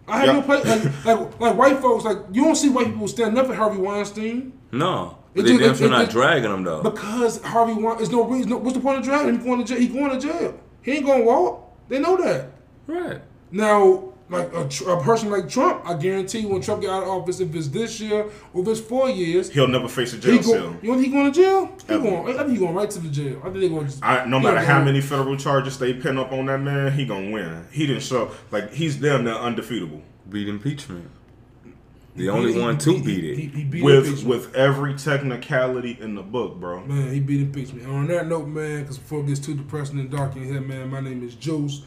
I 0.07 0.19
have 0.19 0.27
Yeah. 0.27 0.33
no 0.33 0.41
place. 0.41 0.65
Like, 0.65 1.05
like, 1.05 1.39
like 1.41 1.57
white 1.57 1.79
folks, 1.79 2.05
like 2.05 2.19
you 2.31 2.43
don't 2.43 2.55
see 2.55 2.69
white 2.69 2.85
people 2.87 3.07
standing 3.09 3.37
up 3.37 3.47
for 3.47 3.53
Harvey 3.55 3.77
Weinstein 3.77 4.53
no, 4.71 5.17
It 5.35 5.41
they 5.43 5.49
just- 5.49 5.59
damn 5.61 5.71
it- 5.71 5.77
sure 5.77 5.89
not 5.89 6.03
it- 6.03 6.09
dragging 6.11 6.49
them 6.51 6.63
though. 6.63 6.81
because 6.83 7.41
Harvey 7.41 7.73
Weinstein. 7.73 7.97
There's 7.97 8.11
no 8.11 8.23
reason. 8.25 8.49
No, 8.51 8.57
what's 8.57 8.75
the 8.77 8.81
point 8.81 8.99
of 8.99 9.03
dragging 9.03 9.29
him? 9.35 9.39
He 9.39 9.45
going 9.45 9.59
to 9.59 9.65
jail. 9.65 9.79
He 9.79 9.87
going 9.89 10.11
to 10.11 10.27
jail. 10.27 10.59
He 10.81 10.91
ain't 10.93 11.05
gonna 11.05 11.23
walk. 11.23 11.73
They 11.89 11.99
know 11.99 12.15
that. 12.17 12.51
right. 12.87 13.21
Now, 13.51 14.13
like 14.29 14.51
a, 14.53 14.67
a 14.89 15.01
person 15.03 15.29
like 15.29 15.47
Trump, 15.47 15.83
I 15.89 15.93
guarantee 15.95 16.45
when 16.45 16.61
Trump 16.61 16.81
get 16.81 16.89
out 16.89 17.03
of 17.03 17.09
office, 17.09 17.39
if 17.39 17.55
it's 17.55 17.69
this 17.69 17.99
year 18.01 18.25
or 18.53 18.61
if 18.61 18.67
it's 18.67 18.79
four 18.81 19.09
years, 19.09 19.49
He'll 19.49 19.67
never 19.69 19.87
face 19.87 20.11
a 20.13 20.17
he 20.17 20.21
jail 20.21 20.37
go, 20.37 20.41
cell. 20.51 20.75
you 20.81 20.91
know 20.91 20.97
he 20.99 21.07
going 21.07 21.31
to 21.31 21.41
jail? 21.41 21.67
He 21.87 21.93
Ever. 21.93 22.03
going, 22.03 22.33
I 22.35 22.37
think 22.39 22.49
he 22.51 22.57
going 22.57 22.75
right 22.75 22.89
to 22.89 22.99
the 22.99 23.09
jail. 23.09 23.39
I 23.39 23.43
think 23.45 23.55
they 23.61 23.69
going 23.69 23.85
just. 23.85 24.03
I, 24.03 24.25
no 24.25 24.39
matter 24.39 24.59
how 24.59 24.83
many 24.83 24.99
federal 24.99 25.37
charges 25.37 25.79
they 25.79 25.93
pin 25.93 26.17
up 26.17 26.31
on 26.33 26.47
that 26.47 26.59
man, 26.59 26.91
he 26.91 27.05
gonna 27.05 27.31
win. 27.31 27.65
He 27.71 27.87
didn't 27.87 28.03
show 28.03 28.31
like 28.51 28.73
he's 28.73 28.97
damn 28.97 29.23
near 29.23 29.33
undefeatable 29.35 30.01
Beat 30.29 30.49
impeachment. 30.49 31.09
The 32.17 32.23
he- 32.23 32.29
only 32.29 32.51
he- 32.53 32.59
one 32.59 32.77
to 32.79 32.93
he- 32.93 33.01
beat 33.01 33.23
it. 33.23 33.35
He, 33.37 33.45
he 33.47 33.63
beat 33.63 33.83
with 33.83 34.07
impeachment. 34.07 34.27
with 34.27 34.55
every 34.55 34.95
technicality 34.95 35.97
in 36.01 36.15
the 36.15 36.23
book, 36.23 36.55
bro. 36.59 36.83
Man, 36.85 37.13
he 37.13 37.19
beat 37.21 37.39
impeachment. 37.41 37.85
And 37.85 37.95
on 37.95 38.07
that 38.07 38.27
note, 38.27 38.47
man, 38.47 38.81
because 38.81 38.97
before 38.97 39.19
it 39.21 39.27
gets 39.27 39.39
too 39.39 39.53
depressing 39.53 39.99
and 39.99 40.09
dark 40.11 40.35
in 40.35 40.43
here, 40.43 40.59
man, 40.59 40.89
my 40.89 40.99
name 40.99 41.23
is 41.23 41.35
Juice, 41.35 41.83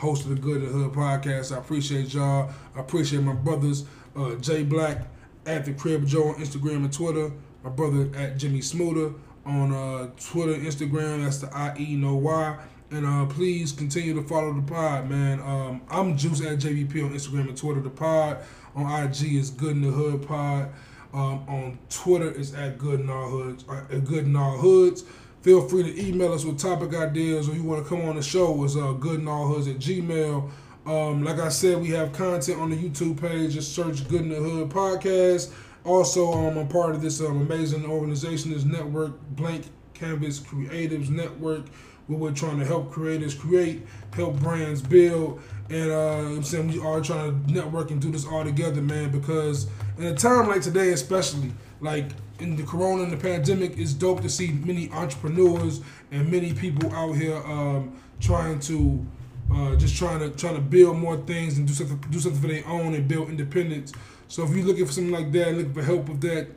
host 0.00 0.24
of 0.24 0.30
the 0.30 0.36
Good 0.36 0.62
in 0.62 0.66
the 0.66 0.72
Hood 0.72 0.92
podcast. 0.92 1.54
I 1.54 1.58
appreciate 1.58 2.12
y'all. 2.14 2.50
I 2.74 2.80
appreciate 2.80 3.22
my 3.22 3.34
brothers, 3.34 3.84
uh, 4.16 4.34
Jay 4.36 4.62
Black 4.62 5.02
at 5.46 5.64
the 5.64 5.72
Crib 5.74 6.06
Joe 6.06 6.28
on 6.28 6.34
Instagram 6.36 6.76
and 6.76 6.92
Twitter. 6.92 7.30
My 7.62 7.70
brother 7.70 8.08
at 8.16 8.38
Jimmy 8.38 8.62
Smoother 8.62 9.12
on 9.44 9.72
uh, 9.72 10.10
Twitter, 10.18 10.54
Instagram. 10.54 11.22
That's 11.22 11.38
the 11.38 11.54
I 11.54 11.76
E 11.78 11.94
no 11.96 12.14
Y. 12.14 12.58
And 12.92 13.06
uh, 13.06 13.26
please 13.26 13.70
continue 13.70 14.14
to 14.14 14.22
follow 14.22 14.52
the 14.52 14.62
pod, 14.62 15.08
man. 15.08 15.40
Um, 15.40 15.82
I'm 15.90 16.16
Juice 16.16 16.40
at 16.40 16.58
JVP 16.58 17.04
on 17.04 17.12
Instagram 17.12 17.48
and 17.48 17.56
Twitter. 17.56 17.80
The 17.80 17.90
pod 17.90 18.38
on 18.74 19.04
IG 19.04 19.34
is 19.34 19.50
Good 19.50 19.76
in 19.76 19.82
the 19.82 19.90
Hood 19.90 20.26
Pod. 20.26 20.70
Um, 21.12 21.44
on 21.48 21.78
Twitter, 21.88 22.30
it's 22.30 22.54
at 22.54 22.78
Good 22.78 23.00
in 23.00 23.10
All 23.10 23.28
Hoods. 23.28 23.64
Uh, 23.68 23.82
Good 23.98 24.24
in 24.26 24.34
All 24.34 24.56
Hoods. 24.56 25.04
Feel 25.42 25.66
free 25.66 25.82
to 25.84 26.06
email 26.06 26.34
us 26.34 26.44
with 26.44 26.58
topic 26.58 26.94
ideas 26.94 27.48
or 27.48 27.54
you 27.54 27.62
want 27.62 27.82
to 27.82 27.88
come 27.88 28.06
on 28.06 28.16
the 28.16 28.22
show. 28.22 28.62
It's 28.62 28.76
uh, 28.76 28.92
Good 28.92 29.20
in 29.20 29.28
All 29.28 29.46
Hoods 29.46 29.68
at 29.68 29.76
Gmail. 29.76 30.50
Um, 30.84 31.24
like 31.24 31.38
I 31.38 31.48
said, 31.48 31.80
we 31.80 31.88
have 31.90 32.12
content 32.12 32.60
on 32.60 32.68
the 32.68 32.76
YouTube 32.76 33.18
page. 33.18 33.54
Just 33.54 33.74
search 33.74 34.06
Good 34.06 34.20
in 34.20 34.28
the 34.28 34.34
Hood 34.36 34.68
podcast. 34.68 35.50
Also, 35.84 36.30
um, 36.32 36.58
I'm 36.58 36.58
a 36.58 36.66
part 36.66 36.94
of 36.94 37.00
this 37.00 37.22
um, 37.22 37.40
amazing 37.40 37.86
organization, 37.86 38.52
this 38.52 38.64
network, 38.64 39.18
Blank 39.30 39.64
Canvas 39.94 40.40
Creatives 40.40 41.08
Network, 41.08 41.68
where 42.06 42.18
we're 42.18 42.32
trying 42.32 42.58
to 42.58 42.66
help 42.66 42.90
creators 42.90 43.34
create, 43.34 43.86
help 44.12 44.38
brands 44.40 44.82
build, 44.82 45.40
and 45.70 45.90
uh, 45.90 46.18
I'm 46.18 46.42
saying 46.42 46.68
we 46.68 46.80
are 46.80 47.00
trying 47.00 47.46
to 47.46 47.52
network 47.52 47.90
and 47.92 48.00
do 48.00 48.10
this 48.10 48.26
all 48.26 48.44
together, 48.44 48.82
man. 48.82 49.10
Because 49.10 49.68
in 49.96 50.04
a 50.04 50.14
time 50.14 50.48
like 50.48 50.60
today, 50.60 50.90
especially 50.90 51.52
like 51.80 52.06
in 52.38 52.56
the 52.56 52.62
corona 52.62 53.02
and 53.02 53.12
the 53.12 53.16
pandemic, 53.16 53.78
it's 53.78 53.92
dope 53.92 54.22
to 54.22 54.28
see 54.28 54.52
many 54.52 54.90
entrepreneurs 54.90 55.80
and 56.10 56.30
many 56.30 56.52
people 56.52 56.92
out 56.94 57.12
here 57.12 57.36
um, 57.36 57.98
trying 58.20 58.58
to 58.60 59.06
uh, 59.52 59.74
just 59.76 59.96
trying 59.96 60.20
to 60.20 60.30
trying 60.36 60.54
to 60.54 60.60
build 60.60 60.96
more 60.96 61.16
things 61.16 61.58
and 61.58 61.66
do 61.66 61.72
something 61.72 61.98
do 62.10 62.20
something 62.20 62.40
for 62.40 62.48
their 62.48 62.66
own 62.66 62.94
and 62.94 63.08
build 63.08 63.28
independence. 63.28 63.92
So 64.28 64.44
if 64.44 64.50
you're 64.50 64.64
looking 64.64 64.86
for 64.86 64.92
something 64.92 65.12
like 65.12 65.32
that, 65.32 65.48
and 65.48 65.58
looking 65.58 65.74
for 65.74 65.82
help 65.82 66.08
with 66.08 66.20
that, 66.20 66.48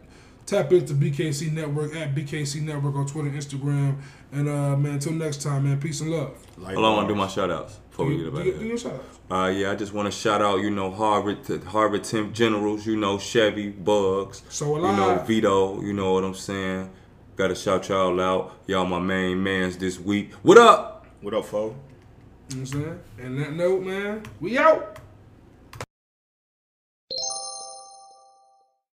tap 0.46 0.72
into 0.72 0.94
BKC 0.94 1.52
Network 1.52 1.96
at 1.96 2.14
BKC 2.14 2.62
Network 2.62 2.96
on 2.96 3.08
Twitter, 3.08 3.30
Instagram, 3.30 3.98
and 4.32 4.48
uh, 4.48 4.78
man, 4.78 4.94
until 4.94 5.14
next 5.14 5.42
time, 5.42 5.64
man, 5.64 5.80
peace 5.80 6.02
and 6.02 6.12
love. 6.12 6.38
Like, 6.58 6.76
Hold 6.76 6.86
on, 6.86 6.92
I 6.92 6.96
want 6.96 7.08
to 7.08 7.14
do 7.14 7.18
my 7.18 7.28
shout 7.28 7.50
outs 7.50 7.80
before 7.94 8.08
we 8.08 8.18
get 8.18 8.28
about 8.28 8.44
do, 8.44 8.50
it. 8.50 8.60
do 8.60 8.66
your 8.66 8.78
shout 8.78 8.94
outs. 8.94 9.20
Uh, 9.30 9.54
yeah, 9.56 9.72
I 9.72 9.76
just 9.76 9.94
want 9.94 10.08
to 10.08 10.12
shout 10.12 10.42
out, 10.42 10.62
you 10.62 10.72
know, 10.72 10.90
Harvard, 10.90 11.44
to 11.46 11.60
Harvard 11.60 12.04
Temp 12.04 12.34
Generals, 12.34 12.88
you 12.88 12.98
know, 12.98 13.20
Chevy, 13.20 13.70
Bugs, 13.70 14.42
So 14.50 14.76
you 14.78 14.82
know. 14.82 15.24
Vito, 15.28 15.80
you 15.82 15.94
know 15.94 16.14
what 16.14 16.24
I'm 16.24 16.34
saying. 16.34 16.90
Got 17.36 17.50
to 17.50 17.56
shout 17.56 17.90
y'all 17.90 18.20
out. 18.20 18.58
Y'all 18.66 18.86
my 18.86 19.00
main 19.00 19.44
mans 19.44 19.78
this 19.78 20.00
week. 20.00 20.34
What 20.42 20.58
up? 20.58 21.06
What 21.22 21.36
up, 21.36 21.46
fo? 21.46 21.58
You 21.60 21.68
know 21.68 21.76
what 21.76 22.58
I'm 22.58 22.66
saying? 22.66 23.00
And 23.20 23.40
that 23.40 23.54
note, 23.54 23.84
man, 23.84 24.24
we 24.42 24.58
out. 24.58 24.93